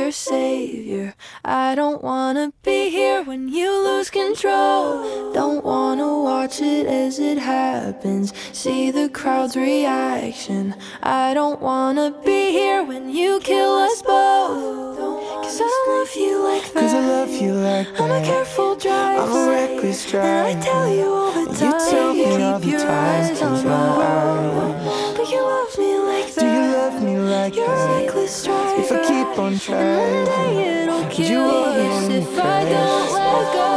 Your 0.08 0.12
savior. 0.14 1.14
I 1.44 1.74
don't 1.74 2.02
wanna 2.02 2.54
be 2.62 2.88
here 2.88 3.22
when 3.22 3.50
you 3.50 3.68
lose 3.84 4.08
control. 4.08 5.34
Don't 5.34 5.62
wanna 5.62 6.22
watch 6.22 6.62
it 6.62 6.86
as 6.86 7.18
it 7.18 7.36
happens. 7.36 8.32
See 8.52 8.90
the 8.90 9.10
crowd's 9.10 9.54
reaction. 9.54 10.74
I 11.02 11.34
don't 11.34 11.60
wanna 11.60 12.10
be 12.24 12.52
here 12.52 12.82
when 12.82 13.10
you 13.10 13.38
kill 13.40 13.74
us 13.86 14.00
both. 14.00 14.96
Cause 15.44 15.60
I 15.60 15.68
don't 15.68 15.98
love 15.98 16.16
you 16.16 16.42
like 16.42 16.72
that. 16.72 16.80
Cause 16.80 16.94
I 16.94 17.06
love 17.06 17.30
you 17.42 17.52
like 17.52 17.88
that. 17.92 18.00
I'm 18.00 18.10
a 18.10 18.24
careful 18.24 18.76
driver. 18.76 19.20
I'm 19.20 19.36
a 19.36 19.50
reckless 19.50 20.10
driver. 20.10 20.26
And 20.26 20.58
I 20.58 20.62
tell 20.64 20.88
you 20.88 21.12
all 21.12 21.32
the 21.32 21.52
You 21.52 21.70
time. 21.72 21.90
tell 21.90 22.14
me 22.14 22.24
keep 22.24 22.40
all 22.40 22.58
the 22.60 22.66
your 22.66 22.80
time, 22.80 23.30
eyes 23.30 23.42
on 23.42 23.62
my 23.66 24.87
love 25.68 25.78
me 25.78 25.98
like 25.98 26.34
that. 26.34 26.40
Do 26.40 26.46
you 26.46 26.72
love 26.76 27.02
me 27.02 27.18
like 27.18 27.56
You're 27.56 27.64
a 27.66 27.68
that? 27.68 28.02
reckless 28.06 28.44
driver. 28.44 28.80
If 28.80 28.92
I 28.92 28.98
keep 29.08 29.38
on 29.38 29.52
One 29.52 30.24
day 30.24 30.82
it'll 30.82 31.02
Would 31.04 31.18
you 31.18 31.24
kill 31.24 31.48
us 31.48 32.08
you 32.08 32.16
if 32.16 32.38
I 32.38 32.64
don't 32.64 33.12
let 33.12 33.46
go. 33.52 33.68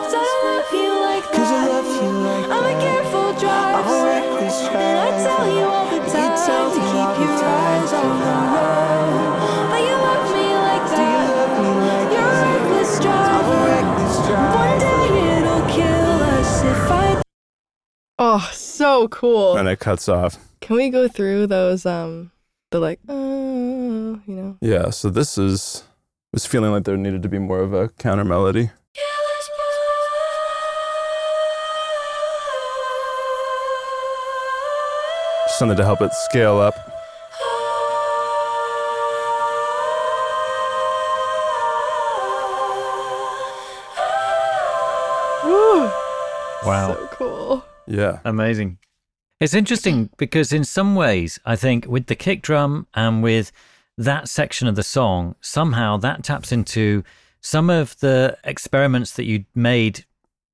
'Cause 0.00 0.14
I 0.14 0.24
don't 0.24 0.44
love 0.48 0.72
you 0.72 0.92
like 1.08 1.24
Cause 1.32 1.50
I 1.50 1.66
love 1.66 1.88
you 2.02 2.10
like 2.28 2.46
I'm 2.54 2.64
a 2.64 2.80
careful 2.80 3.28
driver. 3.34 3.78
I'm 3.78 3.88
a 3.88 4.04
reckless 4.06 4.58
And 4.62 4.98
I 4.98 5.10
tell 5.24 5.46
you 5.56 5.64
all 5.64 5.86
the 5.90 5.96
You 5.96 6.28
tell 6.46 6.66
to 6.72 6.80
keep 6.92 7.12
your 7.20 7.34
time 7.40 7.82
eyes 7.82 7.92
on 7.92 8.10
the 8.24 8.34
road. 8.54 9.34
But 9.70 9.80
you 9.88 9.96
love 10.08 10.26
me 10.36 10.48
like 10.68 10.84
Do 10.88 11.02
you 11.14 11.24
love 11.36 11.54
me 11.64 11.70
like 11.90 12.08
You're 12.14 12.32
a 12.32 12.40
that? 12.40 12.54
reckless 12.54 12.92
I'm 12.96 13.04
a 13.04 13.08
driver. 13.44 14.54
One 14.56 14.78
day 14.78 15.04
it'll 15.36 15.66
kill 15.68 16.12
us 16.38 16.52
if 16.72 16.90
I 16.90 17.22
Oh, 18.18 18.48
so 18.52 19.08
cool. 19.08 19.56
And 19.58 19.68
it 19.68 19.80
cuts 19.80 20.08
off. 20.08 20.38
Can 20.64 20.76
we 20.76 20.88
go 20.88 21.08
through 21.08 21.48
those? 21.48 21.84
Um, 21.84 22.30
the 22.70 22.80
like, 22.80 22.98
oh, 23.06 24.18
you 24.26 24.34
know. 24.34 24.56
Yeah. 24.62 24.88
So 24.88 25.10
this 25.10 25.36
is 25.36 25.84
was 26.32 26.46
feeling 26.46 26.72
like 26.72 26.84
there 26.84 26.96
needed 26.96 27.22
to 27.22 27.28
be 27.28 27.38
more 27.38 27.60
of 27.60 27.74
a 27.74 27.90
counter 27.90 28.24
melody. 28.24 28.70
Something 35.48 35.76
to 35.76 35.84
help 35.84 36.00
it 36.00 36.14
scale 36.14 36.58
up. 36.60 36.74
Woo! 45.44 45.90
Wow. 46.66 46.94
So 46.94 47.08
cool. 47.12 47.64
Yeah. 47.86 48.20
Amazing. 48.24 48.78
It's 49.40 49.54
interesting 49.54 50.10
because, 50.16 50.52
in 50.52 50.64
some 50.64 50.94
ways, 50.94 51.38
I 51.44 51.56
think 51.56 51.86
with 51.86 52.06
the 52.06 52.14
kick 52.14 52.42
drum 52.42 52.86
and 52.94 53.22
with 53.22 53.52
that 53.96 54.28
section 54.28 54.66
of 54.68 54.76
the 54.76 54.82
song, 54.82 55.34
somehow 55.40 55.96
that 55.98 56.24
taps 56.24 56.52
into 56.52 57.04
some 57.40 57.70
of 57.70 57.98
the 58.00 58.36
experiments 58.44 59.12
that 59.12 59.24
you 59.24 59.44
made, 59.54 60.04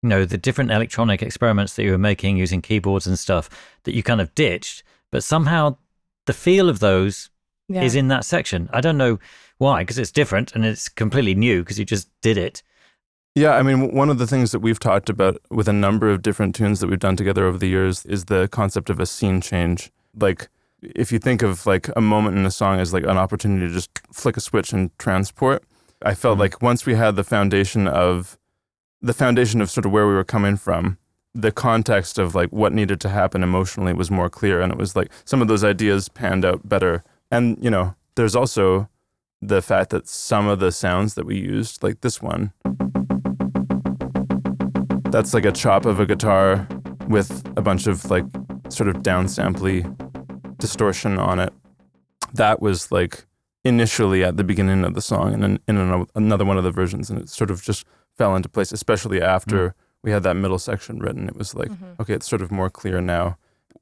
you 0.02 0.08
know, 0.08 0.24
the 0.24 0.36
different 0.38 0.70
electronic 0.70 1.22
experiments 1.22 1.74
that 1.74 1.84
you 1.84 1.92
were 1.92 1.98
making 1.98 2.36
using 2.36 2.60
keyboards 2.60 3.06
and 3.06 3.18
stuff 3.18 3.48
that 3.84 3.94
you 3.94 4.02
kind 4.02 4.20
of 4.20 4.34
ditched, 4.34 4.82
but 5.12 5.24
somehow 5.24 5.76
the 6.26 6.32
feel 6.32 6.68
of 6.68 6.80
those 6.80 7.30
Yeah. 7.68 7.82
is 7.82 7.94
in 7.94 8.08
that 8.08 8.24
section. 8.24 8.68
I 8.72 8.80
don't 8.80 8.98
know 8.98 9.18
why, 9.58 9.82
because 9.82 9.98
it's 9.98 10.10
different 10.10 10.54
and 10.54 10.64
it's 10.64 10.88
completely 10.88 11.34
new 11.34 11.62
because 11.62 11.78
you 11.78 11.84
just 11.84 12.08
did 12.20 12.36
it. 12.36 12.62
Yeah, 13.34 13.52
I 13.56 13.62
mean, 13.62 13.94
one 13.94 14.10
of 14.10 14.18
the 14.18 14.26
things 14.26 14.50
that 14.52 14.58
we've 14.58 14.80
talked 14.80 15.08
about 15.08 15.40
with 15.50 15.68
a 15.68 15.72
number 15.72 16.10
of 16.10 16.20
different 16.20 16.54
tunes 16.54 16.80
that 16.80 16.88
we've 16.88 16.98
done 16.98 17.16
together 17.16 17.46
over 17.46 17.58
the 17.58 17.68
years 17.68 18.04
is 18.06 18.24
the 18.24 18.48
concept 18.48 18.90
of 18.90 18.98
a 18.98 19.06
scene 19.06 19.40
change. 19.40 19.90
Like, 20.18 20.48
if 20.82 21.12
you 21.12 21.18
think 21.18 21.42
of 21.42 21.64
like 21.66 21.88
a 21.94 22.00
moment 22.00 22.36
in 22.36 22.44
a 22.44 22.50
song 22.50 22.80
as 22.80 22.92
like 22.92 23.04
an 23.04 23.16
opportunity 23.18 23.68
to 23.68 23.72
just 23.72 23.90
flick 24.12 24.36
a 24.36 24.40
switch 24.40 24.72
and 24.72 24.90
transport, 24.98 25.62
I 26.02 26.14
felt 26.14 26.38
Mhm. 26.38 26.40
like 26.40 26.62
once 26.62 26.86
we 26.86 26.94
had 26.94 27.14
the 27.16 27.24
foundation 27.24 27.86
of 27.86 28.36
the 29.02 29.12
foundation 29.14 29.60
of 29.60 29.70
sort 29.70 29.86
of 29.86 29.92
where 29.92 30.06
we 30.08 30.14
were 30.14 30.24
coming 30.24 30.56
from, 30.56 30.98
the 31.34 31.52
context 31.52 32.18
of 32.18 32.34
like 32.34 32.50
what 32.50 32.72
needed 32.72 33.00
to 33.02 33.08
happen 33.08 33.42
emotionally 33.42 33.92
was 33.92 34.10
more 34.10 34.28
clear 34.28 34.60
and 34.60 34.72
it 34.72 34.78
was 34.78 34.96
like 34.96 35.10
some 35.24 35.40
of 35.40 35.46
those 35.48 35.62
ideas 35.62 36.08
panned 36.08 36.44
out 36.44 36.68
better 36.68 37.04
and 37.30 37.56
you 37.62 37.70
know 37.70 37.94
there's 38.16 38.34
also 38.34 38.88
the 39.40 39.62
fact 39.62 39.90
that 39.90 40.08
some 40.08 40.48
of 40.48 40.58
the 40.58 40.72
sounds 40.72 41.14
that 41.14 41.24
we 41.24 41.36
used 41.38 41.82
like 41.84 42.00
this 42.00 42.20
one 42.20 42.52
that's 45.10 45.34
like 45.34 45.44
a 45.44 45.52
chop 45.52 45.86
of 45.86 46.00
a 46.00 46.06
guitar 46.06 46.66
with 47.08 47.44
a 47.56 47.62
bunch 47.62 47.86
of 47.86 48.08
like 48.10 48.24
sort 48.68 48.88
of 48.88 48.96
downsamply 49.02 49.84
distortion 50.58 51.18
on 51.18 51.40
it. 51.40 51.52
That 52.34 52.62
was 52.62 52.92
like 52.92 53.26
initially 53.64 54.24
at 54.24 54.36
the 54.36 54.44
beginning 54.44 54.84
of 54.84 54.94
the 54.94 55.02
song 55.02 55.34
and 55.34 55.44
in, 55.44 55.60
in 55.66 55.76
ano- 55.76 56.06
another 56.14 56.44
one 56.44 56.56
of 56.56 56.64
the 56.64 56.70
versions 56.70 57.10
and 57.10 57.20
it 57.20 57.28
sort 57.28 57.50
of 57.50 57.62
just 57.62 57.84
fell 58.16 58.34
into 58.34 58.48
place 58.48 58.72
especially 58.72 59.20
after 59.20 59.74
we 60.02 60.10
had 60.10 60.22
that 60.22 60.34
middle 60.34 60.58
section 60.58 60.98
written. 60.98 61.28
It 61.28 61.36
was 61.36 61.54
like 61.54 61.70
okay 62.00 62.14
it's 62.14 62.28
sort 62.28 62.42
of 62.42 62.50
more 62.50 62.70
clear 62.70 63.00
now. 63.00 63.36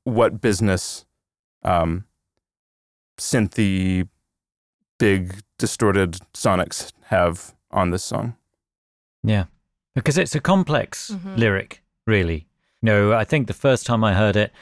What 0.04 0.40
business 0.40 1.04
um 1.62 2.04
synthy 3.18 4.08
big 4.98 5.42
distorted 5.58 6.18
sonics 6.32 6.92
have 7.04 7.54
on 7.70 7.90
this 7.90 8.02
song? 8.02 8.34
Yeah, 9.22 9.44
because 10.00 10.18
it's 10.18 10.34
a 10.34 10.40
complex 10.40 11.10
Mhm. 11.10 11.36
lyric, 11.38 11.82
really. 12.06 12.46
No, 12.82 13.12
I 13.12 13.24
think 13.24 13.46
the 13.46 13.54
first 13.54 13.86
time 13.86 14.04
I 14.04 14.14
heard 14.14 14.36
it, 14.36 14.52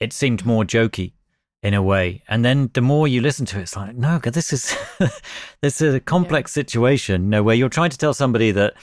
it 0.00 0.12
seemed 0.12 0.44
more 0.44 0.64
jokey 0.64 1.12
in 1.62 1.74
a 1.74 1.82
way, 1.82 2.22
and 2.28 2.44
then 2.44 2.70
the 2.74 2.80
more 2.80 3.06
you 3.06 3.20
listen 3.20 3.46
to 3.46 3.58
it, 3.58 3.62
it's 3.62 3.76
like, 3.76 3.94
no, 3.94 4.18
this 4.18 4.52
is 4.52 4.76
this 5.60 5.80
is 5.80 5.94
a 5.94 6.00
complex 6.00 6.52
situation. 6.52 7.30
No, 7.30 7.42
where 7.42 7.54
you're 7.54 7.68
trying 7.68 7.90
to 7.90 7.98
tell 7.98 8.14
somebody 8.14 8.50
that 8.52 8.74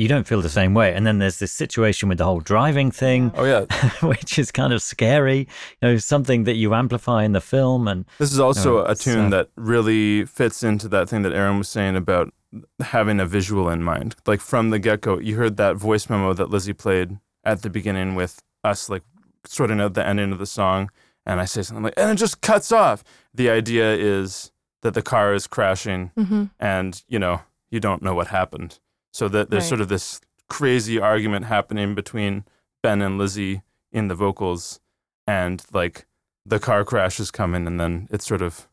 you 0.00 0.06
don't 0.06 0.28
feel 0.28 0.40
the 0.40 0.48
same 0.48 0.74
way, 0.74 0.94
and 0.94 1.04
then 1.04 1.18
there's 1.18 1.40
this 1.40 1.50
situation 1.52 2.08
with 2.08 2.18
the 2.18 2.24
whole 2.24 2.38
driving 2.40 2.92
thing, 2.92 3.32
oh 3.34 3.44
yeah 3.44 3.64
which 4.06 4.38
is 4.38 4.52
kind 4.52 4.72
of 4.72 4.80
scary. 4.80 5.48
You 5.82 5.88
know, 5.88 5.96
something 5.96 6.44
that 6.44 6.54
you 6.54 6.72
amplify 6.74 7.24
in 7.24 7.32
the 7.32 7.40
film, 7.40 7.88
and 7.88 8.04
This 8.18 8.32
is 8.32 8.38
also 8.38 8.76
No, 8.76 8.84
a 8.86 8.94
tune 8.94 9.26
uh, 9.26 9.30
that 9.30 9.48
really 9.56 10.24
fits 10.24 10.62
into 10.62 10.86
that 10.90 11.08
thing 11.08 11.22
that 11.22 11.32
Aaron 11.32 11.58
was 11.58 11.68
saying 11.68 11.96
about 11.96 12.32
having 12.80 13.20
a 13.20 13.26
visual 13.26 13.68
in 13.68 13.82
mind. 13.82 14.16
Like 14.26 14.40
from 14.40 14.70
the 14.70 14.78
get 14.78 15.00
go, 15.02 15.18
you 15.18 15.36
heard 15.36 15.56
that 15.58 15.76
voice 15.76 16.08
memo 16.08 16.32
that 16.34 16.50
Lizzy 16.50 16.72
played 16.72 17.18
at 17.44 17.62
the 17.62 17.70
beginning 17.70 18.14
with 18.14 18.42
us, 18.64 18.88
like 18.88 19.02
sorting 19.44 19.80
out 19.80 19.94
the 19.94 20.06
ending 20.06 20.32
of 20.32 20.38
the 20.38 20.46
song. 20.46 20.90
And 21.26 21.40
I 21.40 21.44
say 21.44 21.62
something 21.62 21.84
like, 21.84 21.94
and 21.96 22.10
it 22.10 22.14
just 22.16 22.40
cuts 22.40 22.72
off. 22.72 23.04
The 23.34 23.50
idea 23.50 23.94
is 23.94 24.50
that 24.82 24.94
the 24.94 25.02
car 25.02 25.34
is 25.34 25.46
crashing 25.46 26.10
Mm-hmm. 26.16 26.44
and, 26.58 27.02
you 27.08 27.18
know, 27.18 27.42
you 27.70 27.80
don't 27.80 28.02
know 28.02 28.14
what 28.14 28.28
happened. 28.28 28.78
So 29.12 29.28
that 29.28 29.50
there's 29.50 29.64
Right. 29.64 29.68
sort 29.68 29.80
of 29.82 29.88
this 29.88 30.20
crazy 30.48 30.98
argument 30.98 31.44
happening 31.46 31.94
between 31.94 32.44
Ben 32.82 33.02
and 33.02 33.18
Lizzy 33.18 33.62
in 33.92 34.08
the 34.08 34.14
vocals 34.14 34.80
and 35.26 35.62
like 35.72 36.06
the 36.46 36.58
car 36.58 36.84
crash 36.84 37.20
is 37.20 37.30
coming 37.30 37.66
and 37.66 37.78
then 37.78 38.08
it 38.10 38.22
sort 38.22 38.40
of 38.40 38.66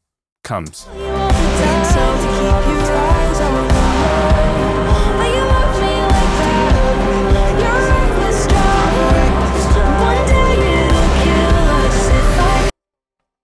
comes. 0.44 0.88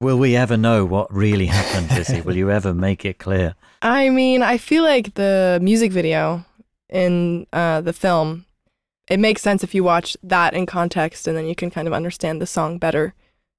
Will 0.01 0.17
we 0.17 0.35
ever 0.35 0.57
know 0.57 0.83
what 0.83 1.13
really 1.13 1.45
happened, 1.45 1.95
Lizzy? 1.95 2.21
will 2.21 2.35
you 2.35 2.49
ever 2.49 2.73
make 2.73 3.05
it 3.05 3.19
clear? 3.19 3.53
I 3.83 4.09
mean, 4.09 4.41
I 4.41 4.57
feel 4.57 4.81
like 4.81 5.13
the 5.13 5.59
music 5.61 5.91
video 5.91 6.43
in 6.89 7.45
uh, 7.53 7.81
the 7.81 7.93
film, 7.93 8.45
it 9.07 9.19
makes 9.19 9.43
sense 9.43 9.63
if 9.63 9.75
you 9.75 9.83
watch 9.83 10.17
that 10.23 10.55
in 10.55 10.65
context 10.65 11.27
and 11.27 11.37
then 11.37 11.45
you 11.45 11.53
can 11.53 11.69
kind 11.69 11.87
of 11.87 11.93
understand 11.93 12.41
the 12.41 12.47
song 12.47 12.79
better. 12.79 13.13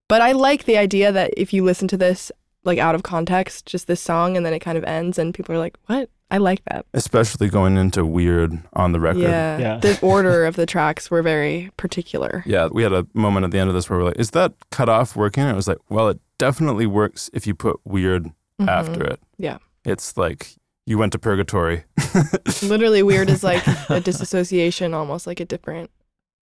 But 0.09 0.21
I 0.21 0.33
like 0.33 0.65
the 0.65 0.77
idea 0.77 1.13
that 1.13 1.33
if 1.37 1.53
you 1.53 1.63
listen 1.63 1.87
to 1.89 1.97
this 1.97 2.33
like 2.65 2.79
out 2.79 2.97
of 2.97 3.05
context, 3.05 3.67
just 3.67 3.87
this 3.87 4.01
song, 4.01 4.37
and 4.37 4.45
then 4.45 4.53
it 4.53 4.59
kind 4.59 4.77
of 4.77 4.85
ends 4.85 5.19
and 5.19 5.33
people 5.33 5.55
are 5.55 5.59
like, 5.59 5.79
what? 5.87 6.11
I 6.33 6.39
like 6.39 6.65
that. 6.65 6.87
Especially 6.95 7.49
going 7.51 7.77
into 7.77 8.05
weird 8.07 8.59
on 8.73 8.93
the 8.93 8.99
record. 9.01 9.21
Yeah. 9.21 9.59
Yeah. 9.59 9.77
The 9.79 9.99
order 10.03 10.47
of 10.47 10.57
the 10.57 10.65
tracks 10.67 11.11
were 11.11 11.23
very 11.23 11.71
particular. 11.77 12.43
Yeah, 12.47 12.69
we 12.73 12.83
had 12.83 12.93
a 12.93 13.07
moment 13.13 13.45
at 13.45 13.51
the 13.51 13.59
end 13.59 13.69
of 13.69 13.75
this 13.75 13.89
where 13.91 13.99
we're 13.99 14.07
like, 14.07 14.19
is 14.19 14.31
that 14.31 14.55
cut 14.71 14.89
off 14.89 15.15
working? 15.15 15.43
And 15.45 15.53
it 15.53 15.57
was 15.57 15.69
like, 15.69 15.79
well, 15.91 16.09
it 16.09 16.19
definitely 16.39 16.87
works 16.87 17.29
if 17.35 17.47
you 17.47 17.55
put 17.55 17.79
weird 17.85 18.25
Mhm. 18.61 18.67
after 18.69 19.05
it. 19.05 19.21
Yeah. 19.37 19.59
It's 19.85 20.17
like 20.17 20.57
you 20.87 20.97
went 20.99 21.13
to 21.13 21.19
purgatory. 21.19 21.85
Literally 22.63 23.03
weird 23.03 23.29
is 23.31 23.45
like 23.45 23.63
a 23.91 24.01
disassociation, 24.01 24.95
almost 24.95 25.27
like 25.27 25.39
a 25.41 25.45
different. 25.45 25.91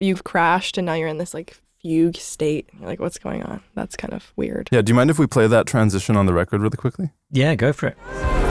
You've 0.00 0.24
crashed 0.24 0.76
and 0.76 0.86
now 0.86 0.94
you're 0.94 1.08
in 1.08 1.18
this 1.18 1.34
like 1.34 1.56
fugue 1.80 2.16
state. 2.16 2.68
You're 2.78 2.88
like, 2.88 2.98
what's 3.00 3.18
going 3.18 3.42
on? 3.44 3.62
That's 3.74 3.96
kind 3.96 4.12
of 4.12 4.32
weird. 4.36 4.68
Yeah, 4.72 4.82
do 4.82 4.90
you 4.90 4.94
mind 4.96 5.10
if 5.10 5.18
we 5.20 5.26
play 5.28 5.46
that 5.46 5.66
transition 5.66 6.16
on 6.16 6.26
the 6.26 6.32
record 6.32 6.60
really 6.62 6.76
quickly? 6.76 7.10
Yeah, 7.30 7.54
go 7.54 7.72
for 7.72 7.86
it. 7.88 8.47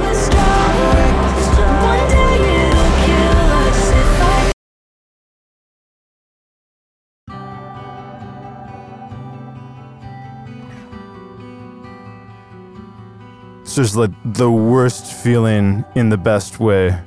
It's 13.68 13.76
just 13.76 13.96
like 13.98 14.12
the 14.24 14.50
worst 14.50 15.12
feeling 15.12 15.84
in 15.96 16.08
the 16.08 16.16
best 16.18 16.62
way. 16.62 16.98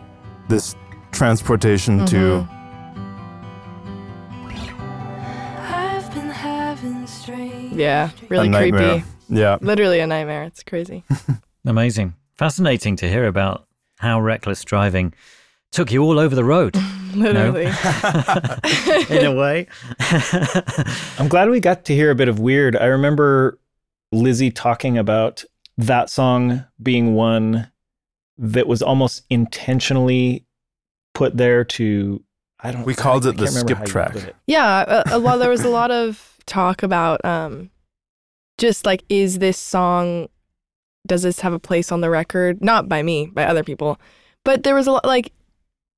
This 0.48 0.76
transportation 1.10 2.04
to 2.06 2.16
mm-hmm. 2.46 2.60
I've 5.72 6.14
been 6.14 6.28
having 6.28 7.06
strange 7.06 7.72
Yeah, 7.72 8.10
really 8.28 8.48
a 8.48 8.50
nightmare. 8.50 8.90
creepy. 9.00 9.06
Yeah. 9.30 9.56
Literally 9.62 10.00
a 10.00 10.06
nightmare. 10.06 10.42
It's 10.44 10.62
crazy. 10.62 11.02
Amazing. 11.64 12.14
Fascinating 12.40 12.96
to 12.96 13.06
hear 13.06 13.26
about 13.26 13.66
how 13.98 14.18
reckless 14.18 14.64
driving 14.64 15.12
took 15.72 15.92
you 15.92 16.02
all 16.02 16.18
over 16.18 16.34
the 16.34 16.42
road. 16.42 16.74
Literally. 17.14 17.66
in 19.10 19.26
a 19.26 19.34
way. 19.34 19.66
I'm 21.18 21.28
glad 21.28 21.50
we 21.50 21.60
got 21.60 21.84
to 21.84 21.94
hear 21.94 22.10
a 22.10 22.14
bit 22.14 22.28
of 22.28 22.38
weird. 22.38 22.76
I 22.76 22.86
remember 22.86 23.58
Lizzy 24.10 24.50
talking 24.50 24.96
about 24.96 25.44
that 25.76 26.08
song 26.08 26.64
being 26.82 27.14
one 27.14 27.70
that 28.38 28.66
was 28.66 28.80
almost 28.80 29.22
intentionally 29.28 30.46
put 31.12 31.36
there 31.36 31.62
to 31.62 32.24
I 32.58 32.72
don't 32.72 32.86
We 32.86 32.94
called 32.94 33.26
I 33.26 33.30
it 33.30 33.36
the 33.36 33.48
skip 33.48 33.84
track. 33.84 34.16
Yeah, 34.46 35.02
a, 35.10 35.16
a 35.16 35.18
lot. 35.18 35.40
There 35.40 35.50
was 35.50 35.66
a 35.66 35.68
lot 35.68 35.90
of 35.90 36.38
talk 36.46 36.82
about 36.82 37.22
um, 37.22 37.68
just 38.56 38.86
like, 38.86 39.04
is 39.10 39.40
this 39.40 39.58
song, 39.58 40.30
does 41.06 41.22
this 41.22 41.40
have 41.40 41.52
a 41.52 41.58
place 41.58 41.90
on 41.90 42.00
the 42.00 42.10
record? 42.10 42.62
Not 42.62 42.88
by 42.88 43.02
me, 43.02 43.26
by 43.26 43.44
other 43.44 43.64
people, 43.64 43.98
but 44.44 44.62
there 44.62 44.74
was 44.74 44.86
a 44.86 44.92
lot. 44.92 45.04
Like, 45.04 45.32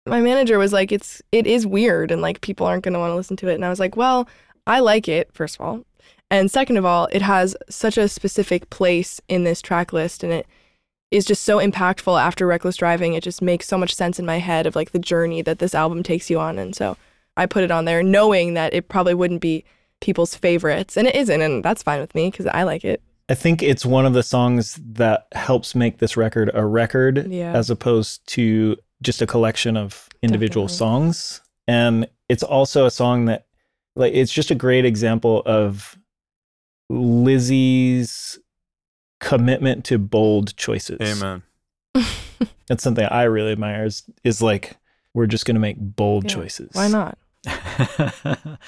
my 0.07 0.21
manager 0.21 0.59
was 0.59 0.73
like, 0.73 0.93
it's 0.93 1.23
it 1.33 1.47
is 1.47 1.67
weird, 1.67 2.11
and 2.11 2.23
like 2.23 2.41
people 2.41 2.67
aren't 2.67 2.85
to 2.85 2.91
want 2.91 3.11
to 3.11 3.17
listen 3.17 3.37
to 3.37 3.49
it. 3.49 3.55
And 3.55 3.65
I 3.65 3.69
was 3.69 3.81
like, 3.81 3.97
well, 3.97 4.29
I 4.67 4.81
like 4.81 5.09
it 5.09 5.33
first 5.33 5.57
of 5.57 5.61
all, 5.63 5.85
and 6.31 6.51
second 6.51 6.77
of 6.77 6.85
all, 6.85 7.09
it 7.13 7.23
has 7.23 7.57
such 7.69 7.99
a 7.99 8.09
specific 8.09 8.71
place 8.71 9.21
in 9.29 9.45
this 9.45 9.63
track 9.63 9.93
list, 9.93 10.23
and 10.23 10.33
it 10.33 10.47
is 11.11 11.25
just 11.25 11.43
so 11.43 11.59
impactful 11.59 12.21
after 12.21 12.47
reckless 12.47 12.77
driving. 12.77 13.15
It 13.15 13.23
just 13.23 13.43
makes 13.43 13.69
so 13.69 13.79
much 13.79 13.95
sense 13.95 14.19
in 14.19 14.27
my 14.27 14.39
head 14.39 14.67
of 14.67 14.77
like 14.77 14.93
the 14.93 14.99
journey 14.99 15.43
that 15.43 15.59
this 15.59 15.75
album 15.75 16.03
takes 16.03 16.31
you 16.31 16.41
on, 16.41 16.59
and 16.59 16.75
so. 16.75 16.97
I 17.35 17.47
put 17.47 17.65
it 17.65 17.71
on 17.71 17.87
there 17.87 18.03
knowing 18.03 18.53
that 18.55 18.75
it 18.75 18.89
probably 18.91 19.15
wouldn't 19.15 19.41
be 19.41 19.65
people's 20.01 20.35
favorites. 20.35 20.97
And 20.97 21.09
it 21.09 21.15
isn't, 21.15 21.41
and 21.41 21.65
that's 21.65 21.83
fine 21.83 22.01
with 22.01 22.15
me 22.15 22.31
because 22.31 22.47
I 22.47 22.65
like 22.65 22.85
it. 22.85 23.03
I 23.33 23.35
think 23.35 23.63
it's 23.63 23.87
one 23.87 24.05
of 24.05 24.13
the 24.13 24.23
songs 24.23 24.79
that 24.93 25.27
helps 25.33 25.75
make 25.75 26.01
this 26.01 26.19
record 26.19 26.51
a 26.53 26.67
record 26.67 27.33
Yeah. 27.33 27.55
as 27.55 27.71
opposed 27.71 28.27
to 28.35 28.77
just 29.01 29.23
a 29.23 29.27
collection 29.27 29.75
of 29.75 30.07
individual 30.23 30.67
Definitely. 30.67 30.77
songs. 30.77 31.41
And 31.67 32.09
it's 32.29 32.43
also 32.43 32.85
a 32.85 32.91
song 32.91 33.25
that 33.25 33.47
like 33.97 34.13
it's 34.13 34.31
just 34.35 34.51
a 34.51 34.55
great 34.55 34.85
example 34.85 35.43
of 35.47 35.97
Lizzy's 36.91 38.39
commitment 39.21 39.87
to 39.87 39.97
bold 39.97 40.55
choices. 40.59 41.01
Amen. 41.01 41.43
That's 42.67 42.83
something 42.85 43.07
I 43.07 43.23
really 43.23 43.53
admire 43.53 43.87
is, 43.87 44.03
is 44.25 44.43
like 44.43 44.77
we're 45.15 45.27
just 45.27 45.47
going 45.47 45.55
to 45.55 45.61
make 45.61 45.79
bold 45.79 46.25
Yeah. 46.25 46.35
choices. 46.35 46.69
Why 46.75 46.89
not? 46.89 47.17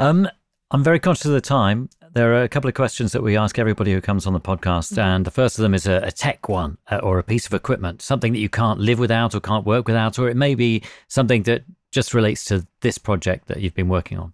um, 0.00 0.28
I'm 0.72 0.82
very 0.82 0.98
conscious 0.98 1.26
of 1.26 1.32
the 1.32 1.40
time. 1.40 1.88
There 2.14 2.34
are 2.34 2.42
a 2.42 2.48
couple 2.48 2.68
of 2.68 2.74
questions 2.74 3.12
that 3.12 3.22
we 3.22 3.36
ask 3.36 3.58
everybody 3.58 3.92
who 3.92 4.00
comes 4.00 4.26
on 4.26 4.32
the 4.32 4.40
podcast, 4.40 4.92
Mm-hmm. 4.92 5.00
and 5.00 5.24
the 5.24 5.30
first 5.30 5.58
of 5.58 5.62
them 5.62 5.74
is 5.74 5.86
a, 5.86 6.00
a 6.04 6.10
tech 6.10 6.48
one 6.48 6.78
uh, 6.90 6.98
or 7.02 7.18
a 7.18 7.22
piece 7.22 7.46
of 7.46 7.54
equipment, 7.54 8.02
something 8.02 8.32
that 8.32 8.38
you 8.38 8.48
can't 8.48 8.80
live 8.80 8.98
without 8.98 9.34
or 9.34 9.40
can't 9.40 9.66
work 9.66 9.86
without, 9.86 10.18
or 10.18 10.28
it 10.28 10.36
may 10.36 10.54
be 10.54 10.82
something 11.08 11.42
that 11.44 11.64
just 11.92 12.14
relates 12.14 12.44
to 12.46 12.66
this 12.80 12.98
project 12.98 13.46
that 13.48 13.60
you've 13.60 13.74
been 13.74 13.88
working 13.88 14.18
on. 14.18 14.32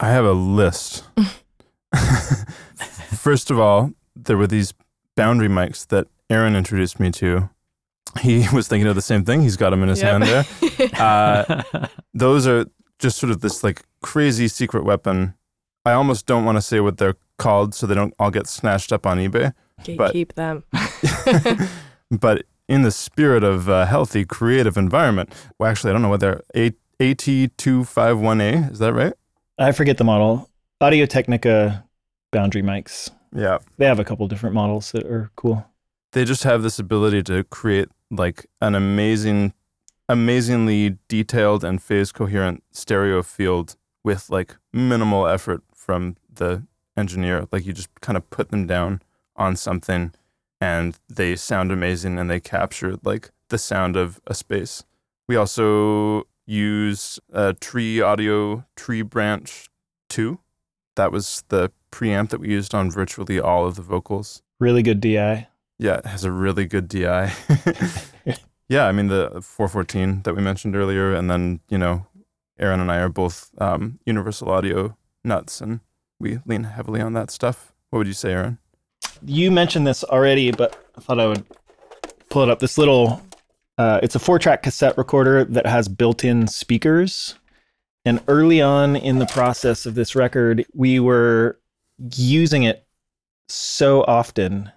I 0.00 0.08
have 0.10 0.24
a 0.24 0.32
list. 0.32 1.04
First 3.16 3.50
of 3.50 3.58
all, 3.58 3.92
there 4.14 4.36
were 4.36 4.46
these 4.46 4.74
boundary 5.16 5.48
mics 5.48 5.86
that 5.88 6.06
Aaron 6.30 6.54
introduced 6.56 7.00
me 7.00 7.10
to. 7.12 7.50
He 8.20 8.46
was 8.52 8.68
thinking 8.68 8.86
of 8.88 8.94
the 8.94 9.02
same 9.02 9.24
thing. 9.24 9.42
He's 9.42 9.56
got 9.56 9.70
them 9.70 9.82
in 9.82 9.88
his 9.88 10.02
Yep. 10.02 10.22
hand 10.22 10.24
there. 10.24 10.90
Uh, 11.00 11.62
those 12.14 12.46
are 12.46 12.66
just 12.98 13.18
sort 13.18 13.30
of 13.30 13.40
this 13.40 13.62
like 13.64 13.82
crazy 14.02 14.48
secret 14.48 14.84
weapon. 14.84 15.34
I 15.84 15.92
almost 15.92 16.26
don't 16.26 16.44
want 16.44 16.56
to 16.56 16.62
say 16.62 16.80
what 16.80 16.98
they're 16.98 17.16
called 17.38 17.74
so 17.74 17.86
they 17.86 17.94
don't 17.94 18.14
all 18.18 18.30
get 18.30 18.46
snatched 18.46 18.92
up 18.92 19.06
on 19.06 19.18
eBay. 19.18 19.52
But- 19.96 20.14
Gatekeep 20.14 20.34
them. 20.34 20.64
but 22.10 22.44
in 22.68 22.82
the 22.82 22.90
spirit 22.90 23.44
of 23.44 23.68
a 23.68 23.86
healthy, 23.86 24.24
creative 24.24 24.76
environment, 24.76 25.32
well, 25.58 25.70
actually, 25.70 25.90
I 25.90 25.92
don't 25.94 26.02
know 26.02 26.08
what 26.08 26.20
they're 26.20 26.42
A- 26.54 26.72
AT251A. 27.00 28.72
Is 28.72 28.78
that 28.78 28.92
right? 28.92 29.14
I 29.58 29.72
forget 29.72 29.96
the 29.98 30.04
model. 30.04 30.50
Audio 30.80 31.06
Technica 31.06 31.84
boundary 32.30 32.62
mics. 32.62 33.10
Yeah. 33.34 33.58
They 33.78 33.86
have 33.86 33.98
a 33.98 34.04
couple 34.04 34.26
different 34.28 34.54
models 34.54 34.92
that 34.92 35.04
are 35.06 35.30
cool. 35.36 35.66
They 36.12 36.24
just 36.24 36.44
have 36.44 36.62
this 36.62 36.78
ability 36.78 37.22
to 37.24 37.44
create 37.44 37.88
like 38.10 38.46
an 38.60 38.74
amazing, 38.74 39.52
amazingly 40.08 40.98
detailed 41.08 41.64
and 41.64 41.82
phase 41.82 42.12
coherent 42.12 42.62
stereo 42.72 43.22
field 43.22 43.76
with 44.04 44.30
like 44.30 44.56
minimal 44.72 45.26
effort 45.26 45.62
from 45.74 46.16
the 46.32 46.64
engineer. 46.96 47.46
Like 47.50 47.66
you 47.66 47.72
just 47.72 47.88
kind 48.00 48.16
of 48.16 48.28
put 48.30 48.50
them 48.50 48.66
down 48.66 49.02
on 49.36 49.56
something 49.56 50.12
and 50.60 50.98
they 51.08 51.36
sound 51.36 51.70
amazing 51.70 52.18
and 52.18 52.28
they 52.30 52.40
capture 52.40 52.96
like 53.04 53.30
the 53.48 53.58
sound 53.58 53.96
of 53.96 54.20
a 54.26 54.34
space. 54.34 54.84
We 55.28 55.36
also 55.36 56.26
use 56.46 57.20
a 57.32 57.52
tree 57.54 58.00
audio 58.00 58.64
tree 58.76 59.02
branch 59.02 59.68
2. 60.08 60.38
That 60.96 61.12
was 61.12 61.44
the 61.48 61.70
preamp 61.92 62.30
that 62.30 62.40
we 62.40 62.48
used 62.48 62.74
on 62.74 62.90
virtually 62.90 63.38
all 63.38 63.66
of 63.66 63.76
the 63.76 63.82
vocals. 63.82 64.42
Really 64.58 64.82
good 64.82 65.00
DI. 65.00 65.46
Yeah, 65.78 65.98
it 65.98 66.06
has 66.06 66.24
a 66.24 66.32
really 66.32 66.66
good 66.66 66.88
DI. 66.88 67.32
yeah, 68.68 68.86
I 68.86 68.92
mean 68.92 69.06
the 69.06 69.40
414 69.42 70.22
that 70.22 70.34
we 70.34 70.42
mentioned 70.42 70.74
earlier, 70.74 71.14
and 71.14 71.30
then 71.30 71.60
you 71.68 71.78
know, 71.78 72.06
Aaron 72.58 72.80
and 72.80 72.90
I 72.90 72.98
are 72.98 73.08
both 73.08 73.50
um, 73.58 73.98
Universal 74.04 74.50
Audio 74.50 74.96
nuts, 75.24 75.60
and 75.60 75.80
we 76.18 76.40
lean 76.46 76.64
heavily 76.64 77.00
on 77.00 77.12
that 77.12 77.30
stuff. 77.30 77.72
What 77.90 77.98
would 77.98 78.06
you 78.06 78.12
say, 78.12 78.32
Aaron? 78.32 78.58
You 79.24 79.50
mentioned 79.50 79.86
this 79.86 80.04
already, 80.04 80.50
but 80.50 80.76
I 80.96 81.00
thought 81.00 81.20
I 81.20 81.26
would 81.26 81.44
pull 82.30 82.42
it 82.42 82.50
up. 82.50 82.58
This 82.58 82.78
little, 82.78 83.22
uh, 83.78 84.00
it's 84.02 84.14
a 84.14 84.18
four 84.18 84.38
track 84.38 84.62
cassette 84.62 84.98
recorder 84.98 85.44
that 85.44 85.66
has 85.66 85.88
built 85.88 86.24
in 86.24 86.46
speakers. 86.46 87.34
And 88.04 88.22
early 88.28 88.60
on 88.62 88.96
in 88.96 89.18
the 89.18 89.26
process 89.26 89.84
of 89.86 89.94
this 89.94 90.14
record, 90.14 90.64
we 90.74 91.00
were 91.00 91.58
using 92.14 92.62
it 92.62 92.86
so 93.48 94.02
often, 94.04 94.70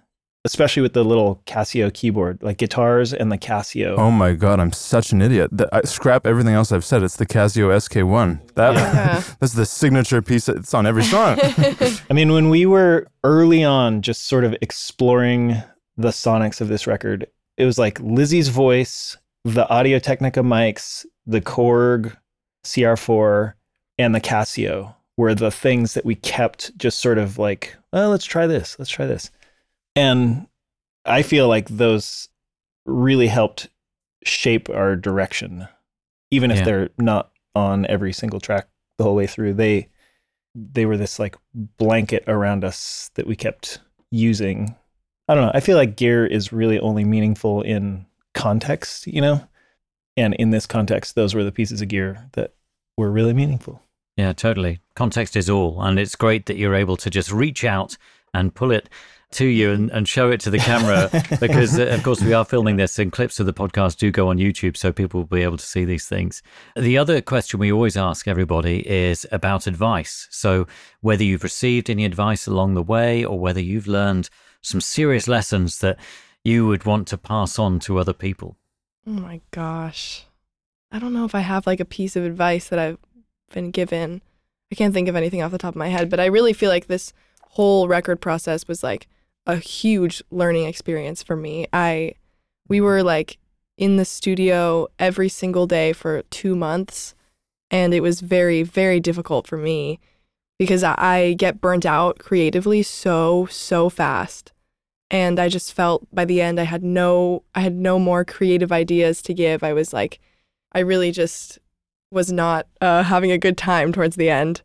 especially 0.44 0.82
with 0.82 0.92
the 0.92 1.04
little 1.04 1.42
Casio 1.46 1.92
keyboard, 1.92 2.42
like 2.42 2.58
guitars 2.58 3.12
and 3.12 3.30
the 3.30 3.38
Casio. 3.38 3.96
Oh 3.96 4.10
my 4.10 4.32
God, 4.32 4.58
I'm 4.58 4.72
such 4.72 5.12
an 5.12 5.22
idiot. 5.22 5.50
The, 5.52 5.68
I, 5.72 5.82
scrap 5.82 6.26
everything 6.26 6.54
else 6.54 6.72
I've 6.72 6.84
said. 6.84 7.02
It's 7.02 7.16
the 7.16 7.26
Casio 7.26 7.68
SK1. 7.68 8.54
That 8.54 8.74
Yeah. 8.74 9.22
that's 9.40 9.52
the 9.52 9.66
signature 9.66 10.20
piece. 10.20 10.48
It's 10.48 10.74
on 10.74 10.86
every 10.86 11.04
song. 11.04 11.38
I 11.40 12.12
mean, 12.12 12.32
when 12.32 12.50
we 12.50 12.66
were 12.66 13.06
early 13.24 13.62
on, 13.62 14.02
just 14.02 14.26
sort 14.26 14.44
of 14.44 14.56
exploring 14.60 15.62
the 15.96 16.08
sonics 16.08 16.60
of 16.60 16.68
this 16.68 16.86
record, 16.86 17.26
it 17.56 17.64
was 17.64 17.78
like 17.78 18.00
Lizzy's 18.00 18.48
voice, 18.48 19.16
the 19.44 19.68
Audio 19.68 19.98
Technica 19.98 20.40
mics, 20.40 21.04
the 21.26 21.40
Korg 21.40 22.16
CR4, 22.64 23.54
and 23.98 24.14
the 24.14 24.20
Casio 24.20 24.94
were 25.16 25.34
the 25.34 25.50
things 25.50 25.94
that 25.94 26.04
we 26.04 26.14
kept 26.14 26.76
just 26.78 26.98
sort 26.98 27.18
of 27.18 27.38
like, 27.38 27.76
oh, 27.92 28.08
let's 28.08 28.24
try 28.24 28.46
this, 28.46 28.76
let's 28.78 28.90
try 28.90 29.06
this. 29.06 29.30
And 29.96 30.46
I 31.04 31.22
feel 31.22 31.48
like 31.48 31.68
those 31.68 32.28
really 32.86 33.26
helped 33.28 33.68
shape 34.24 34.68
our 34.70 34.96
direction, 34.96 35.68
even 36.30 36.50
if 36.50 36.58
Yeah. 36.58 36.64
they're 36.64 36.90
not 36.98 37.30
on 37.54 37.86
every 37.86 38.12
single 38.12 38.40
track 38.40 38.68
the 38.98 39.04
whole 39.04 39.14
way 39.14 39.26
through. 39.26 39.54
They 39.54 39.88
they 40.54 40.84
were 40.84 40.98
this 40.98 41.18
like 41.18 41.34
blanket 41.54 42.24
around 42.26 42.62
us 42.62 43.10
that 43.14 43.26
we 43.26 43.34
kept 43.34 43.78
using. 44.10 44.74
I 45.26 45.34
don't 45.34 45.46
know. 45.46 45.52
I 45.54 45.60
feel 45.60 45.78
like 45.78 45.96
gear 45.96 46.26
is 46.26 46.52
really 46.52 46.78
only 46.78 47.04
meaningful 47.04 47.62
in 47.62 48.04
context, 48.34 49.06
you 49.06 49.22
know? 49.22 49.48
And 50.14 50.34
in 50.34 50.50
this 50.50 50.66
context, 50.66 51.14
those 51.14 51.34
were 51.34 51.42
the 51.42 51.52
pieces 51.52 51.80
of 51.80 51.88
gear 51.88 52.28
that 52.32 52.52
were 52.98 53.10
really 53.10 53.32
meaningful. 53.32 53.80
Yeah, 54.18 54.34
totally. 54.34 54.80
Context 54.94 55.36
is 55.36 55.48
all. 55.48 55.80
And 55.80 55.98
it's 55.98 56.16
great 56.16 56.44
that 56.46 56.58
you're 56.58 56.74
able 56.74 56.98
to 56.98 57.08
just 57.08 57.32
reach 57.32 57.64
out 57.64 57.96
and 58.34 58.54
pull 58.54 58.70
it 58.72 58.90
to 59.32 59.46
you 59.46 59.70
and, 59.70 59.90
and 59.90 60.08
show 60.08 60.30
it 60.30 60.40
to 60.40 60.50
the 60.50 60.58
camera 60.58 61.10
because, 61.40 61.78
uh, 61.78 61.84
of 61.86 62.02
course, 62.02 62.20
we 62.20 62.32
are 62.32 62.44
filming 62.44 62.76
this 62.76 62.98
and 62.98 63.10
clips 63.12 63.40
of 63.40 63.46
the 63.46 63.52
podcast 63.52 63.96
do 63.96 64.10
go 64.10 64.28
on 64.28 64.38
YouTube 64.38 64.76
so 64.76 64.92
people 64.92 65.20
will 65.20 65.26
be 65.26 65.42
able 65.42 65.56
to 65.56 65.66
see 65.66 65.84
these 65.84 66.06
things. 66.06 66.42
The 66.76 66.98
other 66.98 67.20
question 67.20 67.60
we 67.60 67.72
always 67.72 67.96
ask 67.96 68.28
everybody 68.28 68.88
is 68.88 69.26
about 69.32 69.66
advice. 69.66 70.28
So, 70.30 70.66
whether 71.00 71.24
you've 71.24 71.42
received 71.42 71.90
any 71.90 72.04
advice 72.04 72.46
along 72.46 72.74
the 72.74 72.82
way 72.82 73.24
or 73.24 73.38
whether 73.38 73.60
you've 73.60 73.88
learned 73.88 74.30
some 74.60 74.80
serious 74.80 75.28
lessons 75.28 75.78
that 75.78 75.98
you 76.44 76.66
would 76.66 76.84
want 76.84 77.08
to 77.08 77.18
pass 77.18 77.58
on 77.58 77.78
to 77.80 77.98
other 77.98 78.12
people. 78.12 78.56
Oh 79.06 79.10
my 79.10 79.40
gosh. 79.50 80.26
I 80.90 80.98
don't 80.98 81.12
know 81.12 81.24
if 81.24 81.34
I 81.34 81.40
have 81.40 81.66
like 81.66 81.80
a 81.80 81.84
piece 81.84 82.16
of 82.16 82.24
advice 82.24 82.68
that 82.68 82.78
I've 82.78 82.98
been 83.52 83.70
given. 83.70 84.22
I 84.70 84.74
can't 84.74 84.94
think 84.94 85.08
of 85.08 85.16
anything 85.16 85.42
off 85.42 85.50
the 85.50 85.58
top 85.58 85.74
of 85.74 85.78
my 85.78 85.88
head, 85.88 86.10
but 86.10 86.20
I 86.20 86.26
really 86.26 86.52
feel 86.52 86.70
like 86.70 86.86
this 86.86 87.12
whole 87.52 87.88
record 87.88 88.20
process 88.20 88.66
was 88.66 88.82
like 88.82 89.08
a 89.46 89.56
huge 89.56 90.22
learning 90.30 90.66
experience 90.66 91.22
for 91.22 91.36
me. 91.36 91.66
I 91.72 92.14
we 92.68 92.80
were 92.80 93.02
like 93.02 93.38
in 93.76 93.96
the 93.96 94.04
studio 94.04 94.88
every 94.98 95.28
single 95.28 95.66
day 95.66 95.92
for 95.92 96.22
2 96.30 96.54
months 96.54 97.14
and 97.70 97.92
it 97.94 98.00
was 98.00 98.20
very 98.20 98.62
very 98.62 99.00
difficult 99.00 99.46
for 99.46 99.56
me 99.56 99.98
because 100.58 100.84
I, 100.84 100.94
I 100.98 101.32
get 101.34 101.60
burnt 101.60 101.84
out 101.86 102.18
creatively 102.18 102.82
so 102.82 103.46
so 103.50 103.88
fast 103.88 104.52
and 105.10 105.38
I 105.38 105.48
just 105.48 105.74
felt 105.74 106.06
by 106.12 106.24
the 106.24 106.40
end 106.40 106.58
I 106.58 106.64
had 106.64 106.82
no 106.82 107.44
I 107.54 107.60
had 107.60 107.74
no 107.74 107.98
more 107.98 108.24
creative 108.24 108.72
ideas 108.72 109.22
to 109.22 109.34
give. 109.34 109.62
I 109.62 109.72
was 109.72 109.92
like 109.92 110.20
I 110.72 110.80
really 110.80 111.12
just 111.12 111.58
was 112.10 112.32
not 112.32 112.66
uh, 112.80 113.02
having 113.04 113.30
a 113.30 113.38
good 113.38 113.56
time 113.56 113.92
towards 113.92 114.16
the 114.16 114.30
end. 114.30 114.62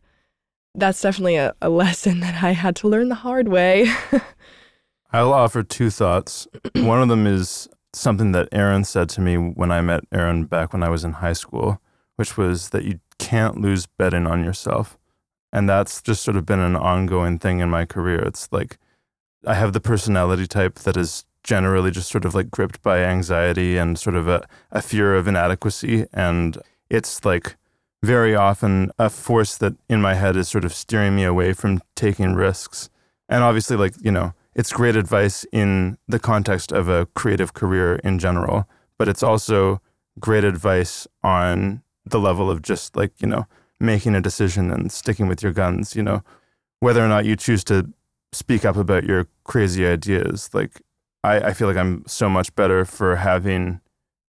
That's 0.74 1.00
definitely 1.00 1.36
a, 1.36 1.54
a 1.60 1.68
lesson 1.82 2.20
that 2.20 2.42
I 2.42 2.52
had 2.52 2.76
to 2.76 2.88
learn 2.88 3.08
the 3.08 3.16
hard 3.16 3.48
way. 3.48 3.92
I'll 5.12 5.32
offer 5.32 5.62
two 5.62 5.90
thoughts. 5.90 6.46
One 6.74 7.02
of 7.02 7.08
them 7.08 7.26
is 7.26 7.68
something 7.92 8.32
that 8.32 8.48
Aaron 8.52 8.84
said 8.84 9.08
to 9.10 9.20
me 9.20 9.36
when 9.36 9.70
I 9.70 9.80
met 9.80 10.04
Aaron 10.12 10.44
back 10.44 10.72
when 10.72 10.82
I 10.82 10.90
was 10.90 11.04
in 11.04 11.12
high 11.12 11.32
school, 11.32 11.80
which 12.16 12.36
was 12.36 12.70
that 12.70 12.84
you 12.84 13.00
can't 13.18 13.60
lose 13.60 13.86
betting 13.86 14.26
on 14.26 14.44
yourself. 14.44 14.98
And 15.52 15.68
that's 15.68 16.02
just 16.02 16.22
sort 16.22 16.36
of 16.36 16.44
been 16.44 16.60
an 16.60 16.76
ongoing 16.76 17.38
thing 17.38 17.60
in 17.60 17.70
my 17.70 17.86
career. 17.86 18.20
It's 18.20 18.48
like 18.52 18.78
I 19.46 19.54
have 19.54 19.72
the 19.72 19.80
personality 19.80 20.46
type 20.46 20.80
that 20.80 20.96
is 20.96 21.24
generally 21.42 21.90
just 21.90 22.10
sort 22.10 22.26
of 22.26 22.34
like 22.34 22.50
gripped 22.50 22.82
by 22.82 22.98
anxiety 22.98 23.78
and 23.78 23.98
sort 23.98 24.16
of 24.16 24.28
a, 24.28 24.46
a 24.70 24.82
fear 24.82 25.14
of 25.14 25.26
inadequacy. 25.26 26.06
And 26.12 26.58
it's 26.90 27.24
like 27.24 27.56
very 28.02 28.34
often 28.34 28.92
a 28.98 29.08
force 29.08 29.56
that 29.56 29.74
in 29.88 30.02
my 30.02 30.14
head 30.14 30.36
is 30.36 30.48
sort 30.48 30.64
of 30.64 30.74
steering 30.74 31.16
me 31.16 31.24
away 31.24 31.54
from 31.54 31.80
taking 31.94 32.34
risks. 32.34 32.90
And 33.28 33.42
obviously, 33.42 33.76
like, 33.76 33.94
you 34.02 34.12
know, 34.12 34.34
it's 34.58 34.72
great 34.72 34.96
advice 34.96 35.46
in 35.52 35.96
the 36.08 36.18
context 36.18 36.72
of 36.72 36.88
a 36.88 37.06
creative 37.14 37.54
career 37.54 37.94
in 38.02 38.18
general, 38.18 38.68
but 38.98 39.06
it's 39.06 39.22
also 39.22 39.80
great 40.18 40.42
advice 40.42 41.06
on 41.22 41.80
the 42.04 42.18
level 42.18 42.50
of 42.50 42.60
just 42.60 42.96
like, 42.96 43.12
you 43.20 43.28
know, 43.28 43.46
making 43.78 44.16
a 44.16 44.20
decision 44.20 44.72
and 44.72 44.90
sticking 44.90 45.28
with 45.28 45.44
your 45.44 45.52
guns, 45.52 45.94
you 45.94 46.02
know, 46.02 46.24
whether 46.80 47.04
or 47.04 47.06
not 47.06 47.24
you 47.24 47.36
choose 47.36 47.62
to 47.62 47.88
speak 48.32 48.64
up 48.64 48.76
about 48.76 49.04
your 49.04 49.28
crazy 49.44 49.86
ideas. 49.86 50.50
Like, 50.52 50.82
I, 51.22 51.36
I 51.36 51.52
feel 51.52 51.68
like 51.68 51.76
I'm 51.76 52.02
so 52.08 52.28
much 52.28 52.52
better 52.56 52.84
for 52.84 53.14
having 53.14 53.80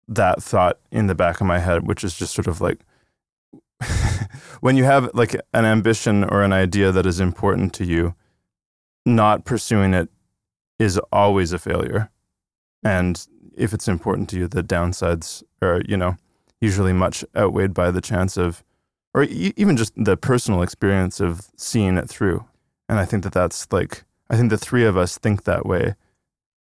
that 0.08 0.44
thought 0.44 0.78
in 0.92 1.08
the 1.08 1.16
back 1.16 1.42
of 1.42 1.48
my 1.48 1.58
head, 1.58 1.88
which 1.88 2.04
is 2.04 2.16
just 2.16 2.36
sort 2.36 2.46
of 2.46 2.62
like 2.62 2.86
when 4.60 4.78
you 4.78 4.84
have 4.84 5.10
like 5.16 5.34
an 5.56 5.66
ambition 5.66 6.24
or 6.24 6.44
an 6.44 6.54
idea 6.54 6.92
that 6.92 7.08
is 7.08 7.20
important 7.20 7.74
to 7.74 7.84
you, 7.84 8.14
not 9.08 9.44
pursuing 9.44 9.96
it 9.96 10.08
is 10.80 10.98
always 11.12 11.52
a 11.52 11.60
failure. 11.60 12.10
And 12.84 13.28
if 13.56 13.74
it's 13.74 13.88
important 13.88 14.30
to 14.30 14.40
you, 14.40 14.48
the 14.48 14.64
downsides 14.64 15.44
are, 15.62 15.82
you 15.88 15.98
know, 15.98 16.16
usually 16.62 16.94
much 16.94 17.24
outweighed 17.38 17.74
by 17.74 17.92
the 17.92 18.02
chance 18.02 18.38
of, 18.38 18.64
or 19.14 19.24
e- 19.24 19.54
even 19.58 19.78
just 19.78 19.94
the 19.96 20.18
personal 20.18 20.62
experience 20.62 21.20
of 21.20 21.48
seeing 21.58 21.98
it 21.98 22.10
through. 22.10 22.46
And 22.88 22.98
I 22.98 23.06
think 23.06 23.24
that 23.24 23.34
that's 23.34 23.72
like, 23.72 24.06
I 24.30 24.38
think 24.38 24.50
the 24.50 24.58
three 24.58 24.86
of 24.86 24.96
us 24.98 25.18
think 25.18 25.44
that 25.44 25.66
way, 25.66 25.96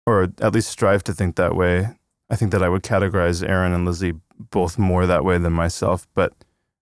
or 0.06 0.24
at 0.40 0.54
least 0.54 0.70
strive 0.70 1.04
to 1.06 1.14
think 1.14 1.36
that 1.36 1.56
way. 1.56 1.90
I 2.30 2.36
think 2.36 2.52
that 2.52 2.64
I 2.64 2.70
would 2.70 2.84
categorize 2.84 3.48
Aaron 3.48 3.74
and 3.74 3.86
Lizzy 3.86 4.14
both 4.50 4.78
more 4.78 5.06
that 5.06 5.24
way 5.24 5.38
than 5.38 5.54
myself. 5.54 6.08
But 6.14 6.34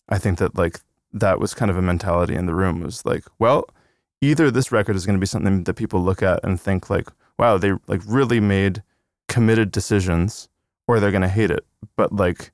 I 0.08 0.18
think 0.18 0.40
that 0.40 0.56
like 0.56 0.80
that 1.14 1.40
was 1.40 1.54
kind 1.54 1.70
of 1.70 1.78
a 1.78 1.82
mentality 1.82 2.36
in 2.36 2.46
the 2.46 2.56
room 2.56 2.82
was 2.82 3.06
like, 3.06 3.26
well, 3.40 3.68
either 4.22 4.52
this 4.52 4.72
record 4.72 4.96
is 4.96 5.06
going 5.06 5.18
to 5.18 5.20
be 5.20 5.26
something 5.26 5.64
that 5.64 5.74
people 5.76 6.02
look 6.02 6.22
at 6.22 6.44
and 6.44 6.60
think 6.60 6.90
like, 6.90 7.08
wow, 7.38 7.58
they 7.58 7.74
like 7.88 8.02
really 8.06 8.40
made 8.40 8.84
committed 9.28 9.72
decisions, 9.72 10.50
or 10.88 11.00
they're 11.00 11.12
going 11.12 11.22
to 11.22 11.28
hate 11.28 11.52
it. 11.52 11.66
But 11.96 12.14
like, 12.14 12.52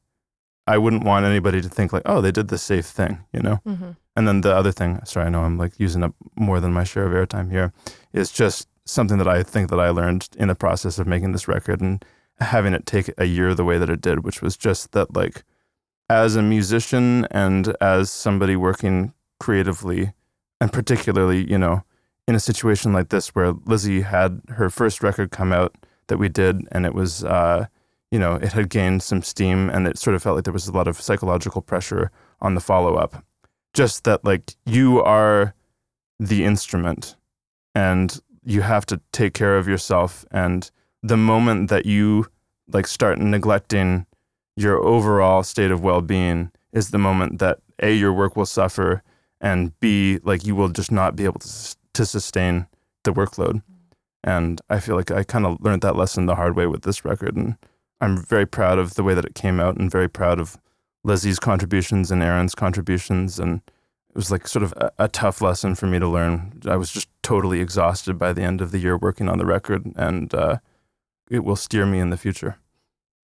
I 0.67 0.77
wouldn't 0.77 1.03
want 1.03 1.25
anybody 1.25 1.61
to 1.61 1.69
think 1.69 1.93
like, 1.93 2.03
oh, 2.05 2.21
they 2.21 2.31
did 2.31 2.47
the 2.49 2.57
safe 2.57 2.85
thing, 2.85 3.23
you 3.31 3.39
know. 3.39 3.59
Mm-hmm. 3.65 3.91
And 4.15 4.27
then 4.27 4.41
the 4.41 4.55
other 4.55 4.71
thing, 4.71 4.99
sorry, 5.05 5.27
I 5.27 5.29
know 5.29 5.41
I'm 5.41 5.57
like 5.57 5.79
using 5.79 6.03
up 6.03 6.15
more 6.35 6.59
than 6.59 6.73
my 6.73 6.83
share 6.83 7.05
of 7.05 7.11
airtime 7.11 7.51
here, 7.51 7.73
is 8.13 8.31
just 8.31 8.67
something 8.85 9.17
that 9.17 9.27
I 9.27 9.43
think 9.43 9.69
that 9.69 9.79
I 9.79 9.89
learned 9.89 10.29
in 10.37 10.47
the 10.47 10.55
process 10.55 10.99
of 10.99 11.07
making 11.07 11.31
this 11.31 11.47
record 11.47 11.81
and 11.81 12.03
having 12.39 12.73
it 12.73 12.85
take 12.85 13.09
a 13.17 13.25
year 13.25 13.53
the 13.53 13.63
way 13.63 13.77
that 13.77 13.89
it 13.89 14.01
did, 14.01 14.23
which 14.23 14.41
was 14.41 14.57
just 14.57 14.91
that 14.91 15.15
like 15.15 15.43
as 16.09 16.35
a 16.35 16.41
musician 16.41 17.25
and 17.31 17.75
as 17.81 18.11
somebody 18.11 18.55
working 18.55 19.13
creatively 19.39 20.13
and 20.61 20.71
particularly, 20.71 21.49
you 21.49 21.57
know, 21.57 21.83
in 22.27 22.35
a 22.35 22.39
situation 22.39 22.93
like 22.93 23.09
this 23.09 23.29
where 23.29 23.53
Lizzy 23.65 24.01
had 24.01 24.41
her 24.49 24.69
first 24.69 25.03
record 25.03 25.31
come 25.31 25.51
out 25.51 25.75
that 26.07 26.17
we 26.17 26.29
did 26.29 26.67
and 26.71 26.85
it 26.85 26.93
was 26.93 27.23
uh, 27.23 27.67
you 28.11 28.19
know, 28.19 28.35
it 28.35 28.53
had 28.53 28.69
gained 28.69 29.03
some 29.03 29.21
steam 29.21 29.69
and 29.69 29.87
it 29.87 29.97
sort 29.97 30.15
of 30.15 30.23
felt 30.23 30.35
like 30.35 30.45
there 30.45 30.53
was 30.53 30.67
a 30.67 30.71
lot 30.71 30.87
of 30.87 31.01
psychological 31.01 31.61
pressure 31.61 32.11
on 32.39 32.55
the 32.55 32.61
follow 32.61 32.95
up. 32.95 33.25
Just 33.73 34.03
that 34.05 34.23
like 34.23 34.55
you 34.65 35.03
are 35.03 35.53
the 36.19 36.45
instrument 36.45 37.15
and 37.73 38.21
you 38.43 38.61
have 38.61 38.85
to 38.85 39.01
take 39.11 39.33
care 39.33 39.57
of 39.57 39.67
yourself 39.67 40.23
and 40.31 40.71
the 41.03 41.17
moment 41.17 41.69
that 41.69 41.85
you 41.85 42.27
like 42.71 42.87
start 42.87 43.19
neglecting 43.19 44.05
your 44.55 44.77
overall 44.77 45.43
state 45.43 45.71
of 45.71 45.83
well-being 45.83 46.51
is 46.71 46.91
the 46.91 46.97
moment 46.97 47.39
that 47.39 47.59
a 47.81 47.91
your 47.91 48.13
work 48.13 48.35
will 48.35 48.45
suffer 48.45 49.03
and 49.41 49.77
b 49.79 50.19
like 50.23 50.45
you 50.45 50.55
will 50.55 50.69
just 50.69 50.91
not 50.91 51.15
be 51.15 51.25
able 51.25 51.39
to 51.39 51.75
to 51.93 52.05
sustain 52.05 52.67
the 53.03 53.13
workload. 53.13 53.61
And 54.23 54.59
i 54.69 54.79
feel 54.79 54.95
like 54.95 55.11
i 55.11 55.23
kind 55.23 55.45
of 55.45 55.61
learned 55.61 55.81
that 55.83 55.95
lesson 55.95 56.25
the 56.25 56.35
hard 56.35 56.55
way 56.55 56.65
with 56.65 56.81
this 56.81 57.05
record 57.05 57.35
and 57.35 57.57
i'm 58.01 58.17
very 58.17 58.47
proud 58.47 58.79
of 58.79 58.95
the 58.95 59.03
way 59.03 59.13
that 59.13 59.25
it 59.25 59.35
came 59.35 59.59
out 59.59 59.77
and 59.77 59.91
very 59.91 60.09
proud 60.09 60.39
of 60.39 60.57
lizzy's 61.03 61.37
contributions 61.37 62.09
and 62.09 62.23
aaron's 62.23 62.55
contributions 62.55 63.39
and 63.39 63.61
it 64.15 64.19
was 64.19 64.31
like 64.31 64.47
sort 64.47 64.63
of 64.63 64.73
a, 64.77 64.91
a 64.97 65.07
tough 65.09 65.41
lesson 65.41 65.75
for 65.75 65.87
me 65.87 65.99
to 65.99 66.07
learn. 66.07 66.61
I 66.65 66.77
was 66.77 66.89
just 66.89 67.09
totally 67.21 67.59
exhausted 67.59 68.17
by 68.17 68.31
the 68.31 68.43
end 68.43 68.61
of 68.61 68.71
the 68.71 68.79
year 68.79 68.97
working 68.97 69.27
on 69.27 69.39
the 69.39 69.45
record 69.45 69.91
and 69.97 70.33
uh, 70.33 70.59
it 71.29 71.43
will 71.43 71.57
steer 71.57 71.85
me 71.85 71.99
in 71.99 72.11
the 72.11 72.17
future. 72.17 72.55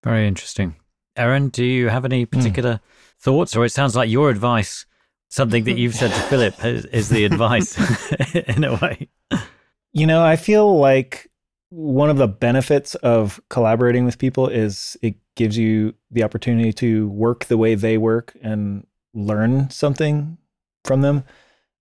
Very 0.03 0.27
interesting. 0.27 0.75
Aaron, 1.15 1.47
do 1.47 1.63
you 1.63 1.87
have 1.87 2.03
any 2.03 2.25
particular 2.25 2.81
thoughts, 3.19 3.55
or 3.55 3.63
it 3.63 3.69
sounds 3.69 3.95
like 3.95 4.09
your 4.09 4.29
advice, 4.29 4.85
something 5.31 5.63
that 5.63 5.77
you've 5.77 5.95
said 5.95 6.11
to 6.11 6.19
Philip, 6.29 6.63
is, 6.63 6.85
is 6.85 7.09
the 7.09 7.25
advice 7.25 7.77
in 8.35 8.63
a 8.63 8.75
way? 8.75 9.09
You 9.93 10.05
know, 10.05 10.23
I 10.23 10.35
feel 10.35 10.77
like 10.77 11.31
one 11.69 12.09
of 12.09 12.17
the 12.17 12.27
benefits 12.27 12.95
of 12.95 13.41
collaborating 13.49 14.05
with 14.05 14.19
people 14.19 14.47
is 14.47 14.97
it 15.01 15.15
gives 15.35 15.57
you 15.57 15.95
the 16.11 16.23
opportunity 16.23 16.73
to 16.73 17.07
work 17.09 17.45
the 17.45 17.57
way 17.57 17.75
they 17.75 17.97
work 17.97 18.35
and 18.41 18.85
learn 19.13 19.69
something 19.69 20.37
from 20.83 21.01
them. 21.01 21.23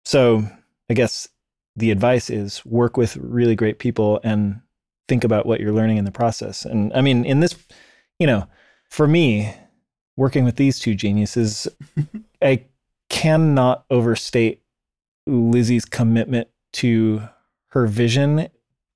So, 0.05 0.45
I 0.89 0.95
guess 0.95 1.29
the 1.77 1.91
advice 1.91 2.31
is 2.31 2.65
work 2.65 2.97
with 2.97 3.17
really 3.17 3.55
great 3.55 3.79
people 3.79 4.21
and 4.25 4.61
think 5.09 5.25
about 5.25 5.47
what 5.47 5.61
you're 5.61 5.73
learning 5.73 5.99
in 5.99 6.05
the 6.05 6.13
process. 6.13 6.65
And 6.65 6.93
I 6.95 7.01
mean, 7.01 7.25
in 7.25 7.41
this, 7.41 7.57
you 8.19 8.27
know, 8.27 8.47
for 8.89 9.07
me, 9.07 9.55
working 10.17 10.45
with 10.45 10.57
these 10.57 10.79
two 10.79 10.95
geniuses, 10.95 11.69
I 12.43 12.65
cannot 13.21 13.85
overstate 13.91 14.63
Lizzy's 15.27 15.85
commitment 15.85 16.49
to 16.73 17.21
her 17.69 17.87
vision. 17.87 18.49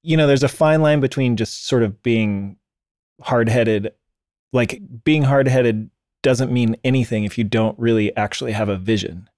You 0.03 0.17
know, 0.17 0.27
there's 0.27 0.43
a 0.43 0.49
fine 0.49 0.81
line 0.81 1.01
between 1.01 1.37
just 1.37 1.67
sort 1.67 1.83
of 1.83 2.03
being 2.03 2.57
hard 3.21 3.51
headed. 3.51 3.93
Like 4.51 4.81
being 5.05 5.25
hard 5.25 5.47
headed 5.47 5.91
doesn't 6.23 6.51
mean 6.51 6.75
anything 6.85 7.25
if 7.25 7.37
you 7.37 7.45
don't 7.45 7.79
really 7.79 8.17
actually 8.17 8.53
have 8.53 8.71
a 8.71 8.79
vision. 8.79 9.29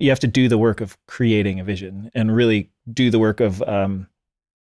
You 0.00 0.10
have 0.10 0.18
to 0.18 0.26
do 0.26 0.48
the 0.48 0.58
work 0.58 0.80
of 0.80 0.98
creating 1.06 1.60
a 1.60 1.64
vision 1.64 2.10
and 2.12 2.34
really 2.34 2.72
do 2.92 3.12
the 3.12 3.20
work 3.20 3.38
of 3.38 3.62
um, 3.62 4.08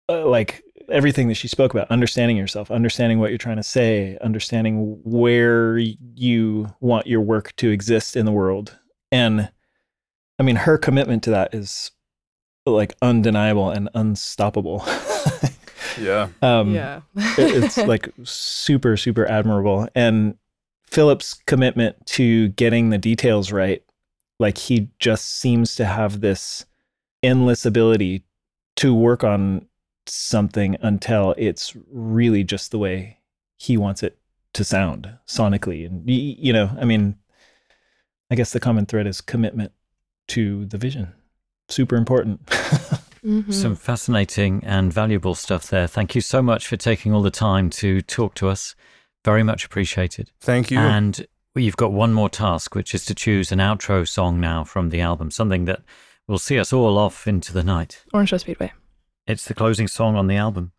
uh, 0.10 0.26
like 0.26 0.64
everything 0.90 1.28
that 1.28 1.36
she 1.36 1.48
spoke 1.48 1.76
about 1.76 1.92
understanding 1.92 2.36
yourself 2.36 2.72
understanding 2.72 3.20
what 3.20 3.30
you're 3.30 3.38
trying 3.38 3.58
to 3.58 3.62
say 3.62 4.18
understanding 4.22 5.00
where 5.04 5.78
you 5.78 6.74
want 6.80 7.06
your 7.06 7.22
work 7.22 7.56
to 7.58 7.70
exist 7.70 8.16
in 8.16 8.26
the 8.26 8.32
world 8.32 8.80
and 9.12 9.52
i 10.40 10.44
mean 10.44 10.56
her 10.56 10.78
commitment 10.78 11.24
to 11.24 11.30
that 11.32 11.54
is 11.54 11.92
like 12.66 12.94
undeniable 13.02 13.70
and 13.72 13.90
unstoppable. 13.94 14.86
Yeah. 16.00 16.30
Um 16.42 16.74
yeah. 16.74 17.02
it- 17.16 17.64
it's 17.64 17.78
like 17.94 18.10
super 18.24 18.96
super 18.96 19.26
admirable. 19.26 19.88
And 19.96 20.36
philip's 20.86 21.34
commitment 21.34 22.06
to 22.06 22.50
getting 22.50 22.90
the 22.90 22.98
details 22.98 23.52
right 23.52 23.84
like 24.40 24.58
he 24.58 24.90
just 25.00 25.26
seems 25.40 25.76
to 25.76 25.86
have 25.86 26.22
this 26.22 26.66
endless 27.22 27.66
ability 27.66 28.24
to 28.78 28.94
work 28.94 29.24
on 29.26 29.68
something 30.06 30.78
until 30.82 31.36
it's 31.38 31.76
really 31.92 32.44
just 32.46 32.72
the 32.72 32.80
way 32.80 33.18
he 33.58 33.76
wants 33.76 34.02
it 34.02 34.18
to 34.54 34.64
sound 34.64 35.12
sonically. 35.28 35.86
And 35.86 36.10
you 36.10 36.54
know 36.54 36.70
i 36.80 36.86
mean 36.86 37.16
i 38.32 38.36
guess 38.36 38.52
the 38.54 38.60
common 38.60 38.86
thread 38.86 39.08
is 39.08 39.22
commitment 39.22 39.72
to 40.30 40.66
the 40.66 40.78
vision 40.78 41.14
super 41.70 41.96
important 41.96 42.46
Mhm. 43.22 43.54
Some 43.54 43.76
fascinating 43.76 44.64
and 44.66 44.94
valuable 44.94 45.36
stuff 45.36 45.68
there. 45.70 45.88
Thank 45.88 46.16
you 46.16 46.22
so 46.22 46.42
much 46.42 46.66
for 46.68 46.78
taking 46.78 47.14
all 47.14 47.22
the 47.22 47.30
time 47.30 47.70
to 47.72 48.00
talk 48.02 48.34
to 48.36 48.48
us. 48.48 48.76
Very 49.26 49.44
much 49.44 49.66
appreciated. 49.66 50.32
thank 50.40 50.72
you 50.72 50.80
And 50.80 51.28
you've 51.54 51.76
got 51.76 51.92
one 51.92 52.14
more 52.14 52.30
task, 52.30 52.76
which 52.76 52.96
is 52.96 53.04
to 53.06 53.14
choose 53.14 53.52
an 53.52 53.60
outro 53.60 54.08
song 54.08 54.40
now 54.40 54.64
from 54.64 54.90
the 54.90 55.02
album, 55.02 55.32
something 55.32 55.66
that 55.66 55.82
will 56.30 56.40
see 56.40 56.58
us 56.58 56.72
all 56.72 56.98
off 56.98 57.28
into 57.28 57.52
the 57.52 57.62
night. 57.62 58.06
Orange 58.14 58.30
Show 58.30 58.38
Speedway. 58.38 58.72
It's 59.28 59.44
the 59.44 59.54
closing 59.54 59.90
song 59.90 60.16
on 60.16 60.28
the 60.28 60.38
album. 60.38 60.72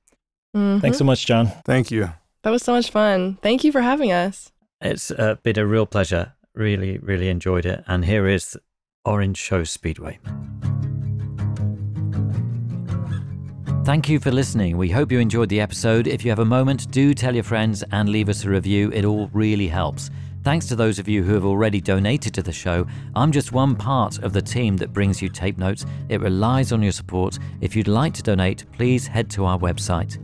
Mhm. 0.56 0.80
thanks 0.80 0.96
so 0.98 1.04
much 1.04 1.26
john 1.26 1.46
thank 1.66 1.90
you 1.90 2.08
That 2.42 2.50
was 2.52 2.62
so 2.62 2.72
much 2.72 2.90
fun. 2.90 3.36
Thank 3.42 3.64
you 3.64 3.70
for 3.70 3.82
having 3.82 4.12
us. 4.12 4.50
It's 4.80 5.10
uh, 5.10 5.34
been 5.42 5.58
a 5.58 5.66
real 5.66 5.84
pleasure. 5.84 6.32
Really, 6.54 6.96
really 6.96 7.28
enjoyed 7.28 7.66
it. 7.66 7.84
And 7.86 8.06
here 8.06 8.26
is 8.26 8.56
Orange 9.04 9.38
Show 9.38 9.64
Speedway. 9.64 10.18
Thank 13.84 14.08
you 14.08 14.20
for 14.20 14.30
listening. 14.30 14.76
We 14.76 14.90
hope 14.90 15.10
you 15.10 15.18
enjoyed 15.18 15.48
the 15.48 15.60
episode. 15.60 16.06
If 16.06 16.22
you 16.22 16.30
have 16.30 16.38
a 16.38 16.44
moment, 16.44 16.90
do 16.90 17.14
tell 17.14 17.34
your 17.34 17.44
friends 17.44 17.82
and 17.92 18.10
leave 18.10 18.28
us 18.28 18.44
a 18.44 18.50
review. 18.50 18.90
It 18.92 19.04
all 19.06 19.28
really 19.32 19.68
helps. 19.68 20.10
Thanks 20.44 20.66
to 20.66 20.76
those 20.76 20.98
of 20.98 21.08
you 21.08 21.22
who 21.22 21.34
have 21.34 21.46
already 21.46 21.80
donated 21.80 22.34
to 22.34 22.42
the 22.42 22.52
show. 22.52 22.86
I'm 23.14 23.32
just 23.32 23.52
one 23.52 23.74
part 23.74 24.18
of 24.18 24.32
the 24.32 24.42
team 24.42 24.76
that 24.76 24.92
brings 24.92 25.20
you 25.20 25.28
tape 25.28 25.56
notes. 25.56 25.86
It 26.08 26.20
relies 26.20 26.72
on 26.72 26.82
your 26.82 26.92
support. 26.92 27.38
If 27.60 27.74
you'd 27.74 27.88
like 27.88 28.14
to 28.14 28.22
donate, 28.22 28.64
please 28.72 29.06
head 29.06 29.30
to 29.30 29.46
our 29.46 29.58
website. 29.58 30.18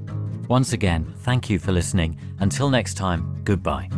Once 0.49 0.75
again, 0.75 1.13
thank 1.21 1.51
you 1.51 1.59
for 1.59 1.73
listening. 1.73 2.19
Until 2.41 2.71
next 2.71 2.95
time, 2.95 3.41
goodbye. 3.43 3.91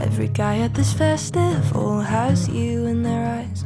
Every 0.00 0.28
guy 0.28 0.58
at 0.58 0.74
this 0.74 0.92
festival 0.92 2.00
has 2.00 2.48
you 2.48 2.86
in 2.86 3.02
their 3.02 3.38
eyes. 3.38 3.64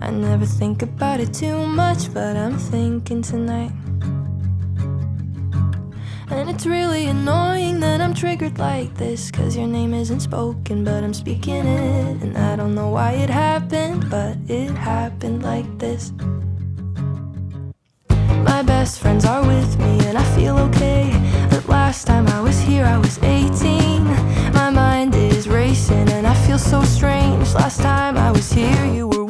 I 0.00 0.10
never 0.10 0.46
think 0.46 0.82
about 0.82 1.20
it 1.20 1.32
too 1.32 1.66
much, 1.66 2.12
but 2.12 2.36
I'm 2.36 2.58
thinking 2.58 3.22
tonight. 3.22 3.72
And 6.28 6.50
it's 6.50 6.66
really 6.66 7.06
annoying 7.06 7.80
that 7.80 8.00
I'm 8.00 8.12
triggered 8.12 8.58
like 8.58 8.94
this. 8.94 9.30
Cause 9.30 9.56
your 9.56 9.68
name 9.68 9.94
isn't 9.94 10.20
spoken, 10.20 10.84
but 10.84 11.04
I'm 11.04 11.14
speaking 11.14 11.66
it. 11.66 12.22
And 12.22 12.36
I 12.36 12.56
don't 12.56 12.74
know 12.74 12.90
why 12.90 13.12
it 13.12 13.30
happened, 13.30 14.10
but 14.10 14.36
it 14.48 14.70
happened 14.70 15.42
like 15.44 15.78
this. 15.78 16.12
My 18.44 18.62
best 18.62 19.00
friends 19.00 19.24
are 19.24 19.46
with 19.46 19.78
me, 19.78 20.06
and 20.06 20.18
I 20.18 20.24
feel 20.36 20.56
okay. 20.58 21.12
But 21.50 21.68
last 21.68 22.06
time 22.06 22.26
I 22.28 22.40
was 22.40 22.58
here, 22.60 22.84
I 22.84 22.98
was 22.98 23.18
18. 23.22 24.04
My 24.52 24.70
mind 24.70 25.14
is 25.14 25.48
racing, 25.48 26.08
and 26.10 26.26
I 26.26 26.34
feel 26.46 26.58
so 26.58 26.82
strange. 26.82 27.54
Last 27.54 27.80
time 27.80 28.16
I 28.16 28.30
was 28.32 28.50
here, 28.50 28.84
you 28.86 29.08
were 29.08 29.25